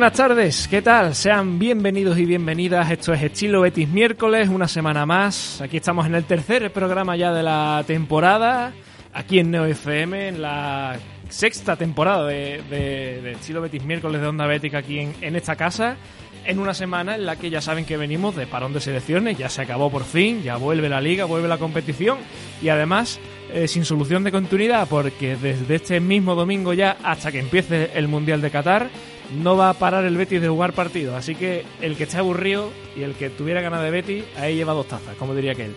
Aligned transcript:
Buenas 0.00 0.16
tardes, 0.16 0.66
¿qué 0.66 0.80
tal? 0.80 1.14
Sean 1.14 1.58
bienvenidos 1.58 2.16
y 2.16 2.24
bienvenidas. 2.24 2.90
Esto 2.90 3.12
es 3.12 3.22
Estilo 3.22 3.60
Betis 3.60 3.86
miércoles, 3.86 4.48
una 4.48 4.66
semana 4.66 5.04
más. 5.04 5.60
Aquí 5.60 5.76
estamos 5.76 6.06
en 6.06 6.14
el 6.14 6.24
tercer 6.24 6.72
programa 6.72 7.16
ya 7.16 7.34
de 7.34 7.42
la 7.42 7.84
temporada, 7.86 8.72
aquí 9.12 9.40
en 9.40 9.50
Neo 9.50 9.66
FM, 9.66 10.28
en 10.28 10.40
la 10.40 10.98
sexta 11.28 11.76
temporada 11.76 12.24
de, 12.26 13.32
Estilo 13.32 13.60
Betis 13.60 13.84
miércoles 13.84 14.22
de 14.22 14.26
Onda 14.26 14.46
Bética 14.46 14.78
aquí 14.78 15.00
en, 15.00 15.14
en 15.20 15.36
esta 15.36 15.54
casa 15.54 15.98
en 16.46 16.58
una 16.58 16.72
semana 16.72 17.16
en 17.16 17.26
la 17.26 17.36
que 17.36 17.50
ya 17.50 17.60
saben 17.60 17.84
que 17.84 17.98
venimos 17.98 18.34
de 18.34 18.46
parón 18.46 18.72
de 18.72 18.80
selecciones, 18.80 19.36
ya 19.36 19.50
se 19.50 19.60
acabó 19.60 19.90
por 19.90 20.04
fin, 20.04 20.42
ya 20.42 20.56
vuelve 20.56 20.88
la 20.88 21.02
liga, 21.02 21.26
vuelve 21.26 21.46
la 21.46 21.58
competición 21.58 22.16
y 22.62 22.70
además 22.70 23.20
eh, 23.52 23.68
sin 23.68 23.84
solución 23.84 24.24
de 24.24 24.32
continuidad 24.32 24.88
porque 24.88 25.36
desde 25.36 25.74
este 25.74 26.00
mismo 26.00 26.34
domingo 26.34 26.72
ya 26.72 26.96
hasta 27.02 27.30
que 27.30 27.40
empiece 27.40 27.90
el 27.94 28.08
Mundial 28.08 28.40
de 28.40 28.50
Qatar 28.50 28.88
no 29.36 29.56
va 29.56 29.70
a 29.70 29.74
parar 29.74 30.04
el 30.04 30.16
Betis 30.16 30.40
de 30.40 30.48
jugar 30.48 30.72
partidos, 30.72 31.14
así 31.14 31.34
que 31.34 31.64
el 31.80 31.96
que 31.96 32.04
esté 32.04 32.18
aburrido 32.18 32.70
y 32.96 33.02
el 33.02 33.14
que 33.14 33.30
tuviera 33.30 33.60
ganas 33.60 33.82
de 33.82 33.90
Betis, 33.90 34.24
ahí 34.36 34.56
lleva 34.56 34.72
dos 34.72 34.88
tazas, 34.88 35.16
como 35.16 35.34
diría 35.34 35.52
aquel. 35.52 35.74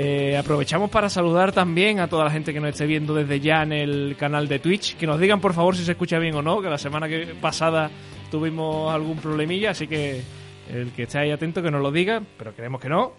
Eh, 0.00 0.36
aprovechamos 0.36 0.90
para 0.90 1.08
saludar 1.08 1.50
también 1.50 1.98
a 1.98 2.06
toda 2.06 2.24
la 2.24 2.30
gente 2.30 2.52
que 2.52 2.60
nos 2.60 2.70
esté 2.70 2.86
viendo 2.86 3.14
desde 3.14 3.40
ya 3.40 3.62
en 3.64 3.72
el 3.72 4.14
canal 4.16 4.46
de 4.46 4.60
Twitch. 4.60 4.96
Que 4.96 5.08
nos 5.08 5.18
digan 5.18 5.40
por 5.40 5.54
favor 5.54 5.74
si 5.74 5.84
se 5.84 5.90
escucha 5.92 6.20
bien 6.20 6.36
o 6.36 6.42
no, 6.42 6.62
que 6.62 6.70
la 6.70 6.78
semana 6.78 7.08
que 7.08 7.34
pasada 7.40 7.90
tuvimos 8.30 8.94
algún 8.94 9.16
problemilla, 9.18 9.70
así 9.70 9.88
que 9.88 10.22
el 10.70 10.92
que 10.92 11.04
esté 11.04 11.18
ahí 11.18 11.30
atento 11.32 11.62
que 11.62 11.70
nos 11.72 11.82
lo 11.82 11.90
diga, 11.90 12.22
pero 12.36 12.52
creemos 12.52 12.80
que 12.80 12.88
no. 12.88 13.14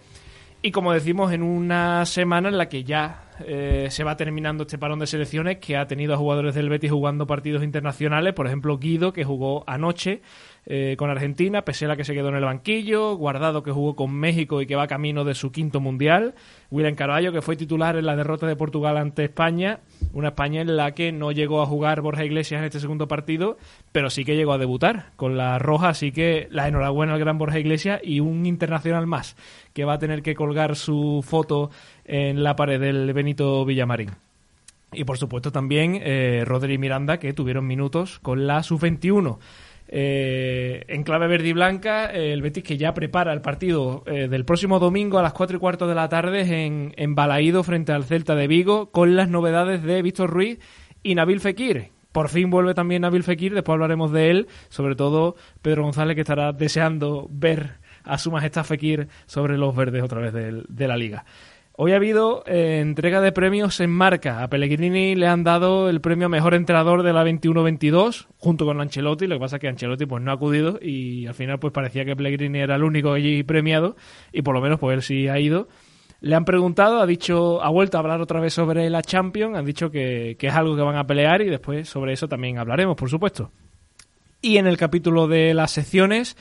Y 0.62 0.70
como 0.70 0.92
decimos, 0.92 1.32
en 1.32 1.42
una 1.42 2.06
semana 2.06 2.48
en 2.48 2.56
la 2.56 2.68
que 2.68 2.84
ya 2.84 3.29
eh, 3.46 3.88
se 3.90 4.04
va 4.04 4.16
terminando 4.16 4.62
este 4.62 4.78
parón 4.78 4.98
de 4.98 5.06
selecciones, 5.06 5.58
que 5.58 5.76
ha 5.76 5.86
tenido 5.86 6.14
a 6.14 6.16
jugadores 6.16 6.54
del 6.54 6.68
Betis 6.68 6.90
jugando 6.90 7.26
partidos 7.26 7.62
internacionales, 7.62 8.34
por 8.34 8.46
ejemplo 8.46 8.78
Guido, 8.78 9.12
que 9.12 9.24
jugó 9.24 9.64
anoche 9.66 10.22
eh, 10.66 10.94
con 10.98 11.10
Argentina, 11.10 11.62
Pesela 11.62 11.96
que 11.96 12.04
se 12.04 12.14
quedó 12.14 12.28
en 12.28 12.36
el 12.36 12.44
banquillo, 12.44 13.14
Guardado 13.16 13.62
que 13.62 13.72
jugó 13.72 13.96
con 13.96 14.12
México 14.12 14.60
y 14.60 14.66
que 14.66 14.76
va 14.76 14.86
camino 14.86 15.24
de 15.24 15.34
su 15.34 15.52
quinto 15.52 15.80
mundial, 15.80 16.34
William 16.70 16.94
Carvalho 16.94 17.32
que 17.32 17.42
fue 17.42 17.56
titular 17.56 17.96
en 17.96 18.06
la 18.06 18.16
derrota 18.16 18.46
de 18.46 18.56
Portugal 18.56 18.96
ante 18.96 19.24
España, 19.24 19.80
una 20.12 20.28
España 20.28 20.60
en 20.60 20.76
la 20.76 20.92
que 20.92 21.12
no 21.12 21.32
llegó 21.32 21.62
a 21.62 21.66
jugar 21.66 22.02
Borja 22.02 22.24
Iglesias 22.24 22.60
en 22.60 22.66
este 22.66 22.80
segundo 22.80 23.08
partido, 23.08 23.56
pero 23.92 24.10
sí 24.10 24.24
que 24.24 24.36
llegó 24.36 24.52
a 24.52 24.58
debutar 24.58 25.12
con 25.16 25.36
la 25.36 25.58
roja, 25.58 25.88
así 25.88 26.12
que 26.12 26.46
la 26.50 26.68
enhorabuena 26.68 27.14
al 27.14 27.20
gran 27.20 27.38
Borja 27.38 27.58
Iglesias 27.58 28.00
y 28.04 28.20
un 28.20 28.46
internacional 28.46 29.06
más 29.06 29.36
que 29.72 29.84
va 29.84 29.94
a 29.94 29.98
tener 29.98 30.22
que 30.22 30.34
colgar 30.34 30.76
su 30.76 31.24
foto 31.26 31.70
en 32.04 32.42
la 32.42 32.56
pared 32.56 32.80
del 32.80 33.12
Benito 33.12 33.64
Villamarín. 33.64 34.10
Y 34.92 35.04
por 35.04 35.18
supuesto 35.18 35.52
también 35.52 36.00
eh, 36.02 36.42
Rodri 36.44 36.76
Miranda 36.76 37.18
que 37.18 37.32
tuvieron 37.32 37.66
minutos 37.66 38.18
con 38.20 38.46
la 38.46 38.62
sub-21. 38.62 39.38
Eh, 39.92 40.84
en 40.86 41.02
clave 41.02 41.26
verde 41.26 41.48
y 41.48 41.52
blanca, 41.52 42.06
el 42.06 42.42
Betis 42.42 42.62
que 42.62 42.76
ya 42.76 42.94
prepara 42.94 43.32
el 43.32 43.40
partido 43.40 44.04
eh, 44.06 44.28
del 44.28 44.44
próximo 44.44 44.78
domingo 44.78 45.18
a 45.18 45.22
las 45.22 45.32
4 45.32 45.56
y 45.56 45.60
cuarto 45.60 45.88
de 45.88 45.96
la 45.96 46.08
tarde 46.08 46.64
en, 46.64 46.94
en 46.96 47.16
Balaído 47.16 47.64
frente 47.64 47.90
al 47.90 48.04
Celta 48.04 48.36
de 48.36 48.46
Vigo 48.46 48.92
con 48.92 49.16
las 49.16 49.28
novedades 49.28 49.82
de 49.82 50.00
Víctor 50.02 50.30
Ruiz 50.30 50.60
y 51.02 51.16
Nabil 51.16 51.40
Fekir. 51.40 51.88
Por 52.12 52.28
fin 52.28 52.50
vuelve 52.50 52.72
también 52.72 53.02
Nabil 53.02 53.24
Fekir, 53.24 53.52
después 53.52 53.74
hablaremos 53.74 54.12
de 54.12 54.30
él, 54.30 54.48
sobre 54.68 54.94
todo 54.94 55.34
Pedro 55.60 55.82
González 55.82 56.14
que 56.14 56.20
estará 56.20 56.52
deseando 56.52 57.26
ver 57.28 57.80
a 58.04 58.16
su 58.16 58.30
majestad 58.30 58.62
Fekir 58.62 59.08
sobre 59.26 59.58
los 59.58 59.74
verdes 59.74 60.04
otra 60.04 60.20
vez 60.20 60.32
de 60.32 60.88
la 60.88 60.96
liga. 60.96 61.24
Hoy 61.82 61.92
ha 61.92 61.96
habido 61.96 62.44
eh, 62.44 62.80
entrega 62.80 63.22
de 63.22 63.32
premios 63.32 63.80
en 63.80 63.88
marca. 63.88 64.42
A 64.42 64.50
Pellegrini 64.50 65.14
le 65.14 65.26
han 65.26 65.44
dado 65.44 65.88
el 65.88 66.02
premio 66.02 66.26
a 66.26 66.28
mejor 66.28 66.52
entrenador 66.52 67.02
de 67.02 67.14
la 67.14 67.24
21-22 67.24 68.26
junto 68.36 68.66
con 68.66 68.82
Ancelotti. 68.82 69.26
Lo 69.26 69.36
que 69.36 69.40
pasa 69.40 69.56
es 69.56 69.60
que 69.60 69.68
Ancelotti 69.68 70.04
pues 70.04 70.22
no 70.22 70.30
ha 70.30 70.34
acudido 70.34 70.78
y 70.78 71.26
al 71.26 71.32
final 71.32 71.58
pues 71.58 71.72
parecía 71.72 72.04
que 72.04 72.14
Pellegrini 72.14 72.58
era 72.58 72.76
el 72.76 72.84
único 72.84 73.14
allí 73.14 73.44
premiado 73.44 73.96
y 74.30 74.42
por 74.42 74.54
lo 74.54 74.60
menos 74.60 74.78
pues 74.78 74.94
él 74.94 75.02
sí 75.02 75.28
ha 75.28 75.40
ido. 75.40 75.68
Le 76.20 76.36
han 76.36 76.44
preguntado, 76.44 77.00
ha 77.00 77.06
dicho, 77.06 77.62
ha 77.62 77.70
vuelto 77.70 77.96
a 77.96 78.00
hablar 78.00 78.20
otra 78.20 78.40
vez 78.40 78.52
sobre 78.52 78.90
la 78.90 79.00
Champions, 79.00 79.56
han 79.56 79.64
dicho 79.64 79.90
que, 79.90 80.36
que 80.38 80.48
es 80.48 80.54
algo 80.54 80.76
que 80.76 80.82
van 80.82 80.96
a 80.96 81.06
pelear 81.06 81.40
y 81.40 81.48
después 81.48 81.88
sobre 81.88 82.12
eso 82.12 82.28
también 82.28 82.58
hablaremos, 82.58 82.94
por 82.94 83.08
supuesto. 83.08 83.52
Y 84.42 84.58
en 84.58 84.66
el 84.66 84.76
capítulo 84.76 85.28
de 85.28 85.54
las 85.54 85.70
secciones 85.70 86.36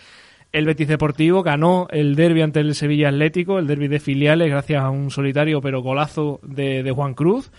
el 0.52 0.66
Betis 0.66 0.88
Deportivo 0.88 1.44
ganó 1.44 1.88
el 1.92 2.16
derby 2.16 2.42
ante 2.42 2.60
el 2.60 2.74
Sevilla 2.76 3.10
Atlético, 3.10 3.60
el 3.60 3.68
derby 3.68 3.88
de 3.88 4.00
filiales, 4.00 4.50
gracias 4.50 4.84
a 4.84 4.90
un 4.90 5.12
solitario 5.12 5.62
pero 5.62 5.82
golazo 5.82 6.40
de, 6.44 6.92
Juan 6.92 7.14
Cruz. 7.14 7.52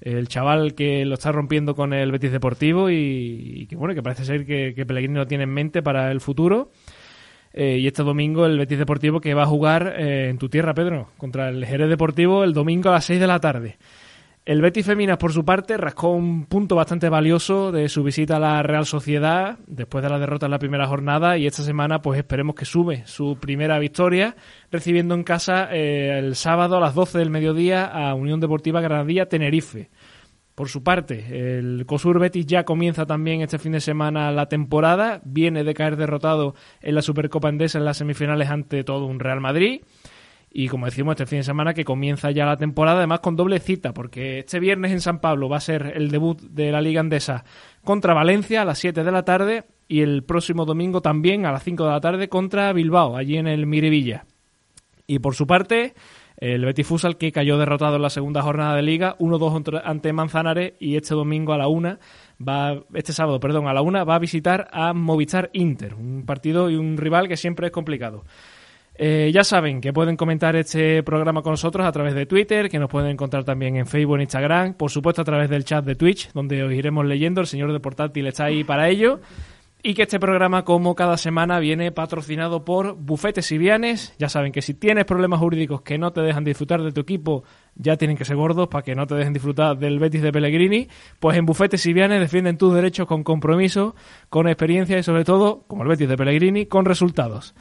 El 0.00 0.28
chaval 0.28 0.74
que 0.74 1.04
lo 1.06 1.14
está 1.14 1.32
rompiendo 1.32 1.74
con 1.74 1.92
el 1.94 2.12
Betis 2.12 2.30
Deportivo 2.30 2.90
y, 2.90 3.66
que 3.68 3.76
bueno 3.76 3.94
que 3.94 4.02
parece 4.02 4.24
ser 4.24 4.44
que, 4.44 4.74
que, 4.74 4.84
Pellegrini 4.84 5.14
lo 5.14 5.26
tiene 5.26 5.44
en 5.44 5.54
mente 5.54 5.82
para 5.82 6.12
el 6.12 6.20
futuro. 6.20 6.70
Eh, 7.52 7.78
y 7.78 7.86
este 7.86 8.02
domingo 8.02 8.44
el 8.44 8.58
Betis 8.58 8.78
Deportivo 8.78 9.20
que 9.20 9.32
va 9.32 9.44
a 9.44 9.46
jugar 9.46 9.94
eh, 9.98 10.28
en 10.28 10.36
tu 10.36 10.50
tierra 10.50 10.74
Pedro 10.74 11.08
contra 11.16 11.48
el 11.48 11.64
Jerez 11.64 11.88
Deportivo 11.88 12.44
el 12.44 12.52
domingo 12.52 12.90
a 12.90 12.92
las 12.92 13.06
6 13.06 13.18
de 13.18 13.26
la 13.26 13.40
tarde 13.40 13.78
el 14.46 14.62
Betis 14.62 14.86
Feminas, 14.86 15.18
por 15.18 15.32
su 15.32 15.44
parte, 15.44 15.76
rascó 15.76 16.10
un 16.10 16.46
punto 16.46 16.76
bastante 16.76 17.08
valioso 17.08 17.72
de 17.72 17.88
su 17.88 18.04
visita 18.04 18.36
a 18.36 18.38
la 18.38 18.62
Real 18.62 18.86
Sociedad 18.86 19.58
después 19.66 20.04
de 20.04 20.08
la 20.08 20.20
derrota 20.20 20.46
en 20.46 20.52
la 20.52 20.60
primera 20.60 20.86
jornada 20.86 21.36
y 21.36 21.48
esta 21.48 21.64
semana 21.64 22.00
pues 22.00 22.16
esperemos 22.16 22.54
que 22.54 22.64
sube 22.64 23.02
su 23.06 23.38
primera 23.40 23.76
victoria 23.80 24.36
recibiendo 24.70 25.16
en 25.16 25.24
casa 25.24 25.68
eh, 25.72 26.16
el 26.16 26.36
sábado 26.36 26.76
a 26.76 26.80
las 26.80 26.94
12 26.94 27.18
del 27.18 27.28
mediodía 27.28 27.86
a 27.86 28.14
Unión 28.14 28.38
Deportiva 28.38 28.80
Granadilla 28.80 29.26
Tenerife. 29.26 29.90
Por 30.54 30.68
su 30.68 30.84
parte, 30.84 31.58
el 31.58 31.84
COSUR 31.84 32.20
Betis 32.20 32.46
ya 32.46 32.64
comienza 32.64 33.04
también 33.04 33.42
este 33.42 33.58
fin 33.58 33.72
de 33.72 33.80
semana 33.80 34.30
la 34.30 34.46
temporada, 34.46 35.20
viene 35.24 35.64
de 35.64 35.74
caer 35.74 35.96
derrotado 35.96 36.54
en 36.80 36.94
la 36.94 37.02
Supercopa 37.02 37.48
Endesa 37.48 37.78
en 37.78 37.84
las 37.84 37.98
semifinales 37.98 38.48
ante 38.48 38.84
todo 38.84 39.06
un 39.06 39.18
Real 39.18 39.40
Madrid. 39.40 39.82
Y 40.58 40.68
como 40.68 40.86
decimos, 40.86 41.12
este 41.12 41.26
fin 41.26 41.40
de 41.40 41.42
semana 41.42 41.74
que 41.74 41.84
comienza 41.84 42.30
ya 42.30 42.46
la 42.46 42.56
temporada, 42.56 42.96
además 42.96 43.20
con 43.20 43.36
doble 43.36 43.58
cita, 43.58 43.92
porque 43.92 44.38
este 44.38 44.58
viernes 44.58 44.90
en 44.90 45.02
San 45.02 45.20
Pablo 45.20 45.50
va 45.50 45.58
a 45.58 45.60
ser 45.60 45.92
el 45.96 46.10
debut 46.10 46.40
de 46.40 46.72
la 46.72 46.80
Liga 46.80 47.00
Andesa 47.00 47.44
contra 47.84 48.14
Valencia 48.14 48.62
a 48.62 48.64
las 48.64 48.78
7 48.78 49.04
de 49.04 49.12
la 49.12 49.22
tarde 49.22 49.64
y 49.86 50.00
el 50.00 50.24
próximo 50.24 50.64
domingo 50.64 51.02
también 51.02 51.44
a 51.44 51.52
las 51.52 51.62
5 51.62 51.84
de 51.84 51.90
la 51.90 52.00
tarde 52.00 52.30
contra 52.30 52.72
Bilbao, 52.72 53.18
allí 53.18 53.36
en 53.36 53.48
el 53.48 53.66
Mirevilla. 53.66 54.24
Y 55.06 55.18
por 55.18 55.34
su 55.34 55.46
parte, 55.46 55.92
el 56.38 56.64
Betis 56.64 56.86
Fusal 56.86 57.18
que 57.18 57.32
cayó 57.32 57.58
derrotado 57.58 57.96
en 57.96 58.02
la 58.02 58.08
segunda 58.08 58.40
jornada 58.40 58.76
de 58.76 58.82
Liga, 58.82 59.14
1-2 59.18 59.82
ante 59.84 60.14
Manzanares 60.14 60.72
y 60.80 60.96
este 60.96 61.14
domingo 61.14 61.52
a 61.52 61.58
la 61.58 61.68
1 61.68 61.98
va 62.48 62.82
este 62.94 63.12
sábado, 63.12 63.40
perdón, 63.40 63.68
a 63.68 63.74
la 63.74 63.82
1 63.82 64.06
va 64.06 64.14
a 64.14 64.18
visitar 64.18 64.68
a 64.72 64.94
Movistar 64.94 65.50
Inter, 65.52 65.92
un 65.92 66.24
partido 66.24 66.70
y 66.70 66.76
un 66.76 66.96
rival 66.96 67.28
que 67.28 67.36
siempre 67.36 67.66
es 67.66 67.72
complicado. 67.74 68.24
Eh, 68.98 69.30
ya 69.32 69.44
saben 69.44 69.80
que 69.80 69.92
pueden 69.92 70.16
comentar 70.16 70.56
este 70.56 71.02
programa 71.02 71.42
con 71.42 71.52
nosotros 71.52 71.84
a 71.84 71.92
través 71.92 72.14
de 72.14 72.24
Twitter, 72.24 72.70
que 72.70 72.78
nos 72.78 72.88
pueden 72.88 73.10
encontrar 73.10 73.44
también 73.44 73.76
en 73.76 73.86
Facebook, 73.86 74.16
en 74.16 74.22
Instagram, 74.22 74.74
por 74.74 74.90
supuesto 74.90 75.20
a 75.20 75.24
través 75.24 75.50
del 75.50 75.64
chat 75.64 75.84
de 75.84 75.96
Twitch, 75.96 76.32
donde 76.32 76.62
os 76.62 76.72
iremos 76.72 77.04
leyendo. 77.04 77.42
El 77.42 77.46
señor 77.46 77.72
de 77.72 77.80
portátil 77.80 78.26
está 78.26 78.44
ahí 78.44 78.64
para 78.64 78.88
ello. 78.88 79.20
Y 79.82 79.94
que 79.94 80.02
este 80.02 80.18
programa, 80.18 80.64
como 80.64 80.96
cada 80.96 81.16
semana, 81.16 81.60
viene 81.60 81.92
patrocinado 81.92 82.64
por 82.64 82.96
Bufetes 82.96 83.52
y 83.52 83.58
Vianes. 83.58 84.14
Ya 84.18 84.28
saben 84.28 84.50
que 84.50 84.62
si 84.62 84.74
tienes 84.74 85.04
problemas 85.04 85.38
jurídicos 85.38 85.82
que 85.82 85.96
no 85.98 86.12
te 86.12 86.22
dejan 86.22 86.42
disfrutar 86.42 86.82
de 86.82 86.90
tu 86.90 87.02
equipo, 87.02 87.44
ya 87.76 87.96
tienen 87.96 88.16
que 88.16 88.24
ser 88.24 88.34
gordos 88.34 88.66
para 88.66 88.82
que 88.82 88.96
no 88.96 89.06
te 89.06 89.14
dejen 89.14 89.34
disfrutar 89.34 89.78
del 89.78 90.00
Betis 90.00 90.22
de 90.22 90.32
Pellegrini. 90.32 90.88
Pues 91.20 91.36
en 91.36 91.46
Bufetes 91.46 91.84
y 91.86 91.92
Vianes 91.92 92.18
defienden 92.18 92.58
tus 92.58 92.74
derechos 92.74 93.06
con 93.06 93.22
compromiso, 93.22 93.94
con 94.28 94.48
experiencia 94.48 94.98
y 94.98 95.04
sobre 95.04 95.24
todo, 95.24 95.64
como 95.68 95.82
el 95.82 95.88
Betis 95.90 96.08
de 96.08 96.16
Pellegrini, 96.16 96.66
con 96.66 96.86
resultados 96.86 97.54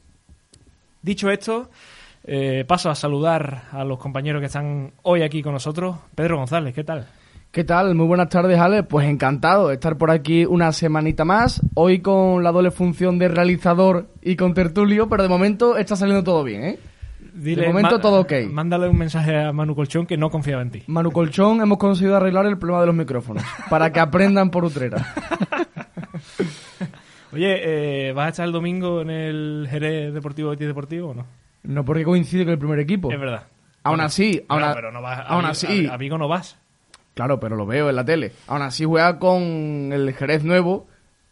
Dicho 1.01 1.31
esto, 1.31 1.71
eh, 2.25 2.67
paso 2.69 2.91
a 2.91 2.95
saludar 2.95 3.69
a 3.73 3.85
los 3.85 3.99
compañeros 3.99 4.41
que 4.41 4.47
están 4.49 4.93
hoy 5.01 5.23
aquí 5.23 5.43
con 5.43 5.55
nosotros. 5.55 5.97
Pedro 6.15 6.37
González, 6.37 6.75
¿qué 6.75 6.85
tal? 6.85 7.09
¿Qué 7.51 7.65
tal? 7.65 7.95
Muy 7.95 8.07
buenas 8.07 8.29
tardes, 8.29 8.59
Ale. 8.59 8.83
Pues 8.83 9.09
encantado 9.09 9.69
de 9.69 9.75
estar 9.75 9.97
por 9.97 10.11
aquí 10.11 10.45
una 10.45 10.71
semanita 10.73 11.25
más. 11.25 11.63
Hoy 11.75 12.01
con 12.01 12.43
la 12.45 12.53
doble 12.53 12.71
función 12.71 13.19
de 13.19 13.29
realizador 13.29 14.09
y 14.23 14.37
con 14.37 14.55
tertulio, 14.55 15.09
pero 15.09 15.23
de 15.23 15.29
momento 15.29 15.77
está 15.77 15.97
saliendo 15.97 16.23
todo 16.23 16.45
bien, 16.45 16.63
¿eh? 16.65 16.79
de 17.33 17.67
momento 17.67 18.01
todo 18.01 18.21
ok. 18.23 18.33
Mándale 18.51 18.89
un 18.89 18.99
mensaje 18.99 19.37
a 19.37 19.53
Manu 19.53 19.75
Colchón 19.75 20.07
que 20.07 20.17
no 20.17 20.29
confiaba 20.31 20.61
en 20.63 20.71
ti. 20.71 20.83
Manu 20.89 21.11
Colchón, 21.13 21.61
hemos 21.61 21.79
conseguido 21.79 22.17
arreglar 22.17 22.47
el 22.47 22.59
problema 22.59 22.81
de 22.81 22.87
los 22.89 22.95
micrófonos 22.97 23.45
para 23.71 23.93
que 23.93 24.01
aprendan 24.01 24.51
por 24.51 24.65
Utrera. 24.65 25.07
Oye, 27.33 28.09
eh, 28.09 28.13
¿vas 28.13 28.27
a 28.27 28.29
estar 28.31 28.47
el 28.47 28.53
domingo 28.53 29.03
en 29.03 29.11
el 29.11 29.69
Jerez 29.71 30.13
Deportivo 30.15 30.51
Betis 30.51 30.67
Deportivo 30.67 31.11
o 31.11 31.15
no? 31.15 31.27
No, 31.63 31.85
porque 31.85 32.05
coincide 32.05 32.45
con 32.45 32.53
el 32.53 32.59
primer 32.59 32.79
equipo. 32.81 33.13
Es 33.13 33.21
verdad. 33.21 33.45
Aún 33.85 34.01
así, 34.01 34.43
aún, 34.49 34.61
No, 34.61 34.67
a- 34.67 34.75
pero 34.75 34.91
no 34.93 35.01
vas, 35.03 35.25
aún 35.29 35.45
a, 35.45 35.51
así, 35.51 35.87
a- 35.87 35.95
a 35.95 35.97
Vigo 35.97 36.19
no 36.19 36.27
vas. 36.29 36.59
Claro, 37.19 37.41
pero 37.41 37.57
lo 37.57 37.67
veo 37.67 37.91
en 37.91 37.97
la 37.97 38.05
tele. 38.05 38.31
Aún 38.47 38.63
así 38.63 38.85
juega 38.85 39.19
con 39.19 39.91
el 39.93 40.15
Jerez 40.15 40.45
nuevo, 40.45 40.87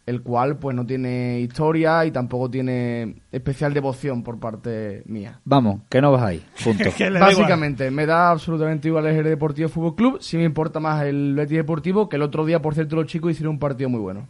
el 0.05 0.21
cual 0.21 0.57
pues 0.57 0.75
no 0.75 0.85
tiene 0.85 1.39
historia 1.39 2.03
y 2.03 2.11
tampoco 2.11 2.51
tiene 2.51 3.15
especial 3.31 3.73
devoción 3.73 4.21
por 4.21 4.37
parte 4.37 5.03
mía. 5.05 5.39
Vamos, 5.45 5.83
que 5.87 6.01
no 6.01 6.11
vas 6.11 6.23
ahí. 6.23 6.45
Punto. 6.61 6.83
Da. 6.83 7.19
Básicamente, 7.21 7.89
me 7.89 8.05
da 8.05 8.31
absolutamente 8.31 8.89
igual 8.89 9.05
el 9.05 9.15
Jerez 9.15 9.29
Deportivo 9.29 9.69
Fútbol 9.69 9.95
Club, 9.95 10.17
si 10.19 10.35
me 10.35 10.43
importa 10.43 10.81
más 10.81 11.05
el 11.05 11.33
Betis 11.35 11.55
Deportivo, 11.55 12.09
que 12.09 12.17
el 12.17 12.21
otro 12.21 12.45
día, 12.45 12.61
por 12.61 12.73
cierto, 12.73 12.97
los 12.97 13.05
chicos 13.05 13.31
hicieron 13.31 13.53
un 13.53 13.59
partido 13.59 13.89
muy 13.89 14.01
bueno. 14.01 14.27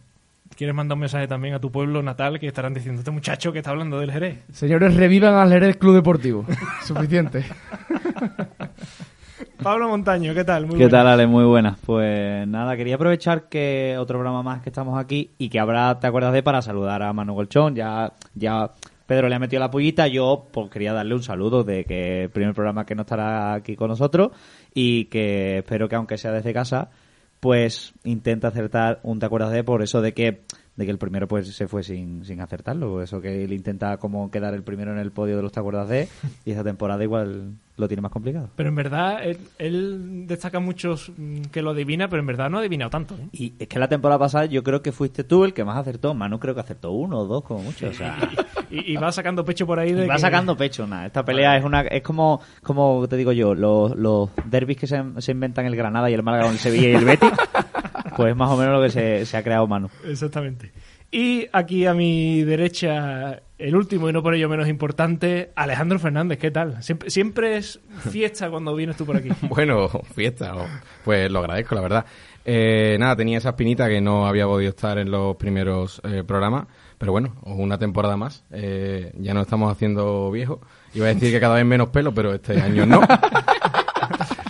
¿Quieres 0.56 0.76
mandar 0.76 0.94
un 0.94 1.00
mensaje 1.00 1.26
también 1.26 1.54
a 1.54 1.60
tu 1.60 1.72
pueblo 1.72 2.04
natal 2.04 2.38
que 2.38 2.46
estarán 2.46 2.72
diciendo 2.72 3.00
este 3.00 3.10
muchacho 3.10 3.52
que 3.52 3.58
está 3.58 3.72
hablando 3.72 3.98
del 3.98 4.12
Jerez? 4.12 4.44
Señores, 4.52 4.94
revivan 4.94 5.34
al 5.34 5.50
Jerez 5.50 5.76
Club 5.76 5.96
Deportivo. 5.96 6.46
Suficiente. 6.84 7.44
Pablo 9.62 9.88
Montaño, 9.88 10.34
¿qué 10.34 10.44
tal? 10.44 10.66
Muy 10.66 10.76
¿Qué 10.76 10.84
buenas. 10.84 10.90
tal, 10.92 11.06
Ale? 11.08 11.26
Muy 11.26 11.44
buenas. 11.44 11.78
Pues 11.84 12.46
nada, 12.46 12.76
quería 12.76 12.94
aprovechar 12.94 13.48
que 13.48 13.96
otro 13.98 14.18
programa 14.18 14.42
más 14.42 14.62
que 14.62 14.70
estamos 14.70 14.98
aquí 14.98 15.32
y 15.36 15.48
que 15.48 15.58
habrá, 15.58 15.98
¿te 15.98 16.06
acuerdas 16.06 16.32
de? 16.32 16.42
Para 16.42 16.62
saludar 16.62 17.02
a 17.02 17.12
Manu 17.12 17.34
Golchón. 17.34 17.74
Ya, 17.74 18.12
ya 18.34 18.70
Pedro 19.06 19.28
le 19.28 19.34
ha 19.34 19.38
metido 19.38 19.58
la 19.58 19.70
pullita. 19.70 20.06
Yo 20.06 20.46
pues, 20.52 20.70
quería 20.70 20.92
darle 20.92 21.14
un 21.14 21.22
saludo 21.24 21.64
de 21.64 21.84
que 21.84 22.24
el 22.24 22.30
primer 22.30 22.54
programa 22.54 22.86
que 22.86 22.94
no 22.94 23.02
estará 23.02 23.54
aquí 23.54 23.74
con 23.74 23.88
nosotros 23.88 24.30
y 24.72 25.06
que 25.06 25.58
espero 25.58 25.88
que 25.88 25.96
aunque 25.96 26.18
sea 26.18 26.30
desde 26.30 26.52
casa, 26.52 26.90
pues 27.40 27.94
intenta 28.04 28.48
acertar 28.48 29.00
un 29.02 29.18
¿te 29.18 29.26
acuerdas 29.26 29.50
de? 29.50 29.64
Por 29.64 29.82
eso 29.82 30.00
de 30.00 30.14
que 30.14 30.42
de 30.78 30.84
que 30.84 30.90
el 30.92 30.98
primero 30.98 31.26
pues 31.26 31.54
se 31.54 31.66
fue 31.66 31.82
sin, 31.82 32.24
sin 32.24 32.40
acertarlo. 32.40 33.02
Eso 33.02 33.20
que 33.20 33.42
él 33.44 33.52
intenta 33.52 33.96
como 33.96 34.30
quedar 34.30 34.54
el 34.54 34.62
primero 34.62 34.92
en 34.92 34.98
el 34.98 35.10
podio 35.10 35.36
de 35.36 35.42
los 35.42 35.50
¿te 35.50 35.58
acuerdas 35.58 35.88
de? 35.88 36.08
Y 36.44 36.52
esta 36.52 36.62
temporada 36.62 37.02
igual 37.02 37.54
lo 37.76 37.88
tiene 37.88 38.00
más 38.00 38.12
complicado. 38.12 38.48
Pero 38.56 38.68
en 38.68 38.74
verdad, 38.76 39.24
él, 39.24 39.38
él 39.58 40.24
destaca 40.28 40.60
muchos 40.60 41.10
que 41.52 41.62
lo 41.62 41.70
adivina, 41.70 42.08
pero 42.08 42.20
en 42.20 42.26
verdad 42.26 42.48
no 42.48 42.58
ha 42.58 42.60
adivinado 42.60 42.90
tanto. 42.90 43.14
¿eh? 43.16 43.28
Y 43.32 43.54
es 43.58 43.66
que 43.68 43.78
la 43.80 43.88
temporada 43.88 44.20
pasada 44.20 44.46
yo 44.46 44.62
creo 44.62 44.80
que 44.80 44.92
fuiste 44.92 45.24
tú 45.24 45.44
el 45.44 45.52
que 45.52 45.64
más 45.64 45.76
acertó. 45.76 46.14
Manu 46.14 46.38
creo 46.38 46.54
que 46.54 46.60
acertó 46.60 46.92
uno 46.92 47.18
o 47.18 47.26
dos 47.26 47.42
como 47.44 47.62
mucho. 47.64 47.88
O 47.88 47.92
sea, 47.92 48.16
Y, 48.70 48.92
y 48.92 48.96
va 48.96 49.10
sacando 49.10 49.44
pecho 49.44 49.66
por 49.66 49.78
ahí 49.80 49.92
de 49.92 50.04
y 50.04 50.08
va 50.08 50.14
que- 50.14 50.20
sacando 50.20 50.56
pecho. 50.56 50.86
Nada. 50.86 51.06
Esta 51.06 51.24
pelea 51.24 51.56
es 51.56 51.64
una 51.64 51.80
es 51.82 52.02
como, 52.02 52.40
como 52.62 53.06
te 53.08 53.16
digo 53.16 53.32
yo, 53.32 53.54
los, 53.54 53.96
los 53.96 54.30
derbis 54.44 54.76
que 54.76 54.86
se, 54.86 55.02
se 55.18 55.32
inventan 55.32 55.66
el 55.66 55.74
Granada 55.74 56.08
y 56.10 56.14
el 56.14 56.22
Málaga 56.22 56.44
con 56.44 56.52
el 56.52 56.58
Sevilla 56.58 56.88
y 56.90 56.94
el 56.94 57.04
Betis. 57.04 57.30
Pues 58.18 58.34
más 58.34 58.50
o 58.50 58.56
menos 58.56 58.74
lo 58.74 58.82
que 58.82 58.90
se, 58.90 59.24
se 59.26 59.36
ha 59.36 59.44
creado 59.44 59.66
Manu. 59.68 59.88
Exactamente. 60.04 60.72
Y 61.12 61.46
aquí 61.52 61.86
a 61.86 61.94
mi 61.94 62.42
derecha, 62.42 63.40
el 63.58 63.76
último 63.76 64.10
y 64.10 64.12
no 64.12 64.22
por 64.24 64.34
ello 64.34 64.48
menos 64.48 64.68
importante, 64.68 65.52
Alejandro 65.54 66.00
Fernández, 66.00 66.36
¿qué 66.38 66.50
tal? 66.50 66.82
Siempre, 66.82 67.10
siempre 67.10 67.56
es 67.56 67.80
fiesta 68.10 68.50
cuando 68.50 68.74
vienes 68.74 68.96
tú 68.96 69.06
por 69.06 69.16
aquí. 69.16 69.28
Bueno, 69.48 69.88
fiesta, 70.14 70.52
pues 71.04 71.30
lo 71.30 71.38
agradezco, 71.38 71.76
la 71.76 71.80
verdad. 71.80 72.06
Eh, 72.44 72.96
nada, 72.98 73.14
tenía 73.14 73.38
esa 73.38 73.50
espinita 73.50 73.88
que 73.88 74.00
no 74.00 74.26
había 74.26 74.46
podido 74.46 74.70
estar 74.70 74.98
en 74.98 75.12
los 75.12 75.36
primeros 75.36 76.02
eh, 76.02 76.24
programas, 76.26 76.66
pero 76.98 77.12
bueno, 77.12 77.36
una 77.44 77.78
temporada 77.78 78.16
más. 78.16 78.44
Eh, 78.50 79.12
ya 79.14 79.32
nos 79.32 79.44
estamos 79.44 79.70
haciendo 79.70 80.28
viejos. 80.32 80.58
Iba 80.92 81.06
a 81.06 81.14
decir 81.14 81.30
que 81.30 81.38
cada 81.38 81.54
vez 81.54 81.64
menos 81.64 81.90
pelo, 81.90 82.12
pero 82.12 82.34
este 82.34 82.60
año 82.60 82.84
no. 82.84 83.00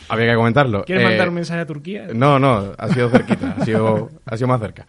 Había 0.08 0.26
que 0.30 0.34
comentarlo. 0.36 0.84
¿Quieres 0.84 1.04
Eh, 1.04 1.08
mandar 1.08 1.28
un 1.28 1.34
mensaje 1.34 1.60
a 1.60 1.66
Turquía? 1.66 2.06
No, 2.14 2.38
no, 2.38 2.72
ha 2.76 2.88
sido 2.88 3.08
cerquita, 3.10 3.54
ha 3.58 3.64
sido, 3.64 4.10
ha 4.26 4.36
sido 4.36 4.48
más 4.48 4.60
cerca. 4.60 4.86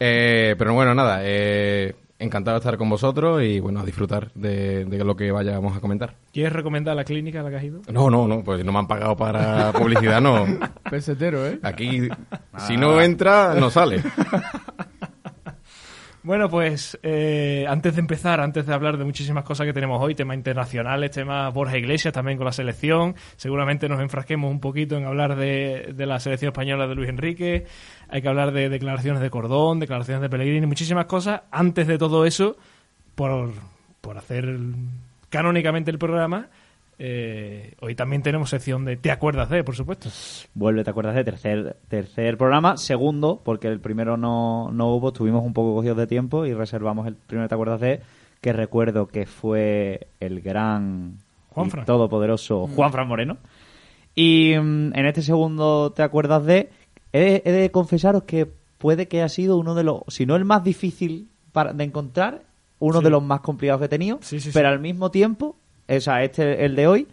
Eh, 0.00 0.54
pero 0.58 0.74
bueno, 0.74 0.94
nada, 0.94 1.20
eh, 1.22 1.94
encantado 2.18 2.56
de 2.56 2.60
estar 2.60 2.78
con 2.78 2.88
vosotros 2.88 3.42
y 3.42 3.60
bueno, 3.60 3.80
a 3.80 3.84
disfrutar 3.84 4.30
de, 4.34 4.84
de 4.86 5.04
lo 5.04 5.14
que 5.16 5.30
vayamos 5.30 5.76
a 5.76 5.80
comentar. 5.80 6.14
¿Quieres 6.32 6.52
recomendar 6.52 6.96
la 6.96 7.04
clínica 7.04 7.40
a 7.40 7.42
la 7.42 7.50
que 7.50 7.56
has 7.56 7.64
ido? 7.64 7.82
No, 7.92 8.08
no, 8.10 8.26
no, 8.26 8.42
pues 8.42 8.64
no 8.64 8.72
me 8.72 8.78
han 8.78 8.86
pagado 8.86 9.16
para 9.16 9.72
publicidad, 9.72 10.20
no. 10.20 10.46
Pesetero, 10.90 11.46
¿eh? 11.46 11.58
Aquí, 11.62 12.08
si 12.66 12.76
no 12.76 13.00
entra, 13.00 13.54
no 13.54 13.70
sale. 13.70 14.02
Bueno, 16.26 16.50
pues 16.50 16.98
eh, 17.04 17.66
antes 17.68 17.94
de 17.94 18.00
empezar, 18.00 18.40
antes 18.40 18.66
de 18.66 18.74
hablar 18.74 18.98
de 18.98 19.04
muchísimas 19.04 19.44
cosas 19.44 19.64
que 19.64 19.72
tenemos 19.72 20.02
hoy, 20.02 20.16
temas 20.16 20.36
internacionales, 20.36 21.12
temas 21.12 21.54
Borja 21.54 21.78
Iglesias 21.78 22.12
también 22.12 22.36
con 22.36 22.46
la 22.46 22.52
selección, 22.52 23.14
seguramente 23.36 23.88
nos 23.88 24.00
enfrasquemos 24.00 24.50
un 24.50 24.58
poquito 24.58 24.96
en 24.96 25.04
hablar 25.04 25.36
de, 25.36 25.92
de 25.94 26.04
la 26.04 26.18
selección 26.18 26.48
española 26.48 26.88
de 26.88 26.96
Luis 26.96 27.10
Enrique, 27.10 27.66
hay 28.08 28.22
que 28.22 28.28
hablar 28.28 28.50
de 28.50 28.68
declaraciones 28.68 29.22
de 29.22 29.30
Cordón, 29.30 29.78
declaraciones 29.78 30.20
de 30.20 30.28
Pellegrini, 30.28 30.66
muchísimas 30.66 31.04
cosas. 31.04 31.42
Antes 31.52 31.86
de 31.86 31.96
todo 31.96 32.26
eso, 32.26 32.56
por, 33.14 33.52
por 34.00 34.18
hacer 34.18 34.58
canónicamente 35.28 35.92
el 35.92 35.98
programa, 36.00 36.48
eh, 36.98 37.74
hoy 37.80 37.94
también 37.94 38.22
tenemos 38.22 38.50
sección 38.50 38.84
de 38.84 38.96
¿Te 38.96 39.10
acuerdas 39.10 39.50
de? 39.50 39.62
Por 39.64 39.76
supuesto. 39.76 40.08
Vuelve, 40.54 40.82
¿te 40.84 40.90
acuerdas 40.90 41.14
de 41.14 41.24
tercer, 41.24 41.76
tercer 41.88 42.38
programa? 42.38 42.76
Segundo, 42.76 43.40
porque 43.44 43.68
el 43.68 43.80
primero 43.80 44.16
no, 44.16 44.70
no 44.72 44.88
hubo, 44.94 45.08
estuvimos 45.08 45.44
un 45.44 45.52
poco 45.52 45.74
cogidos 45.74 45.98
de 45.98 46.06
tiempo 46.06 46.46
y 46.46 46.54
reservamos 46.54 47.06
el 47.06 47.14
primero, 47.14 47.48
¿te 47.48 47.54
acuerdas 47.54 47.80
de? 47.80 48.00
Que 48.40 48.52
recuerdo 48.52 49.08
que 49.08 49.26
fue 49.26 50.06
el 50.20 50.40
gran 50.40 51.18
Juanfran. 51.50 51.82
y 51.82 51.86
todopoderoso 51.86 52.66
Juanfran 52.68 53.08
Moreno. 53.08 53.36
Y 54.14 54.54
mm, 54.58 54.94
en 54.96 55.06
este 55.06 55.22
segundo, 55.22 55.92
¿te 55.94 56.02
acuerdas 56.02 56.44
de? 56.46 56.70
He, 57.12 57.20
de- 57.20 57.42
he 57.44 57.52
de 57.52 57.70
confesaros 57.70 58.22
que 58.24 58.46
puede 58.78 59.08
que 59.08 59.18
haya 59.18 59.28
sido 59.28 59.56
uno 59.58 59.74
de 59.74 59.84
los, 59.84 60.00
si 60.08 60.26
no 60.26 60.36
el 60.36 60.44
más 60.44 60.64
difícil 60.64 61.28
para, 61.52 61.72
de 61.72 61.84
encontrar, 61.84 62.42
uno 62.78 62.98
Sí. 62.98 63.04
de 63.04 63.10
los 63.10 63.22
más 63.22 63.40
complicados 63.40 63.80
que 63.80 63.86
he 63.86 63.88
tenido, 63.90 64.18
Sí, 64.22 64.38
sí, 64.40 64.50
pero 64.52 64.68
sí. 64.68 64.72
al 64.74 64.80
mismo 64.80 65.10
tiempo, 65.10 65.56
o 65.88 66.00
sea, 66.00 66.22
este, 66.24 66.64
el 66.64 66.74
de 66.76 66.86
hoy, 66.86 67.06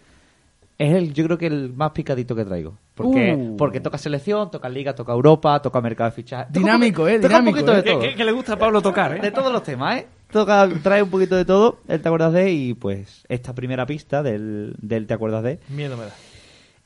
es 0.78 0.94
el, 0.94 1.14
yo 1.14 1.25
creo 1.25 1.38
que 1.38 1.48
el 1.48 1.72
más 1.74 1.92
picadito 1.92 2.36
que 2.36 2.46
traigo. 2.46 2.78
Porque, 2.96 3.34
Uh. 3.36 3.58
porque 3.58 3.80
toca 3.80 3.98
selección, 3.98 4.52
toca 4.52 4.70
liga, 4.70 4.94
toca 4.94 5.14
Europa, 5.14 5.60
toca 5.62 5.81
mercado 5.81 6.12
de 6.12 6.16
fichajes. 6.16 6.54
Dinámico, 6.54 7.08
eh, 7.08 7.16
toca 7.20 7.40
dinámico, 7.40 7.60
un 7.60 7.66
poquito 7.66 7.74
eh. 7.74 7.75
de 7.78 7.84
Que, 7.84 7.92
todo. 7.92 8.02
que- 8.02 8.16
que 8.16 8.24
le 8.25 8.31
gusta 8.31 8.54
a 8.54 8.58
Pablo 8.58 8.81
tocar, 8.81 9.20
De 9.20 9.28
¿eh? 9.28 9.31
todos 9.31 9.52
los 9.52 9.64
temas, 9.64 10.00
¿eh? 10.00 10.08
Toca, 10.31 10.68
trae 10.81 11.02
un 11.04 11.10
poquito 11.10 11.36
de 11.36 11.46
todo, 11.46 11.80
el 11.88 12.01
Te 12.01 12.08
acuerdas 12.08 12.34
de, 12.34 12.51
y 12.51 12.74
pues 12.75 13.24
esta 13.30 13.53
primera 13.53 13.86
pista 13.86 14.22
del, 14.24 14.75
del 14.80 15.06
Te 15.08 15.13
acuerdas 15.15 15.44
de 15.44 15.60
Miedo 15.70 15.96
me 15.98 16.03
da. 16.06 16.12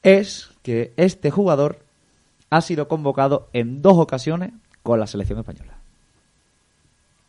es 0.03 0.49
que 0.63 0.93
este 0.97 1.31
jugador 1.31 1.79
ha 2.49 2.61
sido 2.61 2.87
convocado 2.87 3.49
en 3.53 3.81
dos 3.81 3.97
ocasiones 3.97 4.51
con 4.83 4.99
la 4.99 5.07
selección 5.07 5.39
española. 5.39 5.76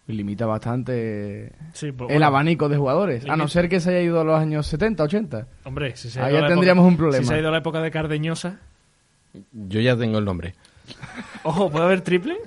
Limita 0.08 0.46
bastante 0.46 1.52
Sí, 1.74 1.92
pues, 1.92 2.08
el 2.10 2.16
bueno. 2.16 2.26
abanico 2.26 2.68
de 2.68 2.76
jugadores. 2.78 3.28
A 3.28 3.36
no 3.36 3.46
ser 3.46 3.68
que 3.68 3.78
se 3.78 3.90
haya 3.90 4.00
ido 4.00 4.20
a 4.20 4.24
los 4.24 4.38
años 4.40 4.66
70, 4.66 5.02
80. 5.04 5.46
Hombre, 5.64 5.94
si 5.96 6.08
se 6.10 6.18
ha 6.20 6.24
Ahí 6.24 6.30
ido 6.32 6.40
ya 6.40 6.46
a 6.46 6.48
la 6.48 6.54
tendríamos 6.54 6.82
época- 6.82 6.90
un 6.92 6.96
problema. 6.96 7.22
Si 7.22 7.28
se 7.28 7.34
ha 7.34 7.38
ido 7.38 7.48
a 7.48 7.52
la 7.52 7.58
época 7.58 7.80
de 7.82 7.90
Cardeñosa. 7.90 8.58
Yo 9.52 9.80
ya 9.80 9.96
tengo 9.96 10.18
el 10.18 10.24
nombre. 10.24 10.54
Ojo, 11.42 11.70
¿puede 11.70 11.84
haber 11.84 12.00
triple? 12.00 12.38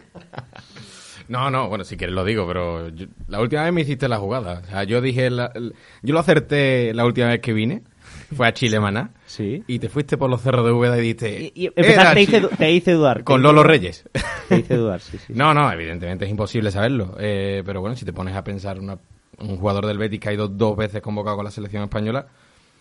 No, 1.28 1.50
no, 1.52 1.70
bueno, 1.70 1.84
si 1.84 1.96
quieres 1.96 2.14
lo 2.16 2.26
digo, 2.26 2.46
pero 2.48 2.90
yo- 2.90 3.06
la 3.28 3.40
última 3.40 3.64
vez 3.64 3.72
me 3.74 3.82
hiciste 3.82 4.10
la 4.10 4.18
jugada. 4.18 4.62
O 4.64 4.68
sea, 4.68 4.84
yo 4.84 5.00
dije, 5.00 5.30
la- 5.30 5.52
el- 5.56 5.76
yo 6.02 6.14
lo 6.14 6.20
acerté 6.20 6.94
la 6.94 7.06
última 7.06 7.28
vez 7.28 7.40
que 7.40 7.54
vine, 7.54 7.84
fue 8.36 8.48
a 8.48 8.54
Chile 8.54 8.80
Maná, 8.80 9.12
Sí. 9.26 9.64
y 9.68 9.80
te 9.80 9.90
fuiste 9.90 10.18
por 10.18 10.30
los 10.30 10.42
cerros 10.42 10.66
de 10.66 10.72
Úbeda 10.72 10.98
y 10.98 11.02
dijiste, 11.02 11.52
Y, 11.56 11.64
y 11.64 11.66
"Era 11.68 11.74
empezar, 11.76 12.14
te, 12.16 12.22
hice, 12.22 12.32
Chile". 12.38 12.48
du- 12.50 12.56
te 12.58 12.72
hice 12.72 12.92
dudar. 12.94 13.24
con 13.24 13.42
te 13.42 13.44
Lolo 13.44 13.64
Reyes. 13.64 14.04
Te 14.50 14.60
hice 14.60 14.76
dudar, 14.78 15.00
sí, 15.02 15.18
sí. 15.18 15.34
No, 15.36 15.54
no, 15.54 15.72
evidentemente 15.72 16.26
es 16.26 16.32
imposible 16.32 16.72
saberlo. 16.72 17.16
Eh, 17.20 17.64
pero 17.66 17.82
bueno, 17.82 17.96
si 17.96 18.06
te 18.06 18.14
pones 18.14 18.36
a 18.36 18.44
pensar 18.44 18.80
una- 18.80 18.98
un 19.40 19.58
jugador 19.58 19.86
del 19.88 19.98
Betis 19.98 20.20
que 20.20 20.30
ha 20.30 20.34
ido 20.34 20.48
dos 20.48 20.76
veces 20.78 21.02
convocado 21.02 21.36
con 21.38 21.46
la 21.46 21.52
selección 21.52 21.84
española, 21.84 22.28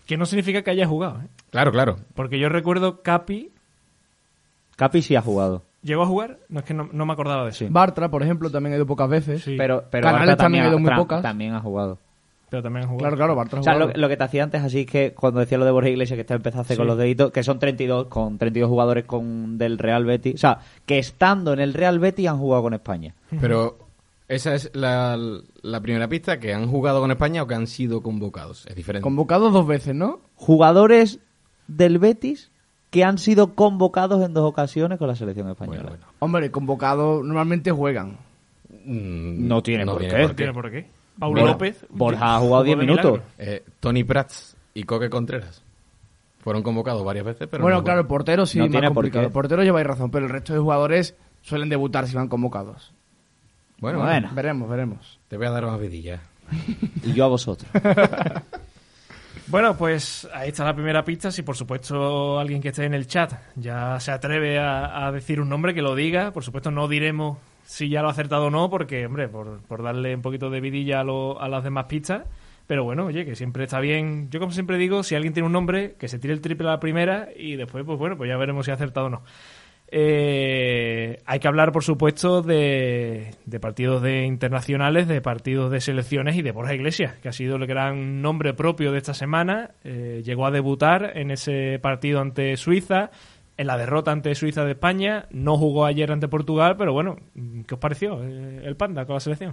Que 0.06 0.16
no 0.16 0.26
significa 0.26 0.62
que 0.62 0.70
haya 0.72 0.86
jugado, 0.86 1.20
¿eh? 1.22 1.26
claro, 1.50 1.70
claro. 1.72 1.96
Porque 2.14 2.38
yo 2.38 2.48
recuerdo 2.48 3.02
Capi 3.02 3.50
Capi 4.76 5.02
sí 5.02 5.14
ha 5.14 5.20
jugado. 5.22 5.62
llegó 5.82 6.02
a 6.02 6.06
jugar, 6.06 6.38
no 6.48 6.60
es 6.60 6.64
que 6.66 6.74
no, 6.74 6.88
no 6.92 7.06
me 7.06 7.12
acordaba 7.12 7.44
de 7.44 7.50
eso. 7.50 7.60
Sí. 7.60 7.66
Bartra, 7.70 8.10
por 8.10 8.22
ejemplo, 8.22 8.50
también 8.50 8.72
ha 8.72 8.76
ido 8.76 8.86
pocas 8.86 9.08
veces. 9.08 9.42
Sí. 9.42 9.54
Pero, 9.56 9.84
pero 9.90 10.04
Canales 10.06 10.28
Bartra 10.28 10.44
también 10.44 10.64
ha 10.64 10.68
ido 10.68 10.78
muy 10.78 10.90
pocas. 10.94 11.22
También 11.22 11.54
ha 11.54 11.60
jugado. 11.60 11.98
Pero 12.50 12.62
también 12.62 12.86
jugó. 12.86 12.98
Claro, 12.98 13.16
claro, 13.16 13.34
Bartra 13.36 13.60
O 13.60 13.62
sea, 13.62 13.74
jugado. 13.74 13.92
lo, 13.94 14.00
lo 14.00 14.08
que 14.08 14.16
te 14.16 14.24
hacía 14.24 14.42
antes 14.42 14.62
así 14.62 14.80
es 14.80 14.86
que 14.86 15.12
cuando 15.14 15.40
decía 15.40 15.56
lo 15.56 15.64
de 15.64 15.70
Borja 15.70 15.88
Iglesias 15.88 16.16
que 16.16 16.22
está 16.22 16.34
empezando 16.34 16.60
a 16.60 16.62
hacer 16.62 16.74
Sí. 16.74 16.78
con 16.78 16.86
los 16.88 16.98
deditos, 16.98 17.30
que 17.30 17.42
son 17.44 17.58
32, 17.58 18.06
con 18.08 18.38
32 18.38 18.68
jugadores 18.68 19.04
con 19.04 19.56
del 19.56 19.78
Real 19.78 20.04
Betis. 20.04 20.34
O 20.34 20.38
sea, 20.38 20.58
que 20.84 20.98
estando 20.98 21.52
en 21.52 21.60
el 21.60 21.72
Real 21.74 21.98
Betis 22.00 22.26
han 22.28 22.38
jugado 22.38 22.62
con 22.64 22.74
España. 22.74 23.14
Pero 23.40 23.78
esa 24.28 24.54
es 24.54 24.70
la, 24.74 25.16
la 25.62 25.80
primera 25.80 26.08
pista, 26.08 26.38
que 26.40 26.52
han 26.52 26.66
jugado 26.68 27.00
con 27.00 27.10
España 27.10 27.42
o 27.42 27.46
que 27.46 27.54
han 27.54 27.66
sido 27.68 28.02
convocados. 28.02 28.66
Es 28.66 28.74
diferente. 28.74 29.02
Convocados 29.04 29.52
dos 29.52 29.66
veces, 29.66 29.94
¿no? 29.94 30.20
Jugadores 30.36 31.20
del 31.68 31.98
Betis 31.98 32.50
que 32.90 33.04
han 33.04 33.18
sido 33.18 33.54
convocados 33.54 34.24
en 34.26 34.34
dos 34.34 34.44
ocasiones 34.44 34.98
con 34.98 35.06
la 35.06 35.14
selección 35.14 35.48
española. 35.48 35.82
Bueno, 35.82 35.96
bueno. 35.96 36.12
Hombre, 36.18 36.50
convocados 36.50 37.24
normalmente 37.24 37.70
juegan. 37.70 38.18
Mm, 38.84 39.46
No 39.46 39.62
tiene 39.62 39.86
por 39.86 40.00
qué. 40.00 40.18
¿No 40.18 40.34
tiene 40.34 40.52
por 40.52 40.70
qué? 40.70 40.86
Paulo 41.20 41.40
Borja- 41.42 41.52
López. 41.52 41.86
Borja 41.90 42.34
ha 42.34 42.38
jugado 42.40 42.64
jugó 42.64 42.64
10 42.64 42.78
de 42.78 42.86
minutos. 42.86 43.20
Eh, 43.38 43.64
Tony 43.78 44.02
Prats 44.02 44.56
y 44.74 44.82
Coque 44.82 45.08
Contreras 45.08 45.62
fueron 46.40 46.62
convocados 46.64 47.04
varias 47.04 47.24
veces, 47.26 47.46
pero 47.50 47.62
bueno, 47.62 47.78
no 47.78 47.84
claro, 47.84 48.00
el 48.00 48.06
portero 48.06 48.46
sí, 48.46 48.58
No 48.58 48.64
más 48.64 48.70
tiene 48.72 48.88
por 48.88 48.94
complicado. 48.96 49.22
qué. 49.22 49.26
El 49.26 49.32
portero 49.32 49.62
lleváis 49.62 49.86
razón, 49.86 50.10
pero 50.10 50.26
el 50.26 50.32
resto 50.32 50.52
de 50.54 50.58
jugadores 50.58 51.14
suelen 51.42 51.68
debutar 51.68 52.08
si 52.08 52.16
van 52.16 52.28
convocados. 52.28 52.92
Bueno, 53.78 53.98
Bueno. 53.98 54.10
bueno, 54.12 54.30
Veremos, 54.34 54.68
veremos. 54.68 55.20
te 55.28 55.36
voy 55.36 55.46
a 55.46 55.50
dar 55.50 55.66
más 55.66 55.78
vidilla. 55.80 56.20
Y 57.04 57.12
yo 57.12 57.24
a 57.26 57.28
vosotros. 57.28 57.70
Bueno, 59.46 59.76
pues 59.76 60.28
ahí 60.32 60.50
está 60.50 60.64
la 60.64 60.74
primera 60.74 61.04
pista. 61.04 61.32
Si 61.32 61.42
por 61.42 61.56
supuesto 61.56 62.38
alguien 62.38 62.60
que 62.62 62.68
esté 62.68 62.84
en 62.84 62.94
el 62.94 63.08
chat 63.08 63.32
ya 63.56 63.98
se 63.98 64.12
atreve 64.12 64.58
a, 64.60 65.10
decir 65.12 65.40
un 65.40 65.48
nombre, 65.48 65.74
que 65.74 65.82
lo 65.82 65.94
diga. 65.96 66.30
Por 66.30 66.44
supuesto 66.44 66.70
no 66.70 66.86
diremos 66.86 67.38
si 67.70 67.88
ya 67.88 68.02
lo 68.02 68.08
ha 68.08 68.10
acertado 68.10 68.46
o 68.46 68.50
no, 68.50 68.68
porque, 68.68 69.06
hombre, 69.06 69.28
por, 69.28 69.82
darle 69.82 70.16
un 70.16 70.22
poquito 70.22 70.50
de 70.50 70.60
vidilla 70.60 70.98
a, 70.98 71.02
a 71.02 71.48
las 71.48 71.62
demás 71.62 71.84
pistas. 71.84 72.24
Pero 72.66 72.82
bueno, 72.82 73.06
oye, 73.06 73.24
que 73.24 73.36
siempre 73.36 73.64
está 73.64 73.78
bien. 73.78 74.28
Yo 74.28 74.40
como 74.40 74.50
siempre 74.50 74.76
digo, 74.76 75.04
si 75.04 75.14
alguien 75.14 75.32
tiene 75.32 75.46
un 75.46 75.52
nombre, 75.52 75.94
que 75.96 76.08
se 76.08 76.18
tire 76.18 76.32
el 76.32 76.40
triple 76.40 76.66
a 76.66 76.72
la 76.72 76.80
primera 76.80 77.28
y 77.36 77.54
después, 77.54 77.84
pues 77.84 77.96
bueno, 77.96 78.16
pues 78.16 78.28
ya 78.28 78.36
veremos 78.36 78.64
si 78.64 78.72
ha 78.72 78.74
acertado 78.74 79.06
o 79.06 79.10
no. 79.10 79.22
Eh, 79.92 81.20
hay 81.26 81.38
que 81.38 81.48
hablar, 81.48 81.70
por 81.70 81.84
supuesto, 81.84 82.42
de, 82.42 83.34
partidos 83.60 84.02
de 84.02 84.24
internacionales, 84.24 85.06
de 85.06 85.20
partidos 85.20 85.70
de 85.70 85.80
selecciones 85.80 86.36
y 86.36 86.42
de 86.42 86.52
Borja 86.52 86.74
Iglesias, 86.74 87.14
que 87.22 87.28
ha 87.28 87.32
sido 87.32 87.56
el 87.56 87.66
gran 87.66 88.20
nombre 88.20 88.52
propio 88.52 88.90
de 88.90 88.98
esta 88.98 89.14
semana. 89.14 89.72
Eh, 89.84 90.22
llegó 90.24 90.46
a 90.46 90.50
debutar 90.50 91.16
en 91.16 91.30
ese 91.30 91.78
partido 91.80 92.20
ante 92.20 92.56
Suiza, 92.56 93.10
en 93.60 93.66
la 93.66 93.76
derrota 93.76 94.10
ante 94.10 94.34
Suiza 94.34 94.64
de 94.64 94.70
España. 94.70 95.26
No 95.30 95.58
jugó 95.58 95.84
ayer 95.84 96.10
ante 96.10 96.28
Portugal, 96.28 96.76
pero 96.78 96.94
bueno, 96.94 97.16
¿qué 97.66 97.74
os 97.74 97.80
pareció 97.80 98.24
eh, 98.24 98.62
el 98.64 98.74
Panda 98.74 99.04
con 99.04 99.14
la 99.14 99.20
selección? 99.20 99.52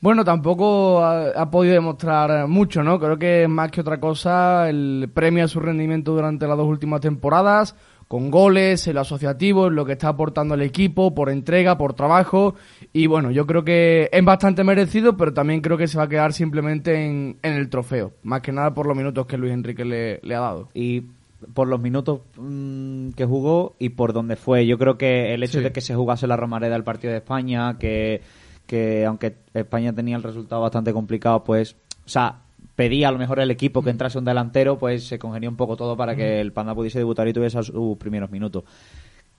Bueno, 0.00 0.24
tampoco 0.24 1.04
ha, 1.04 1.50
podido 1.50 1.74
demostrar 1.74 2.48
mucho, 2.48 2.82
¿no? 2.82 2.98
Creo 2.98 3.18
que 3.18 3.46
más 3.46 3.70
que 3.70 3.82
otra 3.82 4.00
cosa, 4.00 4.70
el 4.70 5.10
premio 5.12 5.44
a 5.44 5.48
su 5.48 5.60
rendimiento 5.60 6.14
durante 6.14 6.46
las 6.46 6.56
dos 6.56 6.66
últimas 6.66 7.02
temporadas 7.02 7.76
con 8.08 8.30
goles, 8.30 8.88
el 8.88 8.96
asociativo, 8.96 9.68
lo 9.68 9.84
que 9.84 9.92
está 9.92 10.08
aportando 10.08 10.54
el 10.54 10.62
equipo, 10.62 11.14
por 11.14 11.28
entrega, 11.28 11.76
por 11.76 11.92
trabajo. 11.92 12.54
Y 12.94 13.06
bueno, 13.06 13.30
yo 13.30 13.46
creo 13.46 13.62
que 13.62 14.08
es 14.10 14.24
bastante 14.24 14.64
merecido, 14.64 15.18
pero 15.18 15.34
también 15.34 15.60
creo 15.60 15.76
que 15.76 15.86
se 15.86 15.98
va 15.98 16.04
a 16.04 16.08
quedar 16.08 16.32
simplemente 16.32 17.06
en, 17.06 17.38
el 17.42 17.68
trofeo. 17.68 18.14
Más 18.22 18.40
que 18.40 18.50
nada 18.50 18.72
por 18.72 18.86
los 18.86 18.96
minutos 18.96 19.26
que 19.26 19.36
Luis 19.36 19.52
Enrique 19.52 19.84
le, 19.84 20.34
ha 20.34 20.40
dado. 20.40 20.70
Y 20.74 21.04
por 21.54 21.68
los 21.68 21.80
minutos 21.80 22.20
mm, 22.36 23.10
que 23.10 23.24
jugó 23.24 23.74
y 23.78 23.90
por 23.90 24.12
dónde 24.12 24.36
fue. 24.36 24.66
Yo 24.66 24.78
creo 24.78 24.98
que 24.98 25.34
el 25.34 25.42
hecho 25.42 25.60
de 25.60 25.72
que 25.72 25.80
se 25.80 25.94
jugase 25.94 26.26
la 26.26 26.36
Romareda 26.36 26.76
el 26.76 26.84
partido 26.84 27.12
de 27.12 27.18
España, 27.18 27.78
que, 27.78 28.20
que 28.66 29.04
aunque 29.06 29.36
España 29.54 29.92
tenía 29.92 30.16
el 30.16 30.22
resultado 30.22 30.62
bastante 30.62 30.92
complicado, 30.92 31.44
pues, 31.44 31.76
o 32.04 32.08
sea, 32.08 32.42
pedía 32.76 33.08
a 33.08 33.12
lo 33.12 33.18
mejor 33.18 33.40
el 33.40 33.50
equipo 33.50 33.82
que 33.82 33.90
entrase 33.90 34.18
un 34.18 34.24
delantero, 34.24 34.78
pues 34.78 35.06
se 35.06 35.18
congenió 35.18 35.50
un 35.50 35.56
poco 35.56 35.76
todo 35.76 35.96
para 35.96 36.16
que 36.16 36.40
el 36.40 36.52
Panda 36.52 36.74
pudiese 36.74 36.98
debutar 36.98 37.28
y 37.28 37.32
tuviese 37.32 37.62
sus 37.62 37.98
primeros 37.98 38.30
minutos. 38.30 38.64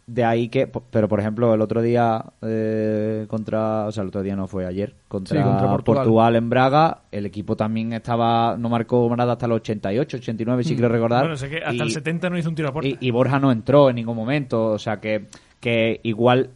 De 0.07 0.25
ahí 0.25 0.49
que, 0.49 0.67
pero 0.67 1.07
por 1.07 1.19
ejemplo, 1.19 1.53
el 1.53 1.61
otro 1.61 1.81
día 1.81 2.25
eh, 2.41 3.25
contra, 3.29 3.85
o 3.85 3.91
sea, 3.91 4.01
el 4.01 4.09
otro 4.09 4.23
día 4.23 4.35
no 4.35 4.47
fue 4.47 4.65
ayer, 4.65 4.95
contra, 5.07 5.77
Portugal. 5.83 6.35
en 6.35 6.49
Braga, 6.49 7.03
el 7.11 7.25
equipo 7.25 7.55
también 7.55 7.93
estaba, 7.93 8.57
no 8.57 8.67
marcó 8.67 9.13
nada 9.15 9.33
hasta 9.33 9.45
el 9.45 9.53
88, 9.53 10.17
89, 10.17 10.63
si 10.63 10.73
quiero 10.75 10.89
recordar. 10.89 11.21
Bueno, 11.21 11.37
sé 11.37 11.49
que 11.49 11.57
hasta 11.57 11.83
el 11.83 11.91
70 11.91 12.29
no 12.29 12.37
hizo 12.37 12.49
un 12.49 12.55
tiro 12.55 12.69
a 12.69 12.73
puerta. 12.73 12.89
Y, 12.89 12.97
y 12.99 13.11
Borja 13.11 13.39
no 13.39 13.51
entró 13.51 13.89
en 13.89 13.95
ningún 13.95 14.15
momento, 14.15 14.65
o 14.71 14.79
sea 14.79 14.99
que, 14.99 15.27
que 15.59 16.01
igual 16.03 16.49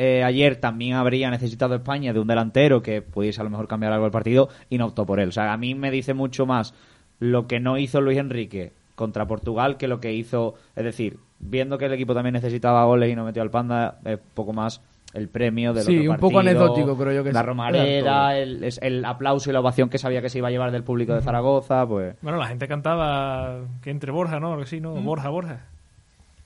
eh, 0.00 0.22
ayer 0.22 0.54
también 0.54 0.94
habría 0.94 1.28
necesitado 1.28 1.74
España 1.74 2.12
de 2.12 2.20
un 2.20 2.28
delantero 2.28 2.82
que 2.82 3.02
pudiese 3.02 3.40
a 3.40 3.44
lo 3.44 3.50
mejor 3.50 3.66
cambiar 3.66 3.92
algo 3.92 4.06
el 4.06 4.12
partido 4.12 4.48
y 4.70 4.78
no 4.78 4.86
optó 4.86 5.04
por 5.04 5.18
él. 5.18 5.30
O 5.30 5.32
sea, 5.32 5.52
a 5.52 5.56
mí 5.56 5.74
me 5.74 5.90
dice 5.90 6.14
mucho 6.14 6.46
más 6.46 6.72
lo 7.18 7.48
que 7.48 7.58
no 7.58 7.78
hizo 7.78 8.00
Luis 8.00 8.16
Enrique 8.16 8.70
contra 8.94 9.26
Portugal 9.26 9.76
que 9.76 9.88
lo 9.88 9.98
que 9.98 10.12
hizo, 10.12 10.54
es 10.76 10.84
decir, 10.84 11.18
viendo 11.40 11.78
que 11.78 11.86
el 11.86 11.92
equipo 11.92 12.14
también 12.14 12.34
necesitaba 12.34 12.84
goles 12.84 13.10
y 13.10 13.16
no 13.16 13.24
metió 13.24 13.42
al 13.42 13.50
Panda, 13.50 13.98
es 14.04 14.18
poco 14.34 14.52
más 14.52 14.80
el 15.14 15.28
premio 15.28 15.72
de 15.72 15.82
Sí, 15.82 16.06
un 16.06 16.16
poco 16.16 16.40
anecdótico, 16.40 16.96
creo 16.96 17.12
yo 17.12 17.24
que 17.24 17.32
La 17.32 17.42
romareda, 17.42 18.36
el, 18.38 18.68
el, 18.80 19.04
aplauso 19.04 19.50
y 19.50 19.52
la 19.52 19.60
ovación 19.60 19.88
que 19.88 19.98
sabía 19.98 20.20
que 20.20 20.28
se 20.28 20.38
iba 20.38 20.48
a 20.48 20.50
llevar 20.50 20.70
del 20.70 20.84
público 20.84 21.14
de 21.14 21.22
Zaragoza, 21.22 21.86
pues... 21.86 22.16
Bueno, 22.20 22.38
la 22.38 22.46
gente 22.46 22.68
cantaba 22.68 23.60
que 23.82 23.90
entre 23.90 24.12
Borja, 24.12 24.38
¿no? 24.38 24.58
Que 24.58 24.66
sí, 24.66 24.80
¿no? 24.80 24.94
Borja, 24.94 25.30
Borja. 25.30 25.66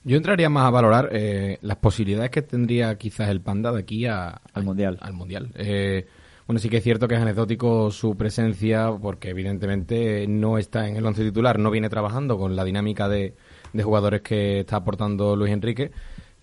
Yo 0.05 0.17
entraría 0.17 0.49
más 0.49 0.65
a 0.65 0.69
valorar 0.69 1.09
eh, 1.13 1.59
las 1.61 1.77
posibilidades 1.77 2.29
que 2.29 2.41
tendría 2.41 2.97
quizás 2.97 3.29
el 3.29 3.41
Panda 3.41 3.71
de 3.71 3.79
aquí 3.79 4.05
al 4.05 4.39
Mundial. 4.63 4.97
Al 5.01 5.13
mundial. 5.13 5.49
Eh, 5.55 6.07
bueno, 6.45 6.59
sí 6.59 6.69
que 6.69 6.77
es 6.77 6.83
cierto 6.83 7.07
que 7.07 7.15
es 7.15 7.21
anecdótico 7.21 7.89
su 7.89 8.17
presencia 8.17 8.91
porque 9.01 9.29
evidentemente 9.29 10.27
no 10.27 10.57
está 10.57 10.89
en 10.89 10.97
el 10.97 11.05
once 11.05 11.23
titular, 11.23 11.57
no 11.57 11.71
viene 11.71 11.89
trabajando 11.89 12.37
con 12.37 12.57
la 12.57 12.65
dinámica 12.65 13.07
de, 13.07 13.33
de 13.73 13.83
jugadores 13.83 14.21
que 14.21 14.61
está 14.61 14.77
aportando 14.77 15.35
Luis 15.35 15.51
Enrique 15.51 15.91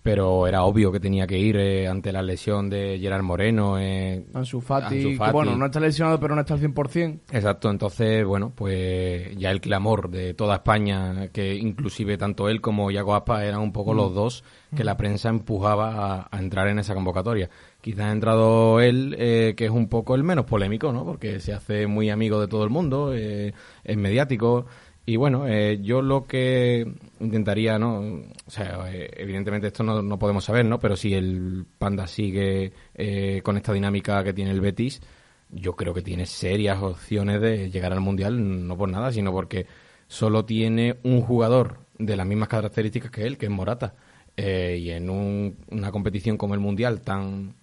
pero 0.01 0.47
era 0.47 0.63
obvio 0.63 0.91
que 0.91 0.99
tenía 0.99 1.27
que 1.27 1.37
ir 1.37 1.57
eh, 1.57 1.87
ante 1.87 2.11
la 2.11 2.23
lesión 2.23 2.69
de 2.69 2.97
Gerard 2.99 3.21
Moreno. 3.21 3.77
Eh, 3.79 4.25
Ansu 4.33 4.59
Fati, 4.59 5.15
bueno, 5.31 5.55
no 5.55 5.67
está 5.67 5.79
lesionado, 5.79 6.19
pero 6.19 6.33
no 6.33 6.41
está 6.41 6.55
al 6.55 6.59
100%. 6.59 7.19
Exacto, 7.31 7.69
entonces, 7.69 8.25
bueno, 8.25 8.51
pues 8.55 9.35
ya 9.37 9.51
el 9.51 9.61
clamor 9.61 10.09
de 10.09 10.33
toda 10.33 10.55
España, 10.55 11.27
que 11.31 11.55
inclusive 11.55 12.17
tanto 12.17 12.49
él 12.49 12.61
como 12.61 12.89
Iago 12.89 13.13
Aspa 13.13 13.45
eran 13.45 13.59
un 13.59 13.71
poco 13.71 13.93
los 13.93 14.11
mm. 14.11 14.15
dos 14.15 14.43
que 14.75 14.83
la 14.83 14.97
prensa 14.97 15.29
empujaba 15.29 16.27
a, 16.31 16.39
entrar 16.39 16.67
en 16.67 16.79
esa 16.79 16.95
convocatoria. 16.95 17.49
Quizás 17.81 18.05
ha 18.05 18.11
entrado 18.11 18.79
él, 18.79 19.15
eh, 19.19 19.53
que 19.55 19.65
es 19.65 19.71
un 19.71 19.87
poco 19.87 20.15
el 20.15 20.23
menos 20.23 20.45
polémico, 20.45 20.91
¿no? 20.91 21.05
Porque 21.05 21.39
se 21.39 21.53
hace 21.53 21.87
muy 21.87 22.09
amigo 22.09 22.39
de 22.39 22.47
todo 22.47 22.63
el 22.63 22.69
mundo, 22.69 23.13
eh, 23.13 23.53
es 23.83 23.97
mediático, 23.97 24.65
y 25.05 25.15
bueno, 25.15 25.47
eh, 25.47 25.79
yo 25.81 26.01
lo 26.01 26.25
que 26.27 26.85
intentaría, 27.19 27.79
¿no? 27.79 27.99
O 27.99 28.51
sea, 28.51 28.87
eh, 28.93 29.09
evidentemente 29.17 29.67
esto 29.67 29.83
no, 29.83 30.01
no, 30.01 30.19
podemos 30.19 30.45
saber, 30.45 30.65
¿no? 30.65 30.79
Pero 30.79 30.95
si 30.95 31.13
el 31.13 31.65
Panda 31.79 32.05
sigue 32.05 32.71
eh, 32.93 33.41
con 33.43 33.57
esta 33.57 33.73
dinámica 33.73 34.23
que 34.23 34.33
tiene 34.33 34.51
el 34.51 34.61
Betis, 34.61 35.01
yo 35.49 35.75
creo 35.75 35.93
que 35.93 36.03
tiene 36.03 36.27
serias 36.27 36.81
opciones 36.81 37.41
de 37.41 37.71
llegar 37.71 37.93
al 37.93 37.99
Mundial, 37.99 38.67
no 38.67 38.77
por 38.77 38.89
nada, 38.89 39.11
sino 39.11 39.31
porque 39.31 39.65
solo 40.07 40.45
tiene 40.45 40.97
un 41.03 41.21
jugador 41.21 41.79
de 41.97 42.15
las 42.15 42.27
mismas 42.27 42.49
características 42.49 43.11
que 43.11 43.25
él, 43.25 43.37
que 43.37 43.47
es 43.47 43.51
Morata. 43.51 43.95
y 44.37 44.89
en 44.91 45.09
una 45.09 45.91
competición 45.91 46.37
como 46.37 46.53
el 46.53 46.59
Mundial 46.59 47.01
tan 47.01 47.55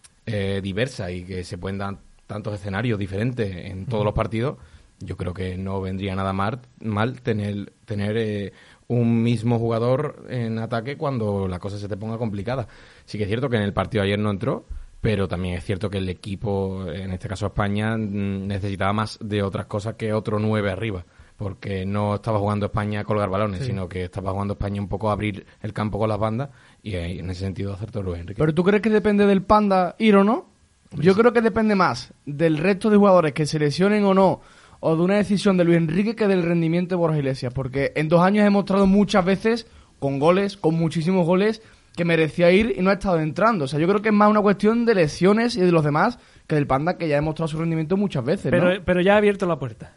diversa 0.62 1.11
y 1.11 1.25
que 1.25 1.45
se 1.45 1.57
pueden 1.57 1.78
dar 1.78 1.99
tantos 2.26 2.54
escenarios 2.54 2.99
diferentes 2.99 3.57
en 3.57 3.87
todos 3.87 4.04
los 4.04 4.12
partidos 4.12 4.59
yo 5.00 5.17
creo 5.17 5.33
que 5.33 5.57
no 5.57 5.81
vendría 5.81 6.14
nada 6.14 6.33
mal, 6.33 6.61
mal 6.81 7.21
tener, 7.21 7.73
tener 7.85 8.17
eh, 8.17 8.52
un 8.88 9.23
mismo 9.23 9.59
jugador 9.59 10.25
en 10.28 10.59
ataque 10.59 10.97
cuando 10.97 11.47
la 11.47 11.59
cosa 11.59 11.78
se 11.78 11.88
te 11.88 11.97
ponga 11.97 12.19
complicada. 12.19 12.67
Sí 13.05 13.19
que 13.19 13.25
es 13.25 13.28
cierto 13.28 13.49
que 13.49 13.57
en 13.57 13.62
el 13.62 13.73
partido 13.73 14.02
ayer 14.02 14.19
no 14.19 14.31
entró, 14.31 14.67
pero 15.00 15.28
también 15.28 15.55
es 15.55 15.64
cierto 15.64 15.90
que 15.90 15.99
el 15.99 16.09
equipo, 16.09 16.87
en 16.90 17.12
este 17.12 17.28
caso 17.28 17.47
España, 17.47 17.97
mm, 17.97 18.47
necesitaba 18.47 18.93
más 18.93 19.19
de 19.21 19.43
otras 19.43 19.67
cosas 19.67 19.95
que 19.95 20.12
otro 20.12 20.38
nueve 20.38 20.71
arriba. 20.71 21.05
Porque 21.37 21.87
no 21.87 22.17
estaba 22.17 22.40
jugando 22.40 22.67
España 22.67 23.00
a 23.00 23.05
colgar 23.05 23.31
balones, 23.31 23.64
sino 23.64 23.88
que 23.88 24.02
estaba 24.02 24.33
jugando 24.33 24.55
España 24.55 24.81
un 24.81 24.88
poco 24.88 25.09
a 25.09 25.12
abrir 25.12 25.47
el 25.62 25.73
campo 25.73 25.97
con 25.97 26.09
las 26.09 26.19
bandas 26.19 26.50
y 26.83 26.97
en 26.97 27.31
ese 27.31 27.43
sentido 27.43 27.73
hacer 27.73 27.93
todo 27.93 28.02
Luis 28.02 28.19
Enrique. 28.19 28.40
¿Pero 28.40 28.52
tú 28.52 28.64
crees 28.64 28.83
que 28.83 28.90
depende 28.90 29.25
del 29.25 29.43
Panda 29.43 29.95
ir 30.00 30.17
o 30.17 30.25
no? 30.25 30.49
Yo 30.97 31.14
creo 31.14 31.33
que 31.33 31.40
depende 31.40 31.76
más 31.76 32.12
del 32.26 32.59
resto 32.59 32.90
de 32.90 32.97
jugadores 32.97 33.35
que 33.35 33.47
se 33.47 33.61
lesionen 33.61 34.05
o 34.05 34.14
no 34.14 34.40
o 34.80 34.97
de 34.97 35.02
una 35.02 35.16
decisión 35.16 35.56
de 35.56 35.64
Luis 35.64 35.78
Enrique 35.78 36.14
que 36.14 36.26
del 36.26 36.42
rendimiento 36.42 36.94
de 36.94 36.97
Borja 36.97 37.18
Iglesias, 37.18 37.52
porque 37.52 37.92
en 37.97 38.08
dos 38.08 38.20
años 38.20 38.47
he 38.47 38.50
mostrado 38.50 38.87
muchas 38.87 39.25
veces, 39.25 39.66
con 39.99 40.18
goles, 40.18 40.56
con 40.56 40.75
muchísimos 40.75 41.26
goles, 41.26 41.62
que 41.97 42.04
merecía 42.04 42.50
ir 42.52 42.75
y 42.76 42.82
no 42.82 42.90
ha 42.90 42.94
estado 42.94 43.18
entrando. 43.18 43.64
O 43.64 43.68
sea, 43.68 43.80
yo 43.80 43.88
creo 43.88 44.00
que 44.00 44.11
es 44.11 44.14
más 44.14 44.30
una 44.30 44.40
cuestión 44.40 44.85
de 44.85 44.94
lesiones 44.94 45.56
y 45.56 45.61
de 45.61 45.73
los 45.73 45.82
demás 45.82 46.18
que 46.47 46.54
del 46.54 46.66
Panda, 46.66 46.97
que 46.97 47.08
ya 47.08 47.16
ha 47.16 47.20
demostrado 47.20 47.49
su 47.49 47.58
rendimiento 47.58 47.97
muchas 47.97 48.25
veces. 48.25 48.50
Pero, 48.50 48.82
pero 48.85 49.00
ya 49.00 49.14
ha 49.14 49.16
abierto 49.16 49.47
la 49.47 49.58
puerta. 49.58 49.92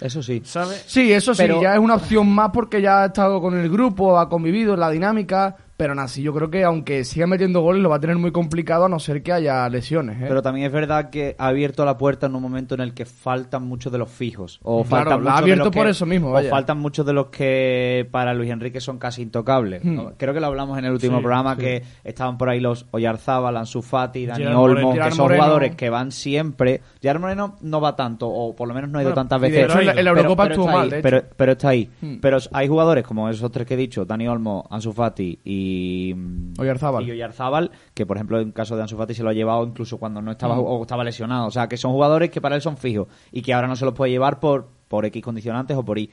Eso 0.00 0.22
sí. 0.22 0.42
¿Sabes? 0.44 0.84
Sí, 0.86 1.12
eso 1.12 1.34
sí, 1.34 1.44
ya 1.60 1.74
es 1.74 1.80
una 1.80 1.96
opción 1.96 2.28
más 2.28 2.50
porque 2.52 2.80
ya 2.80 3.02
ha 3.02 3.06
estado 3.06 3.40
con 3.40 3.58
el 3.58 3.68
grupo, 3.68 4.18
ha 4.18 4.28
convivido 4.28 4.74
en 4.74 4.80
la 4.80 4.90
dinámica, 4.90 5.56
pero 5.80 5.92
aún 5.92 6.00
así, 6.00 6.20
yo 6.20 6.34
creo 6.34 6.50
que 6.50 6.62
aunque 6.62 7.04
siga 7.04 7.26
metiendo 7.26 7.62
goles, 7.62 7.82
lo 7.82 7.88
va 7.88 7.96
a 7.96 8.00
tener 8.00 8.18
muy 8.18 8.32
complicado 8.32 8.84
a 8.84 8.88
no 8.90 8.98
ser 8.98 9.22
que 9.22 9.32
haya 9.32 9.66
lesiones. 9.70 10.20
¿eh? 10.20 10.26
Pero 10.28 10.42
también 10.42 10.66
es 10.66 10.72
verdad 10.74 11.08
que 11.08 11.34
ha 11.38 11.46
abierto 11.46 11.86
la 11.86 11.96
puerta 11.96 12.26
en 12.26 12.34
un 12.34 12.42
momento 12.42 12.74
en 12.74 12.82
el 12.82 12.92
que 12.92 13.06
faltan 13.06 13.62
muchos 13.62 13.90
de 13.90 13.96
los 13.96 14.10
fijos. 14.10 14.60
O 14.62 14.84
faltan 14.84 15.26
ha 15.26 15.38
abierto 15.38 15.70
por 15.70 15.86
eso 15.86 16.04
mismo. 16.04 16.34
O 16.34 16.42
faltan 16.42 16.76
muchos 16.76 17.06
de 17.06 17.14
los 17.14 17.28
que 17.28 18.06
para 18.10 18.34
Luis 18.34 18.50
Enrique 18.50 18.78
son 18.78 18.98
casi 18.98 19.22
intocables. 19.22 19.82
Hmm. 19.82 20.00
Creo 20.18 20.34
que 20.34 20.40
lo 20.40 20.48
hablamos 20.48 20.78
en 20.78 20.84
el 20.84 20.92
último 20.92 21.22
programa 21.22 21.56
que 21.56 21.82
estaban 22.04 22.36
por 22.36 22.50
ahí 22.50 22.60
los 22.60 22.84
Oyarzábal, 22.90 23.56
Ansu 23.56 23.80
Fati, 23.80 24.26
Dani 24.26 24.44
Olmo, 24.48 24.92
que 24.92 25.10
son 25.12 25.30
jugadores 25.30 25.76
que 25.76 25.88
van 25.88 26.12
siempre. 26.12 26.82
Gerard 27.00 27.22
Moreno 27.22 27.56
no 27.62 27.80
va 27.80 27.96
tanto, 27.96 28.28
o 28.28 28.54
por 28.54 28.68
lo 28.68 28.74
menos 28.74 28.90
no 28.90 28.98
ha 28.98 29.02
ido 29.02 29.14
tantas 29.14 29.40
veces. 29.40 29.66
Pero, 29.66 29.80
en 29.80 30.04
la 30.04 30.10
Eurocopa 30.10 30.46
estuvo 30.46 30.66
mal, 30.66 30.94
pero, 31.00 31.52
está 31.52 31.70
ahí. 31.70 31.88
Hmm. 32.02 32.16
Pero 32.20 32.36
hay 32.52 32.68
jugadores 32.68 33.02
como 33.02 33.30
esos 33.30 33.50
tres 33.50 33.66
que 33.66 33.72
he 33.72 33.78
dicho, 33.78 34.04
Dani 34.04 34.28
Olmo, 34.28 34.66
Ansu 34.68 34.92
Fati 34.92 35.38
y 35.42 35.69
y 35.70 37.10
Oyarzábal. 37.10 37.70
que 37.94 38.06
por 38.06 38.16
ejemplo 38.16 38.40
en 38.40 38.52
caso 38.52 38.76
de 38.76 38.82
Ansu 38.82 38.96
Fati 38.96 39.14
se 39.14 39.22
lo 39.22 39.30
ha 39.30 39.32
llevado 39.32 39.64
incluso 39.64 39.98
cuando 39.98 40.20
no 40.20 40.32
estaba 40.32 40.56
mm. 40.56 40.60
o 40.60 40.82
estaba 40.82 41.04
lesionado. 41.04 41.46
O 41.46 41.50
sea, 41.50 41.68
que 41.68 41.76
son 41.76 41.92
jugadores 41.92 42.30
que 42.30 42.40
para 42.40 42.56
él 42.56 42.62
son 42.62 42.76
fijos 42.76 43.08
y 43.32 43.42
que 43.42 43.52
ahora 43.52 43.68
no 43.68 43.76
se 43.76 43.84
los 43.84 43.94
puede 43.94 44.10
llevar 44.10 44.40
por, 44.40 44.68
por 44.88 45.04
X 45.06 45.22
condicionantes 45.22 45.76
o 45.76 45.84
por 45.84 45.98
Y. 45.98 46.10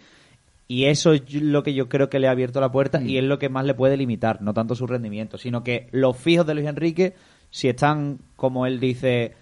Y 0.68 0.86
eso 0.86 1.14
es 1.14 1.34
lo 1.34 1.64
que 1.64 1.74
yo 1.74 1.88
creo 1.88 2.10
que 2.10 2.20
le 2.20 2.28
ha 2.28 2.32
abierto 2.32 2.60
la 2.60 2.72
puerta 2.72 3.02
y 3.02 3.16
mm. 3.16 3.18
es 3.18 3.24
lo 3.24 3.40
que 3.40 3.50
más 3.50 3.66
le 3.66 3.74
puede 3.74 3.98
limitar, 3.98 4.42
no 4.42 4.54
tanto 4.54 4.76
su 4.76 4.86
rendimiento, 4.86 5.38
sino 5.38 5.64
que 5.64 5.88
los 5.92 6.18
fijos 6.18 6.46
de 6.46 6.56
Luis 6.56 6.68
Enrique, 6.68 7.16
si 7.50 7.70
están, 7.70 8.20
como 8.36 8.66
él 8.66 8.80
dice, 8.80 9.36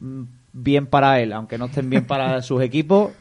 mm, 0.00 0.22
bien 0.52 0.86
para 0.86 1.20
él, 1.20 1.32
aunque 1.32 1.56
no 1.56 1.66
estén 1.66 1.88
bien 1.88 2.06
para 2.06 2.42
sus 2.42 2.62
equipos, 2.62 3.12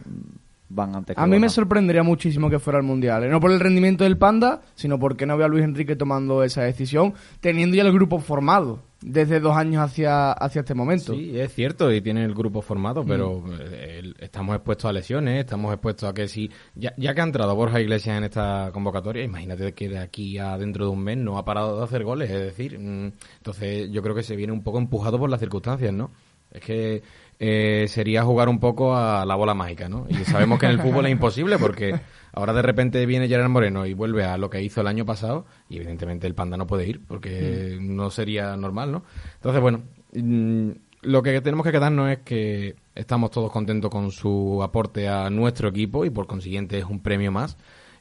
van 0.73 0.95
antes 0.95 1.15
que 1.15 1.21
A 1.21 1.27
mí 1.27 1.39
me 1.39 1.49
sorprendería 1.49 2.03
muchísimo 2.03 2.49
que 2.49 2.59
fuera 2.59 2.79
al 2.79 2.85
Mundial. 2.85 3.23
¿eh? 3.23 3.29
No 3.29 3.39
por 3.39 3.51
el 3.51 3.59
rendimiento 3.59 4.03
del 4.03 4.17
Panda, 4.17 4.61
sino 4.75 4.99
porque 4.99 5.25
no 5.25 5.37
veo 5.37 5.45
a 5.45 5.49
Luis 5.49 5.63
Enrique 5.63 5.95
tomando 5.95 6.43
esa 6.43 6.63
decisión, 6.63 7.13
teniendo 7.39 7.75
ya 7.75 7.83
el 7.83 7.93
grupo 7.93 8.19
formado 8.19 8.83
desde 9.01 9.39
dos 9.39 9.55
años 9.57 9.83
hacia, 9.83 10.31
hacia 10.31 10.61
este 10.61 10.75
momento. 10.75 11.13
Sí, 11.13 11.37
es 11.39 11.53
cierto, 11.53 11.91
y 11.91 12.01
tiene 12.01 12.23
el 12.23 12.35
grupo 12.35 12.61
formado, 12.61 13.03
pero 13.03 13.43
eh, 13.59 14.13
estamos 14.19 14.55
expuestos 14.55 14.89
a 14.89 14.93
lesiones, 14.93 15.39
estamos 15.39 15.73
expuestos 15.73 16.09
a 16.09 16.13
que 16.13 16.27
si... 16.27 16.49
Ya, 16.75 16.93
ya 16.97 17.13
que 17.13 17.21
ha 17.21 17.23
entrado 17.23 17.55
Borja 17.55 17.81
Iglesias 17.81 18.17
en 18.17 18.25
esta 18.25 18.69
convocatoria, 18.71 19.23
imagínate 19.23 19.73
que 19.73 19.89
de 19.89 19.99
aquí 19.99 20.37
a 20.37 20.57
dentro 20.57 20.85
de 20.85 20.91
un 20.91 21.03
mes 21.03 21.17
no 21.17 21.37
ha 21.37 21.45
parado 21.45 21.77
de 21.77 21.83
hacer 21.83 22.03
goles, 22.03 22.29
es 22.29 22.39
decir, 22.39 22.77
mm, 22.77 23.11
entonces 23.37 23.89
yo 23.91 24.03
creo 24.03 24.15
que 24.15 24.23
se 24.23 24.35
viene 24.35 24.53
un 24.53 24.61
poco 24.61 24.77
empujado 24.77 25.17
por 25.17 25.29
las 25.29 25.39
circunstancias, 25.39 25.91
¿no? 25.91 26.11
Es 26.51 26.61
que 26.61 27.01
eh, 27.43 27.87
sería 27.87 28.21
jugar 28.21 28.49
un 28.49 28.59
poco 28.59 28.95
a 28.95 29.25
la 29.25 29.33
bola 29.33 29.55
mágica, 29.55 29.89
¿no? 29.89 30.05
Y 30.07 30.13
sabemos 30.25 30.59
que 30.59 30.67
en 30.67 30.73
el 30.73 30.79
fútbol 30.79 31.07
es 31.07 31.11
imposible 31.11 31.57
porque 31.57 31.99
ahora 32.33 32.53
de 32.53 32.61
repente 32.61 33.03
viene 33.07 33.27
Gerard 33.27 33.49
Moreno 33.49 33.87
y 33.87 33.95
vuelve 33.95 34.23
a 34.23 34.37
lo 34.37 34.51
que 34.51 34.61
hizo 34.61 34.81
el 34.81 34.85
año 34.85 35.07
pasado 35.07 35.47
y 35.67 35.77
evidentemente 35.77 36.27
el 36.27 36.35
Panda 36.35 36.55
no 36.55 36.67
puede 36.67 36.87
ir 36.87 37.01
porque 37.07 37.79
no 37.81 38.11
sería 38.11 38.55
normal, 38.57 38.91
¿no? 38.91 39.03
Entonces, 39.33 39.59
bueno, 39.59 39.81
mm, 40.13 40.69
lo 41.01 41.23
que 41.23 41.41
tenemos 41.41 41.65
que 41.65 41.71
quedarnos 41.71 42.11
es 42.11 42.19
que 42.19 42.75
estamos 42.93 43.31
todos 43.31 43.51
contentos 43.51 43.89
con 43.89 44.11
su 44.11 44.61
aporte 44.61 45.09
a 45.09 45.31
nuestro 45.31 45.69
equipo 45.69 46.05
y 46.05 46.11
por 46.11 46.27
consiguiente 46.27 46.77
es 46.77 46.85
un 46.85 46.99
premio 46.99 47.31
más. 47.31 47.57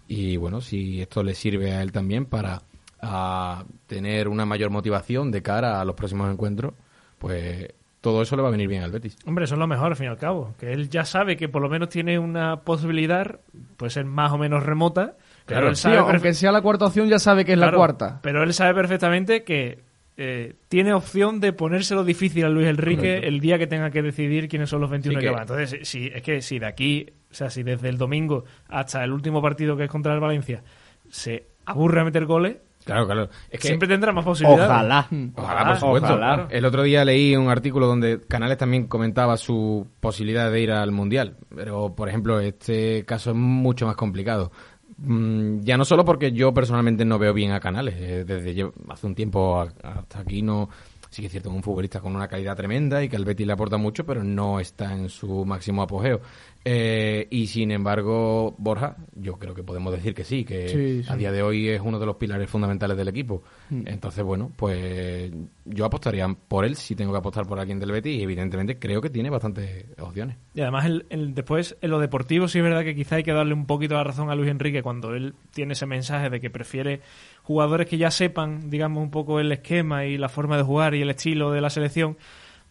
Y 0.06 0.36
bueno, 0.36 0.60
si 0.60 1.00
esto 1.00 1.22
le 1.22 1.34
sirve 1.34 1.72
a 1.72 1.80
él 1.80 1.92
también 1.92 2.26
para 2.26 2.60
a 3.00 3.64
tener 3.86 4.28
una 4.28 4.44
mayor 4.44 4.68
motivación 4.68 5.30
de 5.30 5.40
cara 5.40 5.80
a 5.80 5.84
los 5.86 5.94
próximos 5.94 6.30
encuentros, 6.30 6.74
pues 7.18 7.68
todo 8.00 8.22
eso 8.22 8.34
le 8.36 8.42
va 8.42 8.48
a 8.48 8.50
venir 8.52 8.68
bien 8.68 8.82
al 8.82 8.90
Betis. 8.90 9.16
Hombre, 9.26 9.44
eso 9.44 9.54
es 9.54 9.58
lo 9.58 9.66
mejor, 9.66 9.88
al 9.92 9.96
fin 9.96 10.06
y 10.06 10.08
al 10.08 10.16
cabo. 10.18 10.54
Que 10.58 10.72
él 10.72 10.88
ya 10.88 11.04
sabe 11.04 11.36
que 11.36 11.48
por 11.48 11.60
lo 11.62 11.68
menos 11.68 11.88
tiene 11.90 12.18
una 12.18 12.60
posibilidad, 12.60 13.40
puede 13.76 13.90
ser 13.90 14.04
más 14.06 14.32
o 14.32 14.38
menos 14.38 14.64
remota. 14.64 15.16
Claro, 15.46 15.62
pero 15.62 15.68
él 15.68 15.76
Sí, 15.76 15.82
sabe 15.82 15.98
aunque 15.98 16.34
sea 16.34 16.52
la 16.52 16.62
cuarta 16.62 16.86
opción, 16.86 17.08
ya 17.08 17.18
sabe 17.18 17.44
que 17.44 17.52
es 17.52 17.58
la 17.58 17.72
cuarta. 17.72 18.20
Pero 18.22 18.42
él 18.42 18.54
sabe 18.54 18.74
perfectamente 18.74 19.42
que 19.44 19.80
eh, 20.16 20.54
tiene 20.68 20.92
opción 20.92 21.40
de 21.40 21.52
ponérselo 21.52 22.04
difícil 22.04 22.44
a 22.44 22.48
Luis 22.48 22.66
Enrique 22.68 23.00
Correcto. 23.16 23.26
el 23.28 23.40
día 23.40 23.58
que 23.58 23.66
tenga 23.66 23.90
que 23.90 24.02
decidir 24.02 24.48
quiénes 24.48 24.68
son 24.70 24.80
los 24.82 24.90
21 24.90 25.18
Sí, 25.18 25.20
que, 25.20 25.26
que- 25.28 25.32
van. 25.34 25.42
Entonces, 25.42 25.88
si, 25.88 26.06
es 26.08 26.22
que 26.22 26.42
si 26.42 26.58
de 26.58 26.66
aquí, 26.66 27.06
o 27.30 27.34
sea, 27.34 27.48
si 27.50 27.62
desde 27.62 27.88
el 27.88 27.96
domingo 27.98 28.44
hasta 28.68 29.02
el 29.02 29.12
último 29.12 29.40
partido 29.42 29.76
que 29.76 29.84
es 29.84 29.90
contra 29.90 30.12
el 30.14 30.20
Valencia 30.20 30.62
se 31.10 31.44
aburre 31.66 32.00
a 32.00 32.04
meter 32.04 32.26
goles, 32.26 32.56
Claro, 32.84 33.06
claro. 33.06 33.28
Es 33.50 33.60
que 33.60 33.68
siempre 33.68 33.86
tendrá 33.88 34.10
más 34.12 34.24
posibilidades. 34.24 34.70
Ojalá. 34.70 35.06
Ojalá, 35.36 35.66
por 35.66 35.76
supuesto. 35.78 36.08
ojalá. 36.14 36.48
El 36.50 36.64
otro 36.64 36.82
día 36.82 37.04
leí 37.04 37.36
un 37.36 37.48
artículo 37.48 37.86
donde 37.86 38.20
Canales 38.26 38.56
también 38.58 38.86
comentaba 38.86 39.36
su 39.36 39.86
posibilidad 40.00 40.50
de 40.50 40.60
ir 40.60 40.72
al 40.72 40.90
Mundial. 40.90 41.36
Pero, 41.54 41.94
por 41.94 42.08
ejemplo, 42.08 42.40
este 42.40 43.04
caso 43.04 43.30
es 43.30 43.36
mucho 43.36 43.86
más 43.86 43.96
complicado. 43.96 44.50
Mm, 44.96 45.60
Ya 45.60 45.76
no 45.76 45.84
solo 45.84 46.04
porque 46.04 46.32
yo 46.32 46.52
personalmente 46.52 47.04
no 47.04 47.18
veo 47.18 47.32
bien 47.34 47.52
a 47.52 47.60
Canales. 47.60 47.94
eh, 47.98 48.24
Desde 48.26 48.70
hace 48.88 49.06
un 49.06 49.14
tiempo 49.14 49.60
hasta 49.60 50.20
aquí 50.20 50.42
no... 50.42 50.68
Sí 51.10 51.22
que 51.22 51.26
es 51.26 51.32
cierto, 51.32 51.48
es 51.48 51.56
un 51.56 51.62
futbolista 51.64 51.98
con 52.00 52.14
una 52.14 52.28
calidad 52.28 52.56
tremenda 52.56 53.02
y 53.02 53.08
que 53.08 53.16
al 53.16 53.24
Betis 53.24 53.44
le 53.44 53.52
aporta 53.52 53.76
mucho, 53.76 54.06
pero 54.06 54.22
no 54.22 54.60
está 54.60 54.92
en 54.94 55.08
su 55.08 55.44
máximo 55.44 55.82
apogeo. 55.82 56.20
Eh, 56.62 57.26
y 57.30 57.46
sin 57.46 57.70
embargo, 57.70 58.54
Borja, 58.58 58.96
yo 59.14 59.38
creo 59.38 59.54
que 59.54 59.62
podemos 59.62 59.92
decir 59.92 60.14
que 60.14 60.24
sí, 60.24 60.44
que 60.44 60.68
Sí, 60.68 61.02
sí. 61.02 61.08
a 61.10 61.16
día 61.16 61.32
de 61.32 61.42
hoy 61.42 61.68
es 61.70 61.80
uno 61.82 61.98
de 61.98 62.04
los 62.04 62.16
pilares 62.16 62.50
fundamentales 62.50 62.98
del 62.98 63.08
equipo. 63.08 63.42
Entonces, 63.70 64.22
bueno, 64.22 64.52
pues 64.56 65.32
yo 65.64 65.84
apostaría 65.86 66.28
por 66.28 66.66
él 66.66 66.76
si 66.76 66.94
tengo 66.94 67.12
que 67.12 67.18
apostar 67.18 67.46
por 67.46 67.58
alguien 67.58 67.78
del 67.80 67.92
Betis 67.92 68.18
y 68.18 68.22
evidentemente 68.22 68.78
creo 68.78 69.00
que 69.00 69.08
tiene 69.08 69.30
bastantes 69.30 69.86
opciones. 70.00 70.36
Y 70.54 70.60
además, 70.60 70.84
el, 70.84 71.06
el- 71.08 71.34
después, 71.34 71.78
en 71.80 71.90
lo 71.90 71.98
deportivo, 71.98 72.46
sí 72.46 72.58
es 72.58 72.64
verdad 72.64 72.84
que 72.84 72.94
quizá 72.94 73.16
hay 73.16 73.22
que 73.22 73.32
darle 73.32 73.54
un 73.54 73.64
poquito 73.66 73.94
la 73.94 74.04
razón 74.04 74.28
a 74.28 74.34
Luis 74.34 74.50
Enrique 74.50 74.82
cuando 74.82 75.14
él 75.14 75.34
tiene 75.54 75.72
ese 75.72 75.86
mensaje 75.86 76.28
de 76.28 76.40
que 76.40 76.50
prefiere 76.50 77.00
jugadores 77.42 77.86
que 77.88 77.96
ya 77.96 78.10
sepan, 78.10 78.68
digamos, 78.68 79.02
un 79.02 79.10
poco 79.10 79.40
el 79.40 79.50
esquema 79.50 80.04
y 80.04 80.18
la 80.18 80.28
forma 80.28 80.58
de 80.58 80.62
jugar 80.62 80.94
y 80.94 81.00
el 81.00 81.08
estilo 81.10 81.52
de 81.52 81.60
la 81.62 81.70
selección. 81.70 82.18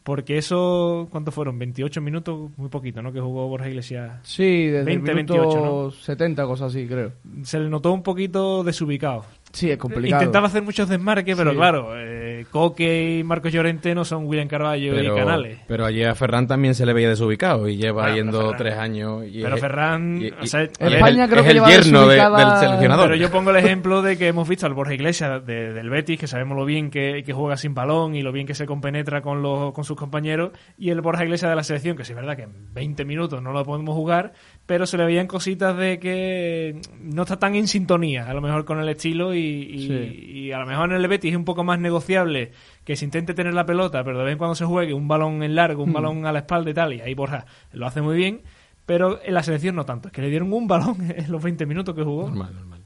Porque 0.10 0.40
eso, 0.40 1.08
¿cuántos 1.12 1.36
fueron? 1.36 1.60
28 1.60 2.02
minutos, 2.02 2.50
muy 2.58 2.70
poquito, 2.70 3.00
¿no? 3.04 3.14
Que 3.14 3.20
jugó 3.20 3.48
Borja 3.48 3.70
Iglesias. 3.70 4.18
Sí, 4.24 4.66
desde 4.66 4.84
20, 4.84 5.12
el 5.12 5.18
minuto 5.18 5.34
28, 5.36 5.92
70, 5.92 6.46
cosas 6.48 6.72
así, 6.72 6.88
creo. 6.88 7.12
Se 7.44 7.60
le 7.60 7.70
notó 7.70 7.92
un 7.94 8.02
poquito 8.02 8.64
desubicado. 8.64 9.24
Sí, 9.52 9.72
es 9.72 9.78
complicado. 9.78 10.22
Intentaba 10.22 10.48
hacer 10.48 10.62
muchos 10.62 10.88
desmarques, 10.88 11.36
pero 11.36 11.52
Sí. 11.52 11.58
claro, 11.58 11.90
eh, 11.98 12.46
Coque 12.52 13.18
y 13.20 13.24
Marcos 13.24 13.52
Llorente 13.52 13.94
no 13.96 14.06
son 14.06 14.26
William 14.28 14.48
Carballo 14.48 14.94
Pero, 14.94 15.14
y 15.16 15.18
Canales. 15.20 15.60
pero 15.68 15.86
ayer 15.86 16.08
a 16.08 16.16
Ferran 16.16 16.48
también 16.48 16.76
se 16.76 16.86
le 16.86 16.94
veía 16.94 17.10
desubicado 17.10 17.68
y 17.68 17.76
lleva 17.76 18.04
Bueno, 18.04 18.16
yendo 18.16 18.42
Ferran- 18.54 18.58
tres 18.58 18.78
años. 18.78 19.26
Y 19.30 19.42
pero 19.42 19.56
es- 19.56 19.62
Ferran, 19.62 20.22
y- 20.22 20.26
y- 20.28 20.32
o 20.40 20.46
sea, 20.46 20.62
es 20.64 20.72
España 20.80 21.24
el, 21.26 21.30
creo 21.30 21.40
es 21.42 21.46
que 21.46 21.50
el 21.50 21.56
lleva 21.56 21.70
yerno 21.70 22.08
de- 22.08 22.16
del 22.16 22.60
seleccionador. 22.60 23.06
Pero 23.08 23.16
yo 23.16 23.32
pongo 23.32 23.50
el 23.50 23.58
ejemplo 23.58 24.02
de 24.02 24.18
que 24.18 24.28
hemos 24.28 24.48
visto 24.48 24.66
al 24.68 24.74
Borja 24.74 24.94
Iglesias 24.94 25.46
de- 25.46 25.74
del 25.74 25.90
Betis, 25.90 26.20
que 26.20 26.28
sabemos 26.28 26.56
lo 26.56 26.66
bien 26.66 26.90
que, 26.92 27.24
que 27.26 27.34
juega 27.34 27.58
sin 27.58 27.74
balón 27.74 28.16
y 28.16 28.22
lo 28.22 28.32
bien 28.32 28.46
que 28.48 28.54
se 28.56 28.66
compenetra 28.66 29.22
con, 29.22 29.42
los, 29.42 29.74
con 29.74 29.84
sus 29.84 29.98
compañeros, 29.98 30.52
y 30.78 30.92
el 30.92 31.02
Borja 31.02 31.24
Iglesias 31.24 31.50
de 31.50 31.56
la 31.56 31.64
selección, 31.64 31.98
que 31.98 32.06
sí 32.06 32.12
es 32.14 32.16
verdad 32.16 32.36
que 32.38 32.44
en 32.44 32.74
20 32.74 33.04
minutos 33.04 33.42
no 33.42 33.52
lo 33.52 33.66
podemos 33.66 33.96
jugar, 33.96 34.32
pero 34.70 34.86
se 34.86 34.98
le 34.98 35.06
veían 35.06 35.26
cositas 35.26 35.76
de 35.76 35.98
que 35.98 36.80
no 37.02 37.24
está 37.24 37.40
tan 37.40 37.56
en 37.56 37.68
sintonía, 37.68 38.30
a 38.30 38.36
lo 38.36 38.40
mejor 38.42 38.66
con 38.66 38.80
el 38.80 38.88
estilo, 38.88 39.34
y, 39.34 39.40
y- 39.40 39.88
Sí. 39.88 40.32
y 40.32 40.52
a 40.52 40.60
lo 40.60 40.68
mejor 40.68 40.92
en 40.92 40.98
el 41.02 41.08
Betis 41.08 41.32
es 41.32 41.36
un 41.38 41.44
poco 41.44 41.64
más 41.64 41.80
negociable 41.80 42.52
que 42.84 42.96
se 42.96 43.04
intente 43.04 43.34
tener 43.34 43.56
la 43.56 43.66
pelota, 43.66 44.04
pero 44.04 44.20
de 44.20 44.26
vez 44.26 44.34
en 44.34 44.38
cuando 44.38 44.54
se 44.54 44.66
juegue 44.66 44.94
un 44.94 45.08
balón 45.08 45.42
en 45.42 45.56
largo, 45.56 45.82
un 45.82 45.92
balón 45.92 46.28
a 46.28 46.32
la 46.32 46.40
espalda 46.40 46.70
y 46.70 46.74
tal, 46.76 46.94
y 46.94 47.02
ahí 47.02 47.16
Borja 47.16 47.48
lo 47.74 47.88
hace 47.88 48.04
muy 48.04 48.16
bien. 48.16 48.42
Pero 48.86 49.20
en 49.24 49.34
la 49.34 49.42
selección 49.42 49.76
no 49.76 49.86
tanto, 49.86 50.10
es 50.10 50.12
que 50.14 50.22
le 50.22 50.30
dieron 50.30 50.54
un 50.54 50.68
balón 50.68 50.98
en 51.16 51.32
los 51.32 51.42
20 51.42 51.66
minutos 51.66 51.96
que 51.96 52.04
jugó. 52.04 52.28
Normal, 52.28 52.54
normal. 52.54 52.80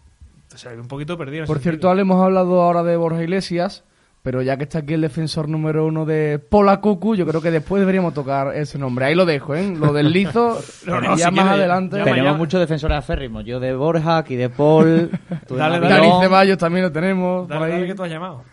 O 0.53 0.57
sea, 0.57 0.71
un 0.79 0.87
poquito 0.87 1.17
perdido. 1.17 1.43
en 1.43 1.47
Por 1.47 1.59
cierto. 1.59 1.89
Ale, 1.89 2.03
hemos 2.03 2.23
hablado 2.23 2.61
ahora 2.61 2.81
de 2.83 2.95
Borja 2.95 3.21
Iglesias, 3.21 3.83
pero 4.23 4.41
ya 4.41 4.57
que 4.57 4.63
está 4.63 4.79
aquí 4.79 4.93
el 4.95 5.01
defensor 5.01 5.47
número 5.49 5.85
uno 5.85 6.05
de 6.05 6.39
Pola 6.39 6.79
Cucu, 6.81 7.13
yo 7.15 7.27
creo 7.27 7.41
que 7.41 7.51
después 7.51 7.81
deberíamos 7.81 8.13
tocar 8.13 8.55
ese 8.55 8.79
nombre. 8.79 9.05
Ahí 9.05 9.15
lo 9.15 9.25
dejo, 9.25 9.53
¿eh? 9.53 9.75
Lo 9.77 9.93
del 9.93 10.11
lizo, 10.11 10.57
No, 10.87 10.99
no, 11.01 11.15
ya 11.17 11.27
si 11.29 11.35
más 11.35 11.43
quiere, 11.45 11.59
adelante. 11.59 11.97
ya 11.97 12.03
Tenemos 12.05 12.23
mañana- 12.23 12.37
muchos 12.37 12.59
defensores 12.59 12.97
aférrimos. 12.97 13.43
Yo 13.45 13.59
de 13.59 13.75
Borja, 13.75 14.17
aquí 14.17 14.35
de 14.35 14.49
Paul. 14.49 15.11
tú 15.47 15.53
de 15.55 15.59
Dale. 15.59 15.79
Dani 15.87 16.09
Ceballos 16.21 16.57
también 16.57 16.85
lo 16.85 16.91
tenemos. 16.91 17.41
por 17.47 17.49
Dale, 17.59 17.65
ahí. 17.65 17.71
dale 17.73 17.87
que 17.87 17.95
tú 17.95 18.03
has 18.03 18.09
llamado. 18.09 18.43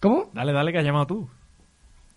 ¿Cómo? 0.00 0.30
Dale, 0.32 0.52
dale 0.52 0.72
que 0.72 0.78
has 0.78 0.84
llamado 0.84 1.06
tú. 1.06 1.28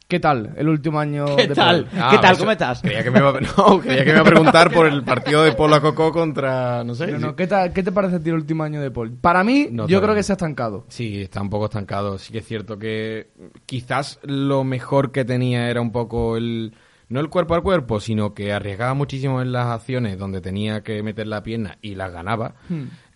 ¿Qué 0.07 0.19
tal 0.21 0.53
el 0.55 0.69
último 0.69 0.99
año 0.99 1.35
¿Qué 1.35 1.47
de 1.47 1.55
tal? 1.55 1.83
Paul? 1.85 1.99
Ah, 2.01 2.09
¿Qué 2.11 2.17
tal? 2.19 2.27
pues, 2.29 2.39
¿Cómo 2.39 2.51
estás? 2.51 2.81
Creía 2.81 3.03
que 3.03 3.11
me 3.11 3.19
iba, 3.19 3.33
no, 3.57 3.79
creía 3.79 4.05
que 4.05 4.11
me 4.13 4.19
iba 4.19 4.21
a 4.21 4.23
preguntar 4.23 4.71
por 4.71 4.87
el 4.87 5.03
partido 5.03 5.43
de 5.43 5.51
Polo 5.51 5.75
a 5.75 5.81
Coco 5.81 6.11
contra, 6.13 6.83
no 6.85 6.95
sé. 6.95 7.07
No, 7.07 7.19
no, 7.19 7.35
¿qué, 7.35 7.45
tal- 7.47 7.73
¿Qué 7.73 7.83
te 7.83 7.91
parece 7.91 8.15
a 8.15 8.19
ti 8.19 8.29
el 8.29 8.35
último 8.35 8.63
año 8.63 8.81
de 8.81 8.89
Paul? 8.89 9.11
Para 9.19 9.43
mí, 9.43 9.67
No, 9.69 9.85
yo 9.87 10.01
creo 10.01 10.15
que 10.15 10.23
se 10.23 10.31
ha 10.31 10.35
estancado. 10.35 10.85
Sí, 10.87 11.21
está 11.23 11.41
un 11.41 11.49
poco 11.49 11.65
estancado. 11.65 12.17
Sí 12.17 12.31
que 12.31 12.39
es 12.39 12.45
cierto 12.47 12.79
que 12.79 13.31
quizás 13.65 14.19
lo 14.23 14.63
mejor 14.63 15.11
que 15.11 15.25
tenía 15.25 15.69
era 15.69 15.81
un 15.81 15.91
poco 15.91 16.37
el... 16.37 16.73
No 17.09 17.21
el 17.21 17.29
cuerpo 17.29 17.55
al 17.55 17.61
cuerpo, 17.63 18.01
sino 18.01 18.33
que 18.33 18.51
arriesgaba 18.51 18.93
muchísimo 18.93 19.41
en 19.41 19.53
las 19.53 19.67
acciones 19.67 20.17
donde 20.17 20.41
tenía 20.41 20.83
que 20.83 21.01
meter 21.03 21.25
la 21.27 21.41
pierna 21.41 21.77
y 21.81 21.95
las 21.95 22.11
ganaba. 22.11 22.55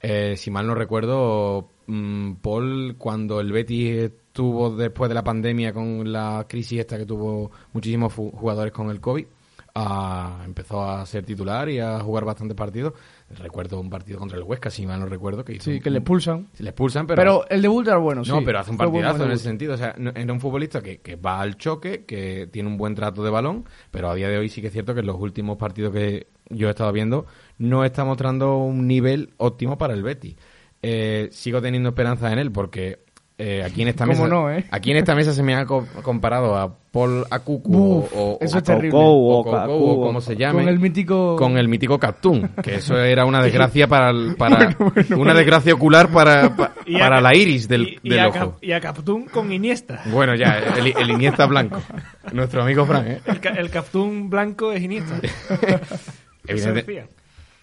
Eh, 0.01 0.35
si 0.37 0.49
mal 0.49 0.65
no 0.65 0.75
recuerdo, 0.75 1.69
mm, 1.91 2.35
Paul, 2.41 2.95
cuando 2.97 3.39
el 3.41 3.51
Betis 3.51 3.89
estuvo 4.11 4.75
después 4.75 5.09
de 5.09 5.15
la 5.15 5.23
pandemia 5.23 5.73
con 5.73 6.11
la 6.11 6.45
crisis 6.47 6.79
esta 6.79 6.97
que 6.97 7.05
tuvo 7.05 7.51
muchísimos 7.73 8.13
jugadores 8.13 8.71
con 8.71 8.89
el 8.89 8.99
COVID, 9.01 9.25
ah, 9.75 10.41
empezó 10.45 10.83
a 10.83 11.05
ser 11.05 11.25
titular 11.25 11.69
y 11.69 11.79
a 11.79 11.99
jugar 11.99 12.25
bastantes 12.25 12.55
partidos. 12.55 12.93
Recuerdo 13.39 13.79
un 13.79 13.89
partido 13.89 14.19
contra 14.19 14.37
el 14.37 14.43
Huesca, 14.43 14.69
si 14.69 14.85
mal 14.85 14.99
no 14.99 15.05
recuerdo, 15.05 15.45
que 15.45 15.53
hizo 15.53 15.63
Sí, 15.63 15.75
un- 15.77 15.79
que 15.79 15.89
le 15.89 15.99
expulsan. 15.99 16.47
le 16.59 16.69
expulsan, 16.69 17.07
Pero, 17.07 17.47
el 17.49 17.61
debut 17.61 17.87
era 17.87 17.95
bueno, 17.97 18.25
sí. 18.25 18.31
no, 18.31 18.43
pero 18.43 18.59
hace 18.59 18.71
un 18.71 18.77
partidazo 18.77 19.15
en 19.15 19.19
debut. 19.19 19.33
ese 19.35 19.43
sentido. 19.45 19.73
O 19.73 19.77
sea, 19.77 19.95
no- 19.97 20.11
era 20.13 20.33
un 20.33 20.39
futbolista 20.41 20.81
que, 20.81 20.97
que 20.99 21.15
va 21.15 21.39
al 21.39 21.55
choque, 21.57 22.03
que 22.05 22.47
tiene 22.51 22.67
un 22.67 22.77
buen 22.77 22.95
trato 22.95 23.23
de 23.23 23.29
balón, 23.29 23.63
pero 23.89 24.09
a 24.09 24.15
día 24.15 24.27
de 24.27 24.37
hoy 24.37 24.49
sí 24.49 24.59
que 24.59 24.67
es 24.67 24.73
cierto 24.73 24.93
que 24.93 24.99
en 24.99 25.05
los 25.07 25.17
últimos 25.19 25.57
partidos 25.57 25.93
que 25.93 26.27
yo 26.49 26.67
he 26.67 26.71
estado 26.71 26.91
viendo 26.91 27.25
no 27.57 27.85
está 27.85 28.03
mostrando 28.03 28.57
un 28.57 28.85
nivel 28.87 29.29
óptimo 29.37 29.77
para 29.77 29.93
el 29.93 30.03
Betis. 30.03 30.35
Eh, 30.83 31.29
sigo 31.31 31.61
teniendo 31.61 31.89
esperanza 31.89 32.31
en 32.31 32.39
él 32.39 32.51
porque 32.51 32.99
eh, 33.37 33.63
aquí 33.63 33.81
en 33.83 33.87
esta 33.87 34.05
¿Cómo 34.05 34.17
mesa 34.23 34.27
no, 34.27 34.51
eh? 34.51 34.65
aquí 34.71 34.91
en 34.91 34.97
esta 34.97 35.15
mesa 35.15 35.31
se 35.33 35.41
me 35.41 35.55
ha 35.55 35.65
co- 35.65 35.87
comparado 36.03 36.55
a 36.57 36.75
Paul 36.91 37.25
Akuku 37.29 37.75
Uf, 37.99 38.13
o, 38.15 38.19
o- 38.33 38.37
eso 38.41 38.57
es 38.57 38.63
o- 38.63 38.63
terrible. 38.63 38.91
Cocou, 38.91 39.39
o 40.01 40.01
como 40.05 40.21
se 40.21 40.35
llame 40.35 40.59
Con 40.59 40.69
el 40.69 40.79
mítico... 40.79 41.35
con 41.37 41.57
el 41.57 41.67
mítico 41.67 41.99
que 42.63 42.75
eso 42.75 42.97
era 42.99 43.25
una 43.25 43.41
desgracia 43.43 43.87
para, 43.87 44.09
el- 44.11 44.35
para 44.35 44.75
una 45.17 45.33
desgracia 45.33 45.73
ocular 45.73 46.09
para, 46.09 46.55
pa- 46.55 46.73
Y 46.85 46.95
a- 46.95 46.99
para 46.99 47.21
la 47.21 47.35
iris 47.35 47.67
del, 47.67 47.99
y, 48.03 48.17
a 48.17 48.27
ojo. 48.27 48.57
Y 48.61 48.71
a 48.73 48.81
con 49.25 49.51
Iniesta. 49.51 50.01
Bueno, 50.07 50.35
ya, 50.35 50.59
el, 50.77 50.93
el 50.97 51.09
Iniesta 51.11 51.45
blanco. 51.47 51.81
Nuestro 52.33 52.61
amigo 52.63 52.85
Fran, 52.85 53.07
¿eh? 53.07 53.21
El, 53.25 53.57
el 53.57 53.69
Captún 53.69 54.29
blanco 54.29 54.71
es 54.71 54.81
Iniesta. 54.83 55.19
Evidente-. 56.47 57.07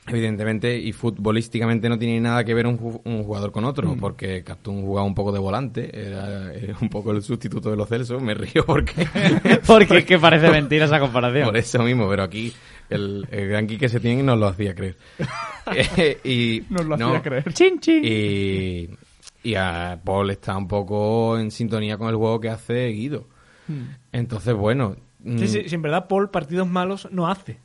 Evidentemente, 0.09 0.77
y 0.79 0.93
futbolísticamente 0.93 1.89
no 1.89 1.99
tiene 1.99 2.21
nada 2.21 2.45
que 2.45 2.55
ver 2.55 2.67
un, 2.67 2.79
ju- 2.79 3.01
un 3.05 3.23
jugador 3.25 3.53
con 3.53 3.65
otro, 3.65 3.95
Mm. 3.95 3.99
porque 4.01 4.43
Captún 4.45 4.83
jugaba 4.83 5.07
un 5.07 5.15
poco 5.15 5.33
de 5.33 5.39
volante, 5.39 5.91
era, 5.93 6.53
era 6.55 6.77
un 6.81 6.89
poco 6.89 7.11
el 7.13 7.23
sustituto 7.23 7.71
de 7.71 7.77
los 7.77 7.89
Celsos, 7.89 8.23
me 8.23 8.35
río 8.35 8.65
porque... 8.67 9.07
Porque 9.67 9.99
es 9.99 10.05
que 10.05 10.19
parece 10.19 10.51
mentira 10.51 10.87
esa 10.87 10.99
comparación. 11.01 11.47
Por 11.47 11.57
eso 11.57 11.83
mismo, 11.83 12.09
pero 12.09 12.23
aquí 12.23 12.53
el, 12.91 13.27
el 13.31 13.49
gran 13.49 13.67
Quique 13.67 13.89
Setién 13.89 14.25
nos 14.25 14.39
lo 14.39 14.47
hacía 14.49 14.75
creer. 14.75 14.97
y, 16.25 16.63
Nos 16.71 16.87
lo 16.87 16.97
no, 16.97 17.09
hacía 17.09 17.23
creer. 17.23 17.53
Chin, 17.53 17.79
chin. 17.81 18.03
Y, 18.05 18.89
y 19.43 19.55
a 19.55 20.01
Paul 20.03 20.31
está 20.31 20.57
un 20.57 20.67
poco 20.69 21.39
en 21.39 21.51
sintonía 21.51 21.97
con 21.99 22.09
el 22.09 22.17
juego 22.17 22.41
que 22.41 22.49
hace 22.49 22.87
Guido. 22.89 23.27
Hmm. 23.67 23.83
Entonces, 24.13 24.55
bueno. 24.55 24.97
mm, 25.21 25.39
Sí, 25.39 25.49
sí, 25.49 25.63
sí, 25.69 25.75
en 25.75 25.83
verdad 25.83 26.07
Paul 26.09 26.31
partidos 26.31 26.67
malos 26.67 27.09
no 27.11 27.29
hace. 27.29 27.59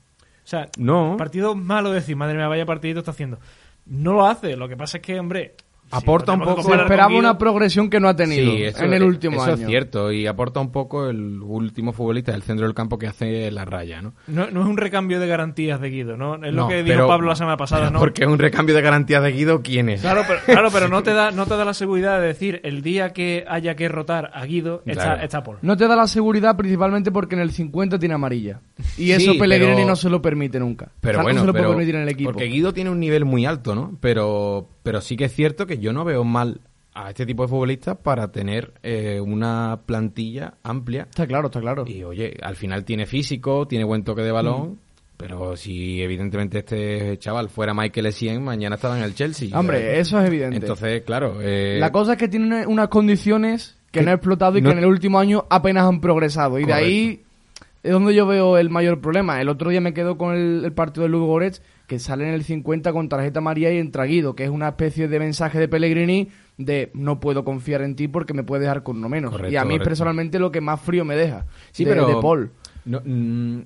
O 0.44 0.48
sea, 0.48 0.68
No. 0.78 1.16
partidos 1.18 1.56
malos, 1.56 1.94
decir, 1.94 2.16
madre 2.16 2.36
mía, 2.36 2.48
vaya 2.48 2.66
partidito 2.66 3.00
está 3.00 3.12
haciendo. 3.12 3.40
No 3.86 4.14
lo 4.14 4.26
hace. 4.28 4.56
Lo 4.56 4.68
que 4.68 4.78
pasa 4.78 4.98
es 4.98 5.04
que, 5.04 5.20
hombre. 5.20 5.56
Aporta 5.98 6.36
lo 6.36 6.40
un 6.40 6.44
poco- 6.46 6.64
Se 6.64 6.76
esperaba 6.76 7.08
Guido. 7.10 7.20
una 7.20 7.38
progresión 7.38 7.90
que 7.90 8.00
no 8.00 8.08
ha 8.08 8.16
tenido 8.16 8.52
Sí, 8.52 8.64
eso- 8.64 8.84
en 8.84 8.94
el 8.94 9.04
último 9.04 9.36
eso 9.44 9.54
año. 9.54 9.62
es 9.64 9.68
cierto 9.68 10.12
y 10.12 10.28
aporta 10.28 10.60
un 10.60 10.72
poco 10.72 11.10
el 11.10 11.42
último 11.42 11.94
futbolista 11.94 12.32
del 12.32 12.42
centro 12.44 12.66
del 12.66 12.76
campo 12.76 12.98
que 12.98 13.08
hace 13.08 13.50
la 13.52 13.66
raya, 13.66 14.02
¿no? 14.02 14.14
No, 14.28 14.50
no 14.50 14.62
es 14.62 14.68
un 14.68 14.78
recambio 14.78 15.20
de 15.20 15.28
garantías 15.28 15.80
de 15.82 15.90
Guido, 15.90 16.18
¿no? 16.18 16.36
Es 16.36 16.54
No, 16.54 16.64
lo 16.64 16.68
que 16.68 16.84
dijo 16.84 16.88
pero- 16.96 17.08
Pablo 17.08 17.28
la 17.30 17.36
semana 17.36 17.58
pasada, 17.58 17.90
¿no? 17.90 18.00
Porque 18.00 18.24
es 18.24 18.30
un 18.30 18.40
recambio 18.40 18.76
de 18.76 18.82
garantía 18.82 19.22
de 19.22 19.32
Guido, 19.32 19.62
¿quién 19.62 19.90
es? 19.90 20.02
Claro, 20.02 20.22
pero, 20.28 20.40
claro, 20.46 20.70
pero 20.72 20.88
no 20.88 21.04
te 21.04 21.14
da, 21.14 21.32
no 21.32 21.46
te 21.46 21.56
da 21.56 21.66
la 21.66 21.74
seguridad 21.74 22.20
de 22.20 22.28
decir 22.28 22.62
el 22.64 22.82
día 22.82 23.12
que 23.14 23.46
haya 23.48 23.76
que 23.76 23.88
rotar 23.90 24.32
a 24.34 24.46
Guido 24.46 24.82
está, 24.86 25.04
Claro. 25.04 25.22
está 25.24 25.44
Paul. 25.44 25.58
No 25.62 25.78
te 25.78 25.88
da 25.88 25.96
la 25.96 26.08
seguridad 26.08 26.56
principalmente 26.58 27.12
porque 27.12 27.36
en 27.36 27.42
el 27.42 27.52
50 27.52 28.00
tiene 28.00 28.16
amarilla. 28.16 28.60
Y 28.98 29.06
Sí, 29.08 29.12
eso 29.14 29.34
Pellegrini 29.38 29.76
pero- 29.76 29.88
no 29.88 29.96
se 29.96 30.10
lo 30.10 30.22
permite 30.22 30.60
nunca. 30.60 30.90
Pero 31.02 31.12
O 31.12 31.14
sea, 31.14 31.18
no 31.20 31.24
bueno, 31.24 31.40
se 31.42 31.46
lo 31.48 31.52
puede 31.54 31.64
pero- 31.64 31.72
permitir 31.74 31.96
en 31.96 32.02
el 32.02 32.10
equipo. 32.10 32.32
porque 32.32 32.46
Guido 32.46 32.74
tiene 32.74 32.90
un 32.90 33.00
nivel 33.00 33.26
muy 33.26 33.46
alto, 33.46 33.76
¿no? 33.76 33.98
Pero, 34.02 34.68
pero 34.84 35.02
sí 35.02 35.16
que 35.18 35.26
es 35.26 35.34
cierto 35.34 35.66
que 35.66 35.78
yo 35.84 35.94
no 35.94 36.04
veo 36.06 36.24
mal 36.24 36.62
a 36.96 37.10
este 37.10 37.26
tipo 37.26 37.44
de 37.44 37.50
futbolistas 37.50 37.98
para 37.98 38.32
tener 38.32 38.74
eh, 38.84 39.20
una 39.20 39.80
plantilla 39.86 40.54
amplia. 40.64 41.04
Está 41.10 41.28
claro, 41.28 41.48
está 41.48 41.60
claro. 41.60 41.86
Y 41.88 42.04
oye, 42.04 42.38
al 42.42 42.56
final 42.56 42.86
tiene 42.86 43.06
físico, 43.06 43.68
tiene 43.68 43.84
buen 43.84 44.04
toque 44.04 44.22
de 44.22 44.32
balón. 44.32 44.80
Pero 45.18 45.56
si 45.56 46.02
evidentemente 46.02 46.60
este 46.60 47.18
chaval 47.20 47.50
fuera 47.50 47.74
Michael 47.74 48.08
Essien, 48.08 48.44
mañana 48.44 48.76
estaba 48.76 48.98
en 48.98 49.04
el 49.04 49.14
Chelsea. 49.16 49.58
Hombre, 49.58 49.80
¿sabes? 49.80 50.00
eso 50.00 50.20
es 50.20 50.28
evidente. 50.28 50.58
Entonces, 50.58 51.02
claro. 51.04 51.38
eh, 51.42 51.78
La 51.80 51.92
cosa 51.92 52.14
es 52.14 52.18
que 52.18 52.28
tiene 52.28 52.46
una- 52.48 52.68
unas 52.68 52.88
condiciones 52.90 53.78
que, 53.92 54.00
que 54.00 54.06
no 54.06 54.12
ha 54.12 54.16
explotado 54.16 54.58
y 54.58 54.62
no- 54.62 54.70
que 54.70 54.74
en 54.78 54.84
el 54.84 54.90
último 54.90 55.20
año 55.20 55.46
apenas 55.50 55.86
han 55.88 56.02
progresado. 56.02 56.60
Y 56.60 56.66
de 56.66 56.74
ahí 56.74 57.22
es 57.84 57.92
donde 57.92 58.14
yo 58.16 58.26
veo 58.26 58.58
el 58.58 58.70
mayor 58.70 59.00
problema. 59.02 59.40
El 59.40 59.50
otro 59.50 59.70
día 59.70 59.82
me 59.82 59.94
quedo 59.94 60.18
con 60.18 60.36
el, 60.36 60.66
el 60.66 60.74
partido 60.74 61.04
de 61.04 61.10
Lugo 61.10 61.28
Goretz, 61.28 61.62
que 61.88 62.00
sale 62.00 62.28
en 62.28 62.34
el 62.34 62.44
50 62.44 62.92
con 62.94 63.10
tarjeta 63.10 63.42
María 63.42 63.72
y 63.74 63.78
entra 63.78 64.06
Guido, 64.06 64.36
que 64.36 64.44
es 64.46 64.50
una 64.50 64.70
especie 64.70 65.08
de 65.08 65.20
mensaje 65.20 65.60
de 65.60 65.68
Pellegrini 65.68 66.30
de 66.58 66.92
no 66.94 67.20
puedo 67.20 67.44
confiar 67.44 67.82
en 67.82 67.96
ti 67.96 68.08
porque 68.08 68.34
me 68.34 68.44
puedes 68.44 68.62
dejar 68.62 68.84
con 68.84 68.98
uno 68.98 69.10
menos. 69.10 69.32
Correcto, 69.32 69.54
y 69.54 69.58
a 69.58 69.64
mí 69.64 69.70
correcto. 69.72 69.86
personalmente 69.90 70.40
lo 70.40 70.52
que 70.52 70.62
más 70.62 70.80
frío 70.82 71.04
me 71.06 71.16
deja. 71.16 71.46
Sí, 71.72 71.84
de, 71.84 71.90
pero 71.92 72.08
de 72.08 72.16
Paul. 72.22 72.52
no, 72.86 73.02
mm, 73.04 73.62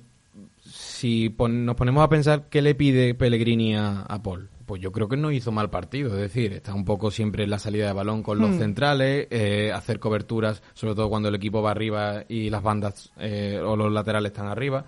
si 0.64 1.28
pon- 1.30 1.64
nos 1.64 1.76
ponemos 1.76 2.02
a 2.04 2.08
pensar 2.08 2.44
qué 2.50 2.62
le 2.62 2.74
pide 2.74 3.14
Pellegrini 3.14 3.74
a, 3.76 4.02
a 4.02 4.22
Paul, 4.22 4.48
pues 4.66 4.82
yo 4.82 4.92
creo 4.92 5.08
que 5.08 5.16
no 5.16 5.30
hizo 5.32 5.50
mal 5.52 5.70
partido. 5.70 6.08
Es 6.14 6.20
decir, 6.20 6.52
está 6.52 6.74
un 6.74 6.84
poco 6.84 7.10
siempre 7.10 7.44
en 7.44 7.50
la 7.50 7.58
salida 7.58 7.86
de 7.86 7.92
balón 7.92 8.22
con 8.22 8.38
los 8.38 8.56
centrales, 8.56 9.26
eh, 9.30 9.72
hacer 9.74 9.98
coberturas, 9.98 10.62
sobre 10.74 10.94
todo 10.94 11.08
cuando 11.08 11.28
el 11.28 11.34
equipo 11.34 11.62
va 11.62 11.70
arriba 11.70 12.24
y 12.28 12.50
las 12.50 12.62
bandas 12.62 13.10
eh, 13.18 13.60
o 13.64 13.76
los 13.76 13.90
laterales 13.92 14.32
están 14.32 14.46
arriba. 14.48 14.84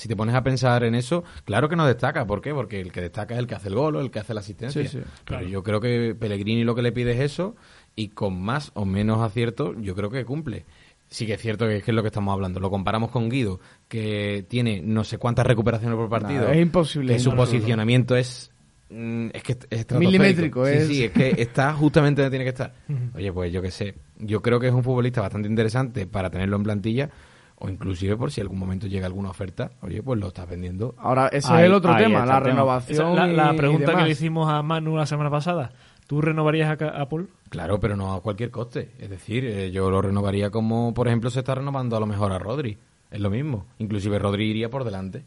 Si 0.00 0.08
te 0.08 0.16
pones 0.16 0.34
a 0.34 0.42
pensar 0.42 0.82
en 0.84 0.94
eso, 0.94 1.24
claro 1.44 1.68
que 1.68 1.76
no 1.76 1.86
destaca. 1.86 2.26
¿Por 2.26 2.40
qué? 2.40 2.52
Porque 2.54 2.80
el 2.80 2.90
que 2.92 3.00
destaca 3.02 3.34
es 3.34 3.40
el 3.40 3.46
que 3.46 3.54
hace 3.54 3.68
el 3.68 3.74
gol 3.74 3.96
o 3.96 4.00
el 4.00 4.10
que 4.10 4.18
hace 4.18 4.34
la 4.34 4.40
asistencia. 4.40 4.82
Sí, 4.82 4.88
sí, 4.88 5.04
Pero 5.26 5.42
yo 5.42 5.62
creo 5.62 5.80
que 5.80 6.14
Pellegrini 6.18 6.64
lo 6.64 6.74
que 6.74 6.82
le 6.82 6.92
pide 6.92 7.12
es 7.12 7.20
eso 7.20 7.54
y 7.96 8.08
con 8.08 8.40
más 8.40 8.70
o 8.74 8.84
menos 8.84 9.20
acierto 9.20 9.74
yo 9.80 9.94
creo 9.94 10.10
que 10.10 10.24
cumple. 10.24 10.64
Sí 11.08 11.26
que 11.26 11.34
es 11.34 11.40
cierto 11.40 11.66
que 11.66 11.78
es, 11.78 11.82
que 11.84 11.90
es 11.90 11.94
lo 11.94 12.02
que 12.02 12.08
estamos 12.08 12.32
hablando. 12.32 12.60
Lo 12.60 12.70
comparamos 12.70 13.10
con 13.10 13.28
Guido, 13.28 13.58
que 13.88 14.46
tiene 14.48 14.80
no 14.80 15.02
sé 15.04 15.18
cuántas 15.18 15.44
recuperaciones 15.46 15.96
por 15.96 16.08
partido. 16.08 16.42
Nada, 16.42 16.54
es 16.54 16.62
imposible, 16.62 17.12
Que 17.14 17.18
su 17.18 17.30
imposible. 17.30 17.58
posicionamiento 17.58 18.16
es... 18.16 18.52
mm, 18.90 19.26
Es 19.34 19.42
que 19.42 19.56
es. 19.70 19.86
Milimétrico, 19.98 20.64
Sí, 20.66 20.72
es- 20.72 20.86
sí, 20.86 21.04
es 21.04 21.10
que 21.10 21.34
está 21.42 21.72
justamente 21.74 22.22
donde 22.22 22.30
tiene 22.30 22.44
que 22.44 22.50
estar. 22.50 22.72
Oye, 23.14 23.32
pues 23.32 23.52
yo 23.52 23.60
qué 23.60 23.70
sé. 23.72 23.96
Yo 24.18 24.40
creo 24.40 24.60
que 24.60 24.68
es 24.68 24.72
un 24.72 24.84
futbolista 24.84 25.20
bastante 25.20 25.48
interesante 25.48 26.06
para 26.06 26.30
tenerlo 26.30 26.56
en 26.56 26.62
plantilla 26.62 27.10
o 27.60 27.68
inclusive 27.68 28.16
por 28.16 28.32
si 28.32 28.40
algún 28.40 28.58
momento 28.58 28.86
llega 28.88 29.06
alguna 29.06 29.30
oferta, 29.30 29.70
oye, 29.82 30.02
pues 30.02 30.18
lo 30.18 30.28
estás 30.28 30.48
vendiendo. 30.48 30.94
Ahora, 30.98 31.28
ese 31.28 31.52
Ahí- 31.52 31.60
es 31.60 31.66
el 31.66 31.74
otro 31.74 31.94
tema, 31.96 32.26
la 32.26 32.40
renovación. 32.40 33.12
Esa- 33.12 33.26
la, 33.26 33.46
la 33.46 33.54
y 33.54 33.56
pregunta 33.56 33.94
que 33.96 34.02
le 34.02 34.10
hicimos 34.10 34.50
a 34.50 34.62
Manu 34.62 34.96
la 34.96 35.06
semana 35.06 35.30
pasada. 35.30 35.70
¿Tú 36.08 36.20
renovarías 36.20 36.68
a, 36.70 36.76
Ca- 36.76 37.00
a 37.00 37.08
Paul? 37.08 37.28
Claro, 37.50 37.78
pero 37.78 37.94
no 37.96 38.12
a 38.14 38.20
cualquier 38.20 38.50
coste. 38.50 38.90
Es 38.98 39.08
decir, 39.08 39.44
eh, 39.44 39.70
yo 39.70 39.90
lo 39.90 40.02
renovaría 40.02 40.50
como, 40.50 40.92
por 40.92 41.06
ejemplo, 41.06 41.30
se 41.30 41.38
está 41.38 41.54
renovando 41.54 41.96
a 41.96 42.00
lo 42.00 42.06
mejor 42.06 42.32
a 42.32 42.38
Rodri. 42.40 42.76
Es 43.12 43.20
lo 43.20 43.30
mismo. 43.30 43.66
Inclusive 43.78 44.18
Rodri 44.18 44.50
iría 44.50 44.68
por 44.70 44.82
delante. 44.84 45.22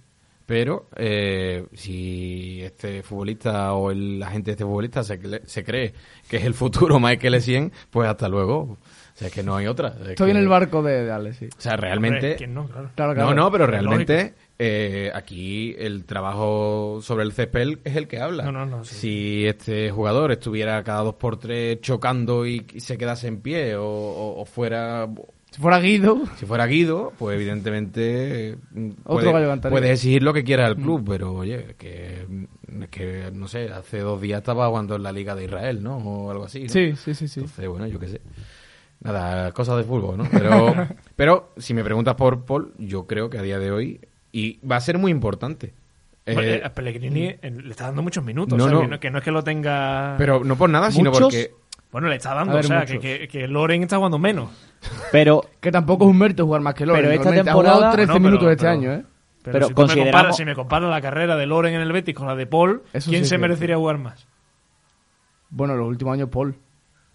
Pero 0.45 0.87
eh, 0.97 1.65
si 1.73 2.61
este 2.61 3.01
futbolista 3.01 3.73
o 3.73 3.91
el 3.91 4.21
agente 4.21 4.47
de 4.47 4.51
este 4.53 4.65
futbolista 4.65 5.01
se, 5.03 5.19
se 5.45 5.63
cree 5.63 5.93
que 6.29 6.35
es 6.37 6.43
el 6.43 6.53
futuro 6.53 6.99
Michael 6.99 7.35
Essien, 7.35 7.71
pues 7.89 8.09
hasta 8.09 8.27
luego. 8.27 8.77
Es 9.25 9.31
que 9.31 9.43
no 9.43 9.55
hay 9.55 9.67
otra. 9.67 9.95
Es 10.01 10.09
Estoy 10.09 10.31
en 10.31 10.37
el 10.37 10.47
barco 10.47 10.81
de, 10.83 11.03
de 11.05 11.11
Ale, 11.11 11.33
sí. 11.33 11.47
O 11.57 11.61
sea, 11.61 11.75
realmente... 11.77 12.17
Hombre, 12.17 12.35
¿quién 12.37 12.53
no? 12.53 12.65
Claro. 12.67 12.89
Claro, 12.95 13.13
claro. 13.13 13.29
No, 13.29 13.35
no, 13.35 13.51
pero 13.51 13.65
realmente 13.67 14.33
eh, 14.59 15.11
aquí 15.13 15.75
el 15.77 16.05
trabajo 16.05 16.99
sobre 17.01 17.23
el 17.23 17.31
césped 17.33 17.79
es 17.83 17.95
el 17.95 18.07
que 18.07 18.19
habla. 18.19 18.43
No, 18.43 18.51
no, 18.51 18.65
no, 18.65 18.83
sí. 18.83 18.95
Si 18.95 19.45
este 19.45 19.91
jugador 19.91 20.31
estuviera 20.31 20.83
cada 20.83 21.01
dos 21.03 21.15
por 21.15 21.37
tres 21.37 21.79
chocando 21.81 22.45
y, 22.45 22.65
y 22.73 22.79
se 22.79 22.97
quedase 22.97 23.27
en 23.27 23.41
pie 23.41 23.75
o, 23.75 23.85
o- 23.85 24.41
o 24.41 24.45
fuera... 24.45 25.07
Si 25.51 25.61
fuera 25.61 25.79
Guido, 25.79 26.23
Si 26.37 26.47
fuera 26.47 26.65
Guido, 26.65 27.13
pues 27.19 27.35
evidentemente 27.35 28.57
mm, 28.71 28.89
Otro 29.05 29.31
puede- 29.31 29.57
puedes 29.69 29.91
exigir 29.91 30.23
lo 30.23 30.33
que 30.33 30.43
quieras 30.43 30.65
al 30.67 30.75
club, 30.77 31.03
pero 31.07 31.31
oye, 31.33 31.75
que, 31.77 32.25
que 32.89 33.29
no 33.31 33.47
sé, 33.47 33.69
hace 33.71 33.99
dos 33.99 34.19
días 34.19 34.39
estaba 34.39 34.67
jugando 34.67 34.95
en 34.95 35.03
la 35.03 35.11
Liga 35.11 35.35
de 35.35 35.45
Israel, 35.45 35.83
¿no? 35.83 35.97
O 35.97 36.31
algo 36.31 36.45
así. 36.45 36.63
¿no? 36.63 36.69
sí, 36.69 36.95
sí, 36.95 37.13
sí, 37.13 37.27
sí. 37.27 37.41
Entonces, 37.41 37.67
bueno, 37.67 37.85
yo 37.85 37.99
qué 37.99 38.07
sé. 38.07 38.21
Nada, 39.03 39.51
cosas 39.51 39.77
de 39.77 39.83
fútbol, 39.83 40.17
¿no? 40.17 40.27
Pero, 40.31 40.73
pero 41.15 41.51
si 41.57 41.73
me 41.73 41.83
preguntas 41.83 42.15
por 42.15 42.45
Paul, 42.45 42.73
yo 42.77 43.05
creo 43.05 43.29
que 43.29 43.37
a 43.37 43.41
día 43.41 43.59
de 43.59 43.71
hoy, 43.71 43.99
y 44.31 44.59
va 44.65 44.77
a 44.77 44.81
ser 44.81 44.97
muy 44.97 45.11
importante. 45.11 45.73
Eh, 46.25 46.33
Bueno, 46.33 46.49
eh, 46.49 46.61
a 46.63 46.69
Pellegrini 46.73 47.25
eh, 47.25 47.39
le 47.63 47.69
está 47.69 47.85
dando 47.85 48.01
muchos 48.01 48.23
minutos. 48.23 48.57
no, 48.57 48.63
o 48.63 48.67
sea, 48.69 48.75
no. 48.77 48.81
Que, 48.83 48.87
no, 48.87 48.99
que 49.01 49.11
no 49.11 49.17
es 49.17 49.23
que 49.25 49.31
lo 49.31 49.43
tenga. 49.43 50.15
pero 50.17 50.43
no 50.43 50.55
por 50.55 50.69
nada, 50.69 50.89
sino 50.89 51.11
¿Muchos? 51.11 51.23
porque... 51.33 51.51
bueno, 51.91 52.07
le 52.07 52.15
está 52.15 52.33
dando. 52.33 52.53
A 52.53 52.55
ver, 52.55 52.65
o 52.65 52.67
sea, 52.69 52.85
que, 52.85 52.99
que, 52.99 53.27
que 53.27 53.47
Loren 53.47 53.83
está 53.83 53.97
jugando 53.97 54.17
menos. 54.19 54.49
Pero, 55.11 55.43
Que 55.59 55.69
tampoco 55.71 56.05
es 56.05 56.11
un 56.11 56.17
mérito 56.17 56.45
jugar 56.45 56.61
más 56.61 56.73
que 56.75 56.85
Loren. 56.85 57.01
Pero 57.01 57.11
esta 57.13 57.23
realmente. 57.25 57.49
Ha 57.49 57.53
temporada- 57.53 57.75
jugado 57.75 57.93
13 57.95 58.07
No, 58.07 58.13
pero- 58.13 58.23
minutos 58.25 58.51
este 58.51 58.61
pero- 58.61 58.71
año, 58.71 58.91
¿eh? 58.93 59.03
Pero, 59.43 59.51
Pero 59.53 59.67
si, 59.67 59.73
tú 59.73 59.81
me 59.81 59.87
consideramos- 59.87 60.11
comparas, 60.13 60.37
si 60.37 60.45
me 60.45 60.55
comparas 60.55 60.89
la 60.89 61.01
carrera 61.01 61.35
de 61.35 61.45
Loren 61.45 61.73
en 61.73 61.81
el 61.81 61.91
Betis 61.91 62.15
con 62.15 62.27
la 62.27 62.35
de 62.37 62.47
Paul, 62.47 62.83
Eso 62.93 63.09
¿quién 63.09 63.23
sí 63.23 63.29
se 63.31 63.37
merecería 63.37 63.75
jugar 63.75 63.97
más? 63.97 64.25
Bueno, 65.49 65.75
los 65.75 65.87
últimos 65.87 66.13
años 66.13 66.29
Paul. 66.29 66.55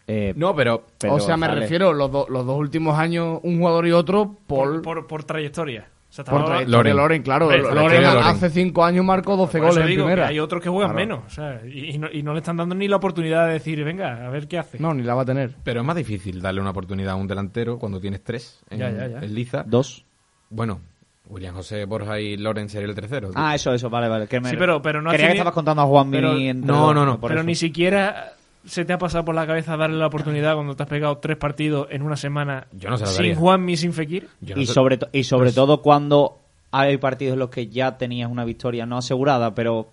Eh, 0.08 0.32
No, 0.36 0.54
pero... 0.56 0.84
pero, 0.98 1.14
o 1.14 1.20
sea, 1.20 1.36
me 1.36 1.46
refiero, 1.48 1.92
los, 1.92 2.10
do- 2.10 2.26
los 2.28 2.44
dos 2.44 2.58
últimos 2.58 2.98
años, 2.98 3.38
un 3.42 3.58
jugador 3.58 3.86
y 3.86 3.92
otro, 3.92 4.34
Paul. 4.46 4.80
Por, 4.80 4.82
por, 4.82 5.06
por 5.06 5.24
trayectoria. 5.24 5.86
O 6.10 6.12
sea, 6.12 6.24
por. 6.24 6.66
Loren. 6.66 6.96
Loren, 6.96 7.22
claro. 7.22 7.50
Loren, 7.54 8.02
hace 8.06 8.48
5 8.48 8.82
años 8.82 9.04
marcó 9.04 9.36
12 9.36 9.58
por 9.58 9.68
eso 9.68 9.74
goles 9.76 9.90
en 9.90 9.96
que 9.98 10.02
primera. 10.02 10.26
hay 10.28 10.40
otros 10.40 10.62
que 10.62 10.70
juegan 10.70 10.92
Claro. 10.92 11.06
menos. 11.06 11.26
O 11.26 11.30
sea, 11.30 11.60
y, 11.66 11.90
y 11.94 11.98
no, 11.98 12.08
y 12.10 12.22
no 12.22 12.32
le 12.32 12.38
están 12.38 12.56
dando 12.56 12.74
ni 12.74 12.88
la 12.88 12.96
oportunidad 12.96 13.46
de 13.46 13.52
decir, 13.52 13.84
venga, 13.84 14.26
a 14.26 14.30
ver 14.30 14.48
qué 14.48 14.58
hace. 14.58 14.78
No, 14.78 14.94
ni 14.94 15.02
la 15.02 15.14
va 15.14 15.22
a 15.22 15.26
tener. 15.26 15.54
Pero 15.62 15.80
es 15.80 15.86
más 15.86 15.94
difícil 15.96 16.40
darle 16.40 16.62
una 16.62 16.70
oportunidad 16.70 17.12
a 17.12 17.16
un 17.16 17.28
delantero 17.28 17.78
cuando 17.78 18.00
tienes 18.00 18.24
tres 18.24 18.62
en, 18.70 18.78
Ya, 18.78 18.90
ya, 18.90 19.06
ya. 19.06 19.18
en 19.18 19.34
liza. 19.34 19.64
Dos. 19.66 20.06
Bueno, 20.48 20.80
William 21.28 21.54
José 21.54 21.84
Borja 21.84 22.18
y 22.18 22.38
Loren 22.38 22.70
sería 22.70 22.88
el 22.88 22.94
tercero. 22.94 23.30
Ah, 23.34 23.54
eso, 23.54 23.74
eso, 23.74 23.90
vale, 23.90 24.08
vale. 24.08 24.26
que 24.28 24.40
me- 24.40 24.48
Sí, 24.48 24.56
pero- 24.58 24.80
pero 24.80 25.02
no 25.02 25.10
Creía 25.10 25.26
hace 25.26 25.32
que 25.34 25.38
estabas 25.40 25.52
contando 25.52 25.82
a 25.82 25.86
Juan 25.86 26.10
pero- 26.10 26.32
No, 26.54 26.94
no, 26.94 27.04
no. 27.04 27.20
por 27.20 27.28
Pero 27.28 27.40
eso. 27.42 27.46
ni 27.46 27.54
siquiera 27.54 28.32
se 28.64 28.84
te 28.84 28.92
ha 28.92 28.98
pasado 28.98 29.24
por 29.24 29.34
la 29.34 29.46
cabeza 29.46 29.76
darle 29.76 29.96
la 29.98 30.06
oportunidad 30.08 30.54
cuando 30.54 30.76
te 30.76 30.82
has 30.82 30.88
pegado 30.88 31.18
tres 31.18 31.36
partidos 31.36 31.88
en 31.90 32.02
una 32.02 32.16
semana 32.16 32.66
Yo 32.72 32.90
no 32.90 32.96
se 32.98 33.04
la 33.04 33.10
sin 33.10 33.16
daría. 33.18 33.36
Juan 33.36 33.66
ni 33.66 33.76
sin 33.76 33.92
Fekir. 33.92 34.28
Yo 34.40 34.56
no 34.56 34.62
y 34.62 34.66
sé- 34.66 34.72
sobre, 34.74 34.98
to- 34.98 35.08
y 35.12 35.24
sobre 35.24 35.52
todo 35.52 35.80
cuando 35.82 36.38
hay 36.70 36.96
partidos 36.98 37.32
en 37.34 37.38
los 37.38 37.50
que 37.50 37.68
ya 37.68 37.96
tenías 37.96 38.30
una 38.30 38.44
victoria 38.44 38.84
no 38.84 38.98
asegurada, 38.98 39.54
pero 39.54 39.88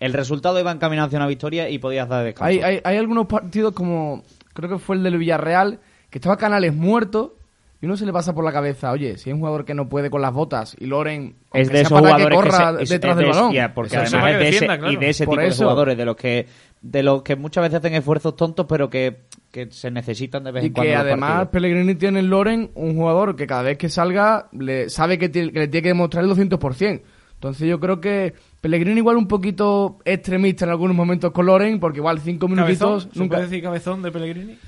el 0.00 0.12
resultado 0.12 0.58
iba 0.58 0.70
encaminado 0.72 1.06
hacia 1.06 1.18
una 1.18 1.26
victoria 1.28 1.68
y 1.70 1.78
podías 1.78 2.08
dar 2.08 2.24
descanso. 2.24 2.48
Hay, 2.48 2.58
hay, 2.60 2.80
hay 2.84 2.96
algunos 2.96 3.26
partidos 3.26 3.72
como, 3.72 4.22
creo 4.52 4.68
que 4.68 4.78
fue 4.78 4.96
el 4.96 5.02
del 5.04 5.16
Villarreal, 5.18 5.78
que 6.10 6.18
estaba 6.18 6.36
Canales 6.36 6.74
muerto 6.74 7.36
y 7.80 7.86
uno 7.86 7.96
se 7.96 8.04
le 8.06 8.12
pasa 8.12 8.34
por 8.34 8.44
la 8.44 8.52
cabeza, 8.52 8.90
oye, 8.90 9.18
si 9.18 9.30
es 9.30 9.34
un 9.34 9.40
jugador 9.40 9.64
que 9.64 9.72
no 9.74 9.88
puede 9.88 10.10
con 10.10 10.20
las 10.20 10.32
botas 10.32 10.74
y 10.80 10.86
Loren 10.86 11.36
es 11.52 11.68
de 11.70 11.82
esos 11.82 11.92
para 11.92 12.00
jugadores 12.14 12.28
que 12.28 12.34
corra 12.34 12.70
que 12.72 12.76
se- 12.78 12.82
es- 12.82 12.88
detrás 12.90 13.12
es 13.12 13.16
del 13.18 13.26
de- 13.26 13.32
balón. 13.32 13.52
ya, 13.52 13.72
porque 13.74 13.96
Eso- 13.96 14.16
además 14.16 14.30
es 14.32 14.36
que 14.38 14.42
de 14.42 14.48
ese, 14.48 14.52
defienda, 14.60 14.78
claro. 14.78 14.92
y 14.92 14.96
de 14.96 15.08
ese 15.10 15.24
Por 15.24 15.32
tipo 15.34 15.42
de 15.42 15.48
eso. 15.48 15.62
jugadores 15.64 15.96
de 15.96 16.04
los 16.04 16.16
que 16.16 16.46
de 16.80 17.02
los 17.02 17.22
que 17.22 17.34
muchas 17.36 17.62
veces 17.62 17.78
hacen 17.80 17.94
esfuerzos 17.94 18.36
tontos 18.36 18.66
pero 18.68 18.88
que, 18.88 19.22
que 19.50 19.68
se 19.72 19.90
necesitan 19.90 20.44
de 20.44 20.52
vez 20.52 20.62
Y 20.62 20.66
en 20.68 20.72
cuando 20.72 20.86
que 20.88 20.92
en 20.92 20.98
los 20.98 21.06
además 21.06 21.30
partidos. 21.30 21.48
Pellegrini 21.52 21.94
tiene 21.96 22.18
en 22.20 22.30
Loren 22.30 22.70
un 22.74 22.94
jugador 22.96 23.34
que 23.34 23.46
cada 23.48 23.62
vez 23.62 23.78
que 23.78 23.88
salga 23.88 24.48
le 24.52 24.88
sabe 24.88 25.18
que, 25.18 25.28
tiene- 25.28 25.50
que 25.52 25.58
le 25.60 25.68
tiene 25.68 25.82
que 25.82 25.88
demostrar 25.88 26.22
el 26.24 26.30
200%. 26.30 27.02
Entonces 27.34 27.68
yo 27.68 27.78
creo 27.78 28.00
que 28.00 28.34
Pellegrini 28.60 28.98
igual 28.98 29.16
un 29.16 29.28
poquito 29.28 29.98
extremista 30.04 30.64
en 30.64 30.70
algunos 30.72 30.96
momentos 30.96 31.30
con 31.32 31.46
Loren, 31.46 31.78
porque 31.80 31.98
igual 31.98 32.18
cinco 32.20 32.48
minutitos 32.48 33.04
Cabezón, 33.04 33.12
¿se 33.12 33.18
nunca... 33.20 33.36
puede 33.36 33.48
decir 33.48 33.62
cabezón 33.62 34.02
de 34.02 34.10
Pellegrini? 34.12 34.58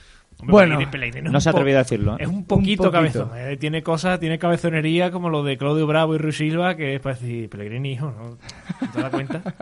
Bueno, 0.45 0.79
no 1.23 1.41
se 1.41 1.49
ha 1.49 1.53
atrevido 1.53 1.79
a 1.79 1.83
decirlo. 1.83 2.17
Es 2.19 2.29
un 2.29 2.45
poquito, 2.45 2.91
cabezón. 2.91 3.31
Eh, 3.37 3.57
tiene 3.59 3.83
cosas, 3.83 4.21
tiene 4.21 4.39
cabezonería 4.39 5.11
como 5.11 5.29
lo 5.31 5.43
de 5.43 5.57
Claudio 5.57 5.87
Bravo 5.87 6.15
y 6.15 6.19
Ruiz 6.19 6.37
Silva, 6.37 6.77
que 6.77 6.95
es 6.95 7.01
para 7.01 7.15
decir, 7.15 7.49
Pellegrini, 7.49 7.93
hijo, 7.93 8.13
¿no? 8.13 8.39
¿Te 8.93 9.01
das 9.01 9.11
cuenta? 9.11 9.43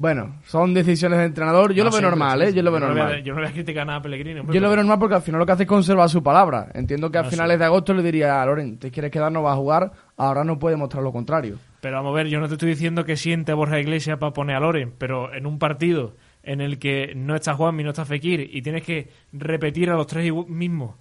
Bueno, 0.00 0.36
son 0.46 0.72
decisiones 0.72 1.18
de 1.18 1.26
entrenador. 1.26 1.74
Yo 1.74 1.84
lo 1.84 1.90
veo 1.90 2.00
normal, 2.00 2.40
¿eh? 2.40 2.54
Yo 2.54 2.62
lo 2.62 2.70
veo 2.70 2.80
normal. 2.80 3.22
yo 3.22 3.34
no 3.34 3.40
voy 3.40 3.50
a 3.50 3.52
criticar 3.52 3.86
nada 3.86 3.98
a 3.98 4.02
Pellegrini. 4.02 4.40
yo 4.50 4.58
lo 4.58 4.68
veo 4.68 4.76
normal 4.76 4.98
porque 4.98 5.16
al 5.16 5.20
final 5.20 5.40
lo 5.40 5.44
que 5.44 5.52
hace 5.52 5.64
es 5.64 5.68
conservar 5.68 6.08
su 6.08 6.22
palabra. 6.22 6.68
Entiendo 6.72 7.10
que 7.10 7.18
a 7.18 7.24
finales 7.24 7.58
de 7.58 7.66
agosto 7.66 7.92
le 7.92 8.02
diría 8.02 8.40
a 8.40 8.46
Loren, 8.46 8.78
¿te 8.78 8.90
quieres 8.90 9.10
quedar? 9.10 9.30
No 9.30 9.42
vas 9.42 9.52
a 9.52 9.56
jugar. 9.56 9.92
Ahora 10.16 10.42
no 10.42 10.58
puede 10.58 10.76
mostrar 10.76 11.02
lo 11.02 11.12
contrario. 11.12 11.58
Pero 11.82 11.96
vamos 11.96 12.12
a 12.12 12.14
ver, 12.14 12.28
yo 12.28 12.40
no 12.40 12.48
te 12.48 12.54
estoy 12.54 12.70
diciendo 12.70 13.04
que 13.04 13.18
siente 13.18 13.52
Borja 13.52 13.78
Iglesias 13.78 14.16
para 14.16 14.32
poner 14.32 14.56
a 14.56 14.60
Loren, 14.60 14.94
pero 14.96 15.34
en 15.34 15.44
un 15.44 15.58
partido 15.58 16.14
en 16.50 16.60
el 16.60 16.80
que 16.80 17.12
no 17.14 17.36
está 17.36 17.54
Juanmi, 17.54 17.84
no 17.84 17.90
está 17.90 18.04
Fekir 18.04 18.40
y 18.52 18.60
tienes 18.60 18.82
que 18.82 19.08
repetir 19.32 19.88
a 19.88 19.94
los 19.94 20.08
tres 20.08 20.32
mismos 20.48 20.96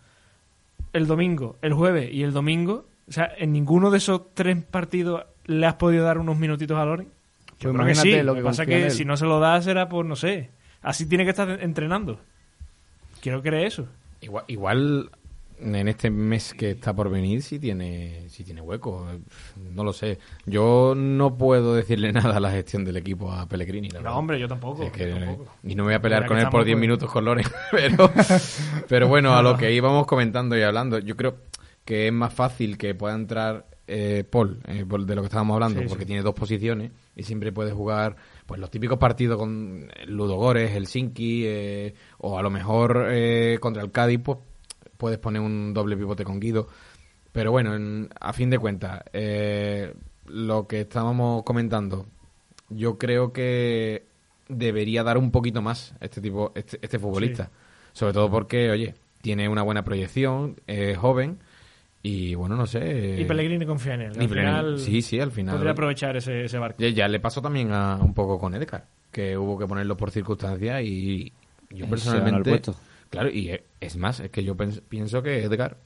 el 0.93 1.07
domingo, 1.07 1.57
el 1.63 1.73
jueves 1.73 2.13
y 2.13 2.21
el 2.21 2.33
domingo, 2.33 2.85
o 3.07 3.11
sea, 3.11 3.33
en 3.35 3.51
ninguno 3.51 3.89
de 3.89 3.97
esos 3.97 4.35
tres 4.35 4.63
partidos 4.63 5.25
le 5.45 5.65
has 5.65 5.73
podido 5.73 6.03
dar 6.03 6.19
unos 6.19 6.37
minutitos 6.37 6.77
a 6.77 6.85
Loren. 6.85 7.07
Yo 7.59 7.71
pues 7.71 7.73
creo 7.73 7.87
que 7.87 7.95
sí. 7.95 8.21
Lo 8.21 8.35
que 8.35 8.41
pasa 8.41 8.61
es 8.61 8.69
que 8.69 8.89
si 8.91 9.05
no 9.05 9.17
se 9.17 9.25
lo 9.25 9.39
da 9.39 9.59
será 9.63 9.89
por, 9.89 10.05
no 10.05 10.15
sé. 10.15 10.51
Así 10.83 11.09
tiene 11.09 11.23
que 11.23 11.31
estar 11.31 11.49
entrenando. 11.63 12.19
Quiero 13.19 13.41
creer 13.41 13.65
eso. 13.65 13.87
Igual, 14.21 14.45
igual 14.47 15.09
en 15.61 15.87
este 15.87 16.09
mes 16.09 16.53
que 16.53 16.71
está 16.71 16.93
por 16.93 17.09
venir 17.09 17.41
si 17.41 17.59
tiene 17.59 18.29
si 18.29 18.43
tiene 18.43 18.61
hueco 18.61 19.07
no 19.73 19.83
lo 19.83 19.93
sé. 19.93 20.19
Yo 20.45 20.93
no 20.95 21.37
puedo 21.37 21.75
decirle 21.75 22.11
nada 22.13 22.37
a 22.37 22.39
la 22.39 22.51
gestión 22.51 22.85
del 22.85 22.97
equipo 22.97 23.31
a 23.31 23.47
Pellegrini 23.47 23.89
no 23.89 24.17
hombre 24.17 24.39
yo 24.39 24.47
tampoco, 24.47 24.83
y 25.63 25.75
no 25.75 25.83
me 25.83 25.89
voy 25.89 25.93
a 25.95 26.01
pelear 26.01 26.25
con 26.25 26.37
él 26.37 26.49
por 26.49 26.63
10 26.63 26.77
minutos 26.77 27.09
con 27.11 27.25
Loren 27.25 27.45
pero 27.71 28.11
pero 28.87 29.07
bueno 29.07 29.35
a 29.35 29.41
lo 29.41 29.57
que 29.57 29.71
íbamos 29.73 30.05
comentando 30.05 30.57
y 30.57 30.61
hablando 30.61 30.99
yo 30.99 31.15
creo 31.15 31.37
que 31.85 32.07
es 32.07 32.13
más 32.13 32.33
fácil 32.33 32.77
que 32.77 32.93
pueda 32.93 33.15
entrar 33.15 33.65
eh, 33.91 34.23
Paul, 34.29 34.59
eh, 34.67 34.85
de 34.87 35.15
lo 35.15 35.21
que 35.21 35.25
estábamos 35.25 35.55
hablando, 35.55 35.81
porque 35.87 36.05
tiene 36.05 36.21
dos 36.21 36.35
posiciones 36.35 36.91
y 37.15 37.23
siempre 37.23 37.51
puede 37.51 37.71
jugar 37.71 38.15
pues 38.45 38.61
los 38.61 38.69
típicos 38.69 38.97
partidos 38.97 39.37
con 39.37 39.89
Ludogores, 40.05 40.71
Helsinki 40.71 41.43
eh, 41.45 41.93
o 42.19 42.37
a 42.37 42.41
lo 42.41 42.49
mejor 42.49 43.07
eh, 43.09 43.57
contra 43.59 43.81
el 43.81 43.91
Cádiz, 43.91 44.19
pues 44.23 44.37
puedes 44.99 45.17
poner 45.17 45.41
un 45.41 45.73
doble 45.73 45.97
pivote 45.97 46.23
con 46.23 46.39
Guido. 46.39 46.67
Pero 47.31 47.51
bueno, 47.51 48.07
a 48.19 48.33
fin 48.33 48.49
de 48.49 48.59
cuentas, 48.59 49.01
lo 50.25 50.67
que 50.67 50.81
estábamos 50.81 51.43
comentando, 51.43 52.05
yo 52.69 52.97
creo 52.97 53.31
que 53.31 54.03
debería 54.49 55.03
dar 55.03 55.17
un 55.17 55.31
poquito 55.31 55.61
más 55.61 55.95
este 56.01 56.19
tipo, 56.21 56.51
este, 56.55 56.77
este 56.81 56.99
futbolista. 56.99 57.49
Sobre 57.93 58.13
todo 58.13 58.29
porque, 58.29 58.69
oye, 58.69 58.95
tiene 59.21 59.47
una 59.47 59.63
buena 59.63 59.83
proyección, 59.83 60.57
es 60.67 60.97
joven 60.97 61.39
y 62.01 62.35
bueno, 62.35 62.55
no 62.55 62.65
sé. 62.65 63.17
Y 63.19 63.25
Pellegrini 63.25 63.65
confía 63.65 63.93
en 63.95 64.01
él. 64.01 64.13
Al 64.19 64.29
final, 64.29 64.79
sí, 64.79 65.01
sí, 65.01 65.19
al 65.19 65.31
final. 65.31 65.55
Podría 65.55 65.71
aprovechar 65.71 66.17
ese, 66.17 66.45
ese 66.45 66.57
barco. 66.57 66.83
Ya, 66.83 67.07
le 67.07 67.19
pasó 67.19 67.41
también 67.41 67.71
a, 67.71 67.95
un 67.95 68.13
poco 68.13 68.37
con 68.37 68.53
Edgar, 68.53 68.85
que 69.11 69.37
hubo 69.37 69.57
que 69.57 69.67
ponerlo 69.67 69.97
por 69.97 70.11
circunstancias 70.11 70.81
y 70.83 71.31
yo 71.69 71.87
personalmente. 71.87 72.61
Claro, 73.09 73.29
y 73.29 73.59
es 73.79 73.97
más, 73.97 74.19
es 74.19 74.29
que 74.29 74.43
yo 74.43 74.55
pienso 74.55 75.23
que 75.23 75.43
Edgar 75.43 75.77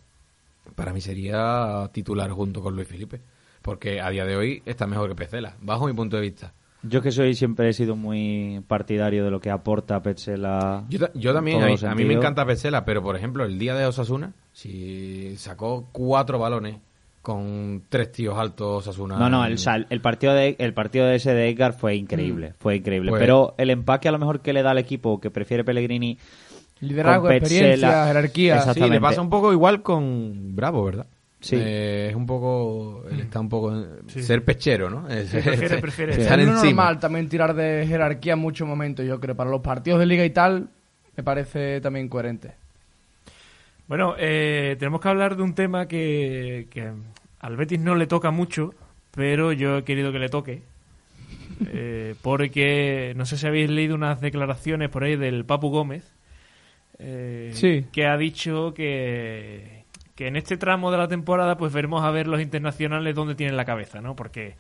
para 0.75 0.93
mí 0.93 1.01
sería 1.01 1.89
titular 1.93 2.31
junto 2.31 2.62
con 2.62 2.75
Luis 2.75 2.88
Felipe. 2.88 3.21
Porque 3.62 4.01
a 4.01 4.09
día 4.09 4.25
de 4.25 4.36
hoy 4.36 4.62
está 4.65 4.88
mejor 4.88 5.09
que 5.09 5.15
Pecela, 5.15 5.55
bajo 5.62 5.88
mi 5.88 5.93
punto 5.93 6.17
de 6.17 6.21
vista. 6.21 6.53
Yo 6.86 7.01
que 7.01 7.12
soy 7.12 7.33
siempre 7.33 7.69
he 7.69 7.73
sido 7.73 7.95
muy 7.95 8.62
partidario 8.67 9.23
de 9.23 9.31
lo 9.31 9.39
que 9.39 9.49
aporta 9.49 10.03
Petzela. 10.03 10.83
Yo, 10.89 11.33
también, 11.33 11.63
a 11.63 11.95
mí, 11.95 12.03
me 12.03 12.13
encanta 12.13 12.45
Petzela, 12.45 12.83
pero 12.83 13.01
por 13.01 13.15
ejemplo, 13.15 13.45
el 13.45 13.57
día 13.57 13.73
de 13.73 13.86
Osasuna, 13.86 14.33
si 14.51 15.38
sacó 15.38 15.88
cuatro 15.93 16.39
balones 16.39 16.75
con 17.21 17.83
tres 17.88 18.12
tíos 18.12 18.38
altos 18.38 18.86
Osasuna. 18.86 19.17
No, 19.17 19.29
no, 19.29 19.45
el, 19.45 19.57
el 19.89 20.01
partido 20.01 20.33
de 20.33 20.57
el 20.59 20.73
partido 20.73 21.05
de 21.05 21.15
ese 21.15 21.33
de 21.33 21.49
Edgar 21.49 21.71
fue 21.71 21.95
increíble, 21.95 22.49
mm. 22.49 22.53
fue 22.59 22.75
increíble. 22.75 23.12
Pues 23.12 23.21
pero 23.21 23.55
el 23.57 23.69
empaque 23.69 24.09
a 24.09 24.12
lo 24.12 24.19
mejor 24.19 24.41
que 24.41 24.51
le 24.51 24.62
da 24.62 24.71
al 24.71 24.77
equipo, 24.77 25.21
que 25.21 25.31
prefiere 25.31 25.63
Pellegrini. 25.63 26.17
Liderazgo, 26.84 27.32
experiencia, 27.32 28.08
jerarquía. 28.08 28.74
Sí, 28.74 28.80
le 28.82 29.00
pasa 29.00 29.22
un 29.22 29.30
poco 29.30 29.52
igual 29.52 29.82
con 29.82 30.56
Bravo, 30.56 30.84
¿verdad? 30.84 31.08
Sí. 31.39 31.58
Eh, 31.60 32.08
es 32.10 32.15
un 32.15 32.26
poco. 32.26 33.04
Él 33.12 33.19
está 33.19 33.39
un 33.39 33.50
poco. 33.50 33.74
Ser 34.08 34.46
pechero, 34.46 34.89
¿no? 34.89 35.10
Es, 35.10 35.30
prefiere, 35.30 35.78
prefiere. 35.80 36.22
Es 36.22 36.48
normal 36.48 37.00
también 37.00 37.28
tirar 37.28 37.54
de 37.54 37.86
jerarquía 37.86 38.34
en 38.34 38.39
muchos 38.39 38.67
momentos, 38.67 39.06
yo 39.06 39.19
creo. 39.19 39.36
Para 39.36 39.50
los 39.50 39.62
partidos 39.62 40.00
de 40.00 40.06
liga 40.06 40.24
y 40.24 40.30
tal, 40.30 40.69
me 41.17 41.24
parece 41.24 41.82
también 41.82 42.08
coherente. 42.08 42.54
Bueno, 43.88 44.15
eh, 44.17 44.78
tenemos 44.80 45.02
que 45.02 45.10
hablar 45.10 45.36
de 45.36 45.43
un 45.43 45.54
tema 45.54 45.88
que, 45.88 46.67
que 46.69 46.91
al 47.39 47.58
Betis 47.58 47.80
no 47.80 47.96
le 47.96 48.08
toca 48.08 48.32
mucho, 48.32 48.74
pero 49.12 49.52
yo 49.52 49.80
he 49.80 49.84
querido 49.84 50.12
que 50.12 50.19
le 50.19 50.30
toque. 50.30 50.62
Eh, 51.72 52.15
porque 52.24 53.13
no 53.15 53.26
sé 53.26 53.38
si 53.38 53.46
habéis 53.46 53.69
leído 53.69 53.93
unas 53.96 54.19
declaraciones 54.19 54.89
por 54.89 55.04
ahí 55.04 55.15
del 55.15 55.46
Papu 55.46 55.69
Gómez. 55.69 56.04
Sí. 56.97 57.86
Que 57.91 58.06
ha 58.08 58.17
dicho 58.17 58.73
que, 58.73 59.84
que 60.15 60.27
en 60.27 60.36
este 60.36 60.58
tramo 60.58 60.91
de 60.91 60.97
la 60.97 61.08
temporada 61.08 61.58
pues 61.58 61.73
veremos 61.73 62.03
a 62.03 62.12
ver 62.12 62.27
los 62.27 62.41
internacionales 62.41 63.15
dónde 63.15 63.36
tienen 63.36 63.58
la 63.58 63.65
cabeza, 63.65 64.01
¿no? 64.01 64.15
Porque 64.15 64.56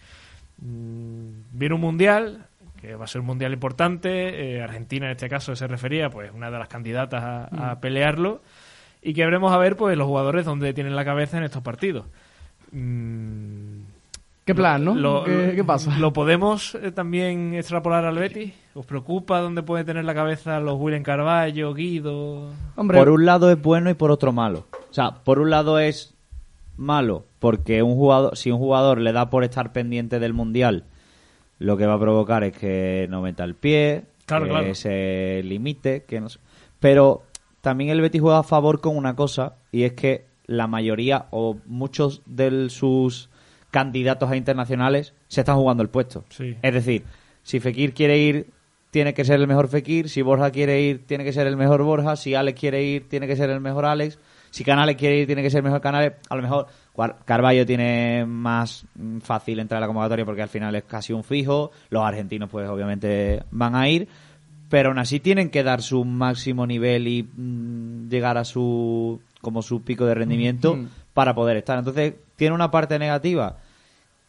mmm, 0.57 1.29
viene 1.51 1.75
un 1.75 1.81
mundial, 1.81 2.47
que 2.81 2.95
va 2.95 3.05
a 3.05 3.07
ser 3.07 3.21
un 3.21 3.27
mundial 3.27 3.53
importante, 3.53 4.55
eh, 4.55 4.61
Argentina 4.61 5.05
en 5.05 5.13
este 5.13 5.29
caso 5.29 5.55
se 5.55 5.67
refería, 5.67 6.09
pues 6.09 6.31
una 6.33 6.51
de 6.51 6.59
las 6.59 6.67
candidatas 6.67 7.23
a, 7.23 7.75
mm. 7.75 7.79
pelearlo, 7.79 8.41
y 9.01 9.13
que 9.13 9.23
veremos 9.25 9.53
a 9.53 9.57
ver 9.57 9.75
pues 9.75 9.97
los 9.97 10.07
jugadores 10.07 10.45
dónde 10.45 10.73
tienen 10.73 10.95
la 10.95 11.05
cabeza 11.05 11.37
en 11.37 11.43
estos 11.43 11.61
partidos. 11.61 12.05
Mm, 12.71 13.81
¿Qué 14.45 14.53
plan, 14.53 14.83
no? 14.83 15.23
¿Qué, 15.23 15.63
pasa? 15.65 15.97
¿Lo 15.99 16.11
podemos 16.11 16.75
eh, 16.75 16.91
también 16.91 17.53
extrapolar 17.53 18.03
al 18.03 18.17
Betis? 18.17 18.53
¿Os 18.73 18.85
preocupa 18.85 19.39
dónde 19.39 19.63
puede 19.63 19.85
tener 19.85 20.03
la 20.03 20.13
cabeza 20.13 20.59
los 20.59 20.77
William 20.77 21.01
Carballo, 21.01 21.73
Guido? 21.73 22.49
Por 22.75 23.09
un 23.09 23.25
lado 23.25 23.49
es 23.49 23.61
bueno 23.61 23.89
y 23.89 23.93
por 23.93 24.11
otro 24.11 24.33
malo. 24.33 24.65
O 24.89 24.93
sea, 24.93 25.11
por 25.23 25.39
un 25.39 25.49
lado 25.49 25.79
es 25.79 26.13
malo 26.75 27.25
porque 27.39 27.83
un 27.83 27.95
jugador, 27.95 28.35
si 28.35 28.51
un 28.51 28.57
jugador 28.57 28.99
le 28.99 29.13
da 29.13 29.29
por 29.29 29.45
estar 29.45 29.71
pendiente 29.71 30.19
del 30.19 30.33
mundial, 30.33 30.83
lo 31.59 31.77
que 31.77 31.85
va 31.85 31.93
a 31.93 31.99
provocar 31.99 32.43
es 32.43 32.57
que 32.57 33.07
no 33.09 33.21
meta 33.21 33.45
el 33.45 33.55
pie, 33.55 34.03
que 34.25 34.75
se 34.75 35.41
limite, 35.45 36.03
que 36.03 36.19
no 36.19 36.27
Pero 36.81 37.23
también 37.61 37.91
el 37.91 38.01
Betis 38.01 38.21
juega 38.21 38.39
a 38.39 38.43
favor 38.43 38.81
con 38.81 38.97
una 38.97 39.15
cosa 39.15 39.55
y 39.71 39.83
es 39.83 39.93
que 39.93 40.25
la 40.47 40.67
mayoría 40.67 41.27
o 41.31 41.57
muchos 41.65 42.21
de 42.25 42.69
sus 42.69 43.29
candidatos 43.73 44.29
a 44.29 44.35
internacionales 44.35 45.15
se 45.27 45.41
están 45.41 45.57
jugando 45.57 45.81
el 45.81 45.89
puesto. 45.89 46.23
Es 46.61 46.73
decir, 46.73 47.03
si 47.41 47.59
Fekir 47.59 47.95
quiere 47.95 48.19
ir, 48.19 48.51
tiene 48.91 49.15
que 49.15 49.25
ser 49.25 49.39
el 49.39 49.47
mejor 49.47 49.67
Fekir. 49.67 50.09
Si 50.09 50.21
Borja 50.21 50.51
quiere 50.51 50.79
ir, 50.79 51.07
tiene 51.07 51.23
que 51.23 51.33
ser 51.33 51.47
el 51.47 51.57
mejor 51.57 51.81
Borja. 51.81 52.15
Si 52.15 52.35
Alex 52.35 52.59
quiere 52.59 52.83
ir, 52.83 53.09
tiene 53.09 53.25
que 53.25 53.35
ser 53.35 53.49
el 53.49 53.59
mejor 53.59 53.85
Alex. 53.85 54.19
Si 54.51 54.63
Canales 54.63 54.95
quiere 54.95 55.17
ir, 55.17 55.25
tiene 55.25 55.41
que 55.41 55.49
ser 55.49 55.57
el 55.57 55.63
mejor 55.63 55.81
Canales. 55.81 56.13
A 56.29 56.35
lo 56.35 56.43
mejor 56.43 56.67
Carballo 57.25 57.65
tiene 57.65 58.27
más 58.27 58.85
mm, 58.93 59.17
fácil 59.21 59.59
entrar 59.59 59.79
a 59.79 59.81
la 59.81 59.87
convocatoria 59.87 60.23
porque 60.23 60.43
al 60.43 60.49
final 60.49 60.75
es 60.75 60.83
casi 60.83 61.11
un 61.11 61.23
fijo. 61.23 61.71
Los 61.89 62.03
argentinos, 62.03 62.51
pues 62.51 62.69
obviamente 62.69 63.41
van 63.49 63.73
a 63.73 63.89
ir. 63.89 64.07
Pero 64.69 64.89
aún 64.89 64.99
así 64.99 65.19
tienen 65.19 65.49
que 65.49 65.63
dar 65.63 65.81
su 65.81 66.05
máximo 66.05 66.67
nivel 66.67 67.07
y 67.07 67.23
mm, 67.23 68.07
llegar 68.07 68.37
a 68.37 68.45
su 68.45 69.19
como 69.41 69.63
su 69.63 69.81
pico 69.81 70.05
de 70.05 70.13
rendimiento 70.13 70.75
mm. 70.75 70.87
para 71.15 71.33
poder 71.33 71.57
estar. 71.57 71.79
Entonces, 71.79 72.13
tiene 72.35 72.53
una 72.53 72.69
parte 72.69 72.99
negativa 72.99 73.57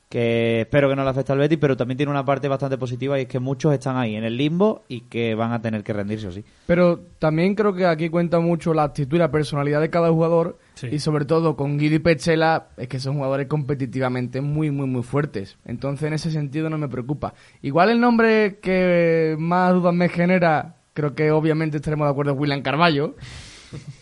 que 0.08 0.62
espero 0.62 0.88
que 0.88 0.96
no 0.96 1.02
le 1.02 1.10
afecte 1.10 1.32
al 1.32 1.38
Betis, 1.38 1.58
pero 1.60 1.76
también 1.76 1.96
tiene 1.96 2.10
una 2.10 2.24
parte 2.24 2.46
bastante 2.48 2.78
positiva 2.78 3.18
y 3.18 3.22
es 3.22 3.28
que 3.28 3.38
muchos 3.38 3.72
están 3.72 3.96
ahí 3.96 4.14
en 4.14 4.24
el 4.24 4.36
limbo 4.36 4.84
y 4.88 5.02
que 5.02 5.34
van 5.34 5.52
a 5.52 5.60
tener 5.60 5.82
que 5.82 5.92
rendirse 5.92 6.28
o 6.28 6.32
sí. 6.32 6.44
Pero 6.66 7.00
también 7.18 7.54
creo 7.54 7.74
que 7.74 7.86
aquí 7.86 8.08
cuenta 8.08 8.38
mucho 8.40 8.74
la 8.74 8.84
actitud 8.84 9.16
y 9.16 9.18
la 9.18 9.30
personalidad 9.30 9.80
de 9.80 9.90
cada 9.90 10.10
jugador 10.10 10.58
y 10.90 10.98
sobre 10.98 11.24
todo 11.24 11.56
con 11.56 11.78
Guido 11.78 11.96
y 11.96 11.98
Pechela 11.98 12.68
es 12.76 12.88
que 12.88 13.00
son 13.00 13.16
jugadores 13.16 13.46
competitivamente 13.46 14.40
muy, 14.40 14.70
muy, 14.70 14.86
muy 14.86 15.02
fuertes. 15.02 15.58
Entonces 15.64 16.06
en 16.06 16.12
ese 16.14 16.30
sentido 16.30 16.70
no 16.70 16.78
me 16.78 16.88
preocupa. 16.88 17.34
Igual 17.62 17.90
el 17.90 18.00
nombre 18.00 18.58
que 18.60 19.36
más 19.38 19.72
dudas 19.72 19.94
me 19.94 20.08
genera, 20.08 20.76
creo 20.92 21.14
que 21.14 21.30
obviamente 21.30 21.78
estaremos 21.78 22.06
de 22.06 22.12
acuerdo, 22.12 22.32
es 22.32 22.38
William 22.38 22.62
Carballo, 22.62 23.14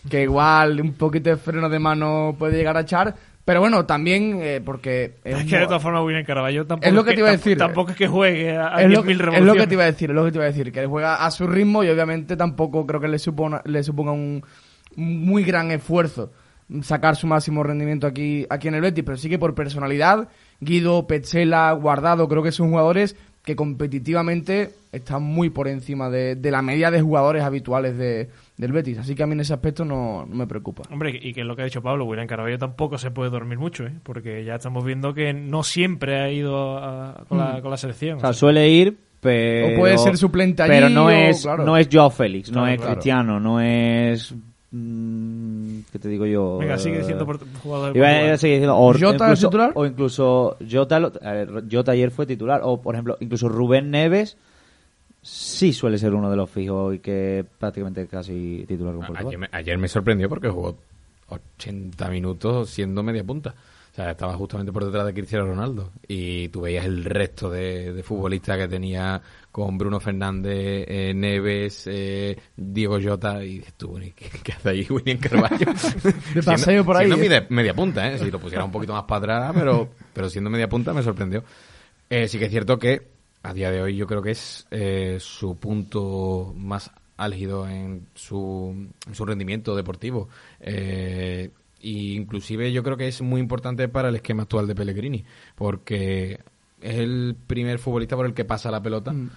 que 0.09 0.23
igual 0.23 0.79
un 0.79 0.93
poquito 0.93 1.29
de 1.29 1.37
freno 1.37 1.69
de 1.69 1.79
mano 1.79 2.35
puede 2.37 2.57
llegar 2.57 2.77
a 2.77 2.81
echar, 2.81 3.15
pero 3.45 3.59
bueno, 3.59 3.85
también 3.85 4.39
eh, 4.41 4.61
porque... 4.63 5.15
Es, 5.23 5.43
que 5.45 5.57
de 5.57 5.65
todas 5.65 5.81
formas 5.81 6.03
William 6.03 6.23
Caraballo 6.23 6.65
tampoco 6.65 6.87
es, 6.87 6.93
lo 6.93 7.03
que, 7.03 7.13
te 7.13 7.19
iba 7.19 7.29
a 7.29 7.33
decir. 7.33 7.57
Tampoco 7.57 7.91
es 7.91 7.97
que 7.97 8.07
juegue 8.07 8.57
a, 8.57 8.81
es 8.81 8.89
lo, 8.89 9.01
revoluciones. 9.01 9.39
Es 9.39 9.45
lo 9.45 9.53
que 9.55 9.67
te 9.67 9.73
iba 9.73 9.83
a 9.83 9.87
decir, 9.87 10.09
es 10.09 10.15
lo 10.15 10.25
que 10.25 10.31
te 10.31 10.37
iba 10.37 10.45
a 10.45 10.47
decir. 10.47 10.71
Que 10.71 10.85
juega 10.85 11.15
a 11.25 11.31
su 11.31 11.45
ritmo 11.45 11.83
y 11.83 11.89
obviamente 11.89 12.37
tampoco 12.37 12.85
creo 12.85 13.01
que 13.01 13.09
le 13.09 13.19
suponga, 13.19 13.61
le 13.65 13.83
suponga 13.83 14.13
un, 14.13 14.43
muy 14.95 15.43
gran 15.43 15.71
esfuerzo 15.71 16.31
sacar 16.81 17.15
su 17.15 17.27
máximo 17.27 17.63
rendimiento 17.63 18.07
aquí, 18.07 18.45
aquí 18.49 18.67
en 18.67 18.75
el 18.75 18.81
Betis, 18.81 19.03
pero 19.03 19.17
sí 19.17 19.29
que 19.29 19.37
por 19.37 19.53
personalidad, 19.53 20.29
Guido, 20.59 21.05
Petzela, 21.07 21.71
Guardado, 21.73 22.27
creo 22.27 22.41
que 22.41 22.51
son 22.51 22.69
jugadores 22.69 23.15
que 23.43 23.55
competitivamente 23.55 24.71
están 24.91 25.23
muy 25.23 25.49
por 25.49 25.67
encima 25.67 26.09
de, 26.09 26.37
la 26.49 26.61
media 26.61 26.91
de 26.91 27.01
jugadores 27.01 27.43
habituales 27.43 27.97
de, 27.97 28.29
del 28.57 28.71
Betis. 28.71 28.99
Así 28.99 29.15
que 29.15 29.23
a 29.23 29.27
mí 29.27 29.33
en 29.33 29.41
ese 29.41 29.53
aspecto 29.53 29.83
no, 29.83 30.25
me 30.25 30.47
preocupa. 30.47 30.83
Hombre, 30.89 31.19
y 31.21 31.33
que 31.33 31.41
es 31.41 31.47
lo 31.47 31.55
que 31.55 31.63
ha 31.63 31.65
dicho 31.65 31.81
Pablo, 31.81 32.05
William 32.05 32.27
Caraballo 32.27 32.57
tampoco 32.57 32.97
se 32.97 33.11
puede 33.11 33.29
dormir 33.29 33.57
mucho, 33.57 33.85
¿eh? 33.85 33.93
porque 34.03 34.45
ya 34.45 34.55
estamos 34.55 34.85
viendo 34.85 35.13
que 35.13 35.33
no 35.33 35.63
siempre 35.63 36.21
ha 36.21 36.31
ido 36.31 36.79
con, 37.27 37.37
la, 37.37 37.57
mm. 37.57 37.61
con, 37.61 37.71
la, 37.71 37.77
selección. 37.77 38.17
O 38.17 38.21
sea, 38.21 38.31
suele 38.31 38.69
ir, 38.69 38.97
pero... 39.19 39.75
O 39.75 39.79
puede 39.79 39.97
ser 39.97 40.15
suplente 40.17 40.63
allí, 40.63 40.71
Pero 40.71 40.89
no, 40.89 41.09
es, 41.09 41.45
no 41.45 41.75
es 41.75 41.89
Joao 41.91 42.11
Félix, 42.11 42.49
no 42.49 42.65
es 42.65 42.79
Cristiano, 42.79 43.41
no 43.41 43.59
es 43.59 44.33
Mm, 44.75 45.81
¿Qué 45.91 45.99
te 45.99 46.09
digo 46.09 46.25
yo? 46.25 46.57
Venga, 46.57 46.79
sigue 46.79 46.97
diciendo 46.97 47.27
jugador 47.61 47.93
de 47.93 48.37
sigue 48.39 48.53
diciendo, 48.53 48.75
o, 48.75 48.91
¿Jota 48.91 49.25
incluso, 49.25 49.47
titular? 49.47 49.71
O 49.75 49.85
incluso 49.85 50.57
Jota, 50.69 51.11
Jota 51.71 51.91
ayer 51.91 52.09
fue 52.09 52.25
titular. 52.25 52.61
O, 52.63 52.81
por 52.81 52.95
ejemplo, 52.95 53.15
incluso 53.19 53.47
Rubén 53.47 53.91
Neves 53.91 54.35
sí 55.21 55.73
suele 55.73 55.99
ser 55.99 56.15
uno 56.15 56.31
de 56.31 56.35
los 56.35 56.49
fijos 56.49 56.95
y 56.95 56.99
que 56.99 57.45
prácticamente 57.59 58.07
casi 58.07 58.65
titular 58.67 58.95
con 58.95 59.15
Ayer 59.15 59.37
me, 59.37 59.47
ayer 59.51 59.77
me 59.77 59.87
sorprendió 59.87 60.27
porque 60.27 60.49
jugó 60.49 60.75
80 61.29 62.09
minutos 62.09 62.71
siendo 62.71 63.03
media 63.03 63.23
punta. 63.23 63.53
O 63.93 63.95
sea, 63.95 64.09
estaba 64.09 64.33
justamente 64.33 64.73
por 64.73 64.83
detrás 64.83 65.05
de 65.05 65.13
Cristiano 65.13 65.45
Ronaldo. 65.45 65.91
Y 66.07 66.49
tú 66.49 66.61
veías 66.61 66.83
el 66.83 67.05
resto 67.05 67.51
de, 67.51 68.01
futbolistas 68.03 68.57
que 68.57 68.67
tenía 68.67 69.21
con 69.51 69.77
Bruno 69.77 69.99
Fernández, 69.99 70.85
eh, 70.87 71.13
Neves, 71.15 71.85
eh, 71.85 72.35
Diego 72.57 72.97
Jota. 72.99 73.45
Y 73.45 73.63
tú, 73.77 73.99
¿qué, 74.15 74.31
qué 74.43 74.51
hace 74.51 74.69
ahí 74.69 74.87
William 74.89 75.19
Carvalho? 75.19 75.57
de 76.33 76.41
paseo 76.41 76.83
por 76.83 76.97
ahí. 76.97 77.05
Siendo 77.05 77.35
¿eh? 77.35 77.45
media, 77.49 77.75
punta, 77.75 78.11
¿eh? 78.11 78.17
Si 78.17 78.31
lo 78.31 78.39
pusiera 78.39 78.65
un 78.65 78.71
poquito 78.71 78.93
más 78.93 79.03
para 79.03 79.35
atrás, 79.35 79.51
pero, 79.53 79.89
pero 80.11 80.27
siendo 80.27 80.49
media 80.49 80.67
punta 80.67 80.91
me 80.91 81.03
sorprendió. 81.03 81.43
sí 82.09 82.39
que 82.39 82.45
es 82.45 82.51
cierto 82.51 82.79
que 82.79 83.07
a 83.43 83.53
día 83.53 83.69
de 83.69 83.83
hoy 83.83 83.95
yo 83.95 84.07
creo 84.07 84.23
que 84.23 84.31
es 84.31 84.65
su 85.19 85.55
punto 85.57 86.51
más 86.57 86.89
álgido 87.17 87.67
en 87.67 88.07
su, 88.13 88.89
en 89.07 89.15
su 89.15 89.25
rendimiento 89.25 89.75
deportivo. 89.75 90.29
Eh, 90.59 91.51
y 91.83 92.15
inclusive 92.15 92.71
yo 92.71 92.81
creo 92.81 92.97
que 92.97 93.07
es 93.07 93.21
muy 93.21 93.41
importante 93.41 93.87
para 93.89 94.09
el 94.09 94.15
esquema 94.15 94.43
actual 94.43 94.65
de 94.65 94.73
Pellegrini, 94.73 95.23
porque 95.53 96.39
es 96.81 96.95
el 96.95 97.35
primer 97.45 97.77
futbolista 97.77 98.15
por 98.15 98.25
el 98.25 98.33
que 98.33 98.45
pasa 98.45 98.71
la 98.71 98.81
pelota 98.81 99.11
mm. 99.11 99.29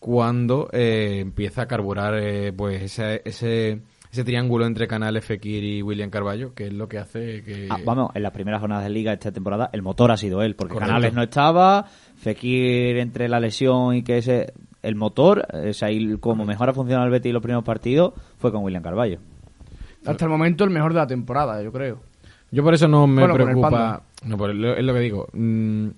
cuando 0.00 0.68
eh, 0.72 1.20
empieza 1.20 1.62
a 1.62 1.68
carburar 1.68 2.18
eh, 2.18 2.52
pues 2.52 2.82
ese, 2.82 3.22
ese, 3.24 3.82
ese 4.10 4.24
triángulo 4.24 4.66
entre 4.66 4.88
Canales, 4.88 5.24
Fekir 5.24 5.62
y 5.62 5.80
William 5.80 6.10
Carballo, 6.10 6.54
que 6.54 6.66
es 6.66 6.72
lo 6.72 6.88
que 6.88 6.98
hace 6.98 7.44
que... 7.44 7.68
Ah, 7.70 7.78
vamos, 7.84 8.10
en 8.14 8.22
las 8.24 8.32
primeras 8.32 8.60
jornadas 8.60 8.84
de 8.84 8.90
liga 8.90 9.12
esta 9.12 9.30
temporada 9.30 9.70
el 9.72 9.82
motor 9.82 10.10
ha 10.10 10.16
sido 10.16 10.42
él, 10.42 10.56
porque 10.56 10.76
Canales 10.76 11.14
no 11.14 11.22
estaba, 11.22 11.86
Fekir 12.16 12.98
entre 12.98 13.28
la 13.28 13.40
lesión 13.40 13.94
y 13.94 14.02
que 14.02 14.18
ese... 14.18 14.52
El 14.82 14.96
motor, 14.96 15.46
o 15.52 15.72
sea, 15.72 15.90
como 16.18 16.44
mejor 16.44 16.68
ha 16.68 16.72
funcionado 16.72 17.06
el 17.06 17.12
Betis 17.12 17.32
los 17.32 17.40
primeros 17.40 17.62
partidos, 17.62 18.14
fue 18.38 18.50
con 18.50 18.64
William 18.64 18.82
Carballo 18.82 19.20
hasta 20.06 20.24
el 20.24 20.30
momento 20.30 20.64
el 20.64 20.70
mejor 20.70 20.92
de 20.92 20.98
la 21.00 21.06
temporada, 21.06 21.62
yo 21.62 21.72
creo. 21.72 22.00
Yo 22.50 22.62
por 22.62 22.74
eso 22.74 22.86
no 22.86 23.06
me 23.06 23.26
preocupa. 23.32 24.02
No, 24.24 24.48
es 24.48 24.84
lo 24.84 24.94
que 24.94 25.00
digo. 25.00 25.28
Mm, 25.32 25.88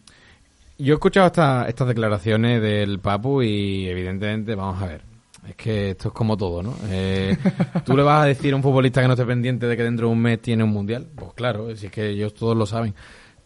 yo 0.78 0.94
he 0.94 0.96
escuchado 0.96 1.26
estas 1.26 1.88
declaraciones 1.88 2.62
del 2.62 3.00
Papu 3.00 3.42
y 3.42 3.86
evidentemente, 3.88 4.54
vamos 4.54 4.82
a 4.82 4.86
ver. 4.86 5.02
Es 5.48 5.56
que 5.56 5.90
esto 5.90 6.08
es 6.08 6.14
como 6.14 6.36
todo, 6.36 6.62
¿no? 6.62 6.74
Eh, 6.88 7.36
¿Tú 7.84 7.96
le 7.96 8.02
vas 8.02 8.22
a 8.22 8.26
decir 8.26 8.54
a 8.54 8.56
un 8.56 8.62
futbolista 8.62 9.02
que 9.02 9.08
no 9.08 9.12
esté 9.12 9.26
pendiente 9.26 9.66
de 9.66 9.76
que 9.76 9.82
dentro 9.82 10.06
de 10.06 10.12
un 10.12 10.20
mes 10.20 10.40
tiene 10.40 10.64
un 10.64 10.70
mundial? 10.70 11.06
Pues 11.14 11.34
claro, 11.34 11.76
si 11.76 11.86
es 11.86 11.92
que 11.92 12.08
ellos 12.08 12.34
todos 12.34 12.56
lo 12.56 12.64
saben. 12.66 12.94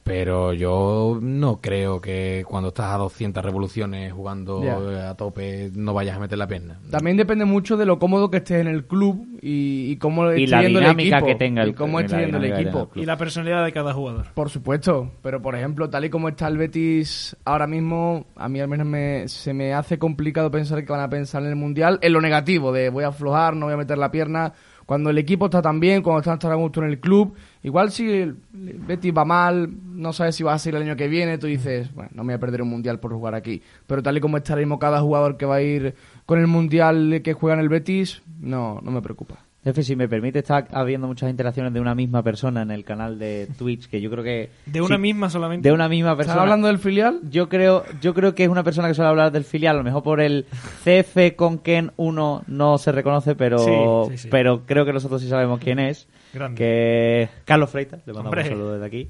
Pero 0.08 0.54
yo 0.54 1.18
no 1.20 1.60
creo 1.60 2.00
que 2.00 2.44
cuando 2.48 2.68
estás 2.68 2.94
a 2.94 2.96
200 2.96 3.44
revoluciones 3.44 4.12
jugando 4.12 4.62
a 4.62 5.14
tope 5.14 5.70
no 5.74 5.92
vayas 5.92 6.16
a 6.16 6.20
meter 6.20 6.38
la 6.38 6.46
pierna. 6.46 6.80
También 6.90 7.16
depende 7.16 7.44
mucho 7.44 7.76
de 7.76 7.84
lo 7.84 7.98
cómodo 7.98 8.30
que 8.30 8.38
estés 8.38 8.60
en 8.60 8.68
el 8.68 8.86
club 8.86 9.38
y, 9.42 9.96
cómo 9.96 10.32
y 10.32 10.46
la 10.46 10.62
dinámica 10.62 11.20
que 11.20 11.34
tenga 11.34 11.62
el, 11.62 11.70
y 11.70 11.72
cómo 11.74 12.00
esté 12.00 12.20
yendo 12.20 12.38
el 12.38 12.46
equipo. 12.46 12.90
Y 12.94 13.04
la 13.04 13.16
personalidad 13.16 13.64
de 13.64 13.72
cada 13.72 13.92
jugador. 13.92 14.26
Por 14.34 14.50
supuesto, 14.50 15.12
pero 15.22 15.42
por 15.42 15.54
ejemplo, 15.54 15.90
tal 15.90 16.06
y 16.06 16.10
como 16.10 16.28
está 16.28 16.48
el 16.48 16.56
Betis 16.56 17.36
ahora 17.44 17.66
mismo, 17.66 18.26
a 18.36 18.48
mí 18.48 18.60
al 18.60 18.68
menos 18.68 18.86
me, 18.86 19.28
se 19.28 19.52
me 19.52 19.74
hace 19.74 19.98
complicado 19.98 20.50
pensar 20.50 20.84
que 20.84 20.90
van 20.90 21.02
a 21.02 21.10
pensar 21.10 21.42
en 21.42 21.48
el 21.50 21.56
Mundial 21.56 21.98
en 22.00 22.12
lo 22.12 22.20
negativo, 22.20 22.72
de 22.72 22.88
voy 22.88 23.04
a 23.04 23.08
aflojar, 23.08 23.54
no 23.54 23.66
voy 23.66 23.74
a 23.74 23.78
meter 23.78 23.98
la 23.98 24.10
pierna 24.10 24.54
cuando 24.88 25.10
el 25.10 25.18
equipo 25.18 25.44
está 25.44 25.60
tan 25.60 25.80
bien, 25.80 26.02
cuando 26.02 26.20
están 26.20 26.38
tan 26.38 26.50
a 26.50 26.54
gusto 26.54 26.82
en 26.82 26.88
el 26.88 26.98
club, 26.98 27.34
igual 27.62 27.90
si 27.90 28.10
el 28.10 28.38
Betis 28.54 29.12
va 29.14 29.26
mal, 29.26 29.68
no 29.84 30.14
sabes 30.14 30.34
si 30.34 30.42
va 30.42 30.54
a 30.54 30.58
ser 30.58 30.76
el 30.76 30.82
año 30.82 30.96
que 30.96 31.08
viene, 31.08 31.36
tú 31.36 31.46
dices, 31.46 31.92
bueno, 31.92 32.08
no 32.14 32.24
me 32.24 32.32
voy 32.32 32.38
a 32.38 32.40
perder 32.40 32.62
un 32.62 32.70
mundial 32.70 32.98
por 32.98 33.12
jugar 33.12 33.34
aquí. 33.34 33.60
Pero 33.86 34.02
tal 34.02 34.16
y 34.16 34.22
como 34.22 34.38
está 34.38 34.54
ahora 34.54 34.62
mismo 34.62 34.78
cada 34.78 35.02
jugador 35.02 35.36
que 35.36 35.44
va 35.44 35.56
a 35.56 35.60
ir 35.60 35.94
con 36.24 36.38
el 36.38 36.46
mundial 36.46 37.20
que 37.22 37.34
juega 37.34 37.52
en 37.56 37.60
el 37.60 37.68
Betis, 37.68 38.22
no, 38.40 38.80
no 38.82 38.90
me 38.90 39.02
preocupa. 39.02 39.47
Jefe, 39.68 39.82
si 39.82 39.96
me 39.96 40.08
permite, 40.08 40.38
está 40.38 40.66
habiendo 40.72 41.06
muchas 41.06 41.28
interacciones 41.28 41.74
de 41.74 41.80
una 41.80 41.94
misma 41.94 42.22
persona 42.22 42.62
en 42.62 42.70
el 42.70 42.84
canal 42.84 43.18
de 43.18 43.48
Twitch, 43.58 43.86
que 43.90 44.00
yo 44.00 44.10
creo 44.10 44.24
que... 44.24 44.48
¿De 44.64 44.80
una 44.80 44.96
misma 44.96 45.28
solamente? 45.28 45.68
De 45.68 45.74
una 45.74 45.90
misma 45.90 46.16
persona. 46.16 46.32
¿Estás 46.32 46.42
hablando 46.42 46.68
del 46.68 46.78
filial? 46.78 47.20
Yo 47.30 47.50
creo, 47.50 47.84
yo 48.00 48.14
creo 48.14 48.34
que 48.34 48.44
es 48.44 48.48
una 48.48 48.64
persona 48.64 48.88
que 48.88 48.94
suele 48.94 49.10
hablar 49.10 49.30
del 49.30 49.44
filial, 49.44 49.76
a 49.76 49.78
lo 49.80 49.84
mejor 49.84 50.02
por 50.02 50.22
el 50.22 50.46
CF 50.84 51.36
con 51.36 51.58
Ken 51.58 51.92
1 51.96 52.44
no 52.46 52.78
se 52.78 52.92
reconoce, 52.92 53.34
pero, 53.34 54.08
pero 54.30 54.64
creo 54.64 54.86
que 54.86 54.94
nosotros 54.94 55.20
sí 55.20 55.28
sabemos 55.28 55.60
quién 55.60 55.80
es. 55.80 56.08
Grande. 56.32 56.56
Que 56.56 57.28
Carlos 57.44 57.68
Freitas, 57.68 58.00
le 58.06 58.14
mandamos 58.14 58.38
un 58.38 58.44
saludo 58.44 58.72
desde 58.72 58.86
aquí. 58.86 59.08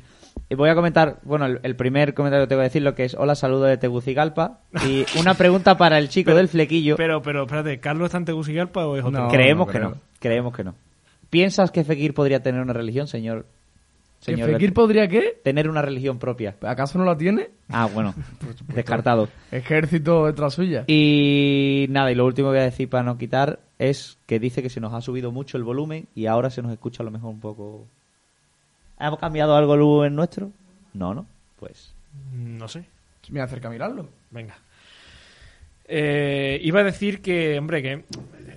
Y 0.51 0.55
voy 0.55 0.71
a 0.71 0.75
comentar, 0.75 1.19
bueno, 1.25 1.47
el, 1.47 1.77
primer 1.77 2.15
comentario 2.15 2.47
que 2.47 2.49
tengo 2.49 2.61
que 2.61 2.69
decir 2.69 2.83
lo 2.83 2.95
que 2.95 3.05
es 3.05 3.15
hola, 3.15 3.35
saludo 3.35 3.65
de 3.65 3.77
Tegucigalpa 3.77 4.61
y 4.87 5.05
una 5.21 5.35
pregunta 5.35 5.77
para 5.77 5.99
el 5.99 6.09
chico 6.09 6.35
del 6.35 6.49
flequillo. 6.49 6.97
Pero, 6.97 7.21
pero, 7.21 7.43
espérate, 7.43 7.79
¿Carlos 7.81 8.07
está 8.07 8.19
en 8.19 8.25
Tegucigalpa 8.25 8.87
o 8.87 8.97
es 8.97 9.05
otro? 9.05 9.25
No, 9.25 9.29
creemos 9.29 9.71
que 9.71 9.79
no, 9.79 9.95
creemos 10.19 10.55
que 10.55 10.65
no. 10.65 10.75
¿Piensas 11.31 11.71
que 11.71 11.85
Fekir 11.85 12.15
podría 12.15 12.43
tener 12.43 12.61
una 12.61 12.73
religión, 12.73 13.07
señor? 13.07 13.47
señor 14.21 14.51
¿Fekir 14.51 14.73
podría 14.73 15.09
qué? 15.09 15.39
Tener 15.45 15.69
una 15.69 15.83
religión 15.83 16.19
propia. 16.19 16.57
¿Acaso 16.63 16.99
no 16.99 17.05
la 17.05 17.17
tiene? 17.17 17.51
Ah, 17.69 17.89
bueno, 17.93 18.15
descartado. 18.75 19.29
Ejército 19.53 20.27
detrás 20.27 20.55
suya. 20.55 20.85
Y 20.87 21.87
nada, 21.91 22.11
y 22.11 22.15
lo 22.15 22.25
último 22.25 22.49
que 22.49 22.57
voy 22.57 22.63
a 22.63 22.71
decir 22.71 22.89
para 22.89 23.05
no 23.05 23.19
quitar 23.19 23.61
es 23.79 24.19
que 24.27 24.39
dice 24.39 24.63
que 24.63 24.71
se 24.71 24.81
nos 24.81 24.95
ha 24.95 25.01
subido 25.01 25.31
mucho 25.31 25.57
el 25.57 25.65
volumen 25.65 26.09
y 26.15 26.27
ahora 26.27 26.51
se 26.51 26.63
nos 26.63 26.73
escucha 26.73 27.03
a 27.03 27.05
lo 27.05 27.11
mejor 27.11 27.31
un 27.31 27.41
poco 27.41 27.87
¿Hemos 29.01 29.19
cambiado 29.19 29.55
algo 29.55 30.05
en 30.05 30.15
nuestro? 30.15 30.51
No, 30.93 31.15
¿no? 31.15 31.27
Pues. 31.59 31.95
No 32.33 32.67
sé. 32.69 32.85
Me 33.31 33.41
acerca 33.41 33.69
a 33.69 33.71
mirarlo. 33.71 34.09
Venga. 34.31 34.57
Eh, 35.87 36.59
iba 36.63 36.81
a 36.81 36.85
decir 36.85 37.23
que, 37.23 37.59
hombre, 37.59 37.83
que 37.83 38.05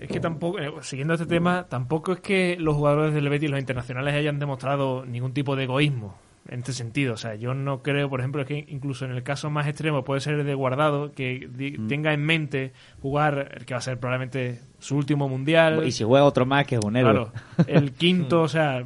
es 0.01 0.09
que 0.09 0.19
tampoco, 0.19 0.59
eh, 0.59 0.71
siguiendo 0.81 1.13
este 1.13 1.25
tema, 1.25 1.67
tampoco 1.69 2.13
es 2.13 2.19
que 2.19 2.57
los 2.59 2.75
jugadores 2.75 3.13
del 3.13 3.29
Betis, 3.29 3.49
los 3.49 3.59
internacionales, 3.59 4.15
hayan 4.15 4.39
demostrado 4.39 5.05
ningún 5.05 5.33
tipo 5.33 5.55
de 5.55 5.63
egoísmo 5.65 6.17
en 6.49 6.59
este 6.59 6.73
sentido. 6.73 7.13
O 7.13 7.17
sea, 7.17 7.35
yo 7.35 7.53
no 7.53 7.83
creo, 7.83 8.09
por 8.09 8.19
ejemplo, 8.19 8.43
que 8.45 8.65
incluso 8.67 9.05
en 9.05 9.11
el 9.11 9.23
caso 9.23 9.49
más 9.49 9.67
extremo 9.67 10.03
puede 10.03 10.21
ser 10.21 10.43
de 10.43 10.53
Guardado, 10.55 11.11
que 11.11 11.47
mm. 11.47 11.87
tenga 11.87 12.13
en 12.13 12.25
mente 12.25 12.73
jugar 13.01 13.53
el 13.57 13.65
que 13.65 13.75
va 13.75 13.77
a 13.77 13.81
ser 13.81 13.99
probablemente 13.99 14.61
su 14.79 14.97
último 14.97 15.29
mundial. 15.29 15.85
Y 15.85 15.91
si 15.91 16.03
juega 16.03 16.25
otro 16.25 16.45
más, 16.45 16.65
que 16.65 16.75
es 16.75 16.81
un 16.83 16.95
héroe. 16.95 17.11
Claro, 17.11 17.31
el 17.67 17.91
quinto, 17.93 18.41
o 18.41 18.47
sea, 18.47 18.83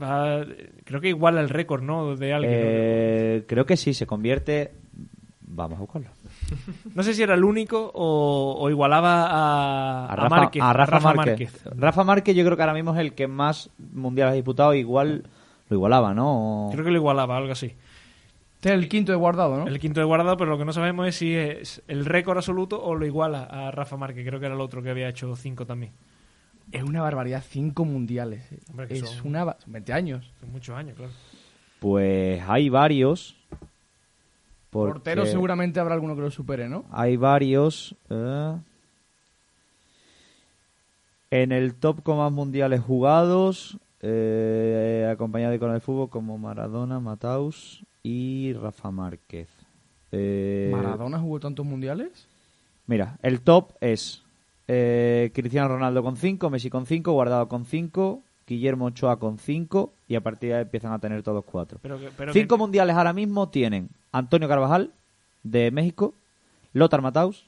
va, 0.00 0.44
Creo 0.84 1.00
que 1.00 1.08
iguala 1.08 1.40
el 1.40 1.48
récord, 1.48 1.82
¿no? 1.82 2.14
De 2.14 2.32
alguien. 2.32 2.52
Eh, 2.54 3.44
creo 3.48 3.64
que 3.64 3.76
sí, 3.76 3.94
se 3.94 4.06
convierte. 4.06 4.72
Vamos 5.40 5.78
a 5.78 5.80
buscarlo. 5.80 6.10
No 6.94 7.02
sé 7.02 7.14
si 7.14 7.22
era 7.22 7.34
el 7.34 7.44
único 7.44 7.90
o, 7.94 8.68
igualaba 8.70 9.26
a, 9.26 10.06
a, 10.06 10.16
Rafa, 10.16 10.36
Márquez, 10.36 10.62
a 10.62 10.72
Rafa, 10.72 11.14
Márquez. 11.14 11.64
Rafa 11.76 12.04
Márquez 12.04 12.36
yo 12.36 12.44
creo 12.44 12.56
que 12.56 12.62
ahora 12.62 12.74
mismo 12.74 12.94
es 12.94 13.00
el 13.00 13.14
que 13.14 13.26
más 13.26 13.70
mundiales 13.92 14.32
ha 14.32 14.34
disputado. 14.36 14.74
Igual 14.74 15.24
lo 15.68 15.76
igualaba, 15.76 16.14
¿no? 16.14 16.68
Creo 16.72 16.84
que 16.84 16.90
lo 16.90 16.96
igualaba, 16.96 17.36
algo 17.36 17.52
así. 17.52 17.74
Este 18.54 18.68
es 18.72 18.80
el 18.80 18.88
quinto 18.88 19.12
de 19.12 19.18
guardado, 19.18 19.58
¿no? 19.58 19.66
El 19.66 19.78
quinto 19.78 20.00
de 20.00 20.06
guardado, 20.06 20.36
pero 20.36 20.50
lo 20.50 20.58
que 20.58 20.64
no 20.64 20.72
sabemos 20.72 21.06
es 21.06 21.16
si 21.16 21.34
es 21.34 21.82
el 21.86 22.06
récord 22.06 22.38
absoluto 22.38 22.82
o 22.82 22.94
lo 22.94 23.04
iguala 23.04 23.44
a 23.44 23.70
Rafa 23.70 23.96
Márquez. 23.96 24.26
Creo 24.26 24.40
que 24.40 24.46
era 24.46 24.54
el 24.54 24.60
otro 24.60 24.82
que 24.82 24.90
había 24.90 25.08
hecho 25.08 25.36
cinco 25.36 25.66
también. 25.66 25.92
Es 26.72 26.82
una 26.82 27.02
barbaridad, 27.02 27.44
cinco 27.46 27.84
mundiales. 27.84 28.50
es 28.88 29.22
una... 29.22 29.56
20 29.66 29.92
años. 29.92 30.32
Son 30.40 30.50
muchos 30.50 30.76
años, 30.76 30.96
claro. 30.96 31.12
Pues 31.78 32.42
hay 32.48 32.70
varios. 32.70 33.36
Portero 34.74 35.24
seguramente 35.26 35.78
habrá 35.78 35.94
alguno 35.94 36.16
que 36.16 36.22
lo 36.22 36.30
supere, 36.30 36.68
¿no? 36.68 36.84
Hay 36.90 37.16
varios. 37.16 37.94
Eh, 38.10 38.56
en 41.30 41.52
el 41.52 41.74
top 41.74 42.02
con 42.02 42.18
más 42.18 42.32
mundiales 42.32 42.80
jugados, 42.80 43.78
eh, 44.00 45.08
acompañado 45.10 45.58
con 45.58 45.72
el 45.72 45.80
fútbol 45.80 46.10
como 46.10 46.38
Maradona, 46.38 46.98
Mataus 46.98 47.84
y 48.02 48.52
Rafa 48.54 48.90
Márquez. 48.90 49.48
Eh, 50.10 50.70
¿Maradona 50.72 51.18
jugó 51.18 51.40
tantos 51.40 51.64
mundiales? 51.64 52.26
Mira, 52.86 53.16
el 53.22 53.40
top 53.40 53.72
es 53.80 54.22
Cristiano 54.66 55.68
Ronaldo 55.68 56.02
con 56.02 56.16
5, 56.16 56.50
Messi 56.50 56.70
con 56.70 56.86
5, 56.86 57.12
Guardado 57.12 57.48
con 57.48 57.64
5, 57.64 58.22
Guillermo 58.46 58.86
Ochoa 58.86 59.18
con 59.18 59.38
5 59.38 59.92
y 60.08 60.16
a 60.16 60.20
partir 60.20 60.50
de 60.50 60.56
ahí 60.56 60.62
empiezan 60.62 60.92
a 60.92 60.98
tener 60.98 61.22
todos 61.22 61.44
4. 61.44 61.78
Pero 61.82 61.98
que- 61.98 62.10
pero 62.16 62.32
Cinco 62.32 62.56
que- 62.56 62.58
mundiales 62.60 62.96
ahora 62.96 63.12
mismo 63.12 63.48
tienen 63.48 63.88
Antonio 64.12 64.48
Carvajal 64.48 64.92
de 65.42 65.70
México, 65.70 66.14
Lothar 66.72 67.00
Matthaus, 67.02 67.46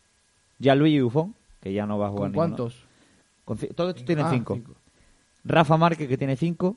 Gianluigi 0.59 1.01
Buffon, 1.01 1.35
que 1.61 1.73
ya 1.73 1.87
no 1.87 1.99
va 1.99 2.07
a 2.07 2.11
jugar 2.11 2.29
¿Con 2.31 2.35
cuántos? 2.35 2.83
Con 3.45 3.59
todos 3.59 3.91
estos 3.91 4.05
tienen 4.05 4.27
Ah, 4.27 4.31
5. 4.31 4.55
cinco. 4.55 4.73
Rafa 5.45 5.77
Márquez 5.77 6.09
que 6.09 6.17
tiene 6.19 6.37
5, 6.37 6.77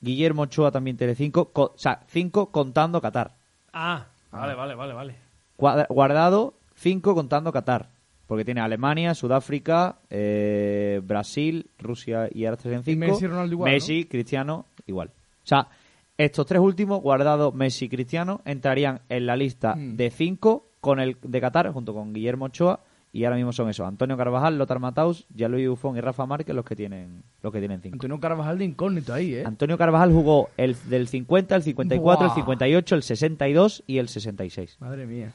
Guillermo 0.00 0.42
Ochoa 0.42 0.70
también 0.70 0.96
tiene 0.96 1.14
5, 1.14 1.50
o 1.54 1.72
sea, 1.76 2.00
5 2.08 2.46
contando 2.50 3.00
Qatar. 3.00 3.32
Ah, 3.72 4.06
vale, 4.30 4.54
vale, 4.54 4.74
vale, 4.74 4.92
vale. 4.92 5.14
Guarda- 5.56 5.86
Guardado 5.88 6.54
5 6.76 7.14
contando 7.14 7.52
Qatar, 7.52 7.88
porque 8.26 8.44
tiene 8.44 8.60
Alemania, 8.60 9.14
Sudáfrica, 9.14 9.98
eh, 10.10 11.00
Brasil, 11.04 11.66
Rusia 11.78 12.28
y 12.32 12.44
ahora 12.46 12.58
en 12.64 12.82
5. 12.84 12.98
Messi 12.98 13.26
Ronaldo 13.26 13.52
igual, 13.54 13.72
Messi, 13.72 14.04
Cristiano, 14.06 14.66
igual. 14.86 15.08
O 15.08 15.46
sea, 15.46 15.68
estos 16.16 16.46
tres 16.46 16.60
últimos, 16.60 17.00
Guardado, 17.02 17.52
Messi 17.52 17.86
y 17.86 17.88
Cristiano, 17.88 18.40
entrarían 18.44 19.00
en 19.08 19.26
la 19.26 19.36
lista 19.36 19.74
Hmm. 19.74 19.96
de 19.96 20.10
5 20.10 20.66
con 20.80 21.00
el 21.00 21.16
de 21.22 21.40
Qatar, 21.40 21.70
junto 21.72 21.92
con 21.94 22.12
Guillermo 22.12 22.46
Ochoa, 22.46 22.80
y 23.12 23.24
ahora 23.24 23.36
mismo 23.36 23.52
son 23.52 23.68
esos, 23.68 23.86
Antonio 23.86 24.16
Carvajal, 24.16 24.58
Lothar 24.58 24.80
Matthaus, 24.80 25.26
Gianluigi 25.34 25.68
Buffon 25.68 25.96
y 25.96 26.00
Rafa 26.00 26.26
Márquez 26.26 26.54
los 26.54 26.64
que 26.64 26.74
tienen 26.74 27.22
los 27.42 27.52
que 27.52 27.60
tienen 27.60 27.80
5. 27.80 27.94
Antonio 27.94 28.18
Carvajal 28.20 28.58
de 28.58 28.64
incógnito 28.64 29.14
ahí, 29.14 29.34
¿eh? 29.34 29.44
Antonio 29.46 29.78
Carvajal 29.78 30.12
jugó 30.12 30.48
el 30.56 30.76
del 30.88 31.06
50, 31.08 31.54
el 31.56 31.62
54, 31.62 32.24
el 32.24 32.28
Buah. 32.30 32.34
58, 32.34 32.94
el 32.96 33.02
62 33.02 33.84
y 33.86 33.98
el 33.98 34.08
66. 34.08 34.78
Madre 34.80 35.06
mía. 35.06 35.30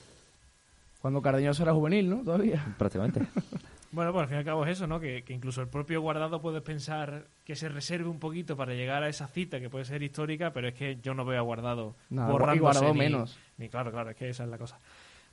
Cuando 1.02 1.22
Cardeñoso 1.22 1.64
era 1.64 1.74
juvenil, 1.74 2.10
¿no? 2.10 2.24
Todavía. 2.24 2.66
Prácticamente. 2.78 3.22
Bueno, 3.92 4.12
pues 4.14 4.22
al 4.22 4.28
fin 4.28 4.36
y 4.36 4.40
al 4.42 4.46
cabo 4.46 4.64
es 4.66 4.72
eso, 4.74 4.86
¿no? 4.86 5.00
Que, 5.00 5.24
que 5.24 5.34
incluso 5.34 5.62
el 5.64 5.68
propio 5.68 6.00
guardado 6.00 6.40
puede 6.44 6.62
pensar 6.62 7.26
que 7.44 7.56
se 7.56 7.70
reserve 7.70 8.08
un 8.08 8.20
poquito 8.20 8.56
para 8.56 8.76
llegar 8.76 9.02
a 9.02 9.10
esa 9.10 9.26
cita 9.26 9.60
que 9.60 9.68
puede 9.68 9.84
ser 9.84 10.04
histórica, 10.04 10.54
pero 10.54 10.68
es 10.68 10.76
que 10.76 11.00
yo 11.02 11.16
no 11.16 11.26
veo 11.26 11.40
a 11.40 11.42
guardado 11.42 11.96
borrándose 12.12 12.56
y 12.56 12.60
Guardado 12.60 12.94
ni- 12.94 13.00
menos. 13.00 13.40
ni- 13.58 13.68
claro, 13.68 13.90
claro, 13.92 14.12
es 14.12 14.16
que 14.16 14.30
esa 14.30 14.44
es 14.44 14.50
la 14.52 14.60
cosa. 14.60 14.80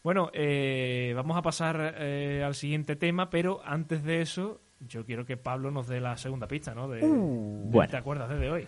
Bueno, 0.03 0.31
eh, 0.33 1.13
vamos 1.15 1.37
a 1.37 1.43
pasar 1.43 1.97
eh, 1.99 2.43
al 2.47 2.55
siguiente 2.55 2.97
tema, 2.97 3.29
pero 3.29 3.61
antes 3.63 4.03
de 4.05 4.23
eso, 4.23 4.63
yo 4.81 5.05
quiero 5.05 5.27
que 5.27 5.37
Pablo 5.37 5.71
nos 5.71 5.87
dé 5.87 6.01
la 6.01 6.17
segunda 6.17 6.49
pista, 6.49 6.75
¿no? 6.75 6.89
De, 6.89 7.01
de 7.03 7.07
bueno. 7.07 7.91
¿Te 7.91 7.99
acuerdas 7.99 8.31
de 8.41 8.51
hoy? 8.51 8.67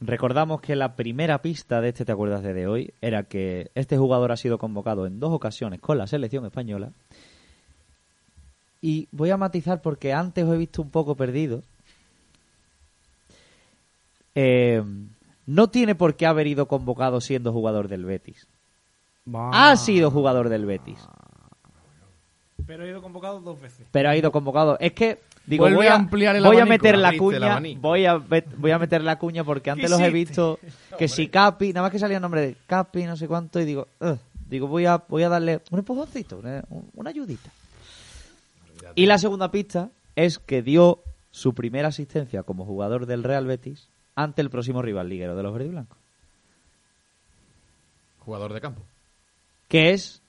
Recordamos 0.00 0.62
que 0.62 0.76
la 0.76 0.96
primera 0.96 1.42
pista 1.42 1.80
de 1.80 1.90
este 1.90 2.04
Te 2.06 2.12
acuerdas 2.12 2.42
de, 2.42 2.54
de 2.54 2.66
hoy 2.66 2.94
era 3.02 3.24
que 3.24 3.70
este 3.74 3.98
jugador 3.98 4.32
ha 4.32 4.36
sido 4.36 4.58
convocado 4.58 5.06
en 5.06 5.20
dos 5.20 5.32
ocasiones 5.32 5.80
con 5.80 5.98
la 5.98 6.06
selección 6.06 6.46
española. 6.46 6.92
Y 8.80 9.08
voy 9.12 9.30
a 9.30 9.36
matizar 9.36 9.82
porque 9.82 10.14
antes 10.14 10.44
os 10.44 10.54
he 10.54 10.58
visto 10.58 10.80
un 10.80 10.90
poco 10.90 11.16
perdido. 11.16 11.62
Eh, 14.34 14.82
no 15.46 15.68
tiene 15.68 15.94
por 15.94 16.16
qué 16.16 16.26
haber 16.26 16.46
ido 16.46 16.66
convocado 16.66 17.20
siendo 17.20 17.52
jugador 17.52 17.88
del 17.88 18.04
Betis. 18.04 18.48
Ha 19.34 19.76
sido 19.76 20.10
jugador 20.10 20.48
del 20.48 20.64
Betis. 20.64 21.06
Pero 22.70 22.84
he 22.84 22.88
ido 22.90 23.02
convocado 23.02 23.40
dos 23.40 23.60
veces. 23.60 23.84
pero 23.90 24.10
ha 24.10 24.16
ido 24.16 24.30
convocado. 24.30 24.78
Es 24.78 24.92
que 24.92 25.18
digo, 25.44 25.64
Vuelve 25.64 25.76
voy 25.78 25.86
a 25.88 25.92
a, 25.94 25.96
ampliar 25.96 26.36
el 26.36 26.44
voy 26.44 26.58
a 26.58 26.64
meter 26.66 26.96
la 26.96 27.16
cuña, 27.16 27.60
voy 27.80 28.06
a 28.06 28.14
voy 28.16 28.70
a 28.70 28.78
meter 28.78 29.02
la 29.02 29.18
cuña 29.18 29.42
porque 29.42 29.70
antes 29.70 29.90
los 29.90 30.00
he 30.00 30.10
visto 30.10 30.60
que 30.98 31.08
si 31.08 31.26
Capi, 31.26 31.72
nada 31.72 31.82
más 31.82 31.90
que 31.90 31.98
salía 31.98 32.18
el 32.18 32.22
nombre 32.22 32.40
de 32.42 32.56
Capi, 32.68 33.04
no 33.06 33.16
sé 33.16 33.26
cuánto 33.26 33.58
y 33.58 33.64
digo, 33.64 33.88
"Ugh", 34.00 34.18
digo, 34.48 34.68
voy 34.68 34.86
a 34.86 34.98
voy 35.08 35.24
a 35.24 35.28
darle 35.28 35.62
un 35.72 35.80
empujoncito, 35.80 36.38
una, 36.38 36.62
una 36.94 37.10
ayudita. 37.10 37.50
Y 38.94 39.06
la 39.06 39.18
segunda 39.18 39.50
pista 39.50 39.88
es 40.14 40.38
que 40.38 40.62
dio 40.62 41.00
su 41.32 41.54
primera 41.54 41.88
asistencia 41.88 42.44
como 42.44 42.64
jugador 42.64 43.06
del 43.06 43.24
Real 43.24 43.46
Betis 43.46 43.88
ante 44.14 44.42
el 44.42 44.50
próximo 44.50 44.80
rival 44.80 45.08
liguero 45.08 45.34
de 45.34 45.42
los 45.42 45.52
verde 45.52 45.66
y 45.66 45.70
blancos, 45.70 45.98
Jugador 48.20 48.52
de 48.52 48.60
campo. 48.60 48.82
que 49.68 49.90
es 49.90 50.20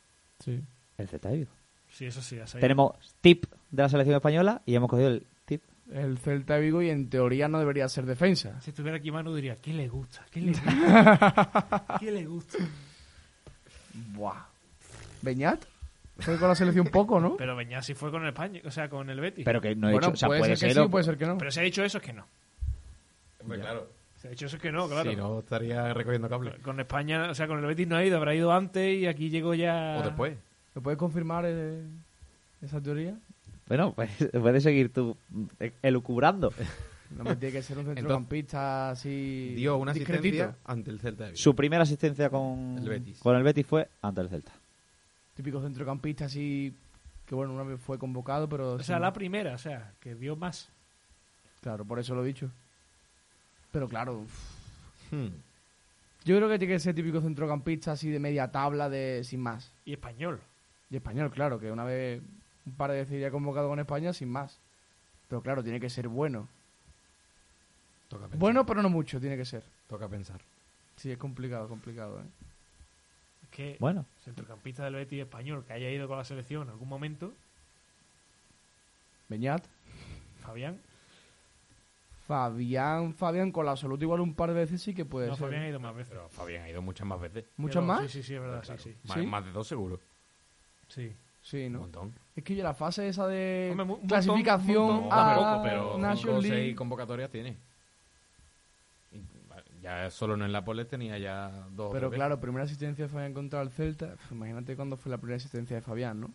Sí. 0.44 0.60
el 0.98 1.08
Celta 1.08 1.30
de 1.30 1.38
Vigo. 1.38 1.52
Sí, 1.92 2.06
eso 2.06 2.22
sí, 2.22 2.38
ya 2.38 2.48
sé. 2.48 2.60
Tenemos 2.60 2.94
tip 3.22 3.46
de 3.70 3.84
la 3.84 3.90
selección 3.90 4.16
española 4.16 4.62
y 4.66 4.76
hemos 4.76 4.90
cogido 4.90 5.10
el 5.10 5.26
tip 5.46 5.62
El 5.94 6.18
Celta 6.18 6.56
de 6.56 6.62
Vigo 6.62 6.82
y 6.82 6.90
en 6.90 7.10
teoría 7.10 7.48
no 7.48 7.60
debería 7.60 7.88
ser 7.90 8.06
defensa. 8.06 8.60
Si 8.62 8.70
estuviera 8.72 8.98
aquí 8.98 9.12
Manu 9.12 9.36
diría, 9.36 9.58
¿qué 9.58 9.74
le 9.74 9.88
gusta? 9.88 10.26
¿Qué 10.32 10.42
le 10.42 10.52
gusta? 10.54 11.98
¿Qué 12.00 12.12
le 12.12 12.26
gusta? 12.26 12.58
Buah. 14.14 14.46
¿Beñat? 15.22 15.64
Fue 16.20 16.38
con 16.38 16.48
la 16.50 16.56
selección 16.56 16.88
poco, 16.88 17.20
¿no? 17.20 17.36
Pero 17.36 17.56
Beñat 17.56 17.84
sí 17.84 17.94
fue 17.94 18.12
con 18.12 18.22
el 18.24 18.30
España, 18.30 18.62
o 18.66 18.72
sea, 18.72 18.90
con 18.90 19.10
el 19.10 19.20
Betis. 19.20 19.44
pero 19.46 19.60
que 19.60 19.76
no 19.76 19.90
he 19.90 19.92
bueno, 19.94 20.08
dicho, 20.08 20.14
o 20.14 20.18
sea, 20.18 20.28
puede, 20.28 20.40
puede 20.42 20.56
ser 20.56 20.68
que 20.70 20.74
ser 20.74 20.84
sí, 20.84 20.88
o- 20.88 20.92
puede 20.92 21.04
ser 21.04 21.18
que 21.18 21.26
no. 21.26 21.38
Pero 21.38 21.52
si 21.52 21.60
ha 21.60 21.64
dicho 21.64 21.84
eso 21.84 21.98
es 21.98 22.04
que 22.04 22.14
no. 22.14 22.26
Hombre, 23.42 23.60
claro. 23.60 23.88
Si 24.18 24.28
ha 24.28 24.30
dicho 24.30 24.46
eso 24.46 24.56
es 24.58 24.62
que 24.62 24.72
no, 24.72 24.88
claro. 24.88 25.10
Si 25.10 25.16
no, 25.16 25.40
estaría 25.40 25.94
recogiendo 25.94 26.30
cable. 26.30 26.54
Con 26.62 26.80
España, 26.80 27.32
o 27.32 27.34
sea, 27.36 27.48
con 27.48 27.58
el 27.60 27.66
Betis 27.66 27.88
no 27.88 27.96
ha 27.98 28.06
ido, 28.06 28.18
habrá 28.18 28.36
ido 28.36 28.52
antes 28.52 29.00
y 29.00 29.08
aquí 29.08 29.30
llegó 29.30 29.56
ya... 29.56 29.98
O 30.00 30.04
después. 30.04 30.38
¿Me 30.76 30.82
puedes 30.82 30.98
confirmar 30.98 31.46
eh, 31.48 31.84
esa 32.62 32.82
teoría? 32.82 33.18
Bueno, 33.68 33.94
pues 33.94 34.10
puedes 34.32 34.64
seguir 34.64 34.92
tú 34.92 35.16
eh, 35.60 35.74
elucubrando. 35.82 36.54
No 37.18 37.26
me 37.26 37.36
tiene 37.36 37.52
que 37.52 37.62
ser 37.62 37.78
un 37.78 37.84
centrocampista 37.84 38.92
así. 38.92 39.54
Dio 39.58 39.76
una 39.76 39.92
discretito. 39.92 40.44
asistencia 40.46 40.56
ante 40.64 40.92
el 40.92 41.00
Celta 41.02 41.24
de 41.26 41.32
Vigo. 41.32 41.42
Su 41.44 41.54
primera 41.54 41.84
asistencia 41.84 42.30
con 42.30 42.78
El 42.78 42.88
Betis. 42.88 43.20
con 43.20 43.36
el 43.36 43.44
Betis 43.44 43.66
fue 43.68 43.90
ante 44.02 44.22
el 44.22 44.30
Celta. 44.30 44.54
Típico 45.36 45.62
centrocampista 45.62 46.24
así. 46.24 46.74
Que 47.26 47.36
bueno, 47.36 47.54
una 47.54 47.64
vez 47.64 47.82
fue 47.82 48.00
convocado, 48.00 48.48
pero. 48.48 48.76
O 48.76 48.80
sea, 48.84 48.98
la 48.98 49.12
primera, 49.12 49.56
o 49.56 49.58
sea, 49.58 49.92
que 50.00 50.16
dio 50.16 50.38
más. 50.38 50.70
Claro, 51.60 51.84
por 51.84 52.00
eso 52.00 52.16
lo 52.16 52.24
he 52.24 52.28
dicho. 52.28 52.50
Pero 53.74 53.90
claro, 53.90 54.24
Hmm. 55.12 55.28
yo 56.24 56.38
creo 56.38 56.48
que 56.48 56.60
tiene 56.60 56.76
que 56.76 56.80
ser 56.80 56.96
típico 56.96 57.20
centrocampista 57.20 57.92
así 57.92 58.10
de 58.10 58.20
media 58.20 58.50
tabla, 58.54 58.90
de 58.90 59.26
sin 59.26 59.42
más. 59.42 59.70
Y 59.84 59.92
español. 59.92 60.40
Y 60.92 60.98
español, 60.98 61.32
claro, 61.32 61.60
que 61.60 61.72
una 61.72 61.84
vez 61.86 62.22
un 62.66 62.74
par 62.74 62.92
de 62.92 62.98
veces 62.98 63.20
ya 63.20 63.32
convocado 63.32 63.70
con 63.70 63.80
España, 63.80 64.14
sin 64.14 64.30
más. 64.30 64.60
Pero 65.30 65.42
claro, 65.42 65.64
tiene 65.64 65.80
que 65.80 65.90
ser 65.90 66.08
bueno. 66.08 66.48
Toca 68.10 68.24
pensar. 68.26 68.40
Bueno, 68.40 68.66
pero 68.66 68.82
no 68.82 68.90
mucho, 68.90 69.20
tiene 69.20 69.38
que 69.38 69.46
ser. 69.46 69.64
Toca 69.88 70.08
pensar. 70.10 70.42
Sí, 70.98 71.10
es 71.12 71.18
complicado, 71.18 71.68
complicado, 71.70 72.20
¿eh? 72.20 72.26
Es 73.44 73.50
que 73.50 73.78
Bueno, 73.80 74.06
centrocampista 74.24 74.84
del 74.84 74.96
Betis 74.96 75.22
español 75.22 75.64
que 75.66 75.74
haya 75.74 75.90
ido 75.90 76.08
con 76.08 76.18
la 76.18 76.26
selección 76.26 76.64
en 76.64 76.70
algún 76.72 76.90
momento, 76.90 77.34
Beñat. 79.30 79.64
Fabián. 80.46 80.78
Fabián, 82.28 83.14
Fabián 83.14 83.52
con 83.52 83.66
la 83.66 83.72
absoluta 83.72 84.04
igual 84.04 84.22
un 84.22 84.34
par 84.36 84.50
de 84.50 84.56
veces 84.56 84.82
sí 84.82 84.94
que 84.94 85.06
puede 85.06 85.28
no, 85.28 85.36
ser. 85.36 85.46
Fabián 85.48 85.64
ha 85.64 85.70
ido 85.70 85.80
más 85.80 85.96
veces. 85.96 86.10
Pero 86.12 86.30
Fabián 86.30 86.64
ha 86.64 86.70
ido 86.70 86.82
muchas 86.82 87.08
más 87.08 87.20
veces. 87.20 87.46
¿Muchos 87.58 87.76
Pero- 87.76 87.86
más? 87.88 88.02
Sí, 88.04 88.10
sí, 88.10 88.24
sí, 88.24 88.36
es 88.36 88.42
verdad, 88.42 88.62
Claro. 88.64 88.82
sí, 88.82 88.92
sí. 88.92 89.08
Más, 89.08 89.18
¿Sí? 89.18 89.26
más 89.26 89.46
de 89.46 89.52
dos 89.52 89.68
seguro. 89.68 90.00
Sí. 90.94 91.12
Sí, 91.44 91.66
Un 91.66 91.74
¿no? 91.74 91.80
montón. 91.80 92.14
Es 92.36 92.44
que 92.44 92.56
yo 92.56 92.64
la 92.64 92.74
fase 92.76 93.08
esa 93.08 93.26
de 93.28 93.70
Hombre, 93.72 93.96
un 93.96 94.08
clasificación 94.08 94.86
montón, 94.86 95.04
un 95.04 95.10
No, 95.10 95.16
montón. 95.16 95.20
a 95.20 95.34
tampoco, 95.36 95.64
pero 95.64 95.98
National 95.98 96.18
cinco 96.18 96.38
o 96.38 96.42
League. 96.42 96.56
seis 96.66 96.76
convocatorias 96.78 97.30
tiene. 97.32 97.58
Y, 99.12 99.22
Ya 99.82 100.10
solo 100.12 100.36
en 100.36 100.44
el 100.44 100.52
Nápoles 100.52 100.88
tenía 100.88 101.18
ya 101.18 101.50
dos 101.72 101.92
Pero 101.94 102.10
tres 102.10 102.18
claro, 102.18 102.40
primera 102.40 102.64
asistencia 102.66 103.06
de 103.06 103.10
Fabián 103.10 103.34
contra 103.34 103.62
el 103.62 103.72
Celta. 103.72 104.16
Imagínate 104.30 104.76
cuándo 104.76 104.98
fue 104.98 105.10
la 105.10 105.18
primera 105.18 105.38
asistencia 105.38 105.76
de 105.78 105.82
Fabián, 105.82 106.22
¿no? 106.22 106.30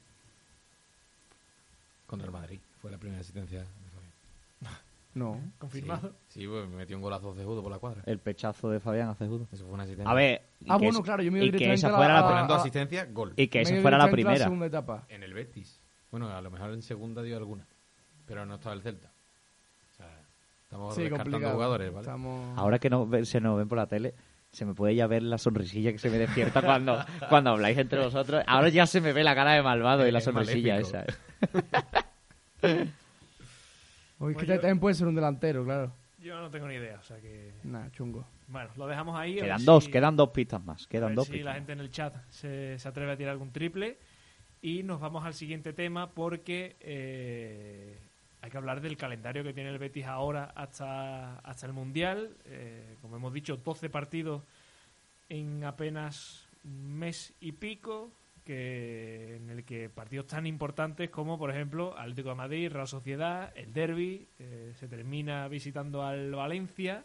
Contra 2.09 2.27
el 2.27 2.33
Madrid. 2.33 2.59
Fue 2.83 2.91
la 2.91 2.99
primera 2.99 3.21
asistencia. 3.21 3.65
No. 5.17 5.41
Confirmado. 5.59 6.11
Sí, 6.29 6.41
sí, 6.43 6.47
pues 6.47 6.69
metió 6.69 6.95
un 6.97 7.03
golazo 7.03 7.33
de 7.35 7.43
judo 7.45 7.63
por 7.63 7.73
la 7.73 7.79
cuadra. 7.79 8.03
el 8.07 8.19
pechazo 8.19 8.69
de 8.71 8.81
Fabián 8.81 9.09
hace 9.09 9.27
judo. 9.27 9.49
Eso 9.51 9.65
fue 9.65 9.73
una 9.75 9.85
asistencia. 9.85 10.11
A 10.11 10.15
ver, 10.15 10.43
y 10.61 10.67
Ah, 10.69 10.77
que 10.79 10.85
bueno, 10.85 10.99
es- 10.99 11.05
claro, 11.05 11.23
yo 11.23 11.33
me 11.33 11.39
iba 11.39 11.47
y 11.47 11.51
que 11.51 11.57
directamente 11.57 11.75
esa 11.79 11.89
a 11.89 11.91
la- 11.93 11.97
fuera 11.97 12.13
la, 12.13 12.21
a- 12.21 12.47
ah, 12.47 12.57
asistencia, 12.61 13.07
gol. 13.07 13.33
y 13.37 13.49
que 13.49 13.63
esa 13.63 13.81
fuera 13.81 13.97
la 13.99 14.11
primera. 14.11 14.37
segunda 14.45 14.67
etapa. 14.67 15.07
En 15.09 15.23
el 15.23 15.33
Betis. 15.33 15.81
Bueno, 16.11 16.29
a 16.29 16.41
lo 16.43 16.51
mejor 16.51 16.71
en 16.73 16.83
segunda 16.83 17.23
dio 17.23 17.37
alguna. 17.37 17.67
Pero 18.27 18.45
no 18.45 18.57
estaba 18.57 18.75
el 18.75 18.83
Celta. 18.83 19.09
O 19.09 19.97
sea, 19.97 20.07
estamos 20.65 20.95
Sí, 20.95 21.01
descartando 21.03 21.31
complicado. 21.33 21.55
jugadores, 21.55 21.89
¿vale? 21.93 22.01
Estamos... 22.03 22.59
Ahora 22.59 22.79
que 22.79 22.91
no, 22.91 23.09
se 23.25 23.41
nos 23.41 23.57
ven 23.57 23.69
por 23.69 23.79
la 23.79 23.87
tele, 23.87 24.15
se 24.53 24.65
me 24.67 24.75
puede 24.75 24.95
ya 24.95 25.07
ver 25.07 25.23
la 25.23 25.39
sonrisilla 25.39 25.93
que 25.93 25.99
se 25.99 26.11
me 26.11 26.19
despierta 26.19 26.61
cuando, 26.63 26.99
cuando 27.31 27.51
habláis 27.51 27.79
entre 27.79 28.01
vosotros. 28.05 28.43
Ahora 28.47 28.69
ya 28.69 28.87
se 28.87 29.01
me 29.01 29.13
ve 29.15 29.25
la 29.25 29.35
cara 29.35 29.53
de 29.53 29.63
malvado 29.63 30.07
y 30.07 30.11
la 30.11 30.19
Es 30.19 30.25
sonrisilla 30.25 30.75
maléfico. 30.75 30.99
esa. 30.99 32.93
¿eh? 34.19 34.25
Oye, 34.25 34.33
es 34.33 34.39
que 34.39 34.47
Pues 34.47 34.57
yo- 34.57 34.61
también 34.61 34.81
puede 34.81 34.95
ser 34.95 35.07
un 35.07 35.15
delantero, 35.15 35.65
claro. 35.65 35.93
Yo 36.19 36.41
no 36.41 36.51
tengo 36.51 36.67
ni 36.67 36.75
idea, 36.75 36.99
o 36.99 37.03
sea 37.03 37.21
que... 37.21 37.53
Nah, 37.65 37.89
chungo. 37.91 38.27
Bueno, 38.49 38.71
lo 38.77 38.87
dejamos 38.87 39.17
ahí. 39.19 39.39
a 39.39 39.43
Quedan 39.45 39.65
dos, 39.65 39.85
si- 39.85 39.91
quedan 39.91 40.17
dos 40.17 40.31
pistas 40.31 40.65
más. 40.65 40.85
a 40.85 40.89
Quedan 40.89 41.09
ver 41.11 41.17
dos 41.17 41.27
si 41.27 41.33
pistas. 41.35 41.45
la 41.47 41.55
gente 41.55 41.73
en 41.73 41.81
el 41.81 41.91
chat 41.91 42.15
se, 42.31 42.79
se 42.79 42.89
atreve 42.89 43.13
a 43.13 43.17
tirar 43.17 43.33
algún 43.33 43.53
triple. 43.53 43.99
Y 44.63 44.83
nos 44.83 45.01
vamos 45.01 45.25
al 45.25 45.35
siguiente 45.35 45.73
tema 45.73 46.11
porque 46.11 46.77
eh, 46.81 47.99
hay 48.41 48.51
que 48.51 48.57
hablar 48.57 48.81
del 48.81 48.97
calendario 48.97 49.45
que 49.45 49.53
tiene 49.53 49.71
el 49.71 49.79
Betis 49.79 50.07
ahora 50.07 50.53
hasta, 50.57 51.39
hasta 51.41 51.67
el 51.67 51.73
Mundial. 51.73 52.31
Eh, 52.47 52.97
como 53.03 53.17
hemos 53.17 53.33
dicho, 53.33 53.57
12 53.59 53.91
partidos 53.91 54.43
en 55.29 55.63
apenas 55.65 56.49
un 56.65 56.99
mes 56.99 57.35
y 57.41 57.53
pico. 57.53 58.11
Que 58.47 59.37
en 59.37 59.51
el 59.51 59.65
que 59.65 59.91
partidos 59.91 60.29
tan 60.29 60.47
importantes 60.47 61.11
como, 61.11 61.37
por 61.37 61.51
ejemplo, 61.51 61.99
Atlético 61.99 62.31
de 62.31 62.35
Madrid, 62.37 62.71
Real 62.71 62.87
Sociedad, 62.87 63.53
el 63.57 63.73
Derby, 63.73 64.29
eh, 64.39 64.73
se 64.77 64.87
termina 64.89 65.49
visitando 65.49 66.05
al 66.05 66.31
Valencia 66.31 67.05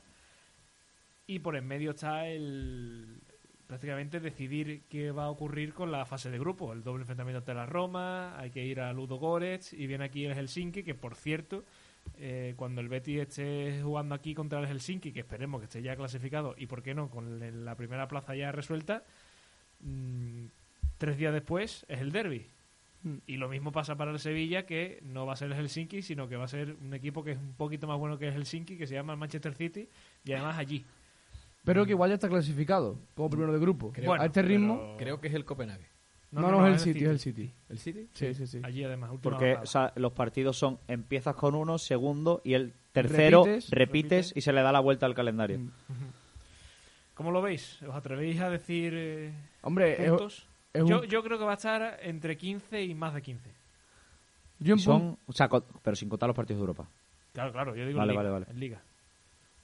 y 1.25 1.39
por 1.39 1.55
en 1.55 1.67
medio 1.67 1.91
está 1.91 2.27
el 2.27 3.21
prácticamente 3.65 4.19
decidir 4.19 4.83
qué 4.89 5.11
va 5.11 5.25
a 5.25 5.29
ocurrir 5.29 5.73
con 5.73 5.91
la 5.91 6.05
fase 6.05 6.29
de 6.29 6.37
grupo, 6.37 6.73
el 6.73 6.83
doble 6.83 7.03
enfrentamiento 7.03 7.39
ante 7.39 7.53
la 7.53 7.65
Roma, 7.65 8.37
hay 8.37 8.51
que 8.51 8.63
ir 8.65 8.81
a 8.81 8.91
Ludo 8.93 9.15
Goretz 9.15 9.73
y 9.73 9.87
viene 9.87 10.03
aquí 10.03 10.25
el 10.25 10.33
Helsinki, 10.33 10.83
que 10.83 10.93
por 10.93 11.15
cierto, 11.15 11.63
eh, 12.17 12.53
cuando 12.57 12.81
el 12.81 12.89
Betis 12.89 13.21
esté 13.21 13.81
jugando 13.81 14.13
aquí 14.13 14.35
contra 14.35 14.59
el 14.59 14.67
Helsinki, 14.67 15.13
que 15.13 15.21
esperemos 15.21 15.61
que 15.61 15.65
esté 15.65 15.81
ya 15.81 15.95
clasificado 15.95 16.53
y 16.57 16.67
por 16.67 16.83
qué 16.83 16.93
no, 16.93 17.09
con 17.09 17.65
la 17.65 17.75
primera 17.75 18.09
plaza 18.09 18.35
ya 18.35 18.51
resuelta, 18.51 19.05
mmm, 19.79 20.47
tres 21.01 21.17
días 21.17 21.33
después 21.33 21.83
es 21.89 21.99
el 21.99 22.11
derby. 22.11 22.45
Mm. 23.01 23.15
Y 23.25 23.37
lo 23.37 23.49
mismo 23.49 23.71
pasa 23.71 23.95
para 23.97 24.11
el 24.11 24.19
Sevilla, 24.19 24.67
que 24.67 24.99
no 25.01 25.25
va 25.25 25.33
a 25.33 25.35
ser 25.35 25.51
el 25.51 25.57
Helsinki, 25.57 26.03
sino 26.03 26.27
que 26.27 26.35
va 26.35 26.45
a 26.45 26.47
ser 26.47 26.77
un 26.79 26.93
equipo 26.93 27.23
que 27.23 27.31
es 27.31 27.39
un 27.39 27.55
poquito 27.55 27.87
más 27.87 27.97
bueno 27.97 28.19
que 28.19 28.27
el 28.27 28.33
Helsinki, 28.35 28.77
que 28.77 28.85
se 28.85 28.93
llama 28.93 29.13
el 29.13 29.19
Manchester 29.19 29.55
City, 29.55 29.89
y 30.23 30.31
además 30.33 30.59
allí. 30.59 30.85
Pero 31.63 31.85
que 31.85 31.93
igual 31.93 32.11
ya 32.11 32.13
está 32.13 32.29
clasificado 32.29 32.99
como 33.15 33.31
primero 33.31 33.51
de 33.51 33.57
grupo. 33.57 33.91
a 34.19 34.25
este 34.27 34.43
ritmo. 34.43 34.95
Creo 34.99 35.19
que 35.19 35.29
es 35.29 35.33
el 35.33 35.43
Copenhague. 35.43 35.87
No, 36.29 36.51
no, 36.51 36.67
es 36.67 36.73
el 36.73 36.79
City, 36.79 37.03
es 37.03 37.09
el 37.09 37.19
City. 37.19 37.51
¿El 37.67 37.79
City? 37.79 38.07
Sí, 38.13 38.33
sí, 38.35 38.45
sí. 38.45 38.61
Allí 38.63 38.83
además. 38.83 39.09
Porque 39.23 39.57
los 39.95 40.13
partidos 40.13 40.55
son 40.55 40.77
empiezas 40.87 41.35
con 41.35 41.55
uno, 41.55 41.79
segundo 41.79 42.41
y 42.43 42.53
el 42.53 42.73
tercero 42.91 43.43
repites, 43.71 44.33
y 44.35 44.41
se 44.41 44.53
le 44.53 44.61
da 44.61 44.71
la 44.71 44.79
vuelta 44.79 45.07
al 45.07 45.15
calendario. 45.15 45.61
¿Cómo 47.15 47.31
lo 47.31 47.41
veis? 47.41 47.81
¿Os 47.81 47.95
atrevéis 47.95 48.39
a 48.39 48.51
decir 48.51 48.93
eh, 48.95 49.33
Hombre, 49.61 49.95
puntos? 50.07 50.47
Yo, 50.73 51.03
yo 51.03 51.23
creo 51.23 51.37
que 51.37 51.45
va 51.45 51.51
a 51.51 51.55
estar 51.55 51.99
entre 52.01 52.37
15 52.37 52.83
y 52.83 52.95
más 52.95 53.13
de 53.13 53.21
15. 53.21 53.51
Yo 54.59 54.77
son, 54.77 55.17
o 55.25 55.33
sea, 55.33 55.49
pero 55.81 55.95
sin 55.95 56.07
contar 56.07 56.27
los 56.27 56.35
partidos 56.35 56.59
de 56.59 56.61
Europa. 56.61 56.87
Claro, 57.33 57.51
claro, 57.51 57.75
yo 57.75 57.85
digo 57.87 57.97
vale, 57.97 58.11
Liga, 58.11 58.21
vale, 58.21 58.31
vale. 58.31 58.45
en 58.49 58.59
Liga. 58.59 58.81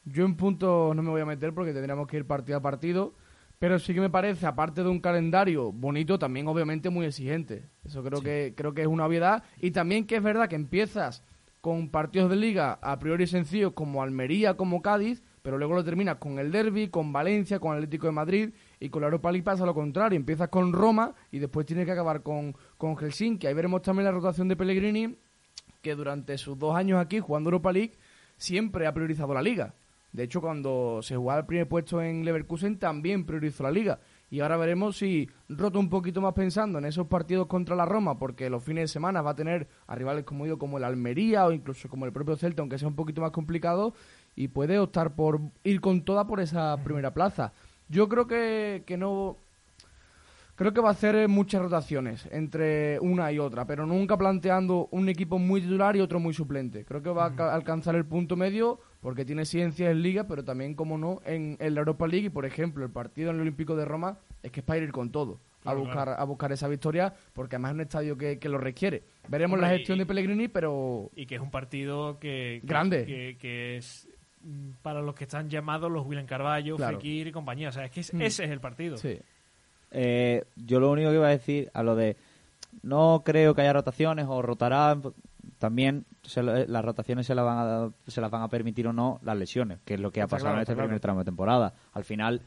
Yo 0.05 0.25
en 0.25 0.35
punto 0.35 0.93
no 0.95 1.03
me 1.03 1.09
voy 1.09 1.21
a 1.21 1.25
meter 1.25 1.53
porque 1.53 1.73
tendríamos 1.73 2.07
que 2.07 2.17
ir 2.17 2.25
partido 2.25 2.57
a 2.57 2.61
partido, 2.61 3.13
pero 3.59 3.77
sí 3.77 3.93
que 3.93 3.99
me 3.99 4.09
parece, 4.09 4.45
aparte 4.45 4.83
de 4.83 4.89
un 4.89 4.99
calendario 4.99 5.71
bonito, 5.71 6.17
también 6.17 6.47
obviamente 6.47 6.89
muy 6.89 7.05
exigente. 7.05 7.63
Eso 7.85 8.03
creo 8.03 8.21
que 8.21 8.53
creo 8.55 8.73
que 8.73 8.81
es 8.81 8.87
una 8.87 9.05
obviedad 9.05 9.43
y 9.59 9.71
también 9.71 10.07
que 10.07 10.15
es 10.15 10.23
verdad 10.23 10.47
que 10.47 10.55
empiezas 10.55 11.23
con 11.61 11.89
partidos 11.89 12.29
de 12.29 12.37
liga 12.37 12.79
a 12.81 12.97
priori 12.99 13.27
sencillos 13.27 13.73
como 13.73 14.01
Almería, 14.01 14.55
como 14.55 14.81
Cádiz, 14.81 15.21
pero 15.41 15.57
luego 15.57 15.75
lo 15.75 15.83
terminas 15.83 16.17
con 16.17 16.39
el 16.39 16.51
Derby, 16.51 16.87
con 16.87 17.11
Valencia, 17.11 17.59
con 17.59 17.73
Atlético 17.75 18.07
de 18.07 18.13
Madrid 18.13 18.49
y 18.79 18.89
con 18.89 19.01
la 19.01 19.07
Europa 19.07 19.31
League 19.31 19.43
pasa 19.43 19.65
lo 19.65 19.73
contrario, 19.73 20.17
empiezas 20.17 20.49
con 20.49 20.73
Roma 20.73 21.13
y 21.31 21.39
después 21.39 21.65
tienes 21.65 21.85
que 21.85 21.91
acabar 21.91 22.21
con, 22.21 22.55
con 22.77 22.95
Helsinki. 22.95 23.47
Ahí 23.47 23.53
veremos 23.53 23.81
también 23.81 24.05
la 24.05 24.11
rotación 24.11 24.47
de 24.47 24.55
Pellegrini, 24.55 25.15
que 25.81 25.95
durante 25.95 26.37
sus 26.37 26.57
dos 26.57 26.75
años 26.75 26.99
aquí 26.99 27.19
jugando 27.19 27.49
Europa 27.49 27.71
League 27.71 27.93
siempre 28.37 28.87
ha 28.87 28.93
priorizado 28.93 29.33
la 29.33 29.41
liga. 29.41 29.73
De 30.11 30.23
hecho, 30.23 30.41
cuando 30.41 31.01
se 31.01 31.15
jugaba 31.15 31.41
el 31.41 31.45
primer 31.45 31.67
puesto 31.67 32.01
en 32.01 32.23
Leverkusen, 32.23 32.79
también 32.79 33.25
priorizó 33.25 33.63
la 33.63 33.71
liga. 33.71 33.99
Y 34.29 34.39
ahora 34.39 34.57
veremos 34.57 34.97
si 34.97 35.29
rota 35.47 35.79
un 35.79 35.89
poquito 35.89 36.21
más 36.21 36.33
pensando 36.33 36.79
en 36.79 36.85
esos 36.85 37.07
partidos 37.07 37.47
contra 37.47 37.75
la 37.75 37.85
Roma, 37.85 38.17
porque 38.17 38.49
los 38.49 38.63
fines 38.63 38.83
de 38.83 38.87
semana 38.87 39.21
va 39.21 39.31
a 39.31 39.35
tener 39.35 39.67
a 39.85 39.95
rivales 39.95 40.23
como 40.23 40.45
digo, 40.45 40.57
como 40.57 40.77
el 40.77 40.83
Almería 40.83 41.45
o 41.45 41.51
incluso 41.51 41.87
como 41.87 42.05
el 42.05 42.13
propio 42.13 42.35
Celta, 42.35 42.61
aunque 42.61 42.77
sea 42.77 42.87
un 42.87 42.95
poquito 42.95 43.21
más 43.21 43.31
complicado, 43.31 43.93
y 44.35 44.47
puede 44.47 44.79
optar 44.79 45.15
por 45.15 45.39
ir 45.63 45.81
con 45.81 46.03
toda 46.03 46.25
por 46.25 46.39
esa 46.39 46.75
primera 46.83 47.13
plaza. 47.13 47.53
Yo 47.89 48.09
creo 48.09 48.27
que, 48.27 48.83
que 48.85 48.97
no 48.97 49.37
Creo 50.57 50.73
que 50.73 50.81
va 50.81 50.89
a 50.89 50.93
hacer 50.93 51.27
muchas 51.27 51.61
rotaciones 51.61 52.27
entre 52.31 52.99
una 52.99 53.31
y 53.31 53.37
otra, 53.37 53.67
pero 53.67 53.85
nunca 53.85 54.17
planteando 54.17 54.87
un 54.89 55.07
equipo 55.07 55.37
muy 55.37 55.61
titular 55.61 55.95
y 55.95 55.99
otro 55.99 56.19
muy 56.19 56.33
suplente. 56.33 56.83
Creo 56.83 57.03
que 57.03 57.11
va 57.11 57.31
a 57.37 57.53
alcanzar 57.53 57.93
el 57.93 58.05
punto 58.05 58.35
medio 58.35 58.79
porque 58.99 59.23
tiene 59.23 59.45
ciencia 59.45 59.91
en 59.91 60.01
Liga, 60.01 60.23
pero 60.27 60.43
también, 60.43 60.73
como 60.73 60.97
no, 60.97 61.21
en, 61.25 61.57
la 61.59 61.79
Europa 61.79 62.07
League. 62.07 62.25
Y, 62.25 62.29
por 62.31 62.43
ejemplo, 62.43 62.83
el 62.83 62.89
partido 62.89 63.29
en 63.29 63.35
el 63.35 63.43
Olímpico 63.43 63.75
de 63.75 63.85
Roma 63.85 64.17
es 64.41 64.51
que 64.51 64.61
es 64.61 64.65
para 64.65 64.79
ir 64.79 64.91
con 64.91 65.11
todo. 65.11 65.39
a 65.63 65.75
buscar 65.75 66.09
a 66.09 66.23
buscar 66.23 66.51
esa 66.51 66.67
victoria 66.67 67.13
porque 67.33 67.57
además 67.57 67.71
es 67.71 67.75
un 67.75 67.81
estadio 67.81 68.17
que, 68.17 68.39
lo 68.49 68.57
requiere 68.57 69.03
veremos 69.27 69.59
la 69.59 69.67
gestión 69.69 69.97
de 69.97 70.05
Pellegrini 70.05 70.47
pero 70.47 71.11
y 71.13 71.25
que 71.25 71.35
es 71.35 71.41
un 71.41 71.51
partido 71.51 72.19
que, 72.19 72.61
grande 72.63 73.35
que, 73.37 73.75
es 73.75 74.07
para 74.81 75.01
los 75.01 75.15
que 75.15 75.25
están 75.25 75.49
llamados 75.49 75.91
los 75.91 76.05
William 76.05 76.25
Carballo 76.25 76.77
Fekir 76.77 77.27
y 77.27 77.31
compañía 77.31 77.69
o 77.69 77.71
sea 77.71 77.85
es 77.85 77.91
que 77.91 78.17
mm. 78.17 78.21
ese 78.21 78.45
es 78.45 78.51
el 78.51 78.59
partido 78.59 78.97
sí 78.97 79.19
eh, 79.91 80.43
yo 80.55 80.79
lo 80.79 80.91
único 80.91 81.09
que 81.09 81.15
iba 81.15 81.27
a 81.27 81.31
decir 81.31 81.69
a 81.73 81.83
lo 81.83 81.95
de 81.95 82.17
no 82.81 83.23
creo 83.25 83.55
que 83.55 83.61
haya 83.61 83.73
rotaciones 83.73 84.25
o 84.27 84.41
rotará 84.41 84.97
también 85.57 86.05
eh, 86.35 86.65
las 86.67 86.85
rotaciones 86.85 87.25
se, 87.25 87.33
van 87.33 87.57
a, 87.57 87.91
se 88.07 88.21
las 88.21 88.31
van 88.31 88.43
a 88.43 88.49
permitir 88.49 88.87
o 88.87 88.93
no 88.93 89.19
las 89.23 89.37
lesiones, 89.37 89.79
que 89.85 89.95
es 89.95 89.99
lo 89.99 90.11
que 90.11 90.21
ha 90.21 90.27
pasado 90.27 90.55
en 90.55 90.61
este 90.61 90.75
primer 90.75 90.99
tramo 90.99 91.19
de 91.19 91.25
temporada. 91.25 91.73
Al 91.93 92.03
final, 92.03 92.41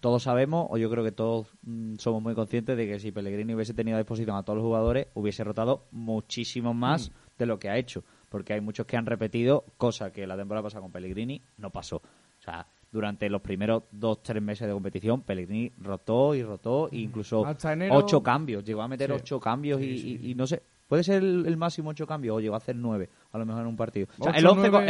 todos 0.00 0.24
sabemos, 0.24 0.66
o 0.70 0.78
yo 0.78 0.90
creo 0.90 1.04
que 1.04 1.12
todos 1.12 1.48
mm, 1.62 1.96
somos 1.96 2.22
muy 2.22 2.34
conscientes 2.34 2.76
de 2.76 2.86
que 2.86 2.98
si 2.98 3.12
Pellegrini 3.12 3.54
hubiese 3.54 3.74
tenido 3.74 3.96
a 3.96 4.00
disposición 4.00 4.36
a 4.36 4.42
todos 4.42 4.58
los 4.58 4.64
jugadores, 4.64 5.08
hubiese 5.14 5.44
rotado 5.44 5.86
muchísimo 5.90 6.74
más 6.74 7.10
mm. 7.10 7.12
de 7.38 7.46
lo 7.46 7.58
que 7.58 7.68
ha 7.70 7.76
hecho. 7.76 8.04
Porque 8.28 8.52
hay 8.52 8.60
muchos 8.60 8.86
que 8.86 8.96
han 8.96 9.06
repetido, 9.06 9.64
cosa 9.76 10.12
que 10.12 10.26
la 10.26 10.36
temporada 10.36 10.64
pasada 10.64 10.82
con 10.82 10.92
Pellegrini 10.92 11.40
no 11.56 11.70
pasó. 11.70 11.96
O 11.96 12.42
sea, 12.42 12.66
durante 12.90 13.28
los 13.28 13.40
primeros 13.42 13.84
dos, 13.90 14.22
tres 14.22 14.42
meses 14.42 14.66
de 14.66 14.72
competición, 14.72 15.22
Pellegrini 15.22 15.72
rotó 15.78 16.34
y 16.34 16.42
rotó, 16.42 16.88
e 16.90 16.98
incluso 16.98 17.44
ocho 17.90 18.22
cambios. 18.22 18.64
Llegó 18.64 18.82
a 18.82 18.88
meter 18.88 19.12
ocho 19.12 19.38
cambios 19.40 19.80
y, 19.80 20.34
no 20.36 20.46
sé. 20.46 20.62
Puede 20.86 21.04
ser 21.04 21.22
el, 21.22 21.56
máximo 21.58 21.90
ocho 21.90 22.06
cambios 22.06 22.38
o 22.38 22.40
llegó 22.40 22.54
a 22.54 22.56
hacer 22.56 22.74
nueve, 22.74 23.10
a 23.32 23.36
lo 23.36 23.44
mejor 23.44 23.60
en 23.60 23.68
un 23.68 23.76
partido. 23.76 24.06
el, 24.34 24.46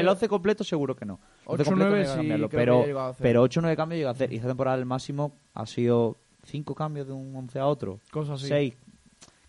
once, 0.07 0.29
completo 0.29 0.63
seguro 0.63 0.95
que 0.95 1.05
no. 1.05 1.19
Ocho, 1.45 1.73
nueve 1.75 2.07
sí, 2.07 2.31
pero, 2.53 2.85
pero 3.19 3.43
ocho 3.43 3.61
nueve 3.61 3.77
cambios 3.77 3.99
llegó 3.99 4.11
a 4.11 4.13
hacer. 4.13 4.33
Y 4.33 4.37
esta 4.37 4.47
temporada 4.47 4.79
el 4.79 4.87
máximo 4.87 5.33
ha 5.55 5.67
sido 5.67 6.17
cinco 6.45 6.77
cambios 6.77 7.09
de 7.09 7.15
un 7.15 7.35
once 7.35 7.59
a 7.59 7.67
otro. 7.67 7.99
Cosas 8.13 8.41
así. 8.41 8.47
Seis. 8.47 8.77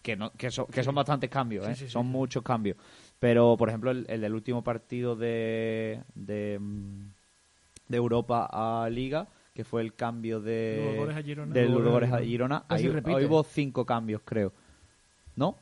Que, 0.02 0.16
no, 0.16 0.32
que, 0.32 0.50
son, 0.50 0.66
que 0.68 0.82
son 0.82 0.96
bastantes 0.96 1.30
cambios, 1.30 1.68
¿eh? 1.68 1.88
son 1.88 2.08
muchos 2.08 2.42
cambios. 2.42 2.78
Pero, 3.20 3.58
por 3.58 3.70
ejemplo, 3.70 3.92
el, 3.92 4.06
el 4.10 4.22
del 4.22 4.34
último 4.34 4.64
partido 4.64 5.16
de, 5.16 6.02
de 6.16 6.58
mm, 6.60 7.10
de 7.90 7.98
Europa 7.98 8.48
a 8.52 8.90
Liga, 8.90 9.28
que 9.54 9.66
fue 9.66 9.82
el 9.82 9.94
cambio 9.94 10.40
de 10.40 10.78
de 11.52 11.68
Ludogorets 11.68 12.14
a 12.14 12.20
Girona. 12.20 12.64
Ahí, 12.70 12.88
hubo 12.88 13.44
cinco 13.44 13.86
cambios, 13.86 14.22
creo. 14.24 14.54
¿No? 15.36 15.58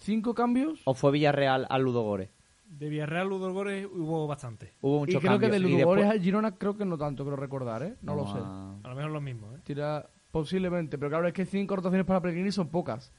¿Cinco 0.00 0.34
cambios? 0.34 0.82
¿O 0.84 0.94
fue 0.94 1.10
Villarreal 1.10 1.66
a 1.68 1.78
Ludogorets? 1.78 2.30
De 2.68 2.88
Villarreal 2.88 3.26
a 3.26 3.30
Ludogorets 3.30 3.88
hubo 3.90 4.26
bastante. 4.26 4.72
Hubo 4.82 5.00
muchos 5.00 5.16
y 5.16 5.26
creo 5.26 5.38
que 5.38 5.48
de 5.48 5.58
Ludogorets 5.58 6.10
a 6.10 6.18
Girona 6.18 6.54
creo 6.54 6.76
que 6.76 6.84
no 6.84 6.98
tanto, 6.98 7.24
creo 7.24 7.36
recordar, 7.36 7.82
¿eh? 7.82 7.94
No, 8.02 8.14
lo 8.14 8.26
sé. 8.26 8.38
A 8.38 8.88
lo 8.88 8.94
mejor 8.94 9.10
lo 9.10 9.20
mismo, 9.20 9.52
¿eh? 9.52 9.60
Tira, 9.64 10.06
posiblemente, 10.30 10.98
pero 10.98 11.08
claro, 11.08 11.26
es 11.26 11.32
que 11.32 11.46
cinco 11.46 11.76
rotaciones 11.76 12.06
para 12.06 12.20
Pellegrini 12.20 12.52
son 12.52 12.68
pocas. 12.68 13.12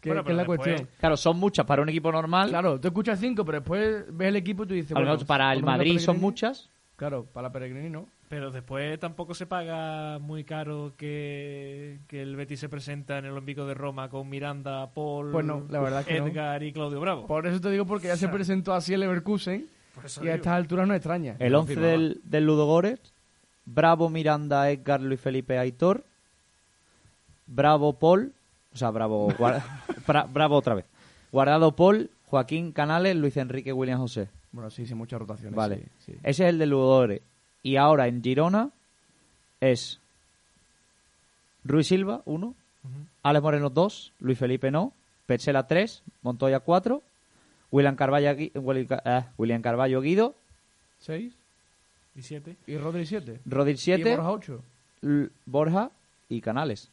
Que, 0.00 0.10
es 0.10 0.26
la 0.28 0.46
cuestión. 0.46 0.88
Claro, 0.98 1.16
son 1.16 1.38
muchas 1.38 1.66
para 1.66 1.82
un 1.82 1.88
equipo 1.88 2.12
normal. 2.12 2.50
Claro, 2.50 2.78
tú 2.78 2.88
escuchas 2.88 3.18
cinco, 3.18 3.44
pero 3.44 3.58
después 3.58 4.04
ves 4.10 4.28
el 4.28 4.36
equipo 4.36 4.64
y 4.64 4.66
tú 4.66 4.74
dices. 4.74 4.96
Para 5.26 5.52
el 5.52 5.62
Madrid 5.62 5.98
son 5.98 6.20
muchas. 6.20 6.70
Claro, 6.96 7.26
para 7.32 7.48
la 7.48 7.52
Peregrini 7.52 7.90
no. 7.90 8.08
Pero 8.28 8.50
después 8.50 8.98
tampoco 8.98 9.32
se 9.32 9.46
paga 9.46 10.18
muy 10.18 10.44
caro 10.44 10.92
que, 10.96 12.00
el 12.10 12.36
Betis 12.36 12.60
se 12.60 12.68
presenta 12.68 13.18
en 13.18 13.24
el 13.24 13.30
Olímpico 13.30 13.66
de 13.66 13.74
Roma 13.74 14.10
con 14.10 14.28
Miranda, 14.28 14.90
Paul, 14.92 15.32
Edgar 16.08 16.62
y 16.62 16.72
Claudio 16.72 17.00
Bravo. 17.00 17.26
Por 17.26 17.46
eso 17.46 17.60
te 17.60 17.70
digo, 17.70 17.86
porque 17.86 18.08
ya 18.08 18.16
se 18.16 18.28
presentó 18.28 18.74
así 18.74 18.92
el 18.92 19.00
Leverkusen 19.00 19.68
y 20.22 20.28
a 20.28 20.34
estas 20.34 20.54
alturas 20.54 20.86
no 20.86 20.94
extraña. 20.94 21.36
El 21.38 21.54
11 21.54 21.76
del, 21.76 22.20
del 22.24 22.44
Ludogorets, 22.44 23.14
Bravo, 23.64 24.10
Miranda, 24.10 24.70
Edgar, 24.70 25.00
Luis 25.00 25.20
Felipe, 25.20 25.56
Aitor, 25.56 26.04
Bravo, 27.46 27.98
Paul, 27.98 28.34
o 28.78 28.86
sea, 28.86 28.90
Bravo, 28.90 29.28
Bravo 30.32 30.56
otra 30.56 30.76
vez, 30.76 30.84
Guardado, 31.32 31.72
Paul, 31.72 32.10
Joaquín 32.26 32.70
Canales, 32.70 33.16
Luis 33.16 33.36
Enrique, 33.36 33.72
William 33.72 33.98
José. 33.98 34.28
Bueno, 34.52 34.70
sí, 34.70 34.86
sí, 34.86 34.94
muchas 34.94 35.18
rotaciones. 35.18 35.56
Vale. 35.56 35.86
Ese 36.06 36.20
es 36.22 36.40
el 36.40 36.58
de 36.58 36.66
Ludogorets. 36.66 37.24
Y 37.64 37.76
ahora 37.76 38.06
en 38.06 38.22
Girona 38.22 38.70
es 39.60 39.98
Ruiz 41.64 41.88
Silva, 41.88 42.22
uno. 42.24 42.54
Alex 43.22 43.42
Moreno, 43.42 43.68
dos. 43.68 44.12
Luis 44.20 44.38
Felipe, 44.38 44.70
no. 44.70 44.92
Petzela, 45.26 45.66
tres. 45.66 46.02
Montoya, 46.22 46.60
cuatro. 46.60 47.02
William 47.70 47.96
Carballo, 47.96 48.30
eh, 48.30 48.52
William 49.36 49.60
Carballo 49.60 50.00
Guido. 50.00 50.34
Seis. 51.00 51.34
Y 52.14 52.22
siete. 52.22 52.56
Y 52.66 52.78
Rodri, 52.78 53.04
siete. 53.04 53.40
Rodri, 53.44 53.76
siete. 53.76 54.12
Y 54.12 54.16
Borja, 54.16 54.30
ocho. 54.30 54.62
Borja 55.44 55.90
y 56.28 56.40
Canales. 56.40 56.90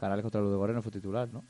Canales 0.00 0.22
contra 0.22 0.40
Ludogorets 0.40 0.76
no 0.76 0.82
fue 0.82 0.92
titular, 0.92 1.28
¿no? 1.30 1.44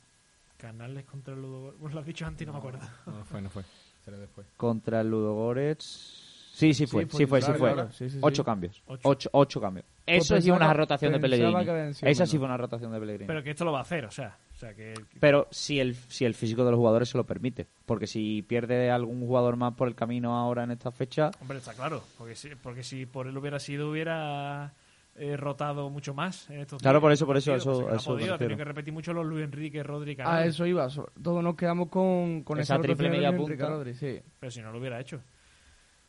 Canales 0.57 1.05
contra 1.05 1.33
Ludogorets. 1.33 1.79
Bueno, 1.79 1.93
lo 1.95 1.99
has 2.01 2.05
dicho 2.05 2.25
antes 2.25 2.41
y 2.41 2.45
no, 2.45 2.51
me 2.51 2.59
acuerdo. 2.59 2.79
No 3.05 3.23
fue, 3.23 3.41
no 3.41 3.49
fue. 3.49 3.63
Será 4.03 4.17
después. 4.17 4.45
Contra 4.57 4.99
el 4.99 5.09
Ludogorets. 5.09 6.27
Sí, 6.53 6.73
sí 6.73 6.85
fue, 6.85 7.03
Sí, 7.05 7.09
fue 7.09 7.17
sí 7.19 7.25
fue, 7.27 7.41
sí 7.41 7.47
titular, 7.53 7.59
fue. 7.59 7.73
claro. 7.73 7.91
Sí, 7.93 8.09
sí, 8.09 8.15
sí. 8.15 8.19
Ocho 8.21 8.43
cambios. 8.43 8.83
Ocho. 8.85 9.01
Ocho, 9.09 9.29
ocho 9.31 9.61
cambios. 9.61 9.85
Eso 10.05 10.35
sí 10.41 10.49
fue 10.49 10.57
una 10.57 10.73
rotación 10.73 11.13
de 11.13 11.19
Pellegrini. 11.19 11.93
Esa 12.01 12.25
sí 12.25 12.37
fue 12.37 12.45
una 12.45 12.57
rotación 12.57 12.91
de 12.91 12.99
Pellegrini. 12.99 13.27
Pero 13.27 13.41
que 13.41 13.51
esto 13.51 13.63
lo 13.63 13.71
va 13.71 13.79
a 13.79 13.83
hacer, 13.83 14.03
o 14.03 14.11
sea. 14.11 14.37
O 14.53 14.57
sea 14.57 14.73
que. 14.75 14.93
Pero 15.21 15.47
si 15.49 15.79
el, 15.79 15.95
si 15.95 16.25
el 16.25 16.35
físico 16.35 16.65
de 16.65 16.71
los 16.71 16.77
jugadores 16.77 17.07
se 17.07 17.17
lo 17.17 17.25
permite. 17.25 17.67
Porque 17.85 18.05
si 18.05 18.41
pierde 18.41 18.91
algún 18.91 19.21
jugador 19.25 19.55
más 19.55 19.75
por 19.75 19.87
el 19.87 19.95
camino 19.95 20.37
ahora 20.37 20.65
en 20.65 20.71
esta 20.71 20.91
fecha, 20.91 21.31
Hombre, 21.39 21.59
está 21.59 21.73
claro. 21.73 22.03
Porque 22.17 22.35
si, 22.35 22.49
porque 22.55 22.83
si 22.83 23.05
por 23.05 23.27
él 23.27 23.37
hubiera 23.37 23.57
sido, 23.57 23.89
hubiera 23.89 24.73
eh, 25.15 25.35
rotado 25.37 25.89
mucho 25.89 26.13
más 26.13 26.49
en 26.49 26.61
estos 26.61 26.81
Claro, 26.81 26.97
días. 26.97 27.01
por 27.01 27.11
eso, 27.11 27.25
por 27.25 27.37
eso, 27.37 27.55
eso- 27.55 27.81
pues, 27.87 28.01
eso 28.01 28.15
tenido 28.15 28.33
refiero. 28.37 28.57
que 28.57 28.63
repetir 28.63 28.93
mucho 28.93 29.13
los 29.13 29.25
Luis 29.25 29.43
Enrique, 29.43 29.83
Rodri, 29.83 30.13
A 30.13 30.15
Canales. 30.17 30.55
eso 30.55 30.65
iba. 30.65 30.87
Todos 31.21 31.43
nos 31.43 31.55
quedamos 31.55 31.89
con, 31.89 32.43
con 32.43 32.59
Esa 32.59 32.75
esa, 32.75 32.81
triple 32.81 33.09
media 33.09 33.29
Luis 33.31 33.41
Enrique 33.43 33.63
punta. 33.63 33.75
Rodri, 33.77 33.93
sí. 33.93 34.19
Pero 34.39 34.51
si 34.51 34.61
no 34.61 34.71
lo 34.71 34.79
hubiera 34.79 34.99
hecho. 34.99 35.21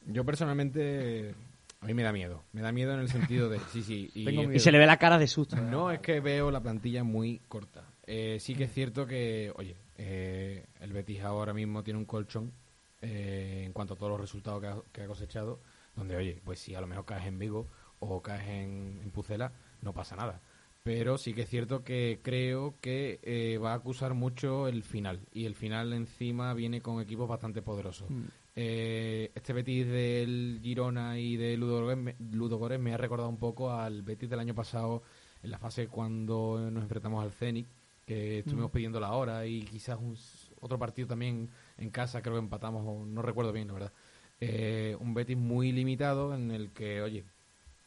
Yo 0.07 0.25
personalmente, 0.25 1.35
a 1.81 1.87
mí 1.87 1.95
me 1.95 2.03
da 2.03 2.13
miedo. 2.13 2.43
Me 2.53 2.61
da 2.61 2.73
miedo 2.73 2.95
en 2.95 3.01
el 3.01 3.09
sentido 3.09 3.49
de, 3.49 3.59
sí, 3.71 3.83
sí. 3.83 4.11
Y, 4.15 4.25
Tengo 4.25 4.43
y 4.43 4.47
miedo. 4.49 4.61
se 4.61 4.73
le 4.73 4.79
ve 4.79 4.87
la 4.87 4.97
cara 4.99 5.19
de 5.19 5.27
susto. 5.27 5.57
No 5.57 5.91
es 5.91 6.01
que 6.01 6.21
veo 6.21 6.51
la 6.51 6.61
plantilla 6.61 7.05
muy 7.05 7.41
corta. 7.49 7.85
Eh, 8.07 8.39
sí 8.41 8.55
que 8.55 8.65
es 8.65 8.73
cierto 8.73 9.07
que, 9.07 9.53
oye, 9.57 9.77
eh, 9.99 10.65
el 10.81 10.93
Betis 10.93 11.23
ahora 11.23 11.53
mismo 11.53 11.83
tiene 11.85 11.99
un 11.99 12.05
colchón 12.07 12.53
eh, 13.01 13.63
en 13.67 13.73
cuanto 13.73 13.95
a 13.95 13.97
todos 13.97 14.11
los 14.11 14.21
resultados 14.21 14.61
que 14.61 14.67
ha, 14.69 14.77
que 14.93 15.03
ha 15.03 15.07
cosechado, 15.07 15.61
donde, 15.97 16.17
oye, 16.17 16.41
pues 16.45 16.59
si 16.61 16.75
a 16.75 16.81
lo 16.81 16.87
mejor 16.87 17.05
caes 17.05 17.27
en 17.27 17.39
Vigo 17.39 17.67
o 18.03 18.21
caes 18.21 18.49
en, 18.49 19.01
en 19.03 19.11
Pucela, 19.11 19.53
no 19.81 19.93
pasa 19.93 20.17
nada. 20.17 20.41
Pero 20.83 21.17
sí 21.17 21.33
que 21.33 21.43
es 21.43 21.49
cierto 21.49 21.85
que 21.85 22.19
creo 22.23 22.75
que 22.81 23.21
eh, 23.23 23.59
va 23.59 23.73
a 23.73 23.77
acusar 23.77 24.15
mucho 24.15 24.67
el 24.67 24.83
final. 24.83 25.21
Y 25.33 25.45
el 25.45 25.55
final 25.55 25.93
encima 25.93 26.55
viene 26.55 26.81
con 26.81 27.01
equipos 27.01 27.29
bastante 27.29 27.63
poderosos. 27.63 28.09
Eh, 28.57 29.31
este 29.35 29.53
Betis 29.53 29.87
del 29.87 30.59
Girona 30.61 31.19
y 31.19 31.37
de 31.37 31.57
Ludogorets 31.57 32.83
me, 32.83 32.95
ha 32.95 32.97
recordado 32.97 33.29
un 33.29 33.39
poco 33.39 33.73
al 33.73 34.03
Betis 34.03 34.29
del 34.29 34.41
año 34.41 34.55
pasado 34.55 35.03
en 35.43 35.53
la 35.53 35.59
fase 35.59 35.87
cuando 35.87 36.69
nos 36.71 36.83
enfrentamos 36.83 37.23
al 37.23 37.31
Zenit, 37.31 37.69
que 38.05 38.41
estuvimos 38.41 38.73
pidiendo 38.73 38.99
la 38.99 39.13
hora 39.13 39.47
y 39.47 39.63
quizás 39.63 39.99
un 40.01 40.17
otro 40.61 40.79
partido 40.79 41.09
también 41.09 41.49
en 41.79 41.91
casa, 41.91 42.23
creo 42.23 42.35
que 42.35 42.41
empatamos, 42.41 43.07
no 43.07 43.23
recuerdo 43.23 43.53
bien, 43.53 43.69
la 43.69 43.75
verdad. 43.75 43.93
Eh, 44.41 44.97
un 44.99 45.15
Betis 45.15 45.37
muy 45.37 45.71
limitado 45.71 46.35
en 46.35 46.51
el 46.51 46.73
que, 46.73 47.01
oye, 47.01 47.25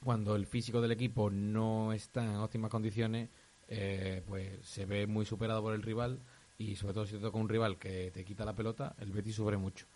cuando 0.03 0.35
el 0.35 0.45
físico 0.45 0.81
del 0.81 0.91
equipo 0.91 1.29
no 1.29 1.93
está 1.93 2.23
en 2.23 2.37
óptimas 2.37 2.71
condiciones, 2.71 3.29
eh, 3.67 4.21
pues 4.27 4.59
se 4.63 4.85
ve 4.85 5.07
muy 5.07 5.25
superado 5.25 5.61
por 5.61 5.73
el 5.73 5.81
rival 5.81 6.21
y 6.57 6.75
sobre 6.75 6.93
todo 6.93 7.05
si 7.05 7.13
te 7.13 7.19
toca 7.19 7.37
un 7.37 7.49
rival 7.49 7.77
que 7.77 8.11
te 8.11 8.23
quita 8.23 8.45
la 8.45 8.55
pelota, 8.55 8.95
el 8.99 9.11
Betis 9.11 9.35
sufre 9.35 9.57
mucho. 9.57 9.87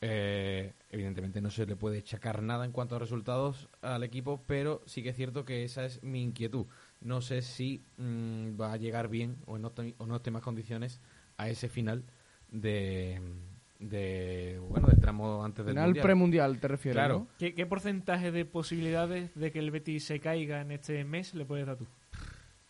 Eh, 0.00 0.74
evidentemente 0.90 1.40
no 1.40 1.50
se 1.50 1.66
le 1.66 1.74
puede 1.74 2.02
chacar 2.04 2.42
nada 2.42 2.64
en 2.64 2.70
cuanto 2.70 2.94
a 2.94 3.00
resultados 3.00 3.68
al 3.82 4.04
equipo, 4.04 4.44
pero 4.46 4.82
sí 4.86 5.02
que 5.02 5.08
es 5.08 5.16
cierto 5.16 5.44
que 5.44 5.64
esa 5.64 5.84
es 5.84 6.02
mi 6.02 6.22
inquietud. 6.22 6.66
No 7.00 7.20
sé 7.20 7.42
si 7.42 7.84
mm, 7.96 8.60
va 8.60 8.72
a 8.72 8.76
llegar 8.76 9.08
bien 9.08 9.38
o 9.46 9.56
en 9.56 9.64
óptimas 9.64 10.42
condiciones 10.42 11.00
a 11.36 11.48
ese 11.48 11.68
final 11.68 12.04
de, 12.50 13.20
de 13.78 14.60
bueno 14.68 14.88
del 14.88 15.00
tramo 15.00 15.44
antes 15.44 15.64
del 15.64 15.72
Final 15.74 15.86
mundial. 15.88 16.02
premundial, 16.02 16.58
te 16.60 16.68
refieres, 16.68 16.96
Claro. 16.96 17.18
¿no? 17.20 17.28
¿Qué, 17.38 17.54
qué 17.54 17.64
porcentaje 17.66 18.32
de 18.32 18.44
posibilidades 18.44 19.34
de 19.34 19.52
que 19.52 19.58
el 19.60 19.70
Betis 19.70 20.04
se 20.04 20.18
caiga 20.20 20.60
en 20.60 20.72
este 20.72 21.04
mes 21.04 21.34
le 21.34 21.44
puedes 21.44 21.66
dar 21.66 21.76
tú? 21.76 21.86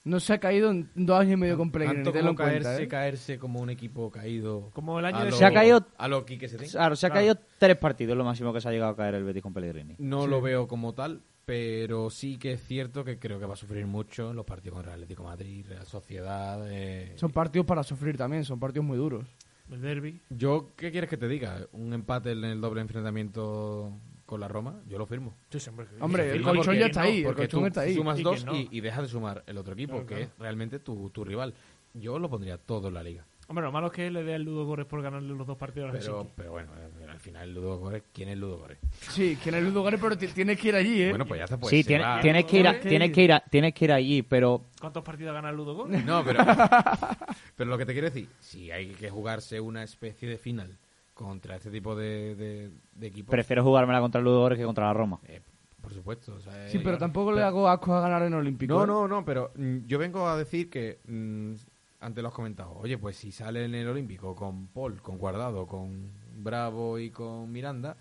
No 0.04 0.20
se 0.20 0.32
ha 0.32 0.38
caído 0.38 0.70
en 0.70 0.88
dos 0.94 1.18
años 1.20 1.34
y 1.34 1.36
medio 1.36 1.59
con 1.59 1.70
Pellegrini, 1.70 2.02
Tanto 2.04 2.18
como 2.18 2.34
cuenta, 2.34 2.44
caerse, 2.62 2.82
¿eh? 2.84 2.88
caerse 2.88 3.38
como 3.38 3.61
un 3.61 3.68
equipo 3.68 4.11
caído. 4.11 4.70
Como 4.72 4.98
el 4.98 5.04
año 5.04 5.18
a 5.18 5.24
de- 5.24 5.30
lo- 5.32 5.36
Se 5.36 5.44
ha 5.44 5.52
caído- 5.52 5.86
A 5.98 6.09
lo 6.09 6.24
Quique 6.24 6.48
Setién. 6.48 6.70
Claro, 6.70 6.96
se 6.96 7.06
ha 7.06 7.11
Claro. 7.11 7.20
caído 7.26 7.38
tres 7.59 7.76
partidos, 7.76 8.16
lo 8.16 8.24
máximo 8.24 8.52
que 8.52 8.61
se 8.61 8.68
ha 8.68 8.72
llegado 8.72 8.92
a 8.92 8.96
caer 8.96 9.16
el 9.16 9.24
Betis 9.24 9.42
con 9.42 9.52
Pellegrini. 9.52 9.96
No 9.98 10.26
lo 10.26 10.40
veo 10.40 10.66
como 10.66 10.94
tal, 10.94 11.20
pero 11.44 12.09
sí 12.11 12.38
que 12.38 12.52
es 12.52 12.62
cierto 12.64 13.04
que 13.04 13.18
creo 13.18 13.38
que 13.38 13.44
va 13.46 13.52
a 13.54 13.56
sufrir 13.56 13.86
mucho 13.86 14.30
en 14.30 14.36
los 14.36 14.46
partidos 14.46 14.76
contra 14.76 14.92
el 14.94 15.00
Atlético 15.02 15.24
de 15.24 15.28
Madrid, 15.30 15.66
Real 15.68 15.84
Sociedad. 15.86 16.61
eh, 16.70 17.12
Son 17.16 17.30
partidos 17.30 17.66
para 17.66 17.82
sufrir 17.82 18.16
también, 18.16 18.44
son 18.44 18.59
partidos 18.61 18.86
muy 18.86 18.96
duros. 18.96 19.24
El 19.70 19.80
derby. 19.80 20.20
Yo, 20.30 20.72
¿qué 20.76 20.90
quieres 20.90 21.08
que 21.10 21.16
te 21.16 21.28
diga? 21.28 21.66
Un 21.72 21.92
empate 21.92 22.32
en 22.32 22.44
el 22.44 22.60
doble 22.60 22.80
enfrentamiento 22.80 23.92
con 24.26 24.40
la 24.40 24.48
Roma, 24.48 24.80
yo 24.86 24.98
lo 24.98 25.06
firmo. 25.06 25.34
Sí, 25.50 25.58
sí, 25.58 25.70
hombre, 26.00 26.32
el 26.32 26.42
colchón 26.42 26.76
ya 26.76 26.86
está 26.86 27.00
no, 27.00 27.06
ahí, 27.06 27.18
el 27.18 27.24
Porque 27.24 27.42
colchón 27.42 27.60
tú 27.60 27.66
está 27.66 27.80
ahí. 27.82 27.94
sumas 27.94 28.18
Y 28.18 28.22
dos 28.22 28.44
no. 28.44 28.54
y, 28.54 28.68
y 28.70 28.80
dejas 28.80 29.02
de 29.02 29.08
sumar 29.08 29.42
el 29.46 29.56
otro 29.56 29.72
equipo, 29.72 29.92
Claro, 29.92 30.06
que 30.06 30.14
claro. 30.16 30.30
es 30.32 30.38
realmente 30.38 30.78
tu, 30.80 31.08
tu 31.10 31.24
rival. 31.24 31.54
Yo 31.94 32.18
lo 32.18 32.28
pondría 32.28 32.58
todo 32.58 32.88
en 32.88 32.94
la 32.94 33.02
liga. 33.02 33.24
Hombre, 33.51 33.64
lo 33.64 33.72
malo 33.72 33.86
es 33.86 33.92
que 33.94 34.11
le 34.11 34.22
dé 34.24 34.34
al 34.34 34.42
Ludo 34.42 34.66
Górez 34.66 34.86
por 34.86 35.01
ganarle 35.01 35.32
los 35.34 35.46
dos 35.46 35.57
partidos 35.57 35.88
a 35.88 35.92
Pero, 35.99 36.28
pero 36.36 36.51
bueno, 36.53 36.70
eh, 36.76 37.07
al 37.11 37.18
final 37.18 37.55
Ludo 37.55 37.78
Górez, 37.78 38.03
¿quién 38.12 38.28
es 38.28 38.36
Ludo 38.36 38.59
Górez? 38.59 38.78
Sí, 39.09 39.38
que 39.42 39.49
en 39.49 39.55
el 39.55 39.64
Ludogorets, 39.64 40.03
pero 40.03 40.18
ti- 40.18 40.26
tienes 40.28 40.61
que 40.61 40.68
ir 40.68 40.74
allí, 40.74 41.03
¿eh? 41.03 41.09
Bueno, 41.11 41.24
pues 41.26 41.38
ya 41.38 41.44
está. 41.44 41.59
Pues 41.59 41.70
sí, 41.70 41.82
se 41.82 41.88
tiene- 41.88 42.05
va. 42.05 42.20
tienes, 42.20 42.44
que 42.44 42.59
ir 42.61 42.68
a- 42.68 42.78
tienes, 42.78 43.11
que 43.11 43.22
ir 43.24 43.32
a- 43.32 43.40
tienes 43.40 43.72
que 43.72 43.84
ir 43.86 43.92
allí, 43.92 44.20
pero 44.22 44.64
¿Cuántos 44.78 45.03
partidos 45.03 45.32
gana 45.32 45.49
el 45.49 45.57
Ludo 45.57 45.74
Górez? 45.74 46.05
No, 46.05 46.22
pero, 46.24 46.40
pero 47.57 47.70
lo 47.70 47.78
que 47.78 47.86
te 47.86 47.92
quiero 47.92 48.09
decir, 48.11 48.28
si 48.40 48.70
hay 48.70 48.88
que 48.90 49.09
jugarse 49.09 49.59
una 49.61 49.82
especie 49.82 50.28
de 50.28 50.36
final 50.38 50.76
contra 51.14 51.57
este 51.57 51.70
tipo 51.70 51.96
de, 51.96 52.34
de, 52.36 52.70
de 52.94 53.07
equipos, 53.07 53.30
prefiero 53.32 53.64
jugármela 53.64 54.01
contra 54.01 54.18
el 54.18 54.26
Ludogorets 54.26 54.59
que 54.61 54.66
contra 54.66 54.84
la 54.86 54.92
Roma. 54.92 55.18
eh, 55.26 55.40
por 55.80 55.94
supuesto. 55.94 56.34
o 56.34 56.40
sea, 56.40 56.68
Sí, 56.68 56.76
eh, 56.76 56.80
pero 56.84 56.99
tampoco 56.99 57.32
le 57.32 57.42
hago 57.42 57.66
asco 57.68 57.94
a 57.94 58.01
ganar 58.03 58.22
en 58.24 58.34
Olímpico. 58.34 58.74
No, 58.74 58.84
¿eh? 58.84 58.86
no, 58.86 59.09
no, 59.09 59.24
pero 59.24 59.53
mm, 59.57 59.86
yo 59.86 59.99
vengo 59.99 60.28
a 60.28 60.36
decir 60.36 60.68
que 60.68 60.99
mm, 61.07 61.55
antes 62.01 62.22
lo 62.22 62.28
has 62.28 62.34
comentado. 62.34 62.72
Oye, 62.76 62.99
pues 62.99 63.16
si 63.16 63.32
sale 63.32 63.64
en 63.64 63.74
el 63.74 63.88
Olímpico 63.88 64.34
con 64.34 64.68
Paul, 64.68 65.01
con 65.03 65.18
Guardado, 65.18 65.66
con 65.66 66.11
Bravo 66.36 66.99
y 66.99 67.11
con 67.11 67.51
Miranda, 67.51 67.96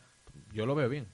yo 0.53 0.65
lo 0.65 0.75
veo 0.75 0.89
bien. 0.89 1.07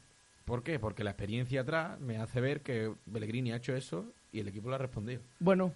¿Por 0.46 0.64
qué? 0.64 0.78
Porque 0.80 1.04
la 1.04 1.12
experiencia 1.12 1.62
atrás 1.62 2.00
me 2.00 2.18
hace 2.18 2.42
ver 2.42 2.62
que 2.62 2.94
Pellegrini 3.12 3.52
ha 3.54 3.58
hecho 3.58 3.76
eso 3.76 4.12
y 4.32 4.40
el 4.42 4.48
equipo 4.50 4.68
lo 4.70 4.76
ha 4.76 4.80
respondido. 4.80 5.22
Bueno, 5.40 5.72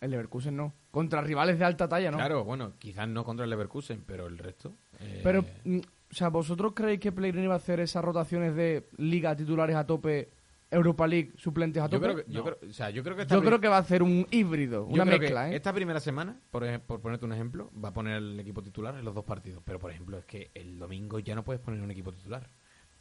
el 0.00 0.10
Leverkusen 0.10 0.56
no. 0.56 0.72
Contra 0.90 1.20
rivales 1.22 1.58
de 1.58 1.64
alta 1.64 1.88
talla, 1.88 2.10
¿no? 2.10 2.16
Claro, 2.16 2.44
bueno, 2.44 2.72
quizás 2.78 3.06
no 3.08 3.24
contra 3.24 3.44
el 3.44 3.50
Leverkusen, 3.50 4.02
pero 4.06 4.26
el 4.26 4.36
resto. 4.38 4.72
eh, 5.00 5.20
Pero, 5.22 5.44
mm, 5.64 5.78
o 5.78 6.14
sea, 6.14 6.28
¿vosotros 6.28 6.72
creéis 6.74 6.98
que 7.00 7.12
Pellegrini 7.12 7.46
va 7.46 7.54
a 7.54 7.58
hacer 7.58 7.78
esas 7.80 8.04
rotaciones 8.04 8.54
de 8.56 8.88
liga 8.96 9.36
titulares 9.36 9.76
a 9.76 9.86
tope, 9.86 10.28
Europa 10.74 11.06
League 11.06 11.32
suplentes 11.36 11.82
a 11.82 11.86
yo 11.86 11.98
tope? 12.00 12.12
creo 12.12 12.24
que, 12.24 12.32
yo 12.32 12.38
No. 12.40 12.44
creo, 12.44 12.70
o 12.70 12.72
sea, 12.72 12.90
yo 12.90 13.02
creo 13.02 13.16
que 13.16 13.22
esta 13.22 13.34
Yo 13.34 13.42
creo 13.42 13.60
que 13.60 13.68
va 13.68 13.76
a 13.76 13.80
hacer 13.80 14.02
un 14.02 14.26
híbrido, 14.30 14.86
yo 14.88 14.94
una 14.94 15.04
creo 15.04 15.18
mezcla, 15.18 15.46
que 15.46 15.52
¿eh? 15.52 15.56
Esta 15.56 15.72
primera 15.72 16.00
semana, 16.00 16.36
por, 16.50 16.80
por 16.80 17.00
ponerte 17.00 17.24
un 17.24 17.32
ejemplo, 17.32 17.70
va 17.82 17.88
a 17.90 17.92
poner 17.94 18.16
el 18.16 18.38
equipo 18.40 18.62
titular 18.62 18.94
en 18.96 19.04
los 19.04 19.14
dos 19.14 19.24
partidos. 19.24 19.62
Pero, 19.64 19.78
por 19.78 19.90
ejemplo, 19.90 20.18
es 20.18 20.24
que 20.24 20.50
el 20.54 20.78
domingo 20.78 21.18
ya 21.18 21.34
no 21.34 21.44
puedes 21.44 21.60
poner 21.62 21.80
un 21.80 21.90
equipo 21.90 22.12
titular. 22.12 22.48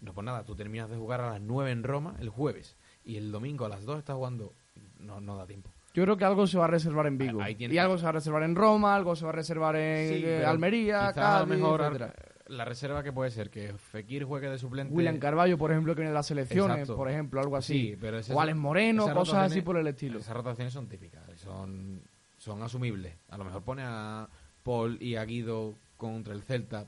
No 0.01 0.13
por 0.13 0.23
nada, 0.23 0.43
tú 0.43 0.55
terminas 0.55 0.89
de 0.89 0.97
jugar 0.97 1.21
a 1.21 1.29
las 1.31 1.41
9 1.41 1.71
en 1.71 1.83
Roma 1.83 2.15
el 2.19 2.29
jueves 2.29 2.75
y 3.05 3.15
el 3.15 3.31
domingo 3.31 3.65
a 3.65 3.69
las 3.69 3.85
2 3.85 3.99
estás 3.99 4.15
jugando. 4.15 4.53
No, 4.99 5.21
no 5.21 5.37
da 5.37 5.45
tiempo. 5.47 5.71
Yo 5.93 6.03
creo 6.03 6.17
que 6.17 6.25
algo 6.25 6.47
se 6.47 6.57
va 6.57 6.65
a 6.65 6.67
reservar 6.67 7.05
en 7.07 7.17
Vigo. 7.19 7.39
Ahí 7.41 7.55
Y 7.59 7.77
algo 7.77 7.97
se 7.97 8.03
va 8.03 8.09
a 8.09 8.13
reservar 8.13 8.43
en 8.43 8.55
Roma, 8.55 8.95
algo 8.95 9.15
se 9.15 9.23
va 9.25 9.29
a 9.29 9.33
reservar 9.35 9.75
en 9.75 10.09
Sí, 10.09 10.25
eh, 10.25 10.43
Almería, 10.45 11.13
Cádiz, 11.13 11.17
a 11.23 11.39
lo 11.41 11.45
mejor 11.45 11.81
etcétera. 11.81 12.13
La 12.53 12.65
reserva 12.65 13.03
que 13.03 13.11
puede 13.11 13.31
ser 13.31 13.49
que 13.49 13.73
Fekir 13.73 14.23
juegue 14.23 14.49
de 14.49 14.57
suplente. 14.57 14.93
William 14.93 15.17
Carballo, 15.19 15.57
por 15.57 15.71
ejemplo, 15.71 15.93
que 15.93 16.01
viene 16.01 16.11
de 16.11 16.15
las 16.15 16.27
selecciones, 16.27 16.77
Exacto. 16.77 16.95
por 16.95 17.09
ejemplo, 17.09 17.41
algo 17.41 17.57
así. 17.57 17.73
Sí, 17.73 17.97
pero 17.99 18.19
o 18.31 18.41
Alex 18.41 18.57
Moreno, 18.57 19.13
cosas 19.13 19.51
así 19.51 19.61
por 19.61 19.77
el 19.77 19.87
estilo. 19.87 20.19
Esas 20.19 20.35
rotaciones 20.35 20.73
son 20.73 20.87
típicas, 20.87 21.23
son, 21.35 22.01
son 22.37 22.61
asumibles. 22.63 23.15
A 23.29 23.37
lo 23.37 23.45
mejor 23.45 23.63
pone 23.63 23.83
a 23.85 24.27
Paul 24.63 24.97
y 25.01 25.15
a 25.15 25.25
Guido 25.25 25.75
contra 25.97 26.33
el 26.33 26.43
Celta 26.43 26.87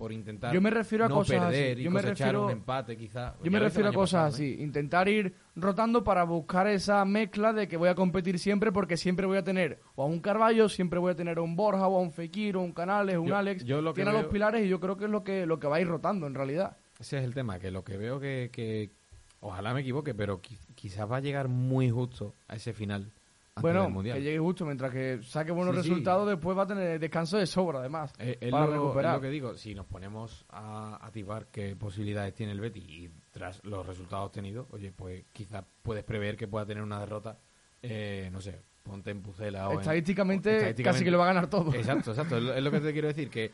por 0.00 0.12
intentar 0.12 0.52
Yo 0.54 0.60
me 0.62 0.70
refiero 0.70 1.04
a 1.04 1.08
no 1.08 1.14
cosas 1.16 1.38
perder 1.44 1.72
así. 1.74 1.82
y 1.82 1.88
me 1.90 2.00
cosechar 2.00 2.28
refiero- 2.28 2.44
un 2.46 2.50
empate 2.52 2.96
quizá. 2.96 3.34
Yo 3.44 3.50
me 3.50 3.58
refiero 3.60 3.90
a 3.90 3.92
cosas 3.92 4.32
así, 4.34 4.56
intentar 4.60 5.08
ir 5.10 5.34
rotando 5.54 6.02
para 6.02 6.24
buscar 6.24 6.66
esa 6.68 7.04
mezcla 7.04 7.52
de 7.52 7.68
que 7.68 7.76
voy 7.76 7.90
a 7.90 7.94
competir 7.94 8.38
siempre 8.38 8.72
porque 8.72 8.96
siempre 8.96 9.26
voy 9.26 9.36
a 9.36 9.44
tener 9.44 9.78
o 9.94 10.02
a 10.02 10.06
un 10.06 10.20
Carballo, 10.20 10.68
siempre 10.70 10.98
voy 10.98 11.12
a 11.12 11.14
tener 11.14 11.36
a 11.36 11.42
un 11.42 11.54
Borja 11.54 11.86
o 11.86 11.98
a 11.98 12.00
un 12.00 12.12
Fekir 12.12 12.56
o 12.56 12.62
un 12.62 12.72
Canales, 12.72 13.18
un 13.18 13.26
Yo- 13.28 13.36
Alex. 13.36 13.64
yo 13.64 13.82
lo 13.82 13.92
que 13.92 13.96
Tiene 13.96 14.10
a 14.10 14.14
los 14.14 14.22
veo- 14.22 14.30
pilares 14.32 14.64
y 14.64 14.68
yo 14.70 14.80
creo 14.80 14.96
que 14.96 15.04
es 15.04 15.10
lo 15.10 15.22
que 15.22 15.44
lo 15.44 15.60
que 15.60 15.68
va 15.68 15.76
a 15.76 15.80
ir 15.82 15.86
rotando 15.88 16.26
en 16.26 16.34
realidad. 16.34 16.78
Ese 16.98 17.18
es 17.18 17.24
el 17.24 17.34
tema, 17.34 17.58
que 17.58 17.70
lo 17.70 17.84
que 17.84 17.96
veo 17.98 18.18
que, 18.20 18.48
que 18.52 18.90
ojalá 19.40 19.74
me 19.74 19.80
equivoque, 19.82 20.14
pero 20.14 20.40
qui- 20.40 20.58
quizás 20.74 21.10
va 21.10 21.16
a 21.18 21.20
llegar 21.20 21.48
muy 21.48 21.90
justo 21.90 22.34
a 22.48 22.56
ese 22.56 22.72
final 22.72 23.12
antes 23.60 23.72
bueno, 23.72 23.82
del 23.84 23.92
Mundial. 23.92 24.16
que 24.18 24.22
llegue 24.24 24.38
justo 24.38 24.64
mientras 24.66 24.92
que 24.92 25.20
saque 25.22 25.52
buenos 25.52 25.76
Sí, 25.76 25.82
sí. 25.82 25.88
resultados, 25.90 26.28
después 26.28 26.56
va 26.58 26.62
a 26.62 26.66
tener 26.66 26.98
descanso 26.98 27.38
de 27.38 27.46
sobra 27.46 27.78
además 27.80 28.12
Eh, 28.18 28.38
es, 28.40 28.50
para 28.50 28.66
lo, 28.66 28.72
es 28.72 28.78
recuperar. 28.80 29.14
lo 29.16 29.20
que 29.20 29.30
digo, 29.30 29.54
si 29.56 29.74
nos 29.74 29.86
ponemos 29.86 30.44
a 30.50 30.96
activar 31.04 31.46
qué 31.52 31.76
posibilidades 31.76 32.34
tiene 32.34 32.52
el 32.52 32.60
Betis 32.60 32.84
y 32.88 33.10
tras 33.30 33.64
los 33.64 33.86
resultados 33.86 34.26
obtenidos, 34.26 34.66
oye, 34.70 34.92
pues 34.92 35.24
quizás 35.32 35.64
puedes 35.82 36.04
prever 36.04 36.36
que 36.36 36.48
pueda 36.48 36.66
tener 36.66 36.82
una 36.82 36.98
derrota, 37.00 37.38
eh, 37.82 38.28
no 38.32 38.40
sé, 38.40 38.60
ponte 38.82 39.10
en 39.10 39.22
Pucela 39.22 39.68
o 39.68 39.72
en- 39.74 39.78
Estadísticamente, 39.80 40.50
estadísticamente- 40.56 40.82
casi 40.82 41.04
que 41.04 41.10
lo 41.10 41.18
va 41.18 41.24
a 41.24 41.32
ganar 41.34 41.48
todo. 41.48 41.72
Exacto, 41.74 42.10
exacto, 42.10 42.36
es 42.38 42.42
lo, 42.42 42.54
es 42.54 42.62
lo 42.62 42.70
que 42.70 42.80
te 42.80 42.92
quiero 42.92 43.08
decir, 43.08 43.30
que 43.30 43.52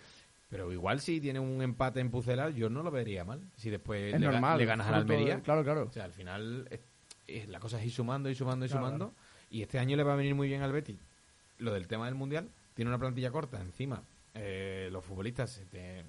pero 0.49 0.73
igual 0.73 1.01
si 1.01 1.21
tiene 1.21 1.41
un 1.41 1.61
empate 1.61 1.99
en 1.99 2.09
Pucela, 2.09 2.51
yo 2.51 2.71
no 2.71 2.85
lo 2.85 2.93
vería 2.93 3.25
mal, 3.25 3.41
si 3.57 3.69
después 3.69 4.15
es 4.15 4.21
le, 4.21 4.27
ga- 4.29 4.31
normal. 4.33 4.59
le 4.59 4.65
ganas 4.65 4.87
a 4.87 4.93
la 4.93 4.97
Almería. 4.99 5.41
Claro, 5.41 5.65
claro. 5.65 5.87
O 5.89 5.93
sea, 5.93 6.05
al 6.05 6.13
final 6.13 6.69
es- 6.71 6.81
es- 7.27 7.49
la 7.49 7.59
cosa 7.59 7.81
es 7.81 7.87
ir 7.87 7.91
sumando 7.91 8.31
y 8.31 8.35
sumando 8.37 8.65
y 8.65 8.69
Claro, 8.69 8.87
sumando. 8.87 9.15
Y 9.51 9.63
este 9.63 9.79
año 9.79 9.97
le 9.97 10.03
va 10.03 10.13
a 10.15 10.17
venir 10.17 10.35
muy 10.35 10.49
bien 10.49 10.63
al 10.63 10.73
Betis. 10.73 10.99
Lo 11.59 11.73
del 11.73 11.87
tema 11.87 12.07
del 12.07 12.15
Mundial, 12.15 12.49
tiene 12.75 12.91
una 12.91 12.99
plantilla 12.99 13.31
corta 13.31 13.61
encima. 13.61 14.03
eh, 14.39 14.91
los 14.93 15.03
futbolistas, 15.03 15.63
eh, 15.73 16.05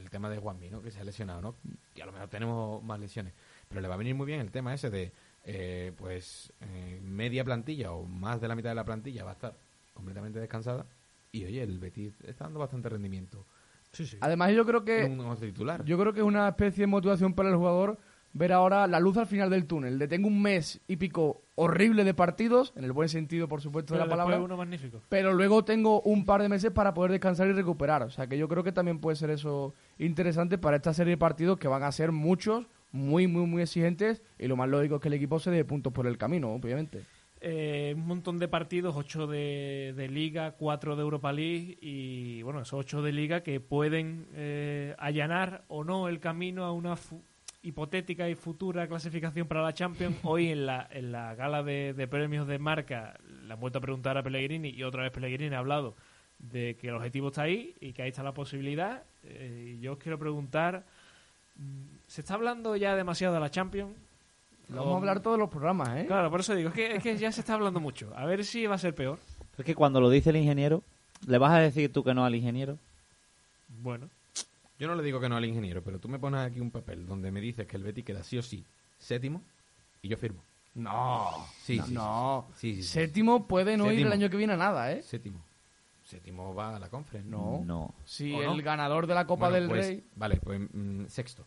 el 0.00 0.10
tema 0.10 0.28
de 0.28 0.38
Juanmi, 0.38 0.68
¿no? 0.68 0.82
Que 0.82 0.90
se 0.90 0.98
ha 1.00 1.04
lesionado, 1.04 1.40
¿no? 1.40 1.54
Y 1.94 2.00
a 2.00 2.06
lo 2.06 2.12
mejor 2.12 2.28
tenemos 2.28 2.82
más 2.82 2.98
lesiones. 2.98 3.34
Pero 3.68 3.80
le 3.80 3.86
va 3.86 3.94
a 3.94 3.98
venir 3.98 4.16
muy 4.16 4.26
bien 4.26 4.40
el 4.40 4.50
tema 4.50 4.74
ese 4.74 4.90
de, 4.90 5.12
eh, 5.44 5.92
pues, 5.96 6.52
media 7.02 7.44
plantilla 7.44 7.92
o 7.92 8.04
más 8.04 8.40
de 8.40 8.48
la 8.48 8.56
mitad 8.56 8.70
de 8.70 8.74
la 8.74 8.84
plantilla 8.84 9.22
va 9.22 9.30
a 9.30 9.34
estar 9.34 9.54
completamente 9.94 10.40
descansada. 10.40 10.86
Y 11.30 11.44
oye, 11.44 11.62
el 11.62 11.78
Betis 11.78 12.12
está 12.24 12.44
dando 12.44 12.58
bastante 12.58 12.88
rendimiento. 12.88 13.46
Sí, 13.92 14.06
sí. 14.06 14.16
Además, 14.20 14.52
yo 14.52 14.66
creo 14.66 14.84
que. 14.84 15.08
titular. 15.40 15.84
Yo 15.84 15.98
creo 15.98 16.12
que 16.12 16.20
es 16.20 16.26
una 16.26 16.48
especie 16.48 16.82
de 16.82 16.86
motivación 16.88 17.34
para 17.34 17.48
el 17.50 17.56
jugador 17.56 17.98
ver 18.32 18.52
ahora 18.52 18.86
la 18.86 18.98
luz 18.98 19.16
al 19.18 19.26
final 19.26 19.50
del 19.50 19.66
túnel. 19.66 19.98
De 19.98 20.08
tengo 20.08 20.26
un 20.28 20.42
mes 20.42 20.80
y 20.88 20.96
pico 20.96 21.41
horrible 21.54 22.04
de 22.04 22.14
partidos, 22.14 22.72
en 22.76 22.84
el 22.84 22.92
buen 22.92 23.08
sentido, 23.08 23.48
por 23.48 23.60
supuesto, 23.60 23.94
de 23.94 24.00
la 24.00 24.08
palabra. 24.08 24.40
Uno 24.40 24.56
magnífico. 24.56 25.02
Pero 25.08 25.32
luego 25.32 25.64
tengo 25.64 26.00
un 26.02 26.24
par 26.24 26.42
de 26.42 26.48
meses 26.48 26.70
para 26.70 26.94
poder 26.94 27.12
descansar 27.12 27.48
y 27.48 27.52
recuperar. 27.52 28.02
O 28.02 28.10
sea 28.10 28.26
que 28.26 28.38
yo 28.38 28.48
creo 28.48 28.64
que 28.64 28.72
también 28.72 28.98
puede 28.98 29.16
ser 29.16 29.30
eso 29.30 29.74
interesante 29.98 30.58
para 30.58 30.76
esta 30.76 30.94
serie 30.94 31.12
de 31.12 31.18
partidos 31.18 31.58
que 31.58 31.68
van 31.68 31.82
a 31.82 31.92
ser 31.92 32.12
muchos, 32.12 32.68
muy, 32.90 33.26
muy, 33.26 33.46
muy 33.46 33.62
exigentes. 33.62 34.22
Y 34.38 34.46
lo 34.46 34.56
más 34.56 34.68
lógico 34.68 34.96
es 34.96 35.00
que 35.00 35.08
el 35.08 35.14
equipo 35.14 35.38
se 35.38 35.50
dé 35.50 35.64
puntos 35.64 35.92
por 35.92 36.06
el 36.06 36.18
camino, 36.18 36.52
obviamente. 36.52 37.04
Eh, 37.44 37.92
un 37.96 38.06
montón 38.06 38.38
de 38.38 38.46
partidos, 38.46 38.94
8 38.96 39.26
de, 39.26 40.08
Liga, 40.08 40.52
4 40.52 40.94
de 40.94 41.02
Europa 41.02 41.32
League 41.32 41.76
y 41.80 42.40
bueno, 42.42 42.60
esos 42.60 42.78
8 42.78 43.02
de 43.02 43.10
Liga 43.10 43.42
que 43.42 43.58
pueden 43.58 44.28
eh, 44.32 44.94
allanar 44.96 45.64
o 45.66 45.82
no 45.82 46.06
el 46.06 46.20
camino 46.20 46.64
a 46.64 46.70
una 46.70 46.94
hipotética 47.62 48.28
y 48.28 48.34
futura 48.34 48.88
clasificación 48.88 49.46
para 49.46 49.62
la 49.62 49.72
Champions. 49.72 50.16
Hoy 50.22 50.50
en 50.50 50.66
la, 50.66 50.88
en 50.90 51.12
la 51.12 51.34
gala 51.34 51.62
de, 51.62 52.08
premios 52.10 52.46
de 52.46 52.58
marca 52.58 53.18
le 53.46 53.52
han 53.52 53.60
vuelto 53.60 53.78
a 53.78 53.82
preguntar 53.82 54.18
a 54.18 54.22
Pellegrini 54.22 54.70
y 54.70 54.82
otra 54.82 55.02
vez 55.02 55.12
Pellegrini 55.12 55.54
ha 55.54 55.58
hablado 55.58 55.94
de 56.38 56.76
que 56.76 56.88
el 56.88 56.94
objetivo 56.94 57.28
está 57.28 57.42
ahí 57.42 57.74
y 57.80 57.92
que 57.92 58.02
ahí 58.02 58.08
está 58.08 58.22
la 58.22 58.34
posibilidad. 58.34 59.02
Eh, 59.24 59.78
yo 59.80 59.92
os 59.92 59.98
quiero 59.98 60.18
preguntar, 60.18 60.84
mm, 61.56 61.84
¿se 62.06 62.20
está 62.20 62.34
hablando 62.34 62.76
ya 62.76 62.96
demasiado 62.96 63.34
de 63.34 63.40
la 63.40 63.50
Champions? 63.50 63.94
vamos 64.68 64.94
a 64.94 64.96
hablar 64.96 65.20
todos 65.20 65.38
los 65.38 65.50
programas, 65.50 65.90
¿eh? 65.98 66.06
Claro, 66.06 66.30
por 66.30 66.40
eso 66.40 66.54
digo, 66.54 66.70
es 66.70 66.74
que, 66.74 66.96
es 66.96 67.02
que 67.02 67.16
ya 67.18 67.30
se 67.30 67.40
está 67.40 67.54
hablando 67.54 67.78
mucho. 67.78 68.10
A 68.16 68.24
ver 68.24 68.42
si 68.42 68.66
va 68.66 68.76
a 68.76 68.78
ser 68.78 68.94
peor. 68.94 69.18
Es 69.58 69.64
que 69.66 69.74
cuando 69.74 70.00
lo 70.00 70.08
dice 70.08 70.30
el 70.30 70.36
ingeniero, 70.36 70.82
¿le 71.26 71.36
vas 71.36 71.52
a 71.52 71.58
decir 71.58 71.92
tú 71.92 72.02
que 72.02 72.14
no 72.14 72.24
al 72.24 72.34
ingeniero? 72.34 72.78
Bueno. 73.68 74.08
Yo 74.82 74.88
no 74.88 74.96
le 74.96 75.04
digo 75.04 75.20
que 75.20 75.28
no 75.28 75.36
al 75.36 75.44
ingeniero, 75.44 75.80
pero 75.80 76.00
tú 76.00 76.08
me 76.08 76.18
pones 76.18 76.40
aquí 76.40 76.58
un 76.58 76.72
papel 76.72 77.06
donde 77.06 77.30
me 77.30 77.40
dices 77.40 77.68
que 77.68 77.76
el 77.76 77.84
Betty 77.84 78.02
queda 78.02 78.24
sí 78.24 78.36
o 78.36 78.42
sí 78.42 78.64
séptimo 78.98 79.40
y 80.02 80.08
yo 80.08 80.16
firmo. 80.16 80.42
No, 80.74 81.46
sí, 81.62 81.80
no, 81.90 82.48
sí, 82.56 82.74
sí. 82.74 82.82
Séptimo 82.82 83.46
puede 83.46 83.76
no 83.76 83.92
ir 83.92 84.04
el 84.04 84.12
año 84.12 84.28
que 84.28 84.36
viene 84.36 84.54
a 84.54 84.56
nada, 84.56 84.90
¿eh? 84.90 85.00
Séptimo. 85.02 85.40
Séptimo 86.02 86.52
va 86.52 86.74
a 86.74 86.80
la 86.80 86.88
conference. 86.88 87.30
No. 87.30 87.62
No. 87.64 87.94
Si 88.04 88.34
el 88.34 88.60
ganador 88.62 89.06
de 89.06 89.14
la 89.14 89.24
Copa 89.24 89.52
del 89.52 89.68
pues, 89.68 89.86
Rey. 89.86 90.04
Vale, 90.16 90.40
pues 90.42 90.60
mm, 90.72 91.06
sexto. 91.06 91.44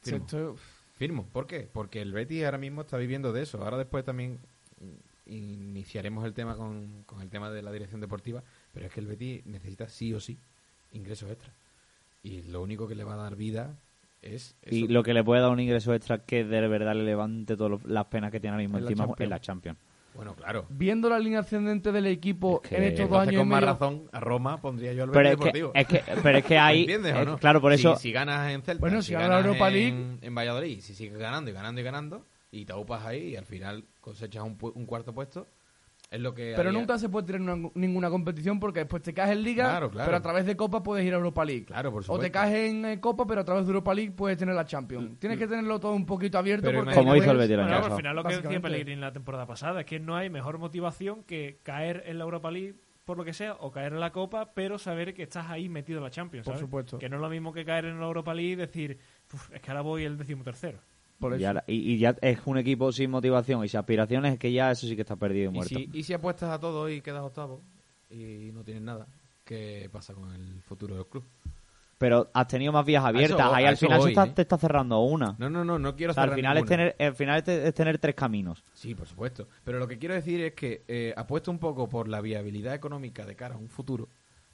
Firmo. 0.00 0.20
Sexto. 0.20 0.56
Firmo. 0.96 1.26
¿Por 1.26 1.46
qué? 1.46 1.68
Porque 1.70 2.00
el 2.00 2.14
Betty 2.14 2.42
ahora 2.42 2.56
mismo 2.56 2.80
está 2.80 2.96
viviendo 2.96 3.34
de 3.34 3.42
eso. 3.42 3.62
Ahora 3.62 3.76
después 3.76 4.02
también 4.02 4.40
mm, 4.80 5.30
iniciaremos 5.30 6.24
el 6.24 6.32
tema 6.32 6.56
con, 6.56 7.02
con 7.04 7.20
el 7.20 7.28
tema 7.28 7.50
de 7.50 7.60
la 7.60 7.70
dirección 7.70 8.00
deportiva, 8.00 8.42
pero 8.72 8.86
es 8.86 8.92
que 8.94 9.00
el 9.00 9.08
Betty 9.08 9.42
necesita 9.44 9.90
sí 9.90 10.14
o 10.14 10.20
sí 10.20 10.38
ingresos 10.92 11.30
extras 11.30 11.52
y 12.26 12.42
lo 12.42 12.60
único 12.60 12.88
que 12.88 12.96
le 12.96 13.04
va 13.04 13.14
a 13.14 13.16
dar 13.16 13.36
vida 13.36 13.78
es... 14.20 14.56
Y 14.66 14.88
lo 14.88 15.04
que 15.04 15.14
le 15.14 15.22
puede 15.22 15.40
dar 15.40 15.52
un 15.52 15.60
ingreso 15.60 15.94
extra 15.94 16.24
que 16.24 16.44
de 16.44 16.66
verdad 16.66 16.96
le 16.96 17.04
levante 17.04 17.56
todas 17.56 17.80
las 17.84 18.06
penas 18.06 18.32
que 18.32 18.40
tiene 18.40 18.54
ahora 18.54 18.64
mismo 18.64 18.78
encima 18.78 19.06
en 19.16 19.30
la 19.30 19.40
Champions. 19.40 19.78
Bueno, 20.12 20.34
claro. 20.34 20.66
Viendo 20.70 21.08
la 21.08 21.18
línea 21.20 21.40
ascendente 21.40 21.92
del 21.92 22.06
equipo 22.06 22.62
en 22.70 22.82
estos 22.82 23.08
dos 23.08 23.20
años 23.20 23.36
con 23.36 23.48
más 23.48 23.62
razón 23.62 24.08
a 24.10 24.18
Roma 24.18 24.60
pondría 24.60 24.92
yo 24.94 25.04
al 25.04 25.10
pero 25.10 25.28
es 25.28 25.38
Deportivo. 25.38 25.72
Que, 25.72 25.80
es 25.80 25.86
que, 25.86 26.02
pero 26.22 26.38
es 26.38 26.44
que 26.44 26.58
hay... 26.58 26.80
¿Entiendes 26.80 27.14
o 27.14 27.24
no? 27.24 27.38
Claro, 27.38 27.60
por 27.60 27.72
eso... 27.72 27.94
Si, 27.96 28.10
ganas 28.10 28.50
en 28.50 28.62
Celta, 28.62 28.80
bueno, 28.80 29.02
si, 29.02 29.12
ganas 29.12 29.28
la 29.28 29.38
Europa 29.46 29.70
League... 29.70 30.18
En, 30.22 30.34
Valladolid, 30.34 30.80
si 30.80 30.94
sigues 30.94 31.18
ganando 31.18 31.50
y 31.50 31.54
ganando 31.54 31.80
y 31.80 31.84
ganando, 31.84 32.26
y 32.50 32.64
te 32.64 32.72
upas 32.74 33.04
ahí 33.04 33.28
y 33.28 33.36
al 33.36 33.44
final 33.44 33.84
cosechas 34.00 34.42
un, 34.42 34.58
un 34.60 34.86
cuarto 34.86 35.14
puesto, 35.14 35.46
lo 36.10 36.34
que 36.34 36.54
pero 36.56 36.72
nunca 36.72 36.98
se 36.98 37.08
puede 37.08 37.26
tener 37.26 37.70
ninguna 37.74 38.10
competición 38.10 38.60
porque 38.60 38.80
después 38.80 39.02
te 39.02 39.12
caes 39.12 39.32
en 39.32 39.42
Liga, 39.42 39.80
pero 39.92 40.16
a 40.16 40.22
través 40.22 40.46
de 40.46 40.56
Copa 40.56 40.82
puedes 40.82 41.04
ir 41.04 41.12
a 41.12 41.16
Europa 41.16 41.44
League. 41.44 41.66
Claro, 41.66 41.90
por 41.92 42.04
O 42.06 42.18
te 42.18 42.30
caes 42.30 42.70
en 42.70 42.84
eh, 42.84 43.00
Copa, 43.00 43.26
pero 43.26 43.40
a 43.40 43.44
través 43.44 43.64
de 43.64 43.70
Europa 43.70 43.92
League 43.92 44.12
puedes 44.12 44.38
tener 44.38 44.54
la 44.54 44.64
Champions. 44.64 45.10
Mm, 45.10 45.14
Tienes 45.16 45.38
que 45.38 45.46
tenerlo 45.46 45.80
todo 45.80 45.92
un 45.94 46.06
poquito 46.06 46.38
abierto. 46.38 46.70
Porque 46.72 46.94
como 46.94 47.16
hizo 47.16 47.30
el 47.32 47.38
Betis 47.38 47.56
bueno, 47.56 47.84
al 47.84 47.96
final 47.96 48.16
lo 48.16 48.24
que 48.24 48.36
decía 48.36 48.60
Pellegrini 48.60 49.00
la 49.00 49.12
temporada 49.12 49.46
pasada 49.46 49.80
es 49.80 49.86
que 49.86 49.98
no 49.98 50.16
hay 50.16 50.30
mejor 50.30 50.58
motivación 50.58 51.24
que 51.24 51.60
caer 51.62 52.04
en 52.06 52.18
la 52.18 52.24
Europa 52.24 52.50
League 52.50 52.76
por 53.04 53.16
lo 53.16 53.24
que 53.24 53.32
sea, 53.32 53.54
o 53.60 53.70
caer 53.70 53.92
en 53.92 54.00
la 54.00 54.10
Copa, 54.10 54.52
pero 54.52 54.78
saber 54.78 55.14
que 55.14 55.22
estás 55.22 55.48
ahí 55.48 55.68
metido 55.68 55.98
en 55.98 56.04
la 56.04 56.10
Champions. 56.10 56.44
Por 56.44 56.58
supuesto. 56.58 56.98
Que 56.98 57.08
no 57.08 57.16
es 57.16 57.22
lo 57.22 57.30
mismo 57.30 57.52
que 57.52 57.64
caer 57.64 57.84
en 57.84 58.00
la 58.00 58.06
Europa 58.06 58.34
League 58.34 58.52
y 58.52 58.56
decir, 58.56 58.98
es 59.52 59.60
que 59.60 59.70
ahora 59.70 59.82
voy 59.82 60.02
el 60.02 60.18
decimotercero. 60.18 60.80
Y, 61.66 61.98
ya 61.98 62.16
es 62.20 62.40
un 62.44 62.58
equipo 62.58 62.92
sin 62.92 63.10
motivación 63.10 63.64
y 63.64 63.68
sin 63.68 63.80
aspiraciones, 63.80 64.34
es 64.34 64.38
que 64.38 64.52
ya 64.52 64.70
eso 64.70 64.86
sí 64.86 64.94
que 64.94 65.02
está 65.02 65.16
perdido 65.16 65.50
y 65.50 65.54
muerto. 65.54 65.78
Y 65.78 66.02
si, 66.02 66.12
apuestas 66.12 66.50
a 66.50 66.60
todo 66.60 66.88
y 66.88 67.00
quedas 67.00 67.22
octavo 67.22 67.62
y 68.10 68.50
no 68.52 68.64
tienes 68.64 68.82
nada, 68.82 69.06
¿qué 69.44 69.88
pasa 69.90 70.14
con 70.14 70.32
el 70.32 70.62
futuro 70.62 70.94
del 70.94 71.06
club? 71.06 71.24
Pero 71.98 72.30
has 72.34 72.46
tenido 72.46 72.72
más 72.72 72.84
vías 72.84 73.02
abiertas, 73.02 73.50
ahí 73.52 73.64
al 73.64 73.78
final 73.78 74.06
¿eh? 74.06 74.32
te 74.34 74.42
está 74.42 74.58
cerrando 74.58 75.00
una. 75.00 75.34
No, 75.38 75.48
no, 75.48 75.64
no, 75.64 75.78
no 75.78 75.96
quiero 75.96 76.12
cerrar 76.12 76.28
al 76.28 76.34
final 76.34 76.58
es 76.58 76.64
tener 76.66 76.96
Al 76.98 77.14
final 77.14 77.42
es, 77.46 77.74
tener 77.74 77.98
tres 77.98 78.14
caminos. 78.14 78.62
Sí, 78.74 78.94
por 78.94 79.06
supuesto. 79.06 79.48
Pero 79.64 79.78
lo 79.78 79.88
que 79.88 79.98
quiero 79.98 80.14
decir 80.14 80.42
es 80.42 80.52
que 80.52 80.84
eh, 80.88 81.14
apuesto 81.16 81.50
un 81.50 81.58
poco 81.58 81.88
por 81.88 82.08
la 82.08 82.20
viabilidad 82.20 82.74
económica 82.74 83.24
de 83.24 83.34
cara 83.34 83.54
a 83.54 83.58
un 83.58 83.70
futuro 83.70 84.10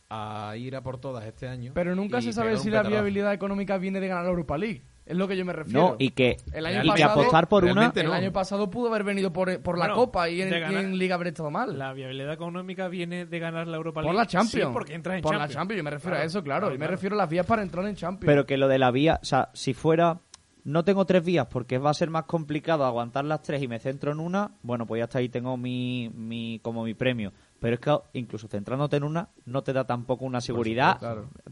a 0.09 0.55
ir 0.57 0.77
a 0.77 0.83
por 0.83 0.99
todas 0.99 1.25
este 1.25 1.49
año. 1.49 1.73
Pero 1.75 1.97
nunca 1.97 2.21
se 2.21 2.33
sabe 2.33 2.59
si 2.59 2.71
la 2.71 2.83
viabilidad 2.83 3.33
económica 3.33 3.77
viene 3.79 3.99
de 3.99 4.07
ganar 4.07 4.25
la 4.25 4.31
Europa 4.31 4.57
League. 4.57 4.83
Es 5.05 5.17
lo 5.17 5.27
que 5.27 5.37
yo 5.37 5.45
me 5.45 5.53
refiero. 5.53 5.81
No, 5.81 5.97
y 5.99 6.11
que, 6.11 6.37
el 6.53 6.65
año 6.65 6.85
pasado, 6.93 7.21
apostar 7.21 7.49
por 7.49 7.65
una. 7.65 7.93
El 7.95 8.13
año 8.13 8.33
pasado 8.33 8.71
pudo 8.71 8.89
haber 8.89 9.03
venido 9.03 9.33
por, 9.33 9.61
por 9.61 9.77
la 9.77 9.93
Copa 9.93 10.29
y 10.29 10.43
en, 10.43 10.99
Liga 10.99 11.17
haber 11.17 11.29
estado 11.29 11.51
mal. 11.51 11.77
La 11.79 11.93
viabilidad 11.93 12.33
económica 12.33 12.89
viene 12.89 13.27
de 13.27 13.39
ganar 13.39 13.67
la 13.67 13.77
Europa 13.77 14.01
League. 14.01 14.13
Por 14.13 14.21
la 14.21 14.27
Champions. 14.27 14.69
Sí, 14.69 14.73
porque 14.73 14.95
entra 14.95 15.17
en 15.17 15.23
por 15.23 15.37
la 15.37 15.49
Champions, 15.49 15.79
yo 15.79 15.85
me 15.85 15.91
refiero 15.91 16.17
a 16.17 16.25
eso, 16.25 16.43
claro. 16.43 16.71
yo 16.71 16.79
me 16.79 16.87
refiero 16.87 17.15
a 17.17 17.19
las 17.19 17.29
vías 17.29 17.47
para 17.47 17.63
entrar 17.63 17.85
en 17.87 17.97
Champions. 17.97 18.27
Pero 18.27 18.47
que 18.47 18.57
lo 18.57 18.69
de 18.69 18.79
la 18.79 18.91
vía, 18.91 19.19
o 19.21 19.25
sea, 19.25 19.51
si 19.53 19.75
fuera. 19.75 20.21
No 20.65 20.85
tengo 20.85 21.05
tres 21.07 21.25
vías 21.25 21.49
porque 21.49 21.79
va 21.79 21.91
a 21.91 21.95
ser 21.95 22.09
más 22.09 22.23
complicado 22.23 22.85
aguantar 22.85 23.25
las 23.25 23.43
tres 23.43 23.61
y 23.63 23.67
me 23.67 23.81
centro 23.81 24.13
en 24.13 24.21
una. 24.21 24.53
Bueno, 24.63 24.87
pues 24.87 25.01
ya 25.01 25.07
está 25.07 25.19
ahí, 25.19 25.29
tengo 25.29 25.57
mi, 25.57 26.09
mi 26.15 26.61
como 26.63 26.85
mi 26.85 26.95
premio 26.95 27.33
pero 27.63 27.75
es 27.75 27.81
que 27.81 27.97
incluso 28.19 28.49
centrándote 28.49 28.97
en 28.97 29.05
una 29.05 29.29
no 29.47 29.63
te 29.63 29.73
da 29.73 29.87
tampoco 29.87 30.25
una 30.25 30.41
seguridad 30.41 30.99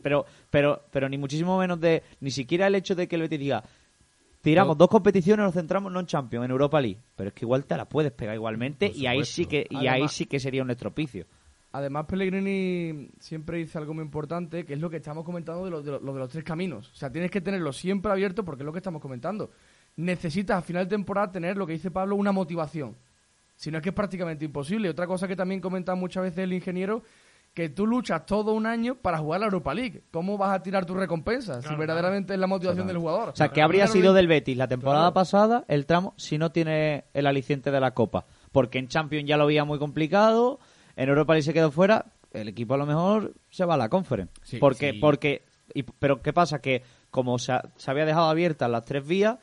pero 0.03 0.27
pero 0.51 0.83
pero 0.91 1.09
ni 1.09 1.17
muchísimo 1.17 1.57
menos 1.57 1.81
de 1.81 2.03
ni 2.19 2.33
siquiera 2.33 2.67
el 2.67 2.75
hecho 2.75 2.97
de 2.97 3.07
que 3.07 3.15
el 3.15 3.23
Betis 3.23 3.39
diga 3.39 3.63
tiramos 4.41 4.77
dos 4.77 4.89
competiciones 4.89 5.45
nos 5.45 5.55
centramos 5.55 5.93
no 5.93 6.01
en 6.01 6.07
Champions 6.07 6.45
en 6.45 6.51
Europa 6.51 6.81
League 6.81 6.99
pero 7.15 7.29
es 7.29 7.35
que 7.35 7.45
igual 7.45 7.65
te 7.65 7.77
la 7.77 7.89
puedes 7.89 8.11
pegar 8.11 8.35
igualmente 8.35 8.91
y 8.93 9.07
ahí 9.07 9.25
sí 9.25 9.47
que 9.47 9.69
y 9.71 9.87
ahí 9.87 10.09
sí 10.09 10.27
que 10.27 10.41
sería 10.41 10.63
un 10.63 10.71
estropicio 10.71 11.27
Además, 11.73 12.07
Pellegrini 12.07 13.11
siempre 13.21 13.59
dice 13.59 13.79
algo 13.79 13.95
muy 13.95 14.03
importante, 14.03 14.65
que 14.65 14.75
es 14.75 14.81
lo 14.81 14.91
que 14.91 14.97
estamos 14.97 15.25
comentando 15.25 15.65
de, 15.65 15.71
lo, 15.71 15.81
de, 15.81 15.93
de 15.93 16.19
los 16.19 16.29
tres 16.29 16.43
caminos. 16.43 16.91
O 16.91 16.97
sea, 16.97 17.13
tienes 17.13 17.31
que 17.31 17.41
tenerlo 17.41 17.73
siempre 17.73 18.11
abierto 18.11 18.45
porque 18.45 18.65
es 18.65 18.67
lo 18.67 18.73
que 18.73 18.81
estamos 18.81 19.01
comentando. 19.01 19.53
Necesitas 19.95 20.59
a 20.59 20.63
final 20.63 20.87
de 20.87 20.91
temporada 20.91 21.31
tener, 21.31 21.57
lo 21.57 21.69
que 21.69 21.75
dice 21.75 21.93
Pablo, 21.93 22.17
una 22.17 22.33
motivación. 22.33 22.97
Si 23.61 23.71
no 23.71 23.77
es 23.77 23.83
que 23.83 23.91
es 23.91 23.95
prácticamente 23.95 24.47
imposible. 24.47 24.89
Otra 24.89 25.07
cosa 25.07 25.29
que 25.29 25.37
también 25.37 25.61
comenta 25.61 25.95
muchas 25.95 26.23
veces 26.23 26.39
el 26.39 26.55
ingeniero, 26.55 27.03
que 27.53 27.69
tú 27.69 27.87
luchas 27.87 28.25
todo 28.25 28.55
un 28.55 28.65
año 28.65 28.95
para 28.95 29.19
jugar 29.19 29.41
la 29.41 29.47
Europa 29.49 29.75
League. 29.75 30.03
¿Cómo 30.11 30.39
vas 30.39 30.53
a 30.53 30.63
tirar 30.63 30.87
tu 30.87 30.95
recompensa? 30.95 31.61
si 31.61 31.75
verdaderamente 31.75 32.33
es 32.33 32.41
la 32.41 32.47
motivación 32.47 32.87
del 32.87 32.97
jugador. 32.97 33.29
O 33.29 33.37
sea, 33.37 33.51
¿qué 33.51 33.61
habría 33.61 33.87
sido 33.87 34.15
del 34.15 34.29
Betis 34.29 34.57
la 34.57 34.67
temporada 34.67 35.13
pasada, 35.13 35.67
el 35.69 35.85
tramo, 35.85 36.15
si 36.17 36.39
no 36.39 36.53
tiene 36.53 37.05
el 37.13 37.27
aliciente 37.27 37.71
de 37.71 37.81
la 37.81 37.91
Copa? 37.91 38.25
Porque 38.51 38.79
en 38.79 38.89
Champions 38.89 39.29
ya 39.29 39.37
lo 39.37 39.43
había 39.45 39.67
muy 39.67 39.79
complicado, 39.79 40.59
en 40.97 41.11
Europa 41.11 41.35
League 41.35 41.45
se 41.45 41.53
quedó 41.53 41.71
fuera, 41.71 42.07
el 42.33 42.49
equipo 42.49 42.73
a 42.73 42.79
lo 42.79 42.87
mejor 42.87 43.35
se 43.51 43.67
va 43.67 43.75
a 43.75 43.77
la 43.77 43.91
Conference. 43.91 44.59
porque, 44.59 44.95
porque, 44.99 45.45
pero 45.99 46.23
¿qué 46.23 46.33
pasa? 46.33 46.63
Que 46.63 46.83
como 47.11 47.39
se, 47.39 47.53
se 47.77 47.91
había 47.91 48.07
dejado 48.07 48.31
abiertas 48.31 48.71
las 48.71 48.87
tres 48.87 49.07
vías, 49.07 49.37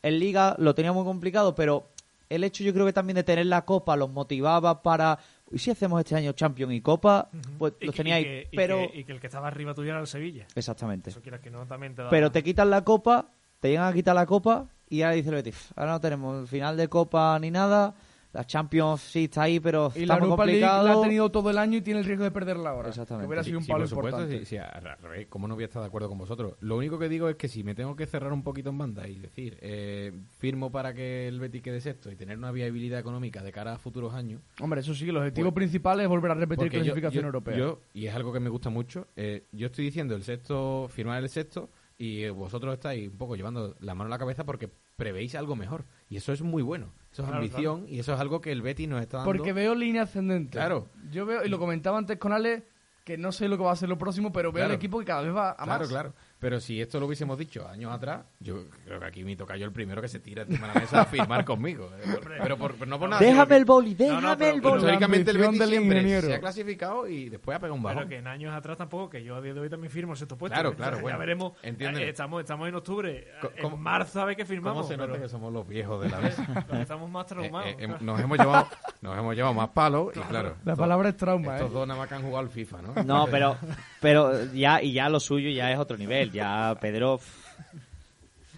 en 0.00 0.20
Liga 0.20 0.54
lo 0.60 0.76
tenía 0.76 0.92
muy 0.92 1.02
complicado, 1.02 1.56
pero 1.56 1.88
el 2.28 2.44
hecho 2.44 2.64
yo 2.64 2.72
creo 2.72 2.86
que 2.86 2.92
también 2.92 3.16
de 3.16 3.24
tener 3.24 3.46
la 3.46 3.64
Copa 3.64 3.96
los 3.96 4.10
motivaba 4.10 4.82
para... 4.82 5.18
¿Y 5.50 5.58
si 5.58 5.70
hacemos 5.70 6.00
este 6.00 6.16
año 6.16 6.32
Champions 6.32 6.72
y 6.72 6.80
Copa? 6.80 7.28
Pues 7.58 7.74
los 7.80 7.94
teníais, 7.94 8.48
pero... 8.54 8.82
Y 8.92 9.04
que, 9.04 9.12
el 9.12 9.20
que 9.20 9.26
estaba 9.26 9.48
arriba 9.48 9.74
tuyo 9.74 9.90
era 9.90 10.00
el 10.00 10.06
Sevilla. 10.06 10.46
Exactamente. 10.54 11.10
Eso 11.10 11.20
que 11.22 11.50
no, 11.50 11.66
también 11.66 11.94
te 11.94 12.02
Pero 12.10 12.32
te 12.32 12.42
quitan 12.42 12.70
la 12.70 12.82
Copa, 12.82 13.28
te 13.60 13.68
llegan 13.68 13.86
a 13.86 13.92
quitar 13.92 14.14
la 14.14 14.26
Copa 14.26 14.68
y 14.88 15.02
ahora 15.02 15.14
dice 15.14 15.28
el 15.30 15.36
Betis, 15.36 15.72
ahora 15.76 15.92
no 15.92 16.00
tenemos 16.00 16.48
final 16.48 16.76
de 16.76 16.88
Copa 16.88 17.38
ni 17.38 17.50
nada, 17.50 17.94
la 18.34 18.44
Champions 18.44 19.00
sí 19.00 19.24
está 19.24 19.42
ahí, 19.44 19.60
pero 19.60 19.90
Y 19.94 20.02
está 20.02 20.14
la 20.14 20.20
muy 20.20 20.24
Europa 20.26 20.44
League 20.44 20.60
complicado. 20.60 20.88
la 20.88 20.92
ha 20.94 21.00
tenido 21.02 21.30
todo 21.30 21.50
el 21.50 21.56
año 21.58 21.78
y 21.78 21.80
tiene 21.80 22.00
el 22.00 22.06
riesgo 22.06 22.24
de 22.24 22.30
perderla 22.30 22.70
ahora. 22.70 22.88
Exactamente. 22.90 23.22
Que 23.24 23.28
hubiera 23.28 23.42
Sí, 23.44 23.50
sido 23.50 23.58
un 23.60 23.64
Sí, 23.64 23.70
palo 23.72 23.80
por 23.84 23.88
supuesto, 23.88 24.20
importante. 24.20 24.44
sí, 24.44 24.56
sí, 24.56 24.56
al 24.58 24.98
revés, 25.00 25.26
¿cómo 25.28 25.48
no 25.48 25.54
voy 25.54 25.62
a 25.64 25.66
estar 25.66 25.80
de 25.80 25.86
acuerdo 25.88 26.08
con 26.08 26.18
vosotros? 26.18 26.54
Lo 26.60 26.76
único 26.76 26.98
que 26.98 27.08
digo 27.08 27.28
es 27.28 27.36
que 27.36 27.48
si 27.48 27.64
me 27.64 27.74
tengo 27.74 27.96
que 27.96 28.06
cerrar 28.06 28.32
un 28.32 28.42
poquito 28.42 28.70
en 28.70 28.78
banda 28.78 29.08
y 29.08 29.18
decir, 29.18 29.56
eh, 29.62 30.12
firmo 30.38 30.70
para 30.70 30.92
que 30.92 31.28
el 31.28 31.40
Betis 31.40 31.62
quede 31.62 31.80
sexto 31.80 32.10
y 32.10 32.16
tener 32.16 32.36
una 32.36 32.50
viabilidad 32.50 32.98
económica 32.98 33.42
de 33.42 33.52
cara 33.52 33.74
a 33.74 33.78
futuros 33.78 34.12
años, 34.14 34.42
Hombre, 34.60 34.80
eso 34.80 34.94
sí, 34.94 35.08
el 35.08 35.16
objetivo 35.16 35.46
Pues- 35.52 35.54
principal 35.54 36.00
es 36.00 36.08
volver 36.08 36.32
a 36.32 36.34
repetir 36.34 36.66
yo- 36.66 36.70
clasificación 36.82 37.22
yo- 37.22 37.26
europea. 37.26 37.56
yo- 37.56 37.80
y 37.94 38.06
es 38.06 38.14
algo 38.14 38.32
que 38.32 38.40
me 38.40 38.48
gusta 38.50 38.68
mucho, 38.68 39.06
eh, 39.16 39.44
yo 39.52 39.66
estoy 39.66 39.84
diciendo 39.84 40.14
el 40.16 40.24
sexto, 40.24 40.88
firmar 40.90 41.22
el 41.22 41.28
sexto 41.28 41.70
y 41.96 42.28
vosotros 42.30 42.74
estáis 42.74 43.08
un 43.08 43.16
poco 43.16 43.36
llevando 43.36 43.76
la 43.80 43.94
mano 43.94 44.08
a 44.08 44.10
la 44.10 44.18
cabeza 44.18 44.42
porque 44.44 44.68
prevéis 44.96 45.34
algo 45.36 45.54
mejor. 45.56 45.84
Y 46.14 46.18
eso 46.18 46.32
es 46.32 46.42
muy 46.42 46.62
bueno. 46.62 46.92
Eso 47.10 47.22
es 47.22 47.28
Claro, 47.28 47.42
ambición 47.42 47.86
y 47.88 47.98
eso 47.98 48.14
es 48.14 48.20
algo 48.20 48.40
que 48.40 48.52
el 48.52 48.62
Betis 48.62 48.88
nos 48.88 49.02
está 49.02 49.16
dando. 49.18 49.32
Porque 49.32 49.52
veo 49.52 49.74
línea 49.74 50.02
ascendente. 50.02 50.52
Claro. 50.52 50.86
Yo 51.10 51.26
veo, 51.26 51.44
y 51.44 51.48
lo 51.48 51.58
comentaba 51.58 51.98
antes 51.98 52.18
con 52.18 52.32
Ale, 52.32 52.68
que 53.02 53.18
no 53.18 53.32
sé 53.32 53.48
lo 53.48 53.56
que 53.58 53.64
va 53.64 53.72
a 53.72 53.76
ser 53.76 53.88
lo 53.88 53.98
próximo, 53.98 54.30
pero 54.30 54.52
veo 54.52 54.60
Claro. 54.60 54.70
el 54.74 54.76
equipo 54.76 55.00
que 55.00 55.04
cada 55.06 55.22
vez 55.22 55.34
va 55.34 55.50
a 55.50 55.56
Claro, 55.64 55.80
más. 55.80 55.88
claro. 55.88 56.14
Pero 56.44 56.60
si 56.60 56.78
esto 56.78 57.00
lo 57.00 57.06
hubiésemos 57.06 57.38
dicho 57.38 57.66
años 57.66 57.90
atrás, 57.90 58.22
yo 58.38 58.66
creo 58.84 59.00
que 59.00 59.06
aquí 59.06 59.24
me 59.24 59.34
toca 59.34 59.56
yo 59.56 59.64
el 59.64 59.72
primero 59.72 60.02
que 60.02 60.08
se 60.08 60.20
tira 60.20 60.42
encima 60.42 60.68
de 60.68 60.74
la 60.74 60.80
mesa 60.80 61.00
a 61.00 61.04
firmar 61.06 61.42
conmigo. 61.46 61.90
Eh, 62.04 62.18
Pero, 62.42 62.58
por, 62.58 62.74
pero 62.74 62.84
no 62.84 62.98
por 62.98 63.08
nada. 63.08 63.24
Déjame 63.24 63.56
el 63.56 63.64
boli, 63.64 63.92
No, 63.92 63.96
déjame 63.96 64.20
no, 64.28 64.36
pero- 64.36 64.54
el 64.54 64.60
boli. 64.60 64.76
Históricamente 64.76 65.30
el 65.30 65.38
Betis 65.38 65.66
siempre 65.66 66.20
se 66.20 66.34
ha 66.34 66.40
clasificado 66.40 67.08
y 67.08 67.30
después 67.30 67.56
ha 67.56 67.60
pegado 67.60 67.74
un 67.76 67.82
bajón. 67.82 68.00
Pero 68.00 68.08
que 68.10 68.16
en 68.18 68.26
años 68.26 68.52
atrás 68.54 68.76
tampoco, 68.76 69.08
que 69.08 69.24
yo 69.24 69.36
a 69.36 69.40
día 69.40 69.54
de 69.54 69.60
hoy 69.60 69.70
también 69.70 69.90
firmo 69.90 70.12
el 70.12 70.18
sexto 70.18 70.36
puesto. 70.36 70.52
Claro, 70.54 70.72
que 70.72 70.76
claro, 70.76 70.96
ya 70.98 71.02
bueno. 71.02 71.18
veremos. 71.18 71.52
Entiéndeme. 71.62 72.04
Eh, 72.04 72.10
estamos, 72.10 72.40
estamos 72.40 72.68
en 72.68 72.74
octubre. 72.74 73.26
En 73.56 73.62
¿cómo- 73.62 73.78
marzo 73.78 74.20
a 74.20 74.26
ver 74.26 74.36
qué 74.36 74.44
firmamos. 74.44 74.82
¿Cómo 74.82 74.88
se 74.88 74.98
nota 74.98 75.12
pero 75.12 75.22
que 75.22 75.28
somos 75.30 75.50
los 75.50 75.66
viejos 75.66 76.02
de 76.04 76.10
la 76.10 76.20
que 76.20 76.28
estamos 76.82 77.08
más 77.10 77.24
traumados. 77.24 77.68
Eh, 77.70 77.76
eh, 77.78 77.86
claro. 77.86 77.98
nos, 78.02 78.20
hemos 78.20 78.36
llevado, 78.38 78.68
nos 79.00 79.16
hemos 79.18 79.34
llevado 79.34 79.54
más 79.54 79.68
palos 79.70 80.08
y 80.14 80.20
claro. 80.20 80.56
La 80.66 80.76
palabra 80.76 81.08
es 81.08 81.16
trauma, 81.16 81.54
Estos 81.54 81.70
¿eh? 81.70 81.72
dos 81.72 81.88
nada 81.88 81.98
más 82.00 82.06
que 82.10 82.14
han 82.16 82.20
jugado 82.22 82.40
al 82.40 82.50
FIFA, 82.50 82.82
¿no? 82.82 83.02
No, 83.02 83.26
pero, 83.30 83.56
pero 84.04 84.52
ya, 84.52 84.82
y 84.82 84.92
ya 84.92 85.08
lo 85.08 85.18
suyo 85.18 85.48
ya 85.50 85.72
es 85.72 85.78
otro 85.78 85.96
nivel. 85.96 86.30
Ya 86.30 86.76
Pedro. 86.80 87.18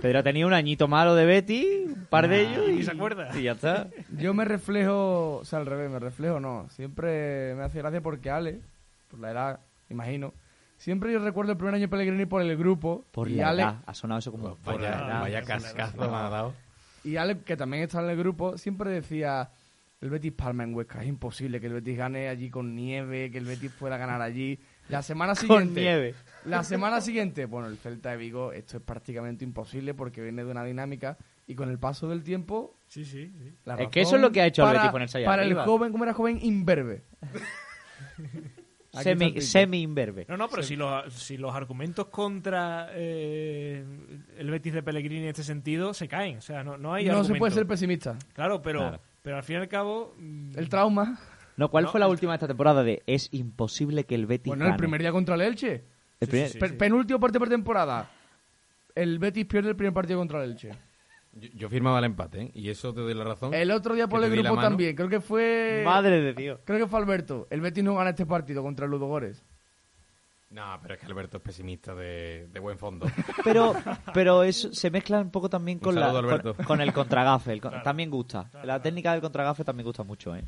Pedro 0.01 0.23
tenía 0.23 0.47
un 0.47 0.53
añito 0.53 0.89
malo 0.89 1.15
de 1.15 1.25
Betty, 1.25 1.85
un 1.87 2.07
par 2.11 2.29
de 2.29 2.41
ellos. 2.43 2.69
y 2.69 2.83
se 2.83 2.91
acuerda. 2.91 3.31
Y 3.39 3.45
ya 3.45 3.53
está. 3.53 3.89
Yo 4.19 4.35
me 4.35 4.45
reflejo, 4.45 5.37
o 5.39 5.45
sea, 5.45 5.59
al 5.61 5.67
revés, 5.67 5.91
me 5.91 5.99
reflejo 5.99 6.39
no. 6.39 6.69
Siempre 6.71 7.55
me 7.55 7.63
hace 7.63 7.79
gracia 7.79 8.03
porque 8.03 8.29
Ale, 8.31 8.61
por 9.11 9.21
la 9.21 9.31
edad, 9.31 9.61
imagino, 9.89 10.35
siempre 10.77 11.13
yo 11.13 11.19
recuerdo 11.21 11.53
el 11.53 11.57
primer 11.59 11.75
año 11.77 11.83
de 11.83 11.89
Pellegrini 11.89 12.27
por 12.27 12.43
el 12.43 12.57
grupo. 12.59 13.05
Por 13.11 13.31
y 13.31 13.37
la 13.37 13.49
Ale, 13.49 13.63
edad. 13.63 13.77
Ha 13.87 13.95
sonado 13.95 14.19
eso 14.19 14.31
como. 14.33 14.57
por 14.57 14.81
la 14.81 14.91
Vaya, 14.91 15.07
edad. 15.07 15.21
vaya 15.23 15.43
cascazo 15.43 15.97
me 15.97 16.05
ha 16.17 16.29
dado. 16.29 16.55
Y 17.05 17.17
Ale, 17.17 17.39
que 17.39 17.57
también 17.57 17.85
está 17.85 18.03
en 18.03 18.11
el 18.11 18.17
grupo, 18.19 18.59
siempre 18.59 18.91
decía, 18.91 19.49
el 20.03 20.11
Betis 20.11 20.33
palma 20.33 20.65
en 20.65 20.75
Huesca, 20.75 21.01
es 21.03 21.09
imposible 21.09 21.59
que 21.61 21.69
el 21.69 21.73
Betis 21.73 21.97
gane 21.97 22.29
allí 22.29 22.51
con 22.51 22.75
nieve, 22.75 23.31
que 23.31 23.39
el 23.39 23.45
Betis 23.47 23.71
pueda 23.79 23.97
ganar 23.97 24.21
allí. 24.21 24.59
La 24.89 25.03
semana 25.03 25.35
siguiente... 25.35 25.81
nieve. 25.81 26.15
La 26.45 26.63
semana 26.63 27.01
siguiente, 27.01 27.47
bueno, 27.47 27.67
el 27.67 27.77
Celta 27.77 28.11
de 28.13 28.17
Vigo, 28.19 28.53
esto 28.53 28.77
es 28.77 28.83
prácticamente 28.83 29.45
imposible 29.45 29.95
porque 29.95 30.23
viene 30.23 30.45
de 30.45 30.51
una 30.51 30.63
dinámica 30.65 31.19
y 31.49 31.57
con 31.57 31.71
el 31.71 31.79
paso 31.79 32.09
del 32.09 32.23
tiempo... 32.23 32.77
Sí, 32.87 33.05
sí, 33.05 33.33
sí. 33.37 33.53
la 33.65 33.75
Es 33.75 33.89
que 33.89 34.03
eso 34.03 34.15
es 34.15 34.23
lo 34.23 34.31
que 34.31 34.43
ha 34.43 34.47
hecho 34.47 34.63
para- 34.63 34.79
Betis 34.79 34.93
ponerse 34.93 35.19
allá 35.19 35.27
Para 35.27 35.43
arriba. 35.43 35.63
el 35.63 35.69
joven, 35.69 35.91
como 35.91 36.05
era 36.05 36.13
joven, 36.15 36.39
imberbe. 36.41 37.03
Semi, 39.03 39.41
semi 39.43 39.83
imberbe. 39.83 40.25
No, 40.29 40.39
no, 40.39 40.49
pero 40.49 40.63
si, 40.63 40.75
los, 40.75 41.13
si 41.13 41.37
los 41.37 41.55
argumentos 41.55 42.07
contra 42.07 42.89
eh, 42.93 43.85
el 44.39 44.51
Betis 44.51 44.73
de 44.73 44.83
Pellegrini 44.83 45.23
en 45.25 45.29
este 45.29 45.43
sentido 45.45 45.93
se 45.93 46.09
caen. 46.09 46.39
O 46.39 46.41
sea, 46.41 46.65
no, 46.65 46.79
no 46.79 46.95
hay 46.95 47.05
No 47.05 47.23
se 47.25 47.35
puede 47.35 47.53
ser 47.53 47.67
pesimista. 47.67 48.17
Claro, 48.33 48.63
pero, 48.63 48.79
Claro. 48.79 49.01
pero 49.21 49.37
al 49.37 49.43
fin 49.43 49.57
y 49.57 49.59
al 49.59 49.69
cabo... 49.69 50.17
El 50.55 50.69
trauma... 50.71 51.19
No, 51.57 51.71
¿cuál 51.71 51.85
No, 51.85 51.91
fue 51.91 52.01
la 52.01 52.09
última 52.09 52.33
de 52.33 52.37
esta 52.37 52.47
temporada 52.49 52.83
de 52.83 53.03
es 53.07 53.29
imposible 53.33 54.05
que 54.05 54.15
el 54.15 54.27
Betis 54.27 54.51
Bueno, 54.51 54.65
el 54.65 54.71
gane"? 54.73 54.79
primer 54.79 55.01
día 55.01 55.13
contra 55.13 55.35
el 55.37 55.41
Elche. 55.43 55.85
El 56.21 56.29
primer- 56.29 56.49
sí, 56.51 56.59
Pe- 56.59 56.71
Penúltimo 56.71 57.19
partido 57.21 57.41
por 57.41 57.49
temporada. 57.49 58.11
El 58.95 59.19
Betis 59.19 59.45
pierde 59.47 59.71
el 59.71 59.77
primer 59.77 59.93
partido 59.95 60.19
contra 60.19 60.43
el 60.45 60.51
Elche. 60.53 60.71
Yo, 61.33 61.49
yo 61.55 61.69
firmaba 61.69 61.99
el 61.99 62.05
empate, 62.07 62.43
¿eh? 62.43 62.51
Y 62.55 62.71
eso 62.71 62.95
te 62.95 63.01
doy 63.01 63.13
la 63.15 63.25
razón. 63.25 63.53
El 63.53 63.71
otro 63.71 63.95
día 63.95 64.09
por 64.09 64.23
el 64.25 64.31
grupo 64.31 64.59
también. 64.61 64.97
Creo 64.97 65.09
que 65.09 65.21
fue... 65.21 65.83
Madre 65.85 66.21
de 66.21 66.33
Dios. 66.33 66.61
Creo 66.65 66.79
que 66.79 66.87
fue 66.87 66.99
Alberto. 66.99 67.47
El 67.51 67.61
Betis 67.61 67.85
no 67.85 67.95
gana 67.95 68.11
este 68.11 68.25
partido 68.27 68.63
contra 68.63 68.87
el 68.87 68.91
Ludogores. 68.91 69.43
No, 70.51 70.79
pero 70.81 70.95
es 70.95 71.01
que 71.01 71.07
Alberto 71.07 71.39
es 71.39 71.43
pesimista 71.43 71.95
de, 71.95 72.49
de 72.53 72.61
buen 72.61 72.79
fondo. 72.79 73.07
Pero, 73.45 73.75
pero 74.15 74.45
eso 74.45 74.73
se 74.73 74.91
mezcla 74.93 75.19
un 75.21 75.31
poco 75.31 75.51
también 75.51 75.79
Un 75.79 75.83
con, 75.85 75.95
la, 75.97 76.55
con, 76.65 76.81
el 76.81 76.93
contragafe. 76.93 77.53
El 77.53 77.61
Claro. 77.61 77.83
También 77.83 78.11
gusta. 78.11 78.49
La 78.63 78.81
técnica 78.81 79.11
del 79.13 79.21
contragafe 79.21 79.65
también 79.65 79.85
gusta 79.87 80.05
mucho, 80.05 80.35
¿eh? 80.37 80.45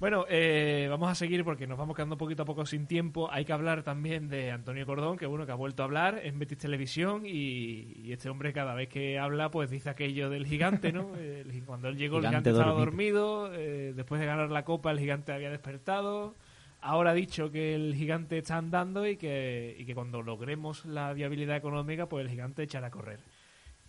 Bueno, 0.00 0.24
eh, 0.30 0.86
vamos 0.88 1.10
a 1.10 1.14
seguir 1.14 1.44
porque 1.44 1.66
nos 1.66 1.76
vamos 1.76 1.94
quedando 1.94 2.16
poquito 2.16 2.42
a 2.44 2.46
poco 2.46 2.64
sin 2.64 2.86
tiempo. 2.86 3.30
Hay 3.30 3.44
que 3.44 3.52
hablar 3.52 3.82
también 3.82 4.28
de 4.30 4.50
Antonio 4.50 4.86
Cordón, 4.86 5.18
que 5.18 5.26
bueno, 5.26 5.44
que 5.44 5.52
ha 5.52 5.56
vuelto 5.56 5.82
a 5.82 5.84
hablar 5.84 6.20
en 6.24 6.38
Betis 6.38 6.56
Televisión 6.56 7.26
y, 7.26 7.92
y 8.02 8.10
este 8.12 8.30
hombre 8.30 8.54
cada 8.54 8.74
vez 8.74 8.88
que 8.88 9.18
habla 9.18 9.50
pues 9.50 9.68
dice 9.68 9.90
aquello 9.90 10.30
del 10.30 10.46
gigante, 10.46 10.90
¿no? 10.90 11.14
El 11.16 11.52
gi- 11.52 11.60
cuando 11.60 11.88
él 11.88 11.98
llegó 11.98 12.16
el 12.16 12.22
Gigante 12.26 12.48
estaba 12.50 12.72
dormido. 12.72 13.40
dormido, 13.48 13.54
eh, 13.60 13.92
después 13.94 14.20
de 14.22 14.26
ganar 14.26 14.50
la 14.50 14.64
copa 14.64 14.90
el 14.90 14.98
gigante 14.98 15.32
había 15.32 15.50
despertado. 15.50 16.34
Ahora 16.80 17.10
ha 17.10 17.14
dicho 17.14 17.50
que 17.50 17.74
el 17.74 17.94
gigante 17.94 18.38
está 18.38 18.56
andando 18.56 19.06
y 19.06 19.18
que, 19.18 19.76
y 19.78 19.84
que 19.84 19.94
cuando 19.94 20.22
logremos 20.22 20.86
la 20.86 21.12
viabilidad 21.12 21.56
económica 21.58 22.08
pues 22.08 22.24
el 22.24 22.30
gigante 22.30 22.62
echará 22.62 22.86
a 22.86 22.90
correr. 22.90 23.20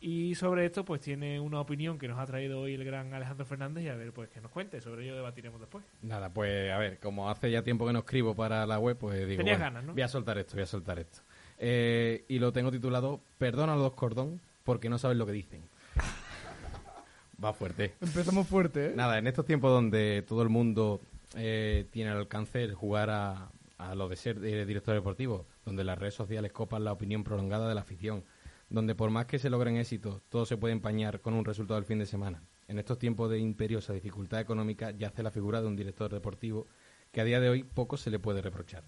Y 0.04 0.34
sobre 0.34 0.66
esto, 0.66 0.84
pues 0.84 1.00
tiene 1.00 1.40
una 1.40 1.62
opinión 1.62 2.00
que 2.00 2.08
nos 2.08 2.18
ha 2.18 2.26
traído 2.26 2.60
hoy 2.62 2.74
el 2.74 2.84
gran 2.84 3.14
Alejandro 3.14 3.46
Fernández 3.46 3.84
y 3.84 3.88
a 3.88 3.96
ver, 3.96 4.12
pues 4.12 4.30
que 4.30 4.42
nos 4.42 4.50
cuente. 4.52 4.82
Sobre 4.82 5.04
ello 5.06 5.16
debatiremos 5.16 5.60
después. 5.60 5.86
Nada, 6.02 6.30
pues 6.34 6.72
a 6.72 6.78
ver, 6.80 6.98
como 7.00 7.30
hace 7.30 7.52
ya 7.52 7.62
tiempo 7.62 7.86
que 7.86 7.94
no 7.94 8.00
escribo 8.00 8.36
para 8.36 8.66
la 8.66 8.80
web, 8.80 8.98
pues 8.98 9.28
digo, 9.28 9.38
Tenías 9.38 9.60
bueno, 9.60 9.74
ganas, 9.74 9.84
¿no? 9.86 9.94
voy 9.94 10.02
a 10.02 10.08
soltar 10.08 10.40
esto, 10.40 10.56
voy 10.56 10.64
a 10.64 10.66
soltar 10.66 10.98
esto. 10.98 11.20
Eh, 11.60 12.26
y 12.28 12.40
lo 12.40 12.52
tengo 12.52 12.72
titulado 12.72 13.22
Perdona 13.38 13.74
a 13.74 13.76
los 13.76 13.94
cordón 13.94 14.42
porque 14.64 14.90
no 14.90 14.98
saben 14.98 15.20
lo 15.20 15.28
que 15.28 15.34
dicen. 15.34 15.62
Va 17.44 17.54
fuerte. 17.54 17.94
Empezamos 18.02 18.48
fuerte, 18.48 18.88
¿eh? 18.88 18.94
Nada, 18.96 19.20
en 19.20 19.28
estos 19.28 19.46
tiempos 19.46 19.72
donde 19.72 20.24
todo 20.28 20.42
el 20.42 20.50
mundo 20.50 21.00
eh, 21.36 21.86
tiene 21.92 22.10
al 22.10 22.18
alcance 22.18 22.64
el 22.64 22.74
jugar 22.74 23.10
a, 23.12 23.52
a 23.78 23.96
lo 23.96 24.10
de 24.10 24.16
ser 24.16 24.44
eh, 24.44 24.66
director 24.66 24.94
deportivo, 24.94 25.46
donde 25.66 25.84
las 25.84 25.98
redes 25.98 26.14
sociales 26.14 26.52
copan 26.52 26.84
la 26.84 26.92
opinión 26.92 27.24
prolongada 27.24 27.68
de 27.68 27.76
la 27.76 27.82
afición, 27.82 28.24
donde 28.72 28.96
por 28.96 29.12
más 29.12 29.26
que 29.26 29.38
se 29.38 29.50
logren 29.50 29.76
éxitos, 29.78 30.22
todo 30.30 30.46
se 30.46 30.58
puede 30.58 30.72
empañar 30.74 31.20
con 31.20 31.34
un 31.34 31.46
resultado 31.46 31.80
del 31.80 31.86
fin 31.86 32.00
de 32.00 32.06
semana. 32.06 32.42
En 32.68 32.80
estos 32.80 32.98
tiempos 32.98 33.30
de 33.30 33.38
imperiosa 33.38 33.94
dificultad 33.94 34.40
económica 34.40 34.92
yace 34.92 35.22
la 35.22 35.30
figura 35.30 35.62
de 35.62 35.68
un 35.68 35.76
director 35.76 36.12
deportivo 36.12 36.68
que 37.12 37.20
a 37.20 37.26
día 37.26 37.42
de 37.42 37.50
hoy 37.50 37.64
poco 37.64 37.98
se 37.98 38.10
le 38.10 38.18
puede 38.18 38.42
reprochar. 38.42 38.84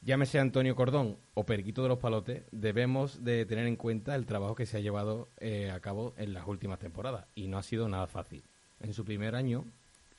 Llámese 0.00 0.38
Antonio 0.38 0.74
Cordón 0.74 1.18
o 1.34 1.44
Periquito 1.44 1.82
de 1.82 1.88
los 1.88 1.98
Palotes, 1.98 2.44
debemos 2.52 3.22
de 3.22 3.44
tener 3.44 3.66
en 3.66 3.76
cuenta 3.76 4.14
el 4.14 4.24
trabajo 4.24 4.54
que 4.54 4.64
se 4.64 4.78
ha 4.78 4.80
llevado 4.80 5.28
eh, 5.38 5.70
a 5.70 5.80
cabo 5.80 6.14
en 6.16 6.32
las 6.32 6.46
últimas 6.46 6.78
temporadas 6.78 7.26
y 7.34 7.48
no 7.48 7.58
ha 7.58 7.62
sido 7.62 7.88
nada 7.88 8.06
fácil. 8.06 8.44
En 8.80 8.94
su 8.94 9.04
primer 9.04 9.34
año 9.34 9.64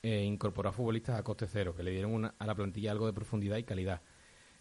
eh, 0.03 0.23
incorporó 0.23 0.69
a 0.69 0.73
futbolistas 0.73 1.17
a 1.17 1.23
coste 1.23 1.47
cero, 1.47 1.73
que 1.75 1.83
le 1.83 1.91
dieron 1.91 2.25
a 2.25 2.45
la 2.45 2.55
plantilla 2.55 2.91
algo 2.91 3.07
de 3.07 3.13
profundidad 3.13 3.57
y 3.57 3.63
calidad. 3.63 4.01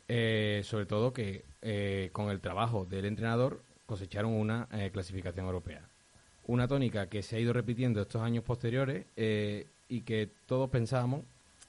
Eh, 0.09 0.63
sobre 0.65 0.87
todo 0.87 1.13
que 1.13 1.45
eh, 1.63 2.11
con 2.13 2.31
el 2.31 2.41
trabajo 2.41 2.85
del 2.85 3.07
entrenador 3.07 3.63
cosecharon 3.87 4.33
una 4.33 4.69
eh, 4.73 4.91
clasificación 4.93 5.47
europea. 5.47 5.89
Una 6.45 6.69
tónica 6.69 7.09
que 7.09 7.23
se 7.23 7.37
ha 7.37 7.41
ido 7.41 7.53
repitiendo 7.53 8.03
estos 8.03 8.23
años 8.23 8.45
posteriores 8.45 9.07
eh, 9.17 9.69
y 9.89 10.03
que 10.03 10.31
todos 10.47 10.69
pensábamos 10.69 11.23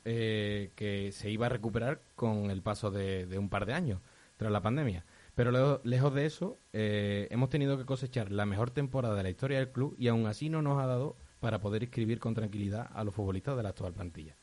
eh, 0.04 0.72
que 0.76 1.12
se 1.12 1.30
iba 1.30 1.46
a 1.46 1.50
recuperar 1.50 2.02
con 2.16 2.52
el 2.52 2.62
paso 2.62 2.92
de, 2.92 3.38
un 3.38 3.50
par 3.50 3.66
de 3.66 3.74
años 3.74 4.02
tras 4.36 4.52
la 4.52 4.62
pandemia. 4.62 5.06
Pero 5.36 5.52
lejos, 5.52 5.80
lejos 5.84 6.14
de 6.14 6.26
eso, 6.26 6.58
hemos 6.74 7.50
tenido 7.50 7.78
que 7.78 7.86
cosechar 7.86 8.32
la 8.32 8.48
mejor 8.48 8.72
temporada 8.72 9.16
de 9.16 9.24
la 9.24 9.30
historia 9.30 9.60
del 9.60 9.72
club 9.72 9.96
y 10.00 10.08
aún 10.08 10.26
así 10.26 10.50
no 10.50 10.64
nos 10.64 10.82
ha 10.82 10.88
dado 10.88 11.16
para 11.40 11.60
poder 11.60 11.84
inscribir 11.84 12.20
con 12.20 12.34
tranquilidad 12.34 12.90
a 12.92 13.04
los 13.04 13.14
futbolistas 13.14 13.56
de 13.56 13.64
la 13.64 13.70
actual 13.70 13.94
plantilla. 13.94 14.36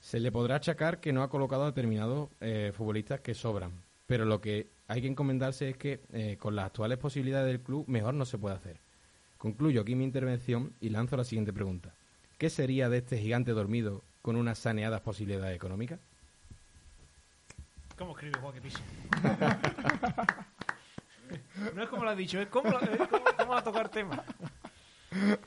Se 0.00 0.20
le 0.20 0.30
podrá 0.30 0.56
achacar 0.56 1.00
que 1.00 1.14
no 1.14 1.22
ha 1.22 1.30
colocado 1.30 1.62
a 1.62 1.66
determinados 1.66 2.28
futbolistas 2.74 3.20
que 3.20 3.32
sobran, 3.32 3.72
pero 4.06 4.26
lo 4.26 4.42
que 4.42 4.68
hay 4.88 5.02
que 5.02 5.06
encomendarse 5.06 5.68
es 5.68 5.76
que 5.76 6.00
eh, 6.12 6.36
con 6.40 6.56
las 6.56 6.66
actuales 6.66 6.98
posibilidades 6.98 7.46
del 7.46 7.60
club 7.60 7.84
mejor 7.86 8.14
no 8.14 8.24
se 8.24 8.38
puede 8.38 8.56
hacer. 8.56 8.78
Concluyo 9.36 9.82
aquí 9.82 9.94
mi 9.94 10.04
intervención 10.04 10.72
y 10.80 10.88
lanzo 10.88 11.16
la 11.16 11.24
siguiente 11.24 11.52
pregunta. 11.52 11.94
¿Qué 12.38 12.48
sería 12.48 12.88
de 12.88 12.98
este 12.98 13.18
gigante 13.18 13.52
dormido 13.52 14.02
con 14.22 14.36
unas 14.36 14.58
saneadas 14.58 15.02
posibilidades 15.02 15.54
económicas? 15.54 16.00
¿Cómo 17.98 18.12
escribe 18.12 18.38
Juan 18.40 18.54
Piso? 18.62 18.80
no 21.74 21.82
es 21.82 21.88
como 21.90 22.04
lo 22.04 22.10
has 22.10 22.16
dicho, 22.16 22.40
es 22.40 22.48
como, 22.48 22.70
es 22.78 22.98
cómo 23.36 23.52
va 23.52 23.58
a 23.58 23.64
tocar 23.64 23.90
tema. 23.90 24.24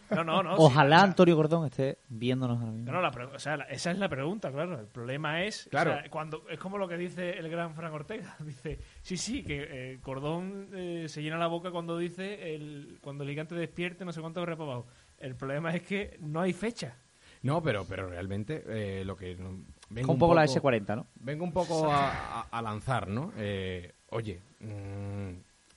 No, 0.09 0.23
no, 0.23 0.41
no. 0.43 0.51
sí, 0.51 0.63
Ojalá 0.63 0.95
o 0.95 0.99
sea, 0.99 1.07
Antonio 1.07 1.35
Gordón 1.35 1.65
esté 1.67 1.99
viéndonos 2.09 2.59
ahora 2.59 2.71
mismo. 2.71 2.91
No, 2.91 3.01
no, 3.01 3.01
la 3.01 3.09
o 3.35 3.39
sea, 3.39 3.57
la- 3.57 3.65
esa 3.65 3.91
es 3.91 3.97
la 3.99 4.09
pregunta, 4.09 4.51
claro. 4.51 4.79
El 4.79 4.87
problema 4.87 5.43
es, 5.43 5.67
Claro. 5.69 5.91
o 5.91 5.93
sea, 5.95 6.09
cuando 6.09 6.43
es 6.49 6.59
como 6.59 6.77
lo 6.77 6.87
que 6.87 6.97
dice 6.97 7.37
el 7.37 7.49
gran 7.49 7.73
Fran 7.75 7.93
Ortega. 7.93 8.35
Dice, 8.45 8.79
sí, 9.01 9.17
sí, 9.17 9.43
que 9.43 9.67
eh, 9.93 9.99
Cordón 10.01 10.69
eh, 10.73 11.05
se 11.07 11.21
llena 11.21 11.37
la 11.37 11.47
boca 11.47 11.71
cuando 11.71 11.97
dice 11.97 12.55
el, 12.55 12.97
cuando 13.01 13.23
el 13.23 13.29
gigante 13.29 13.55
despierte, 13.55 14.03
no 14.05 14.11
sé 14.11 14.21
cuánto 14.21 14.39
habrá 14.39 14.55
para 14.55 14.71
abajo. 14.71 14.87
El 15.19 15.35
problema 15.35 15.73
es 15.75 15.83
que 15.83 16.17
no 16.21 16.41
hay 16.41 16.53
fecha. 16.53 16.95
No, 17.43 17.61
pero, 17.61 17.85
pero 17.85 18.07
realmente 18.09 18.63
eh, 18.67 19.03
lo 19.05 19.15
que... 19.15 19.35
no- 19.35 19.63
vengo 19.89 20.11
Un 20.13 20.19
poco 20.19 20.33
la 20.35 20.45
S40, 20.45 20.95
¿no? 20.95 21.07
Vengo 21.15 21.43
un 21.43 21.51
poco 21.51 21.91
a, 21.91 22.41
a- 22.41 22.47
a 22.51 22.61
lanzar, 22.61 23.07
¿no? 23.07 23.31
Eh, 23.37 23.93
oye, 24.09 24.39
mm, 24.59 25.31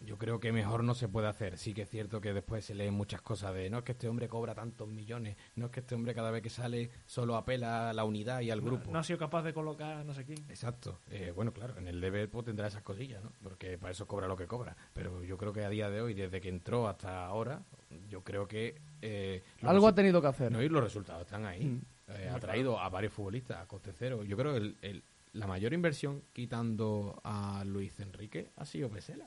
yo 0.04 0.16
creo 0.18 0.38
que 0.40 0.52
mejor 0.52 0.84
no 0.84 0.94
se 0.94 1.08
puede 1.08 1.26
hacer. 1.28 1.58
Sí 1.58 1.74
que 1.74 1.82
es 1.82 1.88
cierto 1.90 2.20
que 2.20 2.32
después 2.32 2.64
se 2.64 2.74
leen 2.74 2.94
muchas 2.94 3.20
cosas 3.22 3.54
de 3.54 3.68
no 3.70 3.78
es 3.78 3.84
que 3.84 3.92
este 3.92 4.08
hombre 4.08 4.28
cobra 4.28 4.54
tantos 4.54 4.88
millones, 4.88 5.36
no 5.56 5.66
es 5.66 5.70
que 5.72 5.80
este 5.80 5.94
hombre 5.94 6.14
cada 6.14 6.30
vez 6.30 6.42
que 6.42 6.50
sale 6.50 6.90
solo 7.06 7.36
apela 7.36 7.90
a 7.90 7.92
la 7.92 8.04
unidad 8.04 8.40
y 8.40 8.50
al 8.50 8.60
grupo. 8.60 8.90
No 8.92 8.98
ha 8.98 9.04
sido 9.04 9.18
capaz 9.18 9.42
de 9.42 9.52
colocar 9.54 10.04
no 10.04 10.14
sé 10.14 10.24
quién. 10.24 10.38
Exacto. 10.48 11.00
Eh, 11.10 11.32
bueno, 11.34 11.52
claro, 11.52 11.76
en 11.78 11.88
el 11.88 12.00
DB 12.00 12.28
pues, 12.28 12.44
tendrá 12.44 12.66
esas 12.68 12.82
cosillas, 12.82 13.22
¿no? 13.22 13.32
Porque 13.42 13.78
para 13.78 13.92
eso 13.92 14.06
cobra 14.06 14.26
lo 14.28 14.36
que 14.36 14.46
cobra. 14.46 14.76
Pero 14.92 15.22
yo 15.24 15.36
creo 15.38 15.52
que 15.52 15.64
a 15.64 15.68
día 15.70 15.90
de 15.90 16.00
hoy, 16.00 16.14
desde 16.14 16.40
que 16.40 16.48
entró 16.48 16.86
hasta 16.88 17.26
ahora, 17.26 17.62
yo 18.08 18.22
creo 18.22 18.46
que... 18.48 18.80
eh, 19.02 19.42
Algo 19.62 19.88
ha 19.88 19.94
tenido 19.94 20.20
que 20.20 20.28
hacer. 20.28 20.52
no, 20.52 20.62
y 20.62 20.68
los 20.68 20.82
resultados 20.82 21.22
están 21.22 21.44
ahí. 21.46 21.64
Mm. 21.64 21.80
Eh, 22.08 22.30
ha 22.34 22.38
traído 22.38 22.78
a 22.78 22.88
varios 22.90 23.12
futbolistas 23.14 23.58
a 23.62 23.66
coste 23.66 23.92
cero. 23.92 24.24
Yo 24.24 24.36
creo 24.36 24.52
que 24.52 24.58
el- 24.58 24.76
el- 24.82 25.02
la 25.32 25.46
mayor 25.46 25.72
inversión 25.72 26.22
quitando 26.32 27.20
a 27.24 27.64
Luis 27.64 27.98
Enrique 27.98 28.50
ha 28.56 28.64
sido 28.64 28.88
Pesela. 28.88 29.26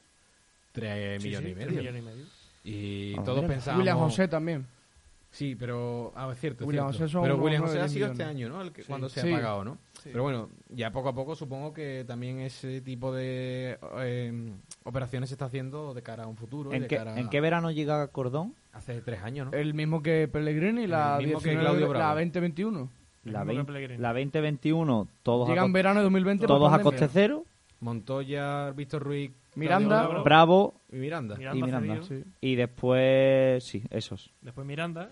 Tres 0.82 1.22
Sí, 1.22 1.28
millones 1.28 1.46
sí, 1.48 1.52
y 1.52 1.56
tres 1.56 1.68
medio. 1.68 1.80
millones 1.92 2.02
y 2.02 2.06
medio. 2.06 2.26
Y 2.64 3.16
Ah, 3.18 3.24
todos 3.24 3.38
mira. 3.44 3.48
pensábamos... 3.54 3.80
William 3.82 3.98
José 4.00 4.28
también. 4.28 4.66
Sí, 5.30 5.56
pero... 5.56 6.14
Ah, 6.16 6.30
es 6.32 6.40
cierto, 6.40 6.66
William 6.66 6.92
cierto. 6.92 7.06
José 7.06 7.20
Pero 7.22 7.38
William 7.38 7.62
José 7.64 7.80
ha 7.82 7.88
sido 7.88 8.08
este 8.08 8.24
millones. 8.24 8.36
año, 8.36 8.50
¿no? 8.50 8.62
El 8.62 8.72
que, 8.72 8.82
Sí. 8.84 8.88
cuando 8.88 9.10
se 9.10 9.22
Sí. 9.22 9.30
ha 9.32 9.36
pagado, 9.36 9.64
¿no? 9.66 9.78
Pero 10.04 10.24
bueno, 10.24 10.50
ya 10.70 10.92
poco 10.92 11.10
a 11.10 11.14
poco 11.16 11.36
supongo 11.36 11.74
que 11.74 12.06
también 12.08 12.40
ese 12.40 12.80
tipo 12.82 13.14
de 13.14 13.78
eh, 14.00 14.52
operaciones 14.84 15.30
se 15.30 15.36
está 15.36 15.46
haciendo 15.46 15.94
de 15.94 16.02
cara 16.02 16.24
a 16.24 16.28
un 16.28 16.38
futuro. 16.38 16.72
¿En 16.72 16.84
de 16.84 16.88
qué, 16.88 16.96
cara 16.98 17.20
¿En 17.20 17.30
qué 17.30 17.42
verano 17.42 17.72
llega 17.72 18.08
Cordón? 18.08 18.56
Hace 18.74 19.02
tres 19.02 19.22
años, 19.22 19.48
¿no? 19.52 19.54
El 19.58 19.74
mismo 19.74 20.02
que 20.02 20.28
Pellegrini, 20.32 20.88
la, 20.88 21.18
El 21.20 21.26
mismo 21.28 21.40
que 21.42 21.50
19 21.50 21.62
Claudio 21.62 21.94
la 21.94 22.00
Bravo. 22.00 22.16
2021. 22.20 22.90
La, 23.26 23.40
mismo 23.44 23.46
que 23.46 23.56
20, 23.58 23.74
Pellegrini. 23.74 24.02
la 24.02 24.14
2021, 24.14 25.08
todos, 25.24 25.50
a, 25.50 25.52
Llega 25.52 25.66
en 25.66 25.74
verano 25.74 26.00
de 26.00 26.04
2020. 26.04 26.48
por 26.48 26.58
todos 26.58 26.72
a 26.74 26.80
coste 26.82 27.10
cero. 27.12 27.44
Montoya, 27.82 28.72
Víctor 28.72 29.04
Ruiz, 29.04 29.32
Miranda. 29.58 30.08
Bravo 30.08 30.24
Bravo 30.24 30.82
y 30.92 30.96
Miranda. 30.98 31.36
Miranda 31.36 31.58
y 31.58 31.62
Miranda. 31.64 32.00
y 32.42 32.56
después, 32.56 33.64
sí, 33.64 33.84
esos. 33.90 34.32
Después 34.42 34.66
Miranda. 34.66 35.10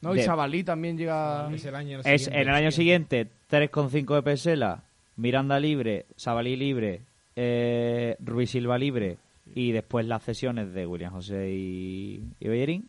No, 0.00 0.14
y 0.14 0.18
De- 0.18 0.22
Sabalí 0.24 0.62
también 0.64 0.96
llega. 0.96 1.50
Es 1.52 1.64
el 1.64 1.74
año 1.74 1.98
Es 2.00 2.04
siguiente. 2.22 2.40
en 2.40 2.48
el 2.48 2.54
año 2.54 2.70
siguiente 2.70 3.28
3,5 3.50 4.14
de 4.14 4.22
Pesela, 4.22 4.84
Miranda 5.16 5.58
libre, 5.58 6.06
Sabalí 6.16 6.54
libre, 6.56 7.02
eh, 7.34 8.16
Ruiz 8.20 8.50
Silva 8.50 8.78
libre 8.78 9.16
y 9.54 9.72
después 9.72 10.06
las 10.06 10.22
cesiones 10.22 10.72
de 10.72 10.86
William 10.86 11.12
José 11.12 11.50
y, 11.50 12.22
y 12.38 12.48
Bellerín. 12.48 12.88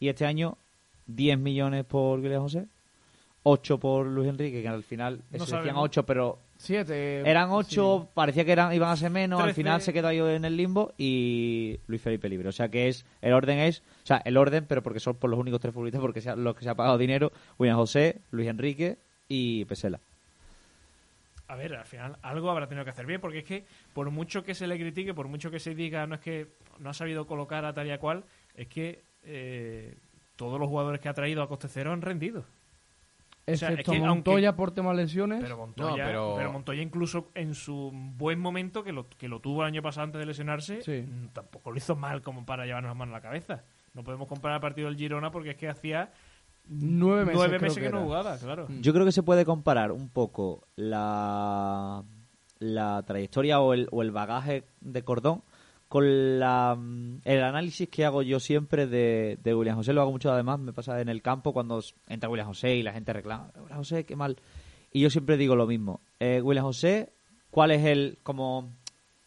Y 0.00 0.08
este 0.08 0.26
año 0.26 0.58
10 1.06 1.38
millones 1.38 1.84
por 1.84 2.18
William 2.20 2.42
José, 2.42 2.66
8 3.44 3.78
por 3.78 4.06
Luis 4.06 4.28
Enrique, 4.28 4.60
que 4.62 4.68
al 4.68 4.82
final 4.82 5.18
No 5.18 5.22
se 5.38 5.38
decían 5.38 5.48
sabemos. 5.60 5.84
8, 5.84 6.04
pero 6.06 6.38
Siete. 6.58 7.20
eran 7.20 7.50
8, 7.50 8.10
parecía 8.14 8.44
que 8.44 8.52
eran 8.52 8.72
iban 8.74 8.90
a 8.90 8.96
ser 8.96 9.10
menos, 9.10 9.40
al 9.40 9.54
final 9.54 9.80
se 9.80 9.92
quedó 9.92 10.08
ahí 10.08 10.18
en 10.18 10.44
el 10.44 10.56
limbo 10.56 10.92
y 10.98 11.78
Luis 11.86 12.02
Felipe 12.02 12.28
libre. 12.28 12.48
O 12.48 12.52
sea 12.52 12.68
que 12.68 12.88
es 12.88 13.06
el 13.22 13.32
orden 13.32 13.60
es, 13.60 13.80
o 14.02 14.06
sea, 14.06 14.20
el 14.24 14.36
orden, 14.36 14.66
pero 14.66 14.82
porque 14.82 14.98
son 14.98 15.16
por 15.16 15.30
los 15.30 15.38
únicos 15.38 15.60
tres 15.60 15.72
futbolistas 15.72 16.00
porque 16.00 16.20
sea, 16.20 16.34
los 16.34 16.56
que 16.56 16.64
se 16.64 16.70
ha 16.70 16.74
pagado 16.74 16.98
dinero, 16.98 17.32
William 17.58 17.76
José, 17.76 18.20
Luis 18.32 18.48
Enrique 18.48 18.98
y 19.28 19.64
Pesela. 19.66 20.00
A 21.46 21.56
ver, 21.56 21.74
al 21.74 21.86
final 21.86 22.18
algo 22.22 22.50
habrá 22.50 22.66
tenido 22.66 22.84
que 22.84 22.90
hacer 22.90 23.06
bien, 23.06 23.20
porque 23.20 23.38
es 23.38 23.44
que 23.44 23.64
por 23.94 24.10
mucho 24.10 24.42
que 24.42 24.54
se 24.54 24.66
le 24.66 24.76
critique, 24.78 25.14
por 25.14 25.28
mucho 25.28 25.50
que 25.50 25.60
se 25.60 25.74
diga 25.74 26.06
no 26.06 26.16
es 26.16 26.20
que 26.20 26.48
no 26.78 26.90
ha 26.90 26.94
sabido 26.94 27.26
colocar 27.26 27.64
a 27.64 27.72
tal 27.72 27.86
y 27.86 27.90
a 27.90 27.98
cual, 27.98 28.24
es 28.54 28.66
que 28.66 29.04
eh, 29.22 29.96
todos 30.36 30.58
los 30.60 30.68
jugadores 30.68 31.00
que 31.00 31.08
ha 31.08 31.14
traído 31.14 31.42
a 31.42 31.48
coste 31.48 31.68
cero 31.68 31.92
han 31.92 32.02
rendido. 32.02 32.44
O 33.52 33.56
sea, 33.56 33.68
Excepto 33.70 33.92
es 33.92 33.98
que 34.00 34.04
Montoya 34.06 34.54
por 34.56 34.70
temas 34.72 34.94
lesiones. 34.96 35.40
Pero 35.40 35.56
Montoya, 35.56 35.90
No, 35.90 36.08
pero- 36.10 36.34
pero... 36.36 36.52
Montoya 36.52 36.82
incluso 36.82 37.30
en 37.34 37.54
su 37.54 37.90
buen 37.92 38.38
momento, 38.38 38.82
que 38.84 38.92
lo, 38.92 39.08
que 39.08 39.28
lo 39.28 39.40
tuvo 39.40 39.62
el 39.62 39.68
año 39.68 39.82
pasado 39.82 40.04
antes 40.04 40.18
de 40.18 40.26
lesionarse, 40.26 40.82
Sí. 40.82 41.04
mm, 41.10 41.28
tampoco 41.32 41.70
lo 41.70 41.76
hizo 41.78 41.96
mal 41.96 42.22
como 42.22 42.44
para 42.44 42.66
llevarnos 42.66 42.90
las 42.90 42.96
manos 42.96 43.14
a 43.14 43.18
la 43.18 43.22
cabeza. 43.22 43.64
No 43.94 44.04
podemos 44.04 44.28
comparar 44.28 44.56
el 44.56 44.60
partido 44.60 44.88
del 44.88 44.96
Girona 44.98 45.30
porque 45.30 45.50
es 45.50 45.56
que 45.56 45.68
hacía 45.68 46.12
Nueve 46.70 47.24
meses, 47.24 47.34
nueve 47.36 47.56
creo 47.56 47.60
meses 47.62 47.78
que 47.78 47.84
que, 47.86 47.90
no 47.94 48.02
jugaba, 48.02 48.36
claro. 48.36 48.66
Mm. 48.68 48.80
Yo 48.82 48.92
creo 48.92 49.06
que 49.06 49.12
se 49.12 49.22
puede 49.22 49.46
comparar 49.46 49.90
un 49.90 50.10
poco 50.10 50.66
la, 50.76 52.02
la 52.58 53.02
trayectoria 53.06 53.60
o 53.60 53.72
el, 53.72 53.88
o 53.90 54.02
el 54.02 54.10
bagaje 54.10 54.64
de 54.82 55.02
Cordón 55.02 55.42
con 55.88 56.38
la, 56.38 56.76
mm, 56.78 57.22
el 57.24 57.42
análisis 57.42 57.88
que 57.88 58.04
hago 58.04 58.22
yo 58.22 58.40
siempre 58.40 58.86
de, 58.86 59.38
de 59.42 59.54
William 59.54 59.76
José. 59.76 59.92
Lo 59.92 60.02
hago 60.02 60.12
mucho 60.12 60.30
además, 60.30 60.58
me 60.58 60.72
pasa 60.72 61.00
en 61.00 61.08
el 61.08 61.22
campo 61.22 61.52
cuando 61.52 61.82
entra 62.06 62.28
William 62.28 62.48
José 62.48 62.76
y 62.76 62.82
la 62.82 62.92
gente 62.92 63.12
reclama, 63.12 63.50
William 63.56 63.78
José, 63.78 64.04
qué 64.04 64.14
mal. 64.14 64.36
Y 64.92 65.00
yo 65.00 65.10
siempre 65.10 65.36
digo 65.36 65.56
lo 65.56 65.66
mismo. 65.66 66.00
Eh, 66.20 66.40
William 66.42 66.64
José, 66.64 67.12
¿cuál 67.50 67.70
es 67.70 67.84
el 67.84 68.18
como 68.22 68.70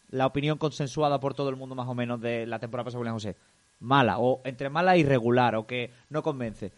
la 0.08 0.26
opinión 0.26 0.58
consensuada 0.58 1.18
por 1.20 1.34
todo 1.34 1.48
el 1.48 1.56
mundo 1.56 1.74
más 1.74 1.88
o 1.88 1.94
menos 1.94 2.20
de 2.20 2.46
la 2.46 2.58
temporada 2.58 2.84
pasada 2.84 2.98
de 2.98 3.02
William 3.02 3.16
José? 3.16 3.36
Mala, 3.80 4.18
o 4.18 4.40
entre 4.44 4.70
mala 4.70 4.96
y 4.96 5.02
regular, 5.02 5.56
o 5.56 5.66
que 5.66 5.90
no 6.10 6.22
convence. 6.22 6.72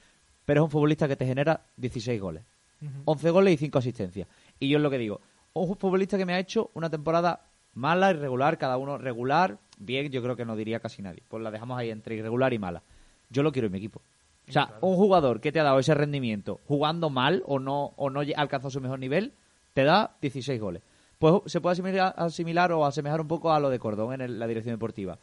Pero 0.47 0.63
es 0.63 0.65
un 0.65 0.71
futbolista 0.71 1.07
que 1.07 1.17
te 1.17 1.27
genera 1.27 1.61
16 1.77 2.21
goles. 2.21 2.45
Ujú. 2.81 3.03
11 3.05 3.31
goles 3.31 3.55
y 3.55 3.57
5 3.59 3.79
asistencias. 3.79 4.29
Y 4.59 4.69
yo 4.69 4.79
es 4.79 4.83
lo 4.83 4.91
que 4.91 4.99
digo, 4.99 5.21
un 5.53 5.77
futbolista 5.77 6.17
que 6.17 6.25
me 6.25 6.33
ha 6.33 6.39
hecho 6.39 6.71
una 6.75 6.89
temporada 6.89 7.41
mala, 7.75 8.11
irregular, 8.11 8.59
cada 8.59 8.77
uno 8.77 8.99
regular, 8.99 9.59
bien, 9.79 10.11
yo 10.11 10.23
creo 10.23 10.37
que 10.37 10.45
no 10.45 10.57
diría 10.57 10.81
casi 10.81 11.03
nadie. 11.03 11.23
Pues 11.29 11.43
la 11.43 11.51
dejamos 11.51 11.79
ahí 11.79 11.91
entre 11.91 12.17
irregular 12.17 12.53
y 12.53 12.59
mala. 12.59 12.83
Yo 13.31 13.43
lo 13.43 13.53
quiero 13.53 13.67
en 13.67 13.73
mi 13.73 13.79
equipo. 13.79 14.01
O 14.49 14.53
sea, 14.53 14.67
Claro. 14.67 14.87
un 14.87 14.97
jugador 14.97 15.41
que 15.41 15.53
te 15.53 15.61
ha 15.61 15.65
dado 15.65 15.79
ese 15.79 15.95
rendimiento 15.95 16.61
jugando 16.67 17.09
mal 17.11 17.43
o 17.47 17.59
no 17.59 17.93
o 17.97 18.11
no 18.11 18.21
alcanzó 18.37 18.69
su 18.71 18.81
mejor 18.81 18.99
nivel, 18.99 19.33
te 19.73 19.85
da 19.85 20.17
16 20.21 20.61
goles. 20.61 20.83
Pues 21.19 21.35
se 21.47 21.61
puede 21.61 21.73
asimilar, 21.73 22.15
asimilar 22.19 22.73
o 22.73 22.85
asemejar 22.85 23.21
un 23.21 23.29
poco 23.29 23.53
a 23.53 23.61
lo 23.61 23.71
de 23.71 23.79
Cordón 23.79 24.13
en 24.15 24.21
el- 24.21 24.39
la 24.39 24.47
dirección 24.47 24.75
deportiva. 24.75 25.19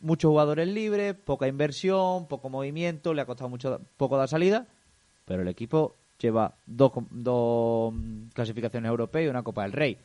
Muchos 0.00 0.28
jugadores 0.28 0.68
libres, 0.68 1.14
poca 1.14 1.48
inversión, 1.48 2.26
poco 2.28 2.48
movimiento, 2.48 3.12
le 3.12 3.22
ha 3.22 3.26
costado 3.26 3.48
mucho 3.50 3.80
poco 3.96 4.16
dar 4.16 4.28
salida, 4.28 4.66
pero 5.24 5.42
el 5.42 5.48
equipo 5.48 5.96
lleva 6.18 6.54
dos, 6.66 6.92
dos 7.10 7.92
clasificaciones 8.34 8.88
europeas 8.88 9.24
y 9.24 9.28
una 9.28 9.42
Copa 9.42 9.62
del 9.62 9.72
Rey. 9.72 9.98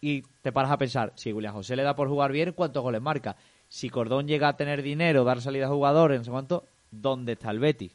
Y 0.00 0.22
te 0.42 0.52
paras 0.52 0.70
a 0.70 0.78
pensar, 0.78 1.12
si 1.16 1.32
William 1.32 1.54
José 1.54 1.76
le 1.76 1.82
da 1.82 1.94
por 1.94 2.08
jugar 2.08 2.32
bien, 2.32 2.52
¿cuántos 2.52 2.82
goles 2.82 3.02
marca? 3.02 3.36
Si 3.68 3.90
Cordón 3.90 4.26
llega 4.26 4.48
a 4.48 4.56
tener 4.56 4.82
dinero, 4.82 5.24
dar 5.24 5.40
salida 5.40 5.66
a 5.66 5.68
jugadores, 5.68 6.18
no 6.18 6.24
sé 6.24 6.30
cuánto, 6.30 6.64
¿dónde 6.90 7.32
está 7.32 7.50
el 7.50 7.58
Betis? 7.58 7.92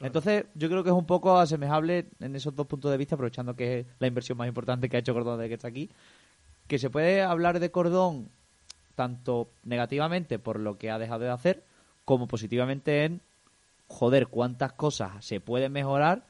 Entonces, 0.00 0.46
yo 0.54 0.68
creo 0.68 0.82
que 0.82 0.90
es 0.90 0.96
un 0.96 1.06
poco 1.06 1.38
asemejable 1.38 2.06
en 2.20 2.34
esos 2.34 2.56
dos 2.56 2.66
puntos 2.66 2.90
de 2.90 2.96
vista, 2.96 3.14
aprovechando 3.14 3.54
que 3.54 3.80
es 3.80 3.86
la 3.98 4.06
inversión 4.06 4.38
más 4.38 4.48
importante 4.48 4.88
que 4.88 4.96
ha 4.96 5.00
hecho 5.00 5.14
Cordón 5.14 5.38
desde 5.38 5.48
que 5.48 5.54
está 5.54 5.68
aquí, 5.68 5.90
que 6.66 6.78
se 6.78 6.90
puede 6.90 7.22
hablar 7.22 7.60
de 7.60 7.70
Cordón 7.70 8.28
tanto 8.94 9.48
negativamente 9.62 10.38
por 10.38 10.58
lo 10.58 10.78
que 10.78 10.90
ha 10.90 10.98
dejado 10.98 11.20
de 11.20 11.30
hacer, 11.30 11.64
como 12.04 12.26
positivamente 12.26 13.04
en, 13.04 13.20
joder, 13.86 14.26
cuántas 14.26 14.72
cosas 14.72 15.24
se 15.24 15.40
pueden 15.40 15.72
mejorar 15.72 16.24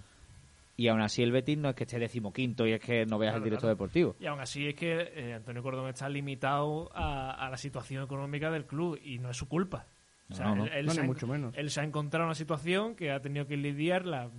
y 0.77 0.89
aún 0.89 1.01
así 1.01 1.23
el 1.23 1.33
Betis 1.33 1.59
no 1.59 1.69
es 1.71 1.75
que 1.75 1.85
esté 1.85 1.99
decimoquinto 1.99 2.67
y 2.67 2.73
es 2.73 2.81
que 2.81 3.05
no 3.07 3.19
veas 3.19 3.33
Claro, 3.33 3.37
el 3.39 3.45
directo 3.45 3.63
claro. 3.63 3.75
deportivo. 3.75 4.17
Y 4.21 4.27
aún 4.27 4.41
así 4.41 4.67
es 4.67 4.75
que 4.75 5.13
eh, 5.15 5.35
Antonio 5.35 5.63
Cordón 5.63 5.89
está 5.89 6.09
limitado 6.09 6.91
a, 6.95 7.33
a 7.33 7.51
la 7.51 7.57
situación 7.57 8.03
económica 8.05 8.51
del 8.51 8.65
club 8.67 8.99
y 9.03 9.19
no 9.19 9.31
es 9.31 9.37
su 9.37 9.49
culpa. 9.49 9.87
O 10.31 10.35
sea, 10.35 10.47
No, 10.47 10.57
no. 10.57 10.65
él, 10.67 10.73
él 10.75 10.87
No, 10.87 10.93
se 10.93 11.01
ha, 11.01 11.05
mucho 11.05 11.27
menos. 11.27 11.55
él 11.57 11.71
se 11.71 11.81
ha 11.81 11.85
encontrado 11.85 12.25
una 12.27 12.35
situación 12.35 12.95
que 12.97 13.11
ha 13.11 13.21
tenido 13.21 13.47
que 13.47 13.57
lidiarla 13.57 14.31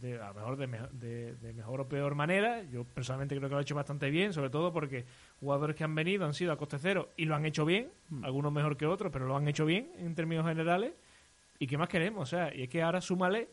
de, 0.00 0.20
a 0.20 0.28
lo 0.28 0.34
mejor 0.34 0.56
de, 0.56 0.66
me- 0.66 0.88
de- 0.92 1.34
de 1.36 1.52
mejor 1.52 1.80
o 1.80 1.88
peor 1.88 2.14
manera. 2.16 2.62
Yo 2.64 2.84
personalmente 2.84 3.36
creo 3.36 3.48
que 3.48 3.54
lo 3.54 3.58
ha 3.60 3.62
hecho 3.62 3.74
bastante 3.76 4.10
bien, 4.10 4.32
sobre 4.32 4.50
todo 4.50 4.72
porque 4.72 5.04
jugadores 5.40 5.76
que 5.76 5.84
han 5.84 5.94
venido 5.94 6.24
han 6.26 6.34
sido 6.34 6.52
a 6.52 6.56
coste 6.58 6.78
cero 6.78 7.10
y 7.16 7.24
lo 7.26 7.34
han 7.36 7.46
hecho 7.46 7.64
bien, 7.64 7.88
Mm. 8.10 8.24
algunos 8.24 8.52
mejor 8.52 8.76
que 8.76 8.86
otros, 8.86 9.10
pero 9.12 9.26
lo 9.26 9.36
han 9.36 9.46
hecho 9.48 9.64
bien 9.64 9.90
en 9.98 10.14
términos 10.16 10.44
generales. 10.46 10.92
¿Y 11.58 11.66
qué 11.68 11.78
más 11.78 11.88
queremos? 11.88 12.22
O 12.24 12.26
sea, 12.26 12.54
y 12.54 12.64
es 12.64 12.68
que 12.68 12.82
ahora 12.82 13.00
súmale 13.00 13.48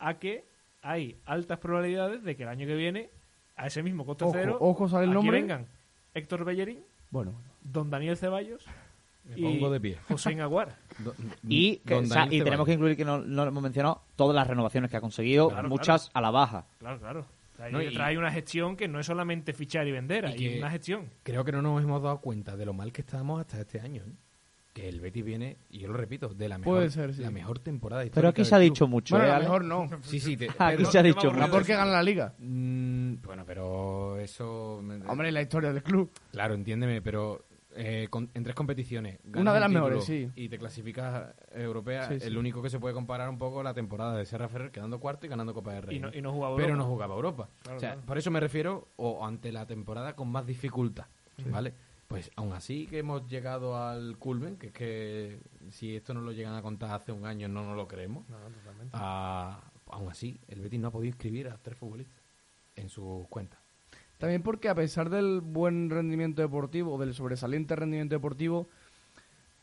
a 0.00 0.18
que 0.18 0.44
hay 0.82 1.16
altas 1.26 1.58
probabilidades 1.58 2.22
de 2.22 2.36
que 2.36 2.42
el 2.44 2.48
año 2.48 2.66
que 2.66 2.74
viene 2.74 3.10
a 3.56 3.66
ese 3.66 3.82
mismo 3.82 4.06
coste 4.06 4.24
Ojo, 4.24 4.32
cero 4.34 4.56
ojo, 4.60 4.88
¿sale 4.88 5.04
el 5.04 5.10
aquí 5.10 5.14
nombre? 5.14 5.40
vengan 5.40 5.66
Héctor 6.14 6.44
Bellerín, 6.44 6.80
Bueno, 7.10 7.34
Don 7.62 7.90
Daniel 7.90 8.16
Ceballos 8.16 8.64
Me 9.24 9.38
y 9.38 9.42
pongo 9.42 9.70
de 9.70 9.80
pie. 9.80 9.98
José 10.08 10.40
Aguar. 10.40 10.76
Do- 10.98 11.14
Y, 11.48 11.76
que- 11.78 11.94
Don 11.94 12.04
o 12.04 12.06
sea, 12.06 12.20
Daniel 12.22 12.40
y 12.40 12.44
tenemos 12.44 12.66
que 12.66 12.72
incluir 12.72 12.96
que 12.96 13.04
no, 13.04 13.18
no 13.18 13.44
lo 13.44 13.48
hemos 13.50 13.62
mencionado 13.62 14.02
todas 14.16 14.34
las 14.34 14.46
renovaciones 14.46 14.90
que 14.90 14.96
ha 14.96 15.00
conseguido, 15.00 15.48
Claro, 15.50 15.68
muchas 15.68 16.10
a 16.14 16.20
la 16.20 16.30
baja. 16.30 16.66
Claro, 16.78 16.98
claro. 16.98 17.20
O 17.20 17.56
sea, 17.56 17.70
No, 17.70 17.82
y 17.82 17.88
y- 17.88 17.94
trae 17.94 18.16
una 18.16 18.30
gestión 18.30 18.76
que 18.76 18.86
no 18.88 19.00
es 19.00 19.06
solamente 19.06 19.52
fichar 19.52 19.86
y 19.86 19.92
vender, 19.92 20.24
Y 20.38 20.46
hay 20.46 20.58
una 20.58 20.70
gestión. 20.70 21.10
Creo 21.24 21.44
que 21.44 21.52
no 21.52 21.60
nos 21.60 21.82
hemos 21.82 22.00
dado 22.02 22.20
cuenta 22.20 22.56
de 22.56 22.64
lo 22.64 22.72
mal 22.72 22.92
que 22.92 23.00
estábamos 23.02 23.40
hasta 23.40 23.60
este 23.60 23.80
año. 23.80 24.02
¿eh? 24.06 24.12
Que 24.78 24.88
el 24.88 25.00
Betis 25.00 25.24
viene, 25.24 25.56
y 25.70 25.80
yo 25.80 25.88
lo 25.88 25.94
repito, 25.94 26.28
de 26.28 26.48
la 26.48 26.56
mejor, 26.56 26.76
Puede 26.76 26.90
ser, 26.90 27.12
sí. 27.12 27.20
la 27.22 27.32
mejor 27.32 27.58
temporada 27.58 28.04
histórica 28.04 28.14
Pero 28.20 28.28
aquí 28.28 28.44
se 28.44 28.50
del 28.50 28.54
ha 28.54 28.58
club. 28.66 28.74
dicho 28.74 28.86
mucho. 28.86 29.16
bueno, 29.16 29.28
¿eh, 29.28 29.32
a 29.34 29.38
lo 29.38 29.42
mejor 29.42 29.64
no. 29.64 29.88
Sí, 30.02 30.20
sí. 30.20 30.36
Te, 30.36 30.44
Aquí 30.50 30.76
pero- 30.76 30.90
se 30.92 30.98
ha 30.98 31.02
dicho 31.02 31.32
No 31.32 31.50
porque 31.50 31.74
gana 31.74 31.90
la 31.90 32.02
liga. 32.04 32.34
Mm, 32.38 33.14
bueno, 33.24 33.42
pero 33.44 34.18
eso... 34.20 34.78
me- 34.80 35.04
Hombre, 35.08 35.32
la 35.32 35.42
historia 35.42 35.72
del 35.72 35.82
club. 35.82 36.12
Claro, 36.30 36.54
entiéndeme, 36.54 37.02
pero 37.02 37.44
eh, 37.74 38.06
con- 38.08 38.30
en 38.34 38.44
tres 38.44 38.54
competiciones. 38.54 39.18
ganas 39.24 39.40
Una 39.40 39.54
de 39.54 39.60
las 39.60 39.70
mejores, 39.70 40.04
sí. 40.04 40.30
Y 40.36 40.48
te 40.48 40.58
clasificas 40.58 41.12
a 41.12 41.34
europea, 41.60 42.06
Sí, 42.08 42.20
sí. 42.20 42.26
el 42.28 42.36
único 42.38 42.62
que 42.62 42.70
se 42.70 42.78
puede 42.78 42.94
comparar 42.94 43.28
un 43.28 43.38
poco 43.38 43.64
la 43.64 43.74
temporada 43.74 44.16
de 44.16 44.26
Serra 44.26 44.48
Ferrer 44.48 44.70
quedando 44.70 45.00
cuarto 45.00 45.26
y 45.26 45.28
ganando 45.28 45.54
Copa 45.54 45.72
de 45.72 45.80
Rey. 45.80 45.96
Y 45.96 45.98
no, 46.00 46.10
y 46.14 46.22
no 46.22 46.32
jugaba 46.32 46.54
pero 46.54 46.68
Europa. 46.68 46.84
no 46.84 46.88
jugaba 46.90 47.14
Europa. 47.16 47.48
Claro, 47.62 47.76
o 47.76 47.80
sea, 47.80 47.90
claro. 47.94 48.06
por 48.06 48.18
eso 48.18 48.30
me 48.30 48.38
refiero, 48.38 48.86
o 48.94 49.26
ante 49.26 49.50
la 49.50 49.66
temporada 49.66 50.14
con 50.14 50.28
más 50.28 50.46
dificultad, 50.46 51.06
¿vale? 51.50 51.74
Pues 52.08 52.30
aún 52.36 52.54
así 52.54 52.86
que 52.86 52.98
hemos 53.00 53.26
llegado 53.28 53.76
al 53.76 54.16
culmen, 54.16 54.56
que 54.56 54.68
es 54.68 54.72
que 54.72 55.40
si 55.70 55.94
esto 55.94 56.14
no 56.14 56.22
lo 56.22 56.32
llegan 56.32 56.54
a 56.54 56.62
contar 56.62 56.90
hace 56.92 57.12
un 57.12 57.26
año 57.26 57.48
no 57.48 57.62
nos 57.64 57.76
lo 57.76 57.86
creemos, 57.86 58.26
No, 58.30 58.38
totalmente. 58.38 58.90
a- 58.94 59.60
aún 59.90 60.10
así 60.10 60.40
el 60.48 60.60
Betis 60.60 60.80
no 60.80 60.88
ha 60.88 60.90
podido 60.90 61.08
inscribir 61.08 61.48
a 61.48 61.58
tres 61.58 61.76
futbolistas 61.76 62.16
en 62.76 62.88
sus 62.88 63.26
cuentas. 63.28 63.58
También 64.16 64.42
porque 64.42 64.68
a 64.70 64.74
pesar 64.74 65.10
del 65.10 65.40
buen 65.42 65.90
rendimiento 65.90 66.40
deportivo, 66.40 66.98
del 66.98 67.12
sobresaliente 67.14 67.76
rendimiento 67.76 68.14
deportivo, 68.14 68.68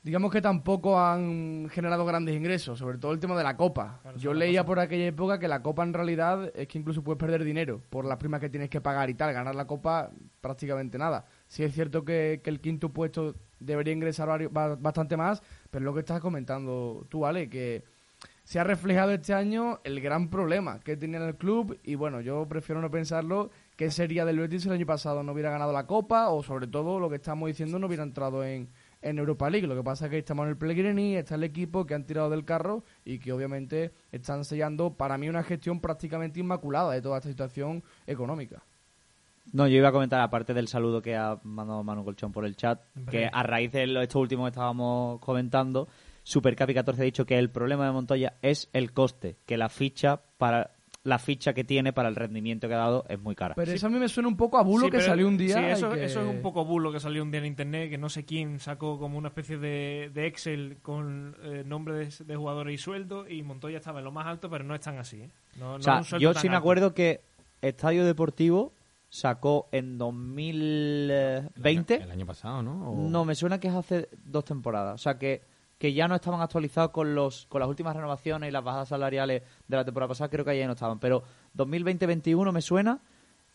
digamos 0.04 0.32
que 0.32 0.39
tampoco 0.41 1.00
han 1.00 1.68
generado 1.72 2.06
grandes 2.06 2.36
ingresos, 2.36 2.78
sobre 2.78 3.00
todo 3.00 3.12
el 3.12 3.20
tema 3.20 3.36
de 3.36 3.43
la 3.43 3.58
Copa. 3.58 4.00
Claro, 4.04 4.18
Yo 4.20 4.34
leía 4.36 4.64
por 4.64 4.78
aquella 4.80 5.08
época 5.08 5.39
que 5.39 5.48
la 5.48 5.64
Copa 5.64 5.82
en 5.84 5.93
realidad 5.93 6.52
es 6.56 6.68
que 6.68 6.78
incluso 6.78 7.04
puedes 7.04 7.20
perder 7.20 7.43
dinero 7.43 7.82
por 7.89 8.06
las 8.06 8.18
primas 8.20 8.39
que 8.39 8.50
tienes 8.52 8.70
que 8.70 8.82
pagar 8.82 9.10
y 9.10 9.16
tal. 9.16 9.34
Ganar 9.34 9.56
la 9.56 9.66
Copa 9.66 10.12
prácticamente 10.41 11.00
nada. 11.00 11.26
Sí 11.48 11.64
es 11.64 11.74
cierto 11.74 12.04
que, 12.04 12.41
que 12.43 12.50
el 12.50 12.60
quinto 12.60 12.89
puesto 12.89 13.36
debería 13.60 13.93
ingresar 13.93 14.50
bastante 14.50 15.18
más, 15.18 15.41
pero 15.72 15.86
lo 15.86 15.93
que 15.93 16.02
estás 16.02 16.20
comentando 16.22 17.06
tú, 17.10 17.26
Ale, 17.26 17.50
que 17.50 17.84
se 18.46 18.60
ha 18.60 18.64
reflejado 18.64 19.12
este 19.12 19.34
año 19.34 19.80
el 19.84 20.00
gran 20.02 20.30
problema 20.30 20.80
que 20.80 20.96
tenía 20.96 21.18
en 21.18 21.26
el 21.26 21.36
club 21.36 21.80
y 21.84 21.96
bueno, 21.96 22.22
yo 22.22 22.48
prefiero 22.48 22.80
no 22.80 22.91
pensarlo 22.91 23.50
qué 23.76 23.89
sería 23.89 24.24
del 24.24 24.39
Betis 24.39 24.62
si 24.62 24.68
el 24.68 24.76
año 24.76 24.86
pasado 24.86 25.24
no 25.24 25.32
hubiera 25.32 25.50
ganado 25.50 25.74
la 25.74 25.88
Copa 25.88 26.30
o 26.30 26.43
sobre 26.43 26.68
todo 26.68 27.00
lo 27.00 27.10
que 27.10 27.16
estamos 27.16 27.48
diciendo 27.48 27.80
no 27.80 27.88
hubiera 27.88 28.04
entrado 28.04 28.43
en, 28.43 28.70
Europa 29.02 29.52
League. 29.52 29.68
Lo 29.68 29.76
que 29.76 29.84
pasa 29.84 30.06
es 30.06 30.12
que 30.12 30.18
estamos 30.18 30.46
en 30.46 30.50
el 30.50 30.58
Pellegrini, 30.58 31.16
está 31.16 31.36
el 31.36 31.43
equipo 31.43 31.86
que 31.86 31.93
han 31.93 32.06
tirado 32.06 32.32
del 32.32 32.43
carro 32.43 32.84
y 33.04 33.20
que 33.20 33.32
obviamente 33.34 33.91
están 34.12 34.43
sellando 34.43 34.96
para 34.96 35.20
mí 35.20 35.30
una 35.30 35.43
gestión 35.43 35.80
prácticamente 35.80 36.39
inmaculada 36.39 36.91
de 36.91 37.04
toda 37.04 37.18
esta 37.18 37.30
situación 37.30 37.84
económica. 38.08 38.64
No, 39.54 39.68
yo 39.68 39.78
iba 39.78 39.89
a 39.89 39.91
comentar, 39.91 40.20
aparte 40.22 40.54
del 40.54 40.68
saludo 40.68 41.02
que 41.02 41.16
ha 41.16 41.38
mandado 41.43 41.84
Manu 41.84 42.04
Colchón 42.04 42.32
por 42.32 42.46
el 42.46 42.56
chat, 42.56 42.82
Hombre. 42.98 43.12
que 43.12 43.30
a 43.32 43.43
raíz 43.43 43.72
de 43.72 43.88
lo- 43.88 44.02
esto 44.02 44.20
último 44.20 44.43
que 44.43 44.50
estábamos 44.50 45.20
comentando, 45.22 45.88
Supercapi 46.24 46.74
14 46.74 47.02
ha 47.02 47.06
dicho 47.06 47.26
que 47.26 47.38
el 47.38 47.50
problema 47.50 47.86
de 47.86 47.91
Montoya 47.91 48.34
es 48.41 48.70
el 48.74 48.91
coste, 48.91 49.38
que 49.46 49.58
la 49.58 49.70
ficha 49.70 50.20
para 50.38 50.72
la 51.04 51.20
ficha 51.20 51.54
que 51.54 51.64
tiene 51.64 51.93
para 51.93 52.10
el 52.10 52.16
rendimiento 52.16 52.68
que 52.68 52.74
ha 52.74 52.78
dado 52.80 53.06
es 53.08 53.20
muy 53.20 53.36
cara. 53.36 53.54
Pero 53.54 53.72
eso 53.72 53.86
a 53.86 53.89
mí 53.91 54.00
me 54.00 54.10
suena 54.10 54.28
un 54.28 54.36
poco 54.36 54.58
a 54.58 54.64
bulo 54.64 54.86
Sí, 54.86 54.91
que 54.91 54.98
pero- 54.98 55.08
salió 55.10 55.28
un 55.28 55.38
día. 55.38 55.54
Sí, 55.56 55.64
eso, 55.66 55.91
que- 55.91 56.04
eso 56.06 56.22
es 56.22 56.28
un 56.28 56.41
poco 56.41 56.66
bulo 56.66 56.91
que 56.91 57.00
salió 57.00 57.22
un 57.22 57.30
día 57.30 57.41
en 57.41 57.46
internet, 57.46 57.91
que 57.91 58.00
no 58.00 58.10
sé 58.10 58.26
quién 58.26 58.60
sacó 58.60 58.98
como 58.98 59.16
una 59.20 59.28
especie 59.28 59.60
de, 59.60 60.10
de 60.12 60.26
Excel 60.26 60.78
con 60.82 61.36
eh, 61.43 61.64
nombre 61.64 61.93
de, 61.93 62.10
de 62.26 62.36
jugadores 62.36 62.74
y 62.74 62.78
sueldo, 62.80 63.30
y 63.30 63.43
Montoya 63.43 63.78
estaba 63.78 64.00
en 64.00 64.06
lo 64.06 64.12
más 64.12 64.26
alto, 64.26 64.50
pero 64.50 64.64
no 64.64 64.74
es 64.74 64.82
tan 64.82 64.98
así. 64.98 65.18
¿eh? 65.22 65.30
No, 65.60 65.74
no 65.74 65.76
o 65.76 65.82
sea, 65.82 65.93
es 65.93 66.00
un 66.00 66.06
sueldo 66.06 66.24
yo 66.24 66.39
sí 66.39 66.50
me 66.50 66.56
alto. 66.56 66.60
acuerdo 66.64 66.93
que 66.96 67.22
Estadio 67.62 68.04
Deportivo 68.04 68.74
sacó 69.16 69.68
en 69.72 69.97
2020... 69.97 71.95
El 71.95 72.11
año 72.11 72.26
pasado, 72.26 72.61
¿no? 72.61 72.91
O- 72.91 73.09
No, 73.09 73.26
me 73.26 73.36
suena 73.36 73.59
que 73.59 73.68
es 73.68 73.74
hace 73.74 74.09
dos 74.26 74.45
temporadas. 74.45 74.95
O 74.95 74.97
sea, 74.97 75.18
que, 75.18 75.41
que 75.78 75.93
ya 75.93 76.07
no 76.07 76.16
estaban 76.16 76.41
actualizados 76.41 76.91
con 76.91 77.16
los 77.16 77.45
con 77.47 77.59
las 77.61 77.70
últimas 77.70 77.95
renovaciones 77.95 78.49
y 78.49 78.51
las 78.51 78.63
bajadas 78.63 78.89
salariales 78.89 79.43
de 79.68 79.76
la 79.78 79.86
temporada 79.86 80.09
pasada. 80.09 80.30
Creo 80.30 80.45
que 80.45 80.57
ya 80.57 80.68
no 80.68 80.74
estaban. 80.74 80.99
Pero 80.99 81.24
2020-21 81.57 82.51
me 82.51 82.61
suena. 82.61 82.99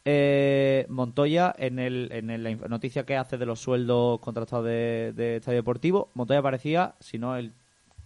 eh, 0.06 0.86
Montoya, 0.88 1.54
en, 1.58 1.78
el, 1.78 2.08
en 2.12 2.30
el- 2.30 2.42
la 2.42 2.54
noticia 2.68 3.04
que 3.04 3.16
hace 3.16 3.36
de 3.36 3.44
los 3.46 3.61
sueldos 3.61 4.18
contratados 4.20 4.64
de, 4.64 5.12
de 5.14 5.36
Estadio 5.36 5.58
Deportivo, 5.58 6.08
Montoya 6.14 6.40
aparecía, 6.40 6.94
si 7.00 7.18
no, 7.18 7.36
el, 7.36 7.52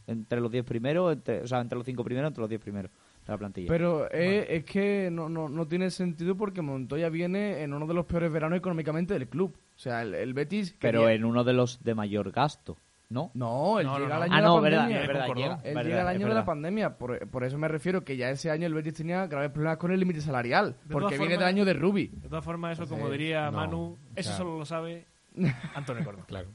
entre 0.09 0.40
los 0.40 0.50
10 0.50 0.64
primeros, 0.64 1.12
entre, 1.12 1.42
o 1.42 1.46
sea, 1.46 1.61
entre 1.61 1.78
los 1.78 1.86
5 1.86 2.02
primeros, 2.02 2.28
entre 2.28 2.40
los 2.40 2.48
10 2.50 2.61
primeros 2.61 2.90
la 3.27 3.39
plantilla. 3.39 3.68
Pero 3.68 4.09
eh, 4.11 4.47
es 4.57 4.64
que 4.64 5.09
no, 5.11 5.29
no, 5.29 5.49
no 5.49 5.66
tiene 5.66 5.91
sentido 5.91 6.37
porque 6.37 6.61
Montoya 6.62 7.09
viene 7.09 7.62
en 7.62 7.72
uno 7.72 7.87
de 7.87 7.95
los 7.95 8.07
peores 8.07 8.31
veranos 8.33 8.59
económicamente 8.59 9.14
del 9.14 9.29
club. 9.29 9.55
O 9.77 9.79
sea, 9.79 10.03
el, 10.03 10.14
el 10.14 10.35
Betis... 10.35 10.75
Pero 10.79 11.01
quería- 11.01 11.14
en 11.14 11.25
uno 11.25 11.43
de 11.45 11.53
los 11.53 11.83
de 11.83 11.95
mayor 11.95 12.31
gasto, 12.31 12.77
¿no? 13.11 13.31
No, 13.35 13.81
él 13.81 13.87
No, 13.87 13.95
no, 13.95 13.99
llega 14.05 14.09
no. 14.11 14.14
al 14.16 14.22
año 14.25 14.33
Ah, 14.33 14.37
de 14.37 14.43
la 14.43 14.49
no, 14.49 14.61
verdad, 14.61 14.79
pandemia. 14.81 15.01
es 15.03 15.09
verdad, 15.09 15.27
Concordó. 15.27 15.43
llega, 15.43 15.55
Él 15.64 15.75
verdad, 15.75 15.83
llega 15.91 16.01
al 16.03 16.07
es 16.07 16.11
año 16.11 16.18
de 16.18 16.25
verdad. 16.25 16.41
la 16.41 16.45
pandemia, 16.45 16.97
por, 16.99 17.29
por 17.29 17.45
eso 17.45 17.59
me 17.59 17.68
refiero 17.68 18.05
que 18.05 18.16
ya 18.16 18.31
ese 18.31 18.51
año 18.51 18.66
el 18.66 18.75
Betis 18.75 18.95
tenía 18.95 19.27
graves 19.27 19.51
problemas 19.51 19.79
con 19.79 19.91
el 19.91 19.99
límite 20.01 20.20
salarial, 20.20 20.77
De 20.85 20.93
porque 20.93 21.07
todas 21.07 21.11
viene 21.18 21.25
del 21.29 21.39
formas- 21.39 21.49
año 21.49 21.64
de 21.64 21.72
Rubi. 21.75 22.07
De 22.12 22.29
todas 22.29 22.45
formas, 22.45 22.79
eso, 22.79 22.89
como 22.89 23.07
Sí, 23.07 23.12
diría 23.12 23.47
no, 23.51 23.57
Manu, 23.57 23.99
eso 24.16 24.29
sea- 24.29 24.37
solo 24.39 24.59
lo 24.59 24.64
sabe 24.64 25.07
Antonio 25.75 26.05
Córdoba. 26.05 26.25
Claro. 26.29 26.49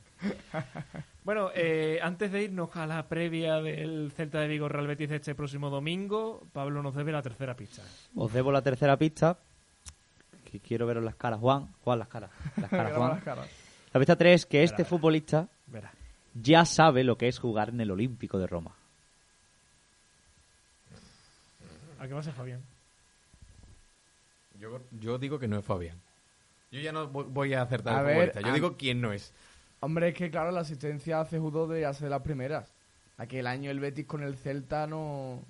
Bueno, 1.30 1.52
eh, 1.54 2.00
antes 2.02 2.32
de 2.32 2.42
irnos 2.46 2.76
a 2.76 2.88
la 2.88 3.08
previa 3.08 3.62
del 3.62 4.12
Celta 4.18 4.40
de 4.40 4.48
Vigo 4.48 4.68
Real 4.68 4.88
Betis 4.88 5.12
este 5.12 5.36
próximo 5.36 5.70
domingo, 5.70 6.42
Pablo 6.54 6.82
nos 6.82 6.96
debe 6.96 7.12
la 7.12 7.22
tercera 7.22 7.56
pista. 7.56 7.84
Os 8.16 8.34
debo 8.34 8.52
la 8.52 8.64
tercera 8.64 8.98
pista. 8.98 9.38
Que 10.50 10.60
quiero 10.60 10.88
veros 10.88 11.04
las 11.04 11.14
caras, 11.14 11.40
Juan. 11.40 11.68
Juan, 11.84 12.00
las 12.00 12.08
caras. 12.08 12.32
Las 12.58 12.72
caras, 12.72 12.94
Juan. 12.98 13.10
las 13.12 13.22
caras. 13.24 13.48
La 13.94 14.00
pista 14.00 14.16
3 14.16 14.48
que 14.48 14.64
este 14.64 14.84
futbolista 14.86 15.48
Verá. 15.68 15.92
ya 16.34 16.66
sabe 16.66 17.04
lo 17.04 17.16
que 17.16 17.28
es 17.28 17.38
jugar 17.38 17.70
en 17.70 17.80
el 17.82 17.92
Olímpico 17.92 18.40
de 18.40 18.48
Roma. 18.48 18.72
¿A 22.00 22.08
qué 22.08 22.14
va 22.16 22.22
a 22.22 22.24
ser 22.24 22.34
Fabián? 22.34 22.62
Yo, 24.60 24.82
yo 25.00 25.20
digo 25.20 25.38
que 25.38 25.48
no 25.48 25.60
es 25.60 25.64
Fabián. 25.66 26.00
Yo 26.72 26.80
ya 26.80 26.92
no 26.92 27.08
vo- 27.14 27.26
voy 27.28 27.54
a 27.54 27.62
acertar 27.62 27.98
A 27.98 28.00
el 28.00 28.06
ver, 28.08 28.16
futbolista. 28.16 28.42
Yo 28.42 28.48
a- 28.48 28.54
digo 28.56 28.78
quién 28.78 29.00
no 29.00 29.14
es. 29.14 29.32
Hombre, 29.82 30.10
es 30.10 30.14
que 30.16 30.30
claro, 30.30 30.52
la 30.52 30.62
asistencia 30.62 31.22
hace 31.22 31.40
judo 31.40 31.68
de 31.68 31.86
hace 31.86 32.04
de 32.06 32.10
las 32.10 32.22
primeras. 32.22 32.74
Aquel 33.18 33.48
año 33.48 33.72
el 33.72 33.80
Betis 33.80 34.06
con 34.06 34.24
el 34.24 34.36
Celta 34.38 34.88
no... 34.88 35.44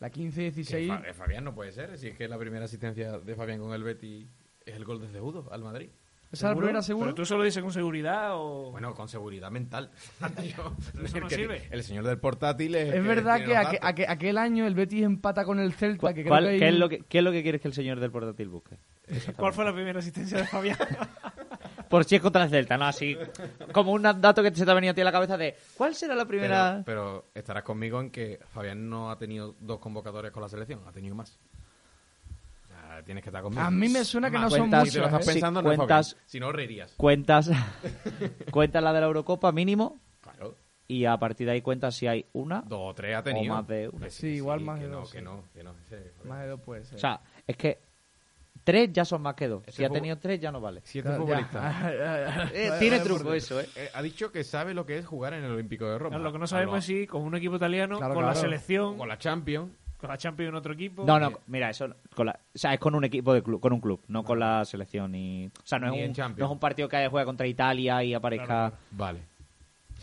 La 0.00 0.10
15-16... 0.10 0.66
Que 0.66 0.86
Fa- 0.88 1.02
eh, 1.08 1.14
Fabián 1.14 1.44
no 1.44 1.54
puede 1.54 1.70
ser. 1.72 1.96
Si 1.98 2.08
es 2.08 2.16
que 2.16 2.26
la 2.28 2.38
primera 2.38 2.64
asistencia 2.64 3.18
de 3.18 3.34
Fabián 3.36 3.60
con 3.60 3.72
el 3.72 3.82
Betty 3.82 4.26
es 4.66 4.74
el 4.74 4.84
gol 4.84 5.00
de 5.00 5.08
Cejudo 5.08 5.48
al 5.52 5.62
Madrid. 5.62 5.90
¿Esa 6.32 6.36
es 6.36 6.42
la 6.44 6.48
¿Seguro? 6.48 6.66
primera 6.66 6.82
seguro? 6.82 7.04
¿Pero 7.08 7.14
tú 7.14 7.26
solo 7.26 7.44
dices 7.44 7.62
con 7.62 7.72
seguridad 7.72 8.30
o...? 8.32 8.70
Bueno, 8.70 8.94
con 8.94 9.06
seguridad 9.06 9.50
mental. 9.50 9.90
Yo- 10.56 10.74
eso 11.04 11.16
el, 11.18 11.22
no 11.22 11.28
sirve. 11.30 11.68
el 11.70 11.82
señor 11.84 12.06
del 12.06 12.18
portátil 12.18 12.74
es. 12.74 12.88
Es 12.88 12.94
que 12.94 13.00
verdad 13.00 13.44
que, 13.44 13.52
datos. 13.52 13.78
aque- 13.82 14.06
aquel 14.08 14.38
año 14.38 14.66
el 14.66 14.74
Betis 14.74 15.02
empata 15.04 15.44
con 15.44 15.60
el 15.60 15.72
Celta, 15.74 16.00
¿Cuál- 16.00 16.14
que 16.14 16.24
creo 16.24 16.38
que 16.40 16.48
hay 16.48 16.58
qué, 16.58 16.68
es 16.68 16.74
lo 16.74 16.88
que, 16.88 16.98
¿Qué 17.00 17.18
es 17.18 17.24
lo 17.24 17.32
que 17.32 17.42
quieres 17.42 17.60
que 17.60 17.68
el 17.68 17.74
señor 17.74 18.00
del 18.00 18.10
portátil 18.10 18.48
busque? 18.48 18.78
¿Cuál 19.36 19.52
fue 19.52 19.64
la 19.66 19.74
primera 19.74 19.98
asistencia 19.98 20.38
de 20.38 20.46
Fabián? 20.46 20.78
Por 21.92 22.04
si 22.06 22.16
es 22.16 22.22
contra 22.22 22.44
el 22.44 22.48
Celta, 22.48 22.78
¿no? 22.78 22.86
Así, 22.86 23.18
como 23.70 23.92
un 23.92 24.00
dato 24.02 24.42
que 24.42 24.54
se 24.54 24.64
te 24.64 24.70
ha 24.70 24.74
venido 24.74 24.92
a 24.92 24.94
ti 24.94 25.02
a 25.02 25.04
la 25.04 25.12
cabeza 25.12 25.36
de 25.36 25.54
¿cuál 25.76 25.94
será 25.94 26.14
la 26.14 26.24
primera...? 26.24 26.82
Pero, 26.86 27.22
pero 27.22 27.24
estarás 27.34 27.62
conmigo 27.64 28.00
en 28.00 28.10
que 28.10 28.40
Fabián 28.54 28.88
no 28.88 29.10
ha 29.10 29.18
tenido 29.18 29.54
dos 29.60 29.78
convocatorias 29.78 30.32
con 30.32 30.42
la 30.42 30.48
selección, 30.48 30.80
ha 30.88 30.92
tenido 30.92 31.14
más. 31.14 31.38
O 32.98 33.04
tienes 33.04 33.22
que 33.22 33.28
estar 33.28 33.42
conmigo. 33.42 33.62
A 33.62 33.70
mí 33.70 33.88
me 33.90 34.04
suena 34.04 34.30
que 34.30 34.38
no 34.38 34.48
son 34.48 34.60
Cuentas- 34.70 34.88
Si 34.88 34.92
te 34.94 34.98
lo 35.00 35.04
muchos. 35.04 35.20
estás 35.20 35.20
¿eh? 35.20 35.30
Sí, 35.32 35.34
pensando, 35.34 35.62
no 35.62 35.70
es 35.72 35.76
cuentas-. 35.76 36.16
Si 36.24 36.40
no, 36.40 36.50
reirías. 36.50 36.94
Cuentas, 36.96 37.50
cuentas 38.50 38.82
la 38.82 38.92
de 38.92 39.00
la 39.00 39.06
Eurocopa 39.06 39.52
mínimo 39.52 40.00
Claro. 40.22 40.56
y 40.88 41.04
a 41.04 41.16
partir 41.18 41.46
de 41.46 41.52
ahí 41.52 41.60
cuentas 41.62 41.94
si 41.94 42.06
hay 42.06 42.24
una. 42.32 42.62
Dos 42.62 42.80
o 42.82 42.94
tres 42.94 43.16
ha 43.16 43.22
tenido. 43.22 43.54
más 43.54 43.66
de 43.66 43.88
una. 43.88 44.06
Que 44.06 44.10
Sí, 44.10 44.28
igual 44.28 44.60
más 44.60 44.78
que 44.78 44.84
de 44.86 44.90
no, 44.90 45.00
dos, 45.00 45.12
Que 45.12 45.20
no, 45.22 45.44
que 45.52 45.62
no. 45.62 45.74
ese- 45.86 46.12
Más 46.24 46.40
de 46.42 46.48
dos 46.48 46.60
puede 46.60 46.84
ser. 46.84 46.96
O 46.96 46.98
sea, 47.00 47.20
es 47.46 47.56
que 47.56 47.80
tres 48.64 48.90
ya 48.92 49.04
son 49.04 49.22
más 49.22 49.34
que 49.34 49.48
dos. 49.48 49.62
Ese 49.66 49.78
Si 49.78 49.84
ha 49.84 49.88
tenido 49.90 50.16
tres 50.18 50.40
ya 50.40 50.50
no 50.52 50.60
vale. 50.60 50.80
Si 50.84 50.98
este 50.98 51.10
Ya, 51.10 51.16
futbolista. 51.16 51.92
Eh, 52.52 52.70
tiene 52.78 53.00
truco 53.00 53.32
eso, 53.34 53.60
¿eh? 53.60 53.68
eh, 53.76 53.88
ha 53.94 54.02
dicho 54.02 54.30
que 54.32 54.44
sabe 54.44 54.74
lo 54.74 54.84
que 54.86 54.98
es 54.98 55.06
jugar 55.06 55.34
en 55.34 55.44
el 55.44 55.50
Olímpico 55.52 55.86
de 55.88 55.98
Roma. 55.98 56.10
Claro, 56.10 56.24
lo 56.24 56.32
que 56.32 56.38
no 56.38 56.46
sabemos 56.46 56.78
es 56.78 56.84
si 56.84 57.06
con 57.06 57.22
un 57.22 57.34
equipo 57.34 57.56
italiano, 57.56 57.98
Claro, 57.98 58.14
con 58.14 58.26
la 58.26 58.34
selección, 58.34 58.96
Con 58.98 59.08
la 59.08 59.18
Champions. 59.18 59.70
con 59.98 60.08
la 60.10 60.16
Champions 60.18 60.48
en 60.50 60.54
otro 60.56 60.72
equipo. 60.74 61.04
No, 61.04 61.18
no, 61.20 61.32
mira, 61.46 61.70
eso 61.70 61.86
con 62.14 62.26
la, 62.26 62.32
o 62.32 62.58
sea, 62.58 62.74
es 62.74 62.80
con 62.80 62.94
un 62.94 63.04
equipo 63.04 63.32
de 63.34 63.42
club, 63.42 63.60
con 63.60 63.72
un 63.72 63.80
club, 63.80 64.00
no 64.08 64.24
con 64.24 64.38
la 64.40 64.64
selección 64.64 65.14
y, 65.14 65.46
o 65.46 65.50
sea, 65.66 65.78
no 65.78 65.92
es 65.94 66.18
un, 66.18 66.34
no 66.36 66.44
es 66.46 66.50
un 66.50 66.58
partido 66.58 66.88
que 66.88 67.06
juega 67.08 67.24
contra 67.24 67.46
Italia 67.46 68.02
y 68.02 68.12
aparezca, 68.14 68.46
Claro, 68.46 68.76
Vale. 68.92 69.20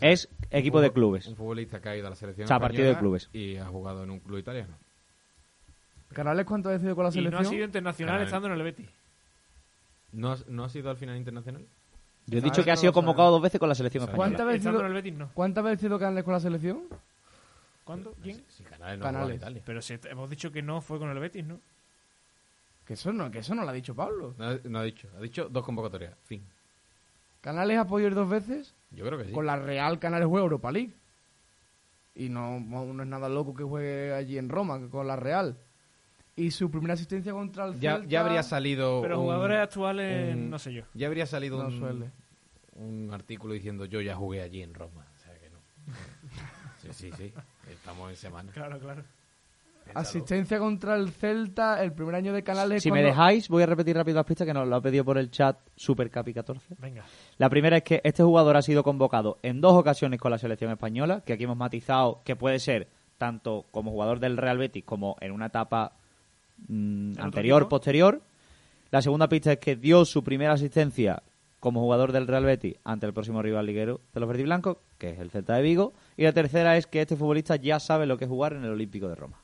es 0.00 0.28
equipo 0.50 0.78
Un 0.78 0.84
de 0.84 0.92
clubes. 0.92 1.26
Un 1.26 1.36
futbolista 1.36 1.80
que 1.80 1.88
ha 1.90 1.96
ido 1.96 2.06
a 2.06 2.10
la 2.10 2.16
selección. 2.16 2.44
O 2.44 2.48
sea, 2.48 2.58
partido 2.58 2.88
de 2.88 2.96
clubes. 2.96 3.28
Y 3.32 3.56
ha 3.56 3.66
jugado 3.66 4.02
en 4.04 4.10
un 4.10 4.20
club 4.20 4.38
italiano. 4.38 4.74
¿Canales 6.12 6.44
cuánto 6.46 6.68
ha 6.68 6.72
decidido 6.72 6.96
con 6.96 7.04
la 7.04 7.10
Y 7.10 7.14
no 7.16 7.22
selección? 7.22 7.46
ha 7.46 7.50
sido 7.50 7.64
internacional 7.64 8.12
Canales. 8.14 8.28
estando 8.28 8.48
en 8.48 8.54
el 8.54 8.62
Betis. 8.62 8.88
¿No, 10.12 10.32
has- 10.32 10.46
¿No 10.48 10.64
ha 10.64 10.68
sido 10.68 10.90
al 10.90 10.96
final 10.96 11.16
internacional? 11.16 11.64
Yo 12.26 12.38
he 12.38 12.42
dicho 12.42 12.62
que 12.64 12.70
ha 12.70 12.76
sido 12.76 12.92
convocado 12.92 13.30
dos 13.30 13.42
veces 13.42 13.58
con 13.60 13.68
la 13.68 13.74
selección 13.74 14.02
¿Cuántas 14.02 14.14
española. 14.14 14.36
¿Cuántas 14.36 14.46
veces 14.46 14.58
Estando 14.60 14.78
sido- 14.78 14.86
en 14.86 14.96
el 14.96 15.02
Betis, 15.02 15.18
no. 15.18 15.30
¿Cuántas 15.34 15.64
veces 15.64 15.78
ha 15.78 15.80
sido 15.80 15.98
Canales 15.98 16.24
con 16.24 16.32
la 16.34 16.40
selección? 16.40 16.82
¿Cuándo? 17.84 18.14
¿Quién? 18.22 18.44
Si 18.48 18.62
Canales 18.64 18.98
no 18.98 19.04
Canales. 19.04 19.36
Italia. 19.36 19.62
Pero 19.64 19.82
si 19.82 19.98
hemos 20.04 20.30
dicho 20.30 20.52
que 20.52 20.62
no 20.62 20.80
fue 20.80 20.98
con 20.98 21.10
el 21.10 21.18
Betis, 21.18 21.44
¿no? 21.44 21.60
Que 22.86 22.94
eso 22.94 23.12
no, 23.12 23.30
que 23.30 23.38
eso 23.38 23.54
no 23.54 23.62
lo 23.62 23.70
ha 23.70 23.72
dicho 23.72 23.94
Pablo. 23.94 24.34
No, 24.38 24.58
no 24.64 24.78
ha 24.80 24.82
dicho. 24.84 25.08
Ha 25.16 25.20
dicho 25.20 25.48
dos 25.48 25.64
convocatorias. 25.64 26.14
Fin. 26.24 26.44
Canales 27.40 27.78
ha 27.78 27.86
podido 27.86 28.08
ir 28.08 28.14
dos 28.14 28.28
veces. 28.28 28.74
Yo 28.90 29.04
creo 29.06 29.18
que 29.18 29.26
sí. 29.26 29.32
Con 29.32 29.46
la 29.46 29.56
Real 29.56 29.98
Canales 29.98 30.26
juega 30.28 30.42
Europa 30.44 30.70
League. 30.72 30.92
Y 32.16 32.28
no, 32.28 32.58
no 32.60 33.02
es 33.02 33.08
nada 33.08 33.28
loco 33.28 33.54
que 33.54 33.62
juegue 33.64 34.12
allí 34.12 34.36
en 34.38 34.48
Roma 34.48 34.78
que 34.78 34.88
con 34.88 35.06
la 35.06 35.16
Real. 35.16 35.56
Y 36.44 36.50
su 36.50 36.70
primera 36.70 36.94
asistencia 36.94 37.32
contra 37.32 37.66
el 37.66 37.80
Ya, 37.80 37.94
Celta... 37.96 38.08
ya 38.08 38.20
habría 38.20 38.42
salido. 38.42 39.00
Pero 39.02 39.18
un- 39.18 39.24
jugadores 39.24 39.58
actuales, 39.60 40.34
un- 40.34 40.50
no 40.50 40.58
sé 40.58 40.72
yo. 40.72 40.82
Ya 40.94 41.06
habría 41.06 41.26
salido 41.26 41.62
No 41.62 41.68
un, 41.68 42.10
un 42.76 43.10
artículo 43.12 43.54
diciendo 43.54 43.84
yo 43.84 44.00
ya 44.00 44.14
jugué 44.16 44.42
allí 44.42 44.62
en 44.62 44.72
Roma. 44.74 45.06
O 45.14 45.18
sea 45.18 45.34
que 45.38 45.50
no. 45.50 45.58
Sí, 46.82 46.88
sí, 46.92 47.10
sí. 47.16 47.32
Estamos 47.70 48.10
en 48.10 48.16
semana. 48.16 48.52
Claro, 48.52 48.78
claro. 48.78 49.02
Asistencia 49.94 50.58
contra 50.60 50.94
el 50.94 51.10
Celta, 51.10 51.82
el 51.82 51.92
primer 51.92 52.14
año 52.14 52.32
de 52.32 52.44
Canales. 52.44 52.80
Si 52.82 52.92
me 52.92 53.02
dejáis, 53.02 53.48
voy 53.48 53.64
a 53.64 53.66
repetir 53.66 53.96
rápido 53.96 54.16
las 54.16 54.26
pistas 54.26 54.46
que 54.46 54.54
nos 54.54 54.68
lo 54.68 54.76
ha 54.76 54.80
pedido 54.80 55.04
por 55.04 55.18
el 55.18 55.30
chat 55.32 55.58
SuperCapi14. 55.76 56.60
Venga. 56.78 57.02
La 57.38 57.50
primera 57.50 57.78
es 57.78 57.82
que 57.82 58.00
este 58.04 58.22
jugador 58.22 58.56
ha 58.56 58.62
sido 58.62 58.84
convocado 58.84 59.38
en 59.42 59.60
dos 59.60 59.72
ocasiones 59.74 60.20
con 60.20 60.30
la 60.30 60.38
selección 60.38 60.70
española, 60.70 61.22
que 61.26 61.32
aquí 61.32 61.42
hemos 61.44 61.56
matizado 61.56 62.20
que 62.24 62.36
puede 62.36 62.60
ser 62.60 62.88
tanto 63.18 63.66
como 63.72 63.90
jugador 63.90 64.20
del 64.20 64.36
Real 64.36 64.58
Betis 64.58 64.84
como 64.84 65.16
en 65.20 65.32
una 65.32 65.46
etapa 65.46 65.92
mm, 66.68 67.14
anterior, 67.18 67.68
posterior. 67.68 68.22
La 68.90 69.02
segunda 69.02 69.28
pista 69.28 69.52
es 69.52 69.58
que 69.58 69.76
dio 69.76 70.04
su 70.04 70.24
primera 70.24 70.52
asistencia 70.52 71.22
como 71.60 71.80
jugador 71.80 72.12
del 72.12 72.26
Real 72.26 72.44
Betis 72.44 72.76
ante 72.84 73.06
el 73.06 73.12
próximo 73.12 73.42
rival 73.42 73.66
liguero 73.66 74.00
de 74.12 74.20
los 74.20 74.28
verdiblancos, 74.28 74.78
que 74.98 75.10
es 75.10 75.18
el 75.20 75.30
Celta 75.30 75.54
de 75.54 75.62
Vigo. 75.62 75.92
Y 76.16 76.24
la 76.24 76.32
tercera 76.32 76.76
es 76.76 76.86
que 76.86 77.02
este 77.02 77.16
futbolista 77.16 77.56
ya 77.56 77.78
sabe 77.78 78.06
lo 78.06 78.16
que 78.16 78.24
es 78.24 78.30
jugar 78.30 78.54
en 78.54 78.64
el 78.64 78.70
Olímpico 78.70 79.08
de 79.08 79.14
Roma. 79.14 79.38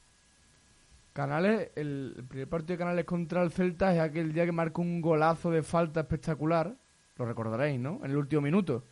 Canales, 1.12 1.70
el, 1.76 2.24
primer 2.28 2.48
partido 2.48 2.74
de 2.74 2.78
Canales 2.78 3.04
contra 3.04 3.42
el 3.42 3.50
Celta 3.50 3.94
es 3.94 4.00
aquel 4.00 4.32
día 4.32 4.44
que 4.44 4.52
marcó 4.52 4.82
un 4.82 5.00
golazo 5.00 5.50
de 5.50 5.62
falta 5.62 6.00
espectacular. 6.00 6.74
Lo 7.16 7.24
recordaréis, 7.24 7.78
¿no? 7.78 8.00
En 8.02 8.10
el 8.10 8.16
último 8.16 8.42
minuto, 8.42 8.84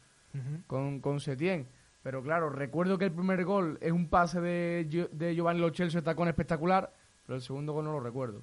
con, 0.66 1.00
con 1.00 1.20
Setién. 1.20 1.66
Pero 2.02 2.22
claro, 2.22 2.50
recuerdo 2.50 2.98
que 2.98 3.06
el 3.06 3.12
primer 3.12 3.44
gol 3.44 3.78
es 3.80 3.92
un 3.92 4.08
pase 4.08 4.40
de, 4.40 5.08
de 5.10 5.34
Giovanni 5.34 5.60
Lo 5.60 5.72
Celso 5.72 5.98
de 5.98 6.02
tacón 6.02 6.28
espectacular, 6.28 6.92
pero 7.26 7.36
el 7.36 7.42
segundo 7.42 7.72
gol 7.72 7.84
no 7.84 7.92
lo 7.92 8.00
recuerdo. 8.00 8.42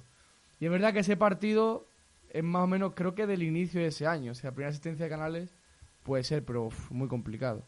Y 0.60 0.66
es 0.66 0.70
verdad 0.70 0.92
que 0.92 1.00
ese 1.00 1.16
partido 1.16 1.86
es 2.30 2.42
más 2.44 2.62
o 2.62 2.66
menos, 2.66 2.92
creo 2.94 3.14
que 3.14 3.26
del 3.26 3.42
inicio 3.42 3.80
de 3.80 3.88
ese 3.88 4.06
año. 4.06 4.32
O 4.32 4.34
sea, 4.34 4.50
la 4.50 4.54
primera 4.54 4.70
asistencia 4.70 5.04
de 5.06 5.10
Canales 5.10 5.54
puede 6.02 6.24
ser, 6.24 6.44
pero 6.44 6.64
uf, 6.64 6.90
muy 6.90 7.08
complicado. 7.08 7.64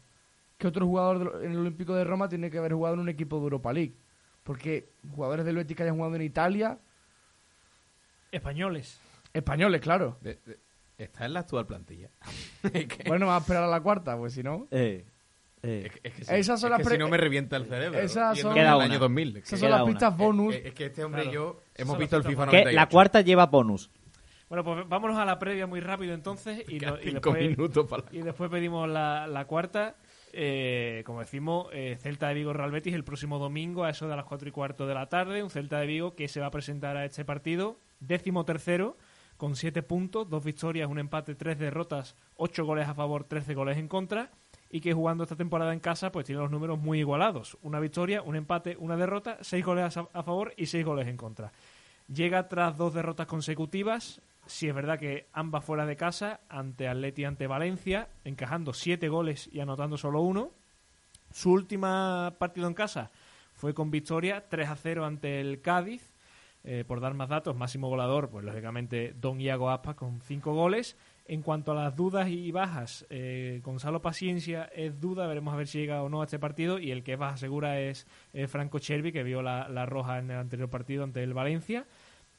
¿Qué 0.57 0.67
otro 0.67 0.85
jugador 0.85 1.41
en 1.43 1.51
el 1.51 1.57
Olímpico 1.59 1.93
de 1.95 2.03
Roma 2.05 2.29
tiene 2.29 2.49
que 2.49 2.57
haber 2.57 2.73
jugado 2.73 2.95
en 2.95 3.01
un 3.01 3.09
equipo 3.09 3.37
de 3.37 3.43
Europa 3.43 3.73
League? 3.73 3.95
Porque 4.43 4.89
jugadores 5.13 5.45
del 5.45 5.55
Betis 5.57 5.75
que 5.75 5.83
hayan 5.83 5.95
jugado 5.95 6.15
en 6.15 6.21
Italia, 6.21 6.79
Españoles. 8.31 8.99
españoles, 9.33 9.81
claro. 9.81 10.17
De- 10.21 10.39
de- 10.45 10.59
está 10.97 11.25
en 11.25 11.33
la 11.33 11.41
actual 11.41 11.65
plantilla. 11.65 12.09
Bueno, 13.07 13.27
va 13.27 13.35
a 13.35 13.39
esperar 13.39 13.63
a 13.63 13.67
la 13.67 13.81
cuarta, 13.81 14.17
pues 14.17 14.33
si 14.33 14.43
no. 14.43 14.67
Eh, 14.71 15.05
es 15.65 15.91
que- 15.91 15.99
es 16.07 16.13
que 16.13 16.23
si- 16.25 16.33
Esas 16.35 16.59
son 16.59 16.67
es 16.73 16.77
las 16.79 16.87
que 16.87 16.93
si 16.95 16.99
no 16.99 17.07
me 17.09 17.17
revienta 17.17 17.57
el 17.57 17.65
cerebro. 17.65 17.99
Esas 17.99 18.39
son- 18.39 18.57
el 18.57 18.63
una. 18.65 18.83
año 18.83 18.99
2000. 18.99 19.27
Es 19.29 19.33
que, 19.33 19.39
Esas 19.47 19.59
son 19.59 19.69
las 19.71 19.81
una. 19.81 19.91
pistas 19.91 20.17
bonus. 20.17 20.55
es- 20.55 20.65
es 20.65 20.73
que 20.73 20.85
este 20.85 21.03
hombre 21.03 21.23
Claro. 21.23 21.31
y 21.31 21.35
yo 21.35 21.61
hemos 21.75 21.97
visto 21.97 22.17
el 22.17 22.23
FIFA 22.23 22.29
pistas 22.43 22.45
que 22.51 22.57
98. 22.57 22.75
la 22.75 22.89
cuarta 22.89 23.21
lleva 23.21 23.45
bonus. 23.47 23.89
Bueno, 24.47 24.63
pues 24.63 24.87
vámonos 24.87 25.17
a 25.17 25.25
la 25.25 25.39
previa 25.39 25.65
muy 25.65 25.79
rápido 25.79 26.13
entonces 26.13 26.63
y, 26.69 26.79
no- 26.79 26.97
y 26.99 27.05
cinco 27.09 27.31
después, 27.31 27.49
minutos 27.49 27.87
para 27.89 28.03
la- 28.03 28.15
y 28.15 28.21
después 28.21 28.49
pedimos 28.51 28.87
la, 28.87 29.25
la 29.27 29.45
cuarta. 29.45 29.95
Eh, 30.37 31.01
como 31.05 31.21
decimos, 31.21 31.67
eh, 31.71 31.97
Celta 32.01 32.27
de 32.27 32.33
Vigo 32.33 32.51
Real 32.51 32.69
Betis 32.69 32.93
el 32.93 33.03
próximo 33.05 33.39
domingo 33.39 33.85
a 33.85 33.89
eso 33.89 34.07
de 34.09 34.15
las 34.17 34.25
cuatro 34.25 34.49
y 34.49 34.51
cuarto 34.51 34.85
de 34.85 34.93
la 34.93 35.07
tarde. 35.07 35.41
Un 35.41 35.49
Celta 35.49 35.79
de 35.79 35.87
Vigo 35.87 36.13
que 36.15 36.27
se 36.27 36.41
va 36.41 36.47
a 36.47 36.51
presentar 36.51 36.97
a 36.97 37.05
este 37.05 37.23
partido, 37.23 37.79
décimo 38.01 38.43
tercero, 38.43 38.97
con 39.37 39.55
siete 39.55 39.81
puntos, 39.81 40.29
dos 40.29 40.43
victorias, 40.43 40.89
un 40.89 40.99
empate, 40.99 41.35
tres 41.35 41.57
derrotas, 41.57 42.15
ocho 42.35 42.65
goles 42.65 42.87
a 42.87 42.93
favor, 42.93 43.23
trece 43.23 43.53
goles 43.53 43.77
en 43.77 43.87
contra. 43.87 44.29
Y 44.75 44.81
que 44.81 44.91
jugando 44.91 45.23
esta 45.23 45.37
temporada 45.37 45.71
en 45.71 45.79
casa, 45.79 46.11
pues 46.11 46.25
tiene 46.25 46.41
los 46.41 46.51
números 46.51 46.77
muy 46.77 46.99
igualados. 46.99 47.57
Una 47.61 47.79
victoria, 47.79 48.21
un 48.21 48.35
empate, 48.35 48.75
una 48.77 48.97
derrota, 48.97 49.37
seis 49.39 49.63
goles 49.63 49.95
a, 49.95 50.21
favor 50.21 50.53
y 50.57 50.65
seis 50.65 50.83
goles 50.83 51.07
en 51.07 51.15
contra. 51.15 51.53
Llega 52.13 52.49
tras 52.49 52.75
dos 52.75 52.93
derrotas 52.93 53.25
consecutivas. 53.25 54.19
Si 54.47 54.67
es 54.67 54.75
verdad 54.75 54.99
que 54.99 55.27
ambas 55.31 55.63
fuera 55.63 55.85
de 55.85 55.95
casa, 55.95 56.41
ante 56.49 56.89
Atleti 56.89 57.21
y 57.21 57.23
ante 57.23 57.47
Valencia, 57.47 58.09
encajando 58.25 58.73
siete 58.73 59.07
goles 59.07 59.49
y 59.49 59.61
anotando 59.61 59.97
solo 59.97 60.19
uno. 60.19 60.51
Su 61.31 61.53
última 61.53 62.35
partido 62.37 62.67
en 62.67 62.73
casa 62.73 63.11
fue 63.53 63.73
con 63.73 63.91
victoria 63.91 64.43
3 64.49 64.67
a 64.67 64.75
0 64.75 65.05
ante 65.05 65.39
el 65.39 65.61
Cádiz. 65.61 66.13
Eh, 66.65 66.83
por 66.85 66.99
dar 66.99 67.13
más 67.13 67.29
datos, 67.29 67.55
máximo 67.55 67.87
goleador, 67.87 68.29
pues 68.29 68.43
lógicamente 68.43 69.15
Don 69.21 69.39
Iago 69.39 69.69
Aspas 69.69 69.95
con 69.95 70.19
cinco 70.19 70.53
goles. 70.53 70.97
En 71.27 71.41
cuanto 71.41 71.71
a 71.71 71.75
las 71.75 71.95
dudas 71.95 72.29
y 72.29 72.51
bajas, 72.51 73.05
eh, 73.09 73.59
Gonzalo 73.63 73.99
Paciencia 74.01 74.65
es 74.75 75.01
duda, 75.01 75.25
veremos 75.25 75.53
a 75.53 75.57
ver 75.57 75.65
si 75.67 75.79
llega 75.79 76.03
o 76.03 76.09
no 76.09 76.21
a 76.21 76.25
este 76.25 76.37
partido. 76.37 76.77
Y 76.77 76.91
el 76.91 77.03
que 77.03 77.13
es 77.13 77.19
baja 77.19 77.37
segura 77.37 77.79
es 77.79 78.05
Franco 78.47 78.77
Chervi, 78.77 79.11
que 79.11 79.23
vio 79.23 79.41
la, 79.41 79.85
roja 79.87 80.19
en 80.19 80.29
el 80.29 80.37
anterior 80.37 80.69
partido 80.69 81.03
ante 81.03 81.23
el 81.23 81.33
Valencia. 81.33 81.85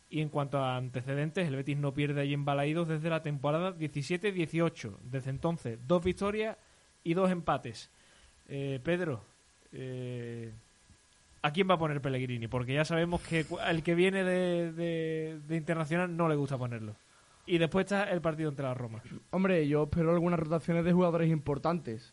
Y 0.08 0.20
en 0.20 0.28
cuanto 0.28 0.58
a 0.58 0.76
antecedentes, 0.76 1.48
el 1.48 1.56
Betis 1.56 1.76
no 1.78 1.92
pierde 1.92 2.20
ahí 2.20 2.32
en 2.32 2.44
Balaídos 2.44 2.86
desde 2.86 3.10
la 3.10 3.22
temporada 3.22 3.74
17-18. 3.76 4.98
Desde 5.02 5.30
entonces, 5.30 5.80
dos 5.88 6.04
victorias 6.04 6.56
y 7.02 7.14
dos 7.14 7.28
empates. 7.32 7.90
Eh, 8.48 8.78
Pedro, 8.84 9.24
eh, 9.72 10.52
¿a 11.42 11.50
quién 11.50 11.68
va 11.68 11.74
a 11.74 11.78
poner 11.78 12.00
Pellegrini? 12.00 12.46
Porque 12.46 12.74
ya 12.74 12.84
sabemos 12.84 13.20
que 13.22 13.44
el 13.68 13.82
que 13.82 13.96
viene 13.96 14.22
de- 14.22 15.40
de 15.40 15.56
internacional 15.56 16.16
no 16.16 16.28
le 16.28 16.36
gusta 16.36 16.56
ponerlo. 16.56 16.94
Y 17.46 17.58
después 17.58 17.84
está 17.86 18.04
el 18.10 18.20
partido 18.20 18.48
entre 18.50 18.64
la 18.64 18.74
Roma. 18.74 19.02
Hombre, 19.30 19.66
yo 19.68 19.84
espero 19.84 20.10
algunas 20.12 20.40
rotaciones 20.40 20.84
de 20.84 20.92
jugadores 20.92 21.30
importantes. 21.30 22.12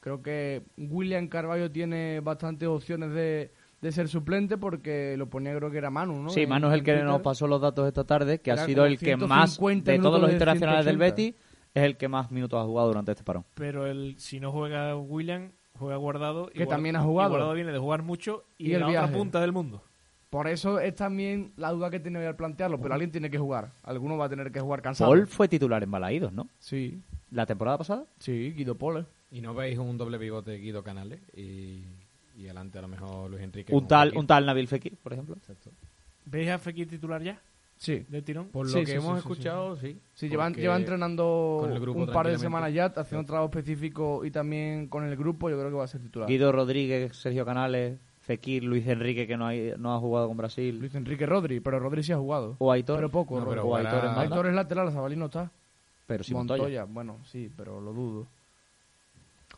Creo 0.00 0.22
que 0.22 0.62
William 0.76 1.28
Carballo 1.28 1.70
tiene 1.70 2.20
bastantes 2.20 2.68
opciones 2.68 3.12
de, 3.12 3.52
de 3.80 3.92
ser 3.92 4.08
suplente 4.08 4.56
porque 4.58 5.14
lo 5.16 5.28
ponía 5.28 5.54
creo 5.54 5.70
que 5.70 5.78
era 5.78 5.90
Manu, 5.90 6.22
¿no? 6.22 6.30
Sí, 6.30 6.46
Manu 6.46 6.68
es 6.68 6.74
el 6.74 6.82
que 6.82 6.96
nos 7.02 7.20
pasó 7.20 7.46
los 7.46 7.60
datos 7.60 7.86
esta 7.86 8.04
tarde, 8.04 8.40
que 8.40 8.50
ha 8.50 8.56
sido 8.64 8.84
el 8.86 8.98
que 8.98 9.16
más, 9.16 9.50
150 9.56 9.92
de 9.92 9.98
todos 9.98 10.20
los 10.20 10.30
de 10.30 10.34
internacionales 10.34 10.84
del 10.86 10.96
180. 10.96 11.04
Betis, 11.04 11.34
es 11.74 11.82
el 11.84 11.96
que 11.96 12.08
más 12.08 12.30
minutos 12.30 12.60
ha 12.60 12.64
jugado 12.64 12.88
durante 12.88 13.12
este 13.12 13.22
parón. 13.24 13.44
Pero 13.54 13.86
el, 13.86 14.18
si 14.18 14.40
no 14.40 14.50
juega 14.50 14.96
William, 14.96 15.52
juega 15.78 15.96
Guardado. 15.96 16.48
y 16.52 16.58
Que 16.58 16.64
Guard- 16.64 16.68
también 16.70 16.96
ha 16.96 17.00
y 17.00 17.04
jugado. 17.04 17.30
Guardado 17.30 17.54
viene 17.54 17.72
de 17.72 17.78
jugar 17.78 18.02
mucho 18.02 18.44
y, 18.58 18.64
Y 18.64 18.70
en 18.70 18.74
el 18.76 18.80
la 18.80 18.88
viaje. 18.88 19.04
otra 19.06 19.18
punta 19.18 19.40
del 19.40 19.52
mundo. 19.52 19.84
Por 20.32 20.48
eso 20.48 20.80
es 20.80 20.94
también 20.94 21.52
la 21.58 21.70
duda 21.72 21.90
que 21.90 22.00
tenía 22.00 22.26
al 22.26 22.36
plantearlo, 22.36 22.80
pero 22.80 22.94
alguien 22.94 23.10
tiene 23.10 23.28
que 23.28 23.36
jugar. 23.36 23.70
Alguno 23.82 24.16
va 24.16 24.24
a 24.24 24.28
tener 24.30 24.50
que 24.50 24.60
jugar 24.60 24.80
cansado. 24.80 25.10
Paul 25.10 25.26
fue 25.26 25.46
titular 25.46 25.82
en 25.82 25.90
Balaídos, 25.90 26.32
¿no? 26.32 26.48
Sí, 26.58 27.02
La 27.30 27.44
temporada 27.44 27.76
pasada. 27.76 28.06
sí, 28.18 28.54
Guido 28.56 28.74
Pole. 28.78 29.04
¿Y 29.30 29.42
no 29.42 29.52
veis 29.52 29.76
un 29.78 29.98
doble 29.98 30.18
pivote 30.18 30.56
Guido 30.56 30.82
Canales? 30.82 31.20
Y, 31.36 31.84
y 32.34 32.44
adelante 32.46 32.78
a 32.78 32.80
lo 32.82 32.88
mejor 32.88 33.30
Luis 33.30 33.42
Enrique. 33.42 33.74
Un 33.74 33.86
tal, 33.86 34.08
Fekir. 34.08 34.20
un 34.20 34.26
tal 34.26 34.46
Nabil 34.46 34.68
Fekir, 34.68 34.96
por 34.96 35.12
ejemplo. 35.12 35.34
Exacto. 35.36 35.70
¿Veis 36.24 36.48
a 36.48 36.58
Fekir 36.58 36.88
titular 36.88 37.22
ya? 37.22 37.38
Sí. 37.76 38.06
¿De 38.08 38.22
tirón? 38.22 38.48
Por 38.48 38.64
lo 38.66 38.72
Sí, 38.72 38.80
que 38.80 38.86
sí, 38.86 38.92
hemos 38.92 39.12
sí, 39.14 39.18
escuchado, 39.18 39.76
sí. 39.76 39.98
Sí, 40.14 40.30
llevan, 40.30 40.52
Porque 40.52 40.62
lleva 40.62 40.76
entrenando 40.76 41.58
un 41.94 42.06
par 42.06 42.28
de 42.28 42.38
semanas 42.38 42.72
ya, 42.72 42.86
haciendo 42.86 43.26
trabajo 43.26 43.50
específico 43.50 44.24
y 44.24 44.30
también 44.30 44.86
con 44.88 45.04
el 45.04 45.14
grupo, 45.14 45.50
yo 45.50 45.58
creo 45.58 45.68
que 45.68 45.76
va 45.76 45.84
a 45.84 45.88
ser 45.88 46.00
titular. 46.00 46.26
Guido 46.26 46.52
Rodríguez, 46.52 47.14
Sergio 47.16 47.44
Canales, 47.44 47.98
Fekir, 48.22 48.62
Luis 48.64 48.86
Enrique, 48.86 49.26
que 49.26 49.36
no, 49.36 49.46
hay, 49.46 49.74
no 49.78 49.94
ha 49.94 49.98
jugado 49.98 50.28
con 50.28 50.36
Brasil. 50.36 50.78
Luis 50.78 50.94
Enrique 50.94 51.26
Rodri, 51.26 51.60
pero 51.60 51.78
Rodri 51.80 52.02
sí 52.02 52.12
ha 52.12 52.16
jugado. 52.18 52.56
O 52.58 52.70
Aitor. 52.72 52.96
Pero 52.96 53.08
poco, 53.10 53.40
No, 53.40 53.48
pero 53.48 53.64
o 53.64 53.76
Aitor 53.76 53.98
en 54.00 54.04
banda. 54.06 54.20
Aitor 54.22 54.46
es 54.46 54.54
lateral, 54.54 54.92
Zabalí 54.92 55.16
no 55.16 55.26
está. 55.26 55.50
Pero 56.06 56.22
sí 56.24 56.32
Montoya. 56.32 56.62
Montoya. 56.62 56.84
bueno, 56.84 57.18
sí, 57.24 57.50
pero 57.56 57.80
lo 57.80 57.92
dudo. 57.92 58.26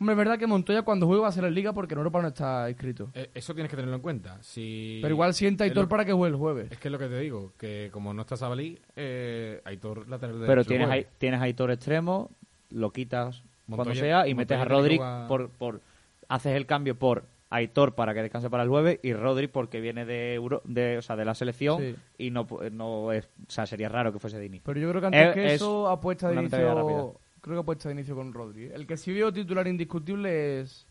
Hombre, 0.00 0.14
es 0.14 0.18
verdad 0.18 0.38
que 0.38 0.46
Montoya 0.48 0.82
cuando 0.82 1.06
juegue 1.06 1.22
va 1.22 1.28
a 1.28 1.32
ser 1.32 1.44
en 1.44 1.54
Liga 1.54 1.72
porque 1.72 1.94
en 1.94 1.98
Europa 1.98 2.20
no 2.20 2.28
está 2.28 2.68
inscrito. 2.68 3.10
Eh, 3.14 3.30
Eso 3.32 3.54
tienes 3.54 3.70
que 3.70 3.76
tenerlo 3.76 3.94
en 3.96 4.02
cuenta. 4.02 4.38
Si... 4.42 4.98
Pero 5.00 5.14
igual 5.14 5.34
sienta 5.34 5.64
es 5.64 5.70
Aitor 5.70 5.84
lo- 5.84 5.88
para 5.88 6.04
que 6.04 6.12
juegue 6.12 6.32
el 6.34 6.38
jueves. 6.40 6.72
Es 6.72 6.78
que 6.78 6.88
es 6.88 6.92
lo 6.92 6.98
que 6.98 7.06
te 7.06 7.18
digo, 7.20 7.52
que 7.58 7.90
como 7.92 8.12
no 8.12 8.22
está 8.22 8.36
Sabalí, 8.36 8.76
eh, 8.96 9.60
Aitor 9.64 10.08
lateral 10.08 10.36
derecho. 10.40 10.50
Pero 10.50 10.64
tienes. 10.64 10.88
Ai- 10.90 11.06
tienes 11.18 11.40
a 11.40 11.44
Aitor 11.44 11.70
extremo, 11.70 12.30
lo 12.70 12.90
quitas 12.90 13.42
cuando 13.68 13.94
sea 13.94 14.26
y 14.26 14.34
Montoya 14.34 14.36
metes 14.36 14.58
a 14.58 14.64
Rodri 14.64 15.00
por, 15.28 15.48
por 15.50 15.80
haces 16.28 16.56
el 16.56 16.66
cambio 16.66 16.96
por 16.98 17.24
Aitor 17.54 17.94
para 17.94 18.12
que 18.14 18.22
descanse 18.22 18.50
para 18.50 18.62
el 18.64 18.68
jueves 18.68 18.98
y 19.02 19.12
Rodri 19.12 19.46
porque 19.48 19.80
viene 19.80 20.04
de 20.04 20.34
Euro- 20.34 20.62
de, 20.64 20.98
o 20.98 21.02
sea, 21.02 21.14
de 21.16 21.24
la 21.24 21.34
selección 21.34 21.80
Sí. 21.80 21.94
y 22.18 22.30
no 22.30 22.46
no 22.72 23.12
es, 23.12 23.26
o 23.26 23.50
sea, 23.50 23.66
sería 23.66 23.88
raro 23.88 24.12
que 24.12 24.18
fuese 24.18 24.38
de 24.38 24.46
inicio. 24.46 24.64
Pero 24.66 24.80
yo 24.80 24.88
creo 24.90 25.00
que 25.00 25.06
antes 25.06 25.26
Es- 25.28 25.34
que 25.34 25.46
es 25.46 25.52
eso 25.54 25.88
apuesta 25.88 26.28
de 26.28 26.36
inicio. 26.40 27.20
Creo 27.40 27.56
que 27.56 27.60
apuesta 27.60 27.88
de 27.88 27.94
inicio 27.94 28.16
con 28.16 28.32
Rodri. 28.32 28.64
¿eh? 28.64 28.72
El 28.74 28.86
que 28.86 28.96
sí 28.96 29.12
veo 29.12 29.32
titular 29.32 29.66
indiscutible 29.68 30.60
es 30.60 30.86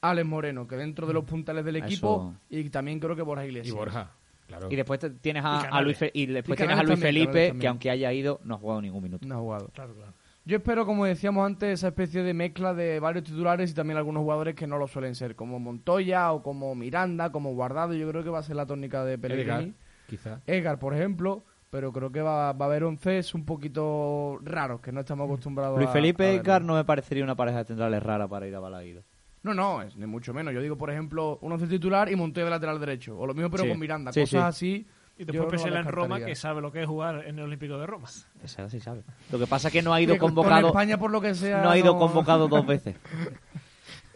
Alex 0.00 0.26
Moreno, 0.26 0.66
que 0.68 0.76
dentro 0.76 1.06
de 1.08 1.12
los 1.12 1.24
puntales 1.24 1.64
del 1.64 1.76
Eso- 1.76 1.84
equipo 1.86 2.34
y 2.48 2.70
también 2.70 3.00
creo 3.00 3.16
que 3.16 3.22
Borja 3.22 3.44
Y 3.44 3.48
Iglesias. 3.48 3.74
Borja, 3.76 4.12
claro. 4.46 4.68
Y 4.70 4.76
después 4.76 5.00
te- 5.00 5.10
tienes 5.10 5.42
Y 5.42 5.46
a, 5.46 5.80
Luis 5.82 5.98
Fe- 5.98 6.12
y 6.14 6.26
después 6.26 6.56
Y 6.56 6.62
tienes 6.62 6.78
a 6.78 6.82
Luis 6.84 7.00
también, 7.00 7.28
Felipe 7.32 7.58
que 7.58 7.66
aunque 7.66 7.90
haya 7.90 8.12
ido 8.12 8.40
no 8.44 8.54
ha 8.54 8.58
jugado 8.58 8.80
ningún 8.80 9.02
minuto. 9.02 9.26
No 9.26 9.34
ha 9.34 9.38
jugado. 9.40 9.68
Claro, 9.74 9.92
claro. 9.94 10.12
Yo 10.48 10.56
espero, 10.56 10.86
como 10.86 11.04
decíamos 11.04 11.44
antes, 11.44 11.68
esa 11.74 11.88
especie 11.88 12.22
de 12.22 12.32
mezcla 12.32 12.72
de 12.72 13.00
varios 13.00 13.24
titulares 13.24 13.70
y 13.70 13.74
también 13.74 13.98
algunos 13.98 14.22
jugadores 14.22 14.54
que 14.54 14.66
no 14.66 14.78
lo 14.78 14.86
suelen 14.88 15.14
ser, 15.14 15.36
como 15.36 15.58
Montoya 15.60 16.32
o 16.32 16.42
como 16.42 16.74
Miranda, 16.74 17.30
como 17.30 17.52
Guardado. 17.52 17.92
Yo 17.92 18.08
creo 18.08 18.24
que 18.24 18.30
va 18.30 18.38
a 18.38 18.42
ser 18.42 18.56
la 18.56 18.64
tónica 18.64 19.04
de 19.04 19.12
Edgar, 19.12 19.20
Pellegrini. 19.30 19.74
quizá. 20.08 20.40
Edgar, 20.46 20.78
por 20.78 20.94
ejemplo, 20.94 21.44
pero 21.68 21.92
creo 21.92 22.10
que 22.10 22.22
va, 22.22 22.54
va 22.54 22.64
a 22.64 22.68
haber 22.68 22.84
once 22.84 23.20
un 23.34 23.44
poquito 23.44 24.38
raros 24.42 24.80
que 24.80 24.90
no 24.90 25.00
estamos 25.00 25.26
acostumbrados 25.26 25.76
Luis 25.76 25.90
a- 25.90 25.92
Felipe 25.92 26.24
a 26.24 26.32
y. 26.32 26.36
Edgar 26.36 26.62
no 26.62 26.76
me 26.76 26.84
parecería 26.86 27.24
una 27.24 27.36
pareja 27.36 27.58
de 27.58 27.64
centrales 27.66 28.02
rara 28.02 28.26
para 28.26 28.46
ir 28.48 28.54
a 28.56 28.60
Balaído. 28.60 29.02
No, 29.42 29.52
no, 29.52 29.82
es 29.82 29.96
ni 29.96 30.06
mucho 30.06 30.32
menos. 30.32 30.54
Yo 30.54 30.62
digo, 30.62 30.78
por 30.78 30.90
ejemplo, 30.90 31.38
un 31.42 31.52
once 31.52 31.66
titular 31.66 32.10
y 32.10 32.16
Montoya 32.16 32.46
de 32.46 32.50
lateral 32.52 32.80
derecho. 32.80 33.18
O 33.18 33.26
lo 33.26 33.34
mismo, 33.34 33.50
pero 33.50 33.64
Sí. 33.64 33.68
con 33.68 33.78
Miranda. 33.78 34.12
Sí, 34.14 34.20
Cosas 34.20 34.56
sí. 34.56 34.76
así 34.82 34.86
Y 35.18 35.24
después 35.24 35.44
no 35.44 35.48
Pesela 35.48 35.74
la 35.74 35.80
en 35.80 35.86
Roma, 35.88 36.20
que 36.24 36.34
sabe 36.36 36.60
lo 36.60 36.70
que 36.72 36.82
es 36.82 36.86
jugar 36.86 37.26
en 37.26 37.38
el 37.38 37.44
Olímpico 37.44 37.76
de 37.76 37.86
Roma. 37.86 38.08
Esa 38.42 38.70
sí 38.70 38.78
sabe. 38.80 39.02
Lo 39.32 39.38
que 39.38 39.46
pasa 39.46 39.68
es 39.68 39.72
que 39.72 39.82
no 39.82 39.92
ha 39.92 40.00
ido 40.00 40.14
Que 40.14 40.20
con 40.20 40.28
convocado. 40.34 40.68
España, 40.68 40.96
por 40.98 41.10
lo 41.10 41.20
que 41.20 41.34
sea. 41.34 41.62
No 41.62 41.70
ha 41.70 41.76
ido 41.78 41.98
convocado 41.98 42.46
dos 42.48 42.64
veces. 42.66 42.96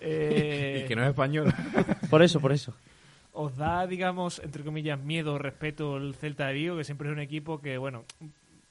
Eh, 0.04 0.82
Y 0.84 0.88
que 0.88 0.96
no 0.96 1.02
es 1.04 1.10
español. 1.10 1.52
Por 2.10 2.22
eso, 2.22 2.40
por 2.40 2.50
eso. 2.52 2.74
¿Os 3.32 3.56
da, 3.56 3.86
digamos, 3.86 4.40
entre 4.40 4.64
comillas, 4.64 4.98
miedo 4.98 5.34
o 5.34 5.38
respeto 5.38 5.96
el 5.96 6.14
Celta 6.16 6.48
de 6.48 6.54
Vigo, 6.54 6.76
que 6.76 6.84
siempre 6.84 7.08
es 7.08 7.12
un 7.14 7.20
equipo 7.20 7.60
que, 7.60 7.78
bueno, 7.78 8.04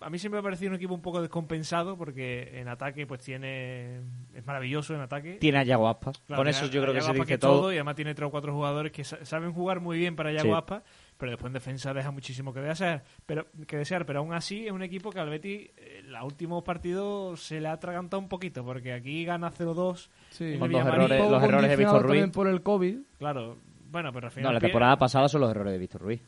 a 0.01 0.09
mí 0.09 0.19
siempre 0.19 0.35
me 0.37 0.39
ha 0.41 0.43
parecido 0.43 0.69
un 0.71 0.75
equipo 0.75 0.93
un 0.93 1.01
poco 1.01 1.21
descompensado 1.21 1.95
porque 1.97 2.59
en 2.59 2.67
ataque 2.67 3.07
pues 3.07 3.21
tiene... 3.21 4.01
es 4.35 4.45
maravilloso 4.45 4.93
en 4.93 4.99
ataque. 5.01 5.37
Tiene 5.39 5.59
a 5.59 5.63
Yago 5.63 5.87
Aspas. 5.87 6.19
Claro, 6.27 6.41
Con 6.41 6.47
eso 6.49 6.65
yo 6.67 6.81
creo 6.81 6.93
que 6.93 7.01
se 7.01 7.13
dice 7.13 7.33
es 7.35 7.39
todo. 7.39 7.71
Y 7.71 7.75
además 7.75 7.95
tiene 7.95 8.13
tres 8.13 8.27
o 8.27 8.31
cuatro 8.31 8.53
jugadores 8.53 8.91
que 8.91 9.03
sa- 9.03 9.23
saben 9.25 9.53
jugar 9.53 9.79
muy 9.79 9.97
bien 9.97 10.15
para 10.15 10.31
Yago 10.33 10.49
Sí. 10.49 10.51
Aspas, 10.51 10.83
pero 11.22 11.34
después 11.34 11.49
en 11.49 11.53
defensa 11.53 11.93
deja 11.93 12.10
muchísimo 12.10 12.52
que 12.52 12.60
desear. 12.61 13.03
Pero, 13.27 13.45
que 13.68 13.77
desear, 13.77 14.06
pero 14.07 14.19
aún 14.19 14.34
así 14.34 14.65
es 14.65 14.72
un 14.72 14.81
equipo 14.81 15.11
que 15.11 15.19
al 15.19 15.30
Betis 15.30 15.69
eh, 15.77 15.99
en 15.99 16.11
los 16.11 16.23
últimos 16.23 16.64
partidos 16.64 17.39
se 17.41 17.61
le 17.61 17.68
ha 17.68 17.73
atragantado 17.73 18.19
un 18.19 18.27
poquito 18.27 18.65
porque 18.65 18.91
aquí 18.91 19.23
gana 19.23 19.52
0-2. 19.52 20.10
Sí. 20.31 20.43
en 20.45 20.49
el 20.53 20.60
Con 20.60 20.72
dos 20.72 20.81
Villamarín. 20.81 21.02
errores, 21.11 21.31
los 21.31 21.43
errores 21.43 21.69
de 21.69 21.76
Víctor 21.77 22.02
Ruiz. 22.02 22.07
también 22.07 22.31
por 22.31 22.48
el 22.48 22.64
COVID. 22.64 22.98
Claro, 23.19 23.57
bueno, 23.91 24.11
pero 24.11 24.26
al 24.27 24.31
final... 24.31 24.49
No, 24.49 24.53
la 24.53 24.60
pie- 24.60 24.61
temporada 24.64 24.98
pasada 24.98 25.27
son 25.30 25.41
los 25.41 25.52
errores 25.52 25.73
de 25.73 25.80
Víctor 25.80 26.02
Ruiz. 26.02 26.22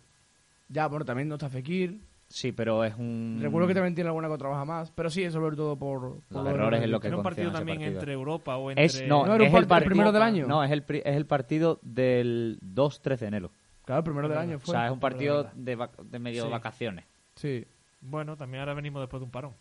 Ya, 0.70 0.88
bueno, 0.88 1.03
también 1.06 1.28
no 1.28 1.36
está 1.36 1.49
Fekir. 1.49 1.99
Sí, 2.28 2.52
pero 2.52 2.84
es 2.84 2.95
un. 2.95 3.38
Recuerdo 3.41 3.68
que 3.68 3.74
también 3.76 3.94
tiene 3.94 4.07
alguna 4.10 4.28
que 4.28 4.38
trabaja 4.38 4.65
más. 4.65 4.90
Pero 4.91 5.10
sí, 5.11 5.24
es 5.24 5.34
sobre 5.34 5.56
todo 5.56 5.78
por. 5.78 5.99
por 5.99 6.22
Los 6.30 6.44
los 6.45 6.53
errores 6.53 6.82
es 6.84 6.90
lo 6.90 6.99
que 6.99 7.07
Era 7.07 7.18
un 7.18 7.24
partido 7.24 7.52
también 7.52 7.78
partido. 7.80 7.99
entre 7.99 8.14
Europa 8.14 8.57
o 8.57 8.72
entre... 8.72 8.86
Es, 8.86 9.03
no, 9.07 9.26
¿No 9.26 9.36
era 9.36 9.44
un 9.44 9.49
es 9.49 9.53
part- 9.53 9.60
el, 9.60 9.68
part- 9.68 9.78
el 9.82 9.86
primero 9.86 10.11
del 10.11 10.22
año? 10.24 10.48
No, 10.48 10.64
es 10.64 10.72
el, 10.72 10.82
pri- 10.84 11.02
es 11.06 11.15
el 11.15 11.26
partido 11.28 11.80
del 11.84 12.60
2-13 12.61 13.18
de 13.18 13.28
enero. 13.28 13.52
Claro, 13.85 13.99
el 13.99 14.03
primero 14.05 14.30
del 14.30 14.38
año 14.38 14.57
O 14.57 14.60
fue. 14.60 14.73
sea, 14.73 14.85
es 14.88 14.91
un 14.91 14.99
partido 14.99 15.49
de, 15.53 15.77
vac- 15.77 15.97
de 16.03 16.19
medio 16.19 16.45
Sí. 16.45 16.49
vacaciones. 16.49 17.05
Sí. 17.35 17.65
Bueno, 18.01 18.35
también 18.38 18.61
ahora 18.61 18.73
venimos 18.73 19.01
después 19.01 19.19
de 19.19 19.26
un 19.26 19.31
parón. 19.31 19.53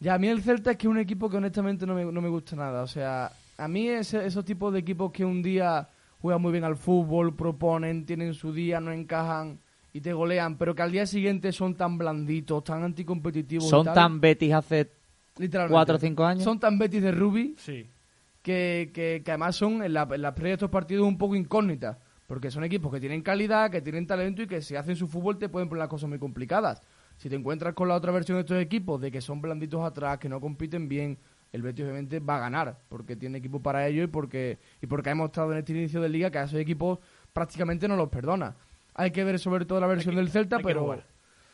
Ya, 0.00 0.14
a 0.14 0.18
mí 0.18 0.28
el 0.28 0.42
Celta 0.42 0.72
es 0.72 0.76
que 0.76 0.86
es 0.86 0.90
un 0.90 0.98
equipo 0.98 1.30
que 1.30 1.36
honestamente 1.38 1.86
no 1.86 1.94
me, 1.94 2.04
no 2.04 2.20
me 2.20 2.28
gusta 2.28 2.54
nada. 2.56 2.82
O 2.82 2.86
sea, 2.86 3.30
a 3.56 3.68
mí 3.68 3.88
ese- 3.88 4.26
esos 4.26 4.44
tipos 4.44 4.72
de 4.72 4.80
equipos 4.80 5.10
que 5.12 5.24
un 5.24 5.42
día 5.42 5.88
juegan 6.20 6.42
muy 6.42 6.52
bien 6.52 6.64
al 6.64 6.76
fútbol, 6.76 7.34
proponen, 7.34 8.04
tienen 8.04 8.34
su 8.34 8.52
día, 8.52 8.80
no 8.80 8.92
encajan 8.92 9.58
y 9.92 10.00
te 10.00 10.12
golean, 10.12 10.56
pero 10.58 10.74
que 10.74 10.82
al 10.82 10.92
día 10.92 11.06
siguiente 11.06 11.52
son 11.52 11.74
tan 11.74 11.96
blanditos, 11.96 12.62
tan 12.64 12.82
anticompetitivos. 12.82 13.64
y 13.64 13.68
Son 13.70 13.84
tal, 13.86 13.94
tan 13.94 14.20
Betis 14.20 14.52
hace 14.52 14.90
literalmente, 15.38 15.72
cuatro 15.72 15.96
o 15.96 15.98
cinco 15.98 16.24
años. 16.26 16.44
Son 16.44 16.60
tan 16.60 16.78
Betis 16.78 17.02
de 17.02 17.12
Ruby 17.12 17.54
Sí. 17.58 17.86
que, 18.42 18.90
que, 18.92 19.22
que 19.24 19.30
además 19.30 19.56
son 19.56 19.82
en 19.82 19.94
la, 19.94 20.06
en 20.12 20.20
la 20.22 20.34
previa 20.34 20.50
de 20.50 20.54
estos 20.54 20.70
partidos 20.70 21.06
un 21.08 21.16
poco 21.16 21.34
incógnitas. 21.36 21.96
Porque 22.26 22.50
son 22.50 22.64
equipos 22.64 22.92
que 22.92 22.98
tienen 23.00 23.22
calidad, 23.22 23.70
que 23.70 23.80
tienen 23.80 24.06
talento 24.06 24.42
y 24.42 24.46
que 24.46 24.60
si 24.60 24.74
hacen 24.76 24.96
su 24.96 25.06
fútbol 25.06 25.38
te 25.38 25.48
pueden 25.48 25.68
poner 25.68 25.80
las 25.80 25.88
cosas 25.88 26.08
muy 26.08 26.18
complicadas. 26.18 26.82
Si 27.16 27.28
te 27.30 27.36
encuentras 27.36 27.74
con 27.74 27.88
la 27.88 27.94
otra 27.94 28.12
versión 28.12 28.36
de 28.36 28.40
estos 28.42 28.60
equipos, 28.60 29.00
de 29.00 29.10
que 29.10 29.20
son 29.20 29.40
blanditos 29.40 29.82
atrás, 29.84 30.18
que 30.18 30.28
no 30.28 30.40
compiten 30.40 30.88
bien, 30.88 31.18
el 31.52 31.62
Betis 31.62 31.84
obviamente 31.84 32.18
va 32.20 32.36
a 32.36 32.40
ganar, 32.40 32.78
porque 32.88 33.16
tiene 33.16 33.38
equipo 33.38 33.60
para 33.60 33.86
ello 33.86 34.02
y 34.02 34.06
porque, 34.08 34.58
y 34.82 34.86
porque 34.86 35.10
ha 35.10 35.14
mostrado 35.14 35.52
en 35.52 35.58
este 35.58 35.72
inicio 35.72 36.00
de 36.02 36.08
liga 36.08 36.30
que 36.30 36.38
a 36.38 36.44
esos 36.44 36.58
equipos 36.58 36.98
prácticamente 37.32 37.86
no 37.88 37.96
los 37.96 38.08
perdona. 38.08 38.56
Hay 38.94 39.12
que 39.12 39.22
ver 39.24 39.38
sobre 39.38 39.64
todo 39.64 39.80
la 39.80 39.86
versión 39.86 40.14
que- 40.14 40.20
del 40.20 40.30
Celta, 40.30 40.58
pero... 40.58 40.82
jugar. 40.82 41.04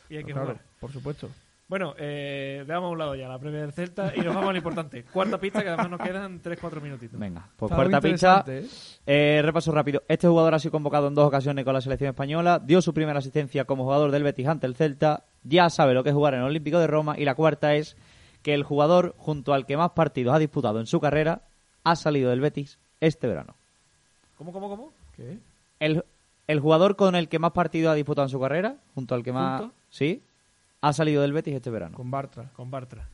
Y 0.08 0.16
hay 0.16 0.24
que 0.24 0.32
claro, 0.32 0.48
jugar. 0.48 0.62
por 0.80 0.90
supuesto. 0.92 1.28
Bueno, 1.72 1.94
eh, 1.96 2.64
dejamos 2.66 2.88
a 2.88 2.92
un 2.92 2.98
lado 2.98 3.14
ya 3.14 3.26
la 3.28 3.38
previa 3.38 3.62
del 3.62 3.72
Celta 3.72 4.12
y 4.14 4.20
nos 4.20 4.34
vamos 4.34 4.50
a 4.50 4.52
lo 4.52 4.58
importante. 4.58 5.04
Cuarta 5.04 5.38
pista, 5.38 5.62
que 5.62 5.68
además 5.68 5.88
nos 5.88 6.00
quedan 6.00 6.42
3-4 6.42 6.82
minutitos. 6.82 7.18
Venga, 7.18 7.48
pues 7.56 7.72
Está 7.72 7.76
cuarta 7.76 8.00
pista. 8.02 8.44
¿eh? 8.46 8.66
Eh, 9.06 9.40
repaso 9.42 9.72
rápido. 9.72 10.02
Este 10.06 10.28
jugador 10.28 10.54
ha 10.54 10.58
sido 10.58 10.70
convocado 10.70 11.08
en 11.08 11.14
dos 11.14 11.26
ocasiones 11.26 11.64
con 11.64 11.72
la 11.72 11.80
selección 11.80 12.10
española. 12.10 12.58
Dio 12.62 12.82
su 12.82 12.92
primera 12.92 13.20
asistencia 13.20 13.64
como 13.64 13.84
jugador 13.84 14.10
del 14.10 14.22
Betis 14.22 14.48
ante 14.48 14.66
el 14.66 14.76
Celta. 14.76 15.24
Ya 15.44 15.70
sabe 15.70 15.94
lo 15.94 16.02
que 16.02 16.10
es 16.10 16.14
jugar 16.14 16.34
en 16.34 16.40
el 16.40 16.46
Olímpico 16.48 16.78
de 16.78 16.88
Roma. 16.88 17.18
Y 17.18 17.24
la 17.24 17.34
cuarta 17.34 17.74
es 17.74 17.96
que 18.42 18.52
el 18.52 18.64
jugador, 18.64 19.14
junto 19.16 19.54
al 19.54 19.64
que 19.64 19.78
más 19.78 19.92
partidos 19.92 20.34
ha 20.34 20.38
disputado 20.38 20.78
en 20.78 20.84
su 20.84 21.00
carrera, 21.00 21.40
ha 21.84 21.96
salido 21.96 22.28
del 22.28 22.42
Betis 22.42 22.78
este 23.00 23.28
verano. 23.28 23.54
¿Cómo, 24.36 24.52
cómo, 24.52 24.68
cómo? 24.68 24.92
¿Qué? 25.16 25.38
El, 25.80 26.04
el 26.48 26.60
jugador 26.60 26.96
con 26.96 27.14
el 27.14 27.30
que 27.30 27.38
más 27.38 27.52
partidos 27.52 27.92
ha 27.92 27.94
disputado 27.94 28.26
en 28.26 28.30
su 28.30 28.40
carrera, 28.40 28.76
junto 28.94 29.14
al 29.14 29.22
que 29.22 29.32
más... 29.32 29.62
¿Junto? 29.62 29.74
Sí, 29.88 30.22
ha 30.82 30.92
salido 30.92 31.22
del 31.22 31.32
Betis 31.32 31.54
este 31.54 31.70
verano. 31.70 31.96
Con 31.96 32.10
Bartra. 32.10 32.50
Con 32.54 32.70
Bartra. 32.70 33.08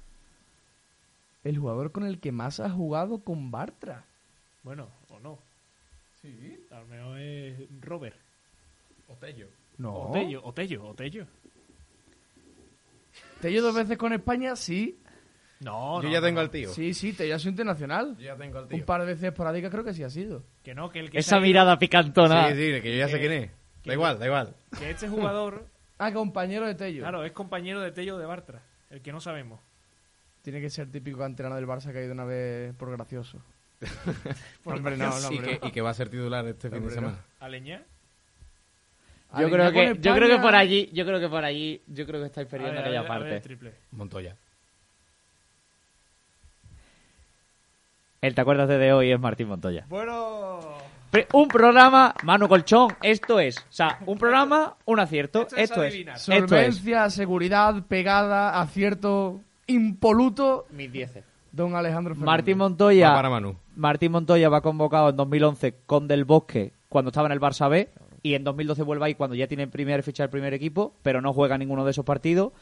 El 1.44 1.56
jugador 1.58 1.92
con 1.92 2.04
el 2.04 2.18
que 2.18 2.32
más 2.32 2.58
ha 2.60 2.68
jugado 2.68 3.20
con 3.20 3.50
Bartra. 3.50 4.04
Bueno, 4.64 4.88
o 5.08 5.20
no. 5.20 5.38
Sí. 6.20 6.66
A 6.72 6.80
lo 6.80 6.86
mejor 6.86 7.18
es 7.20 7.60
Robert. 7.80 8.16
Otello. 9.06 9.46
No. 9.78 9.94
O 9.94 10.12
Tello, 10.12 10.40
o 10.44 10.52
Tello, 10.52 10.84
o 10.86 10.94
Tello. 10.94 11.26
Tello 13.40 13.62
dos 13.62 13.74
veces 13.74 13.96
con 13.96 14.12
España, 14.12 14.56
sí. 14.56 14.98
No, 15.60 16.00
Yo 16.02 16.08
no, 16.08 16.12
ya 16.12 16.20
no, 16.20 16.26
tengo 16.26 16.36
no. 16.36 16.40
al 16.42 16.50
tío. 16.50 16.70
Sí, 16.72 16.94
sí, 16.94 17.12
Tello 17.12 17.34
ha 17.36 17.38
sido 17.38 17.50
internacional. 17.50 18.16
Yo 18.16 18.24
ya 18.24 18.36
tengo 18.36 18.58
al 18.58 18.64
Un 18.64 18.70
tío. 18.70 18.84
par 18.86 19.00
de 19.00 19.06
veces 19.08 19.24
esporádicas 19.24 19.70
creo 19.70 19.84
que 19.84 19.94
sí 19.94 20.02
ha 20.02 20.10
sido. 20.10 20.42
Que 20.62 20.74
no, 20.74 20.90
que 20.90 21.00
el 21.00 21.10
que 21.10 21.18
se 21.22 21.28
Esa 21.28 21.36
ha 21.36 21.38
ido- 21.38 21.46
mirada 21.46 21.78
picantona. 21.78 22.48
Sí, 22.50 22.54
sí, 22.54 22.80
que 22.80 22.92
yo 22.92 22.98
ya 22.98 23.08
sé 23.08 23.18
quién 23.18 23.32
es. 23.32 23.50
que- 23.82 23.90
Da 23.90 23.94
igual, 23.94 24.18
da 24.18 24.26
igual. 24.26 24.54
Que 24.78 24.90
este 24.90 25.08
jugador, 25.08 25.66
Ah, 25.98 26.12
compañero 26.12 26.66
de 26.66 26.74
Tello. 26.74 27.02
claro, 27.02 27.24
es 27.24 27.32
compañero 27.32 27.80
de 27.80 27.90
Tello 27.90 28.18
de 28.18 28.26
Bartra. 28.26 28.62
El 28.90 29.02
que 29.02 29.12
no 29.12 29.20
sabemos. 29.20 29.60
Tiene 30.42 30.60
que 30.60 30.70
ser 30.70 30.90
típico 30.90 31.18
canterano 31.18 31.56
del 31.56 31.66
Barça 31.66 31.92
que 31.92 31.98
ha 31.98 32.02
ido 32.02 32.12
una 32.12 32.24
vez 32.24 32.74
por 32.74 32.90
gracioso. 32.90 33.42
hombre, 34.64 34.96
no, 34.96 35.08
no, 35.20 35.32
y, 35.32 35.36
hombre, 35.36 35.58
que, 35.58 35.68
y 35.68 35.70
que 35.70 35.80
va 35.80 35.90
a 35.90 35.94
ser 35.94 36.08
titular 36.08 36.46
este 36.46 36.70
fin 36.70 36.84
de 36.84 36.90
semana. 36.90 37.18
Aleñá. 37.40 37.82
Yo 39.38 39.50
creo 39.50 39.72
que 39.72 39.98
yo 40.00 40.14
creo 40.14 40.28
que 40.28 40.42
por 40.42 40.54
allí, 40.54 40.88
yo 40.92 41.04
creo 41.04 41.20
que 41.20 41.28
por 41.28 41.44
allí, 41.44 41.82
yo 41.86 42.06
creo 42.06 42.20
que 42.20 42.26
estáis 42.26 42.48
perdiendo 42.48 42.80
aquella 42.80 43.02
ver, 43.02 43.10
a 43.10 43.14
ver 43.14 43.20
parte. 43.20 43.36
el 43.36 43.42
triple. 43.42 43.74
Montoya. 43.90 44.36
El 48.20 48.34
te 48.34 48.40
acuerdas 48.40 48.68
de, 48.68 48.78
de 48.78 48.92
hoy 48.92 49.12
es 49.12 49.20
Martín 49.20 49.48
Montoya. 49.48 49.84
Bueno. 49.88 50.78
Un 51.32 51.48
programa, 51.48 52.14
mano 52.22 52.48
colchón, 52.48 52.94
esto 53.02 53.40
es. 53.40 53.59
O 53.59 53.62
sea, 53.70 53.98
un 54.06 54.18
programa, 54.18 54.76
un 54.85 55.01
acierto. 55.01 55.43
Esto 55.43 55.56
es 55.56 55.62
Esto 55.70 55.82
es. 55.82 55.93
adivinar. 55.93 56.16
Esto 56.16 56.32
es. 56.32 56.39
Solvencia, 56.40 57.10
seguridad, 57.10 57.82
pegada, 57.89 58.60
acierto 58.60 59.40
impoluto. 59.66 60.66
Mis 60.70 60.93
dieces. 60.93 61.24
Don 61.52 61.74
Alejandro 61.74 62.14
Fernández. 62.14 62.26
Martín 62.26 62.59
Montoya. 62.59 63.09
Va 63.10 63.16
para 63.16 63.30
Manu. 63.30 63.56
Martín 63.74 64.12
Montoya 64.12 64.48
va 64.48 64.60
convocado 64.60 65.09
en 65.09 65.16
2011 65.16 65.74
con 65.86 66.09
Del 66.09 66.24
Bosque 66.24 66.72
cuando 66.89 67.09
estaba 67.09 67.26
en 67.26 67.32
el 67.32 67.40
Barça 67.40 67.70
B 67.70 67.89
y 68.22 68.35
en 68.35 68.44
2012 68.44 68.82
vuelve 68.82 69.06
ahí 69.06 69.14
cuando 69.14 69.35
ya 69.35 69.47
tiene 69.47 69.66
primer 69.66 70.02
ficha 70.02 70.24
del 70.24 70.30
primer 70.30 70.52
equipo, 70.52 70.94
pero 71.02 71.20
no 71.22 71.32
juega 71.32 71.56
ninguno 71.56 71.85
de 71.85 71.93
esos 71.93 72.05
partidos. 72.05 72.52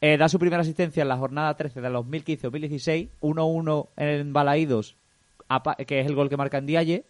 Eh, 0.00 0.16
da 0.16 0.28
su 0.28 0.40
primera 0.40 0.62
asistencia 0.62 1.02
en 1.02 1.08
la 1.08 1.16
jornada 1.16 1.54
13 1.56 1.80
de 1.80 1.88
2015-2016, 1.90 3.10
1-1 3.20 3.88
en 3.96 4.32
Balaídos, 4.32 4.96
que 5.86 6.00
es 6.00 6.06
el 6.06 6.16
gol 6.16 6.28
que 6.28 6.36
marca 6.36 6.58
en 6.58 6.66
Dialle, 6.66 7.04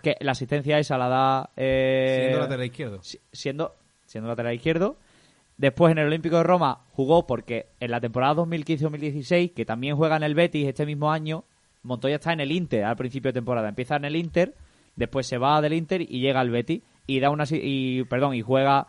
que 0.00 0.16
la 0.20 0.32
asistencia 0.32 0.78
esa 0.78 0.96
la 0.98 1.08
da... 1.08 1.50
eh, 1.56 2.18
Siendo 2.20 2.38
lateral 2.40 2.66
izquierdo. 2.66 3.02
si- 3.02 3.20
siendo, 3.32 3.74
siendo 4.06 4.28
lateral 4.28 4.54
izquierdo. 4.54 4.96
Después 5.56 5.92
en 5.92 5.98
el 5.98 6.06
Olímpico 6.06 6.36
de 6.36 6.42
Roma 6.44 6.80
jugó 6.92 7.26
porque 7.26 7.66
en 7.78 7.90
la 7.90 8.00
temporada 8.00 8.34
2015-2016, 8.36 9.52
que 9.54 9.64
también 9.64 9.96
juega 9.96 10.16
en 10.16 10.22
el 10.22 10.34
Betis 10.34 10.66
este 10.66 10.86
mismo 10.86 11.12
año, 11.12 11.44
Montoya 11.82 12.16
está 12.16 12.32
en 12.32 12.40
el 12.40 12.52
Inter 12.52 12.84
al 12.84 12.96
principio 12.96 13.28
de 13.30 13.34
temporada. 13.34 13.68
Empieza 13.68 13.96
en 13.96 14.04
el 14.04 14.16
Inter, 14.16 14.54
después 14.96 15.26
se 15.26 15.38
va 15.38 15.60
del 15.60 15.74
Inter 15.74 16.00
y 16.02 16.20
llega 16.20 16.40
al 16.40 16.50
Betis 16.50 16.82
y 17.06 17.20
da 17.20 17.30
una 17.30 17.44
y 17.50 18.04
perdón, 18.04 18.34
y 18.34 18.42
juega 18.42 18.86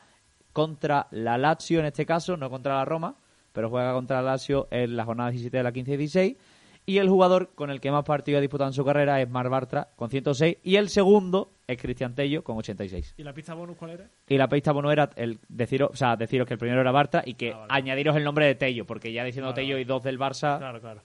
contra 0.51 1.07
la 1.11 1.38
Lazio 1.38 1.80
en 1.80 1.85
este 1.88 2.05
caso, 2.05 2.38
no 2.38 2.49
contra 2.49 2.75
la 2.75 2.85
Roma, 2.85 3.15
pero 3.51 3.69
juega 3.69 3.93
contra 3.93 4.21
la 4.21 4.31
Lazio 4.31 4.67
en 4.71 4.95
la 4.95 5.05
jornada 5.05 5.31
17 5.31 5.57
de 5.57 5.63
la 5.63 5.71
15 5.71 5.93
y 5.93 5.97
16. 5.97 6.38
Y 6.85 6.97
el 6.97 7.07
jugador 7.10 7.51
con 7.55 7.69
el 7.69 7.80
que 7.80 7.91
más 7.91 8.03
partidos 8.03 8.39
ha 8.39 8.41
disputado 8.41 8.69
en 8.69 8.73
su 8.73 8.84
carrera 8.84 9.22
es 9.22 9.30
Mar 9.30 9.49
Bartra, 9.49 9.89
con 9.95 10.10
106. 10.10 10.57
Y 10.64 10.76
el 10.76 10.89
segundo 10.89 11.51
es 11.68 11.81
Cristian 11.81 12.14
Tello, 12.14 12.43
con 12.43 12.57
86. 12.57 13.14
¿Y 13.18 13.23
la 13.23 13.34
pista 13.34 13.53
bonus 13.53 13.77
cuál 13.77 13.91
era? 13.91 14.10
Y 14.27 14.38
la 14.38 14.49
pista 14.49 14.72
bueno 14.73 14.91
era 14.91 15.10
el 15.15 15.39
deciros, 15.47 15.91
o 15.91 15.95
sea, 15.95 16.15
deciros 16.18 16.45
que 16.47 16.55
el 16.55 16.60
primero 16.60 16.81
era 16.81 16.91
Bartra 16.91 17.23
y 17.26 17.35
que 17.35 17.53
Ah, 17.53 17.57
vale. 17.60 17.68
añadiros 17.73 18.15
el 18.18 18.23
nombre 18.26 18.45
de 18.45 18.55
Tello, 18.55 18.85
porque 18.85 19.14
ya 19.14 19.23
diciendo 19.23 19.51
Vale, 19.51 19.61
Tello 19.61 19.77
y 19.77 19.85
dos 19.85 20.03
del 20.03 20.19
Barça. 20.19 20.57
Claro, 20.57 20.81
claro. 20.81 21.01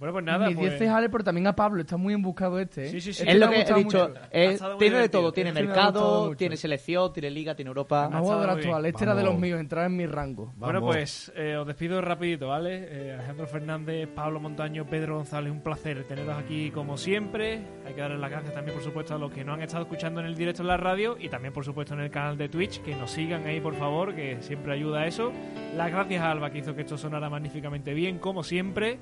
Bueno, 0.00 0.14
pues 0.14 0.24
nada. 0.24 0.48
Mi 0.48 0.54
pues... 0.54 0.70
10 0.70 0.80
es 0.80 0.88
Ale, 0.88 1.10
pero 1.10 1.22
también 1.22 1.46
a 1.46 1.54
Pablo. 1.54 1.82
Está 1.82 1.98
muy 1.98 2.14
embuscado 2.14 2.58
este. 2.58 2.86
¿eh? 2.86 2.88
Sí, 2.88 3.02
sí, 3.02 3.12
sí. 3.12 3.22
Este 3.22 3.30
es 3.30 3.34
me 3.34 3.38
lo 3.40 3.46
ha 3.46 3.50
que 3.50 3.60
he 3.60 3.74
dicho. 3.84 4.14
es- 4.30 4.62
Ha 4.62 4.68
muy 4.70 4.78
tiene 4.78 4.96
de 4.96 5.08
todo, 5.10 5.30
tiene 5.30 5.50
Este 5.50 5.62
me 5.62 5.66
ha 5.66 5.74
mercado, 5.74 6.34
tiene 6.36 6.56
selección, 6.56 7.12
tiene 7.12 7.30
liga, 7.30 7.54
tiene 7.54 7.68
Europa. 7.68 8.04
Estado 8.06 8.38
muy 8.38 8.48
actual. 8.48 8.86
Este 8.86 9.04
era 9.04 9.14
de 9.14 9.22
los 9.22 9.38
míos. 9.38 9.60
Entrar 9.60 9.84
en 9.84 9.96
mi 9.98 10.06
rango. 10.06 10.54
Bueno, 10.56 10.80
pues 10.80 11.30
eh, 11.36 11.54
os 11.56 11.66
despido 11.66 12.00
rapidito, 12.00 12.48
¿vale? 12.48 12.78
Eh, 12.90 13.12
Alejandro 13.12 13.46
Fernández, 13.46 14.08
Pablo 14.14 14.40
Montaño, 14.40 14.86
Pedro 14.86 15.16
González, 15.16 15.52
un 15.52 15.60
placer 15.60 16.04
teneros 16.04 16.34
aquí 16.38 16.70
como 16.70 16.96
siempre. 16.96 17.60
Hay 17.86 17.92
que 17.92 18.00
darles 18.00 18.20
las 18.20 18.30
gracias 18.30 18.54
también, 18.54 18.74
por 18.74 18.82
supuesto, 18.82 19.14
a 19.14 19.18
los 19.18 19.30
que 19.30 19.44
no 19.44 19.52
han 19.52 19.60
estado 19.60 19.82
escuchando 19.82 20.20
en 20.20 20.26
el 20.28 20.34
directo 20.34 20.62
en 20.62 20.68
la 20.68 20.78
radio 20.78 21.18
y 21.20 21.28
también, 21.28 21.52
por 21.52 21.66
supuesto, 21.66 21.92
en 21.92 22.00
el 22.00 22.10
canal 22.10 22.38
de 22.38 22.48
Twitch, 22.48 22.80
que 22.80 22.94
nos 22.96 23.10
sigan 23.10 23.46
ahí, 23.46 23.60
por 23.60 23.74
favor, 23.74 24.14
que 24.14 24.38
siempre 24.40 24.72
ayuda 24.72 25.00
a 25.00 25.06
eso. 25.06 25.30
Las 25.76 25.90
gracias 25.92 26.22
a 26.22 26.30
Alba, 26.30 26.50
que 26.50 26.58
hizo 26.60 26.74
que 26.74 26.80
esto 26.80 26.96
sonara 26.96 27.28
magníficamente 27.28 27.92
bien, 27.92 28.18
como 28.18 28.42
siempre. 28.42 28.98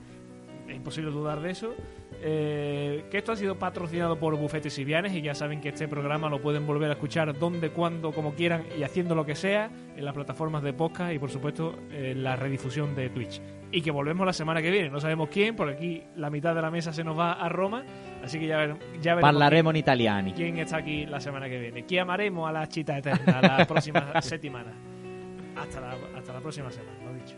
Es 0.69 0.77
imposible 0.77 1.11
dudar 1.11 1.41
de 1.41 1.51
eso. 1.51 1.75
eh, 2.21 3.05
que 3.11 3.19
esto 3.19 3.33
ha 3.33 3.37
sido 3.37 3.59
patrocinado 3.59 4.19
por 4.19 4.37
Bufetes 4.37 4.77
y 4.79 4.85
Vianes 4.85 5.13
y 5.15 5.23
ya 5.23 5.35
saben 5.35 5.61
que 5.61 5.69
este 5.69 5.87
programa 5.87 6.29
lo 6.29 6.41
pueden 6.41 6.67
volver 6.67 6.91
a 6.91 6.95
escuchar 6.95 7.39
donde, 7.39 7.71
cuando, 7.71 8.11
como 8.13 8.35
quieran 8.35 8.65
y 8.79 8.83
haciendo 8.83 9.15
lo 9.15 9.25
que 9.25 9.35
sea 9.37 9.71
en 9.97 10.05
las 10.05 10.15
plataformas 10.15 10.63
de 10.65 10.73
podcast 10.73 11.13
y 11.15 11.19
por 11.19 11.31
supuesto 11.31 11.77
en 11.93 12.23
la 12.25 12.35
redifusión 12.37 12.95
de 12.97 13.09
Twitch. 13.11 13.41
Y 13.71 13.83
que 13.83 13.91
volvemos 13.93 14.27
la 14.27 14.33
semana 14.33 14.61
que 14.63 14.71
viene, 14.71 14.91
no 14.91 14.99
sabemos 15.01 15.29
quién, 15.31 15.55
por 15.55 15.69
aquí 15.69 16.03
la 16.17 16.29
mitad 16.31 16.55
de 16.55 16.63
la 16.63 16.71
mesa 16.71 16.93
se 16.93 17.05
nos 17.05 17.17
va 17.19 17.35
a 17.35 17.49
Roma, 17.49 17.85
así 18.25 18.39
que 18.41 18.47
ya, 18.49 18.77
ya 19.01 19.15
veremos 19.15 19.73
in 19.75 19.77
italiani. 19.77 20.33
quién 20.33 20.59
está 20.59 20.79
aquí 20.79 21.07
la 21.07 21.21
semana 21.21 21.49
que 21.49 21.59
viene. 21.61 21.87
Chiamaremo 21.87 22.47
a 22.49 22.53
la 22.53 22.67
chita 22.67 22.99
eterna 22.99 23.41
la 23.43 23.65
próxima 23.69 24.21
settimana. 24.23 24.73
Hasta 25.57 25.81
la, 25.81 25.97
hasta 26.17 26.33
la 26.33 26.41
próxima 26.41 26.71
semana, 26.71 26.99
lo 27.05 27.13
dicho. 27.15 27.37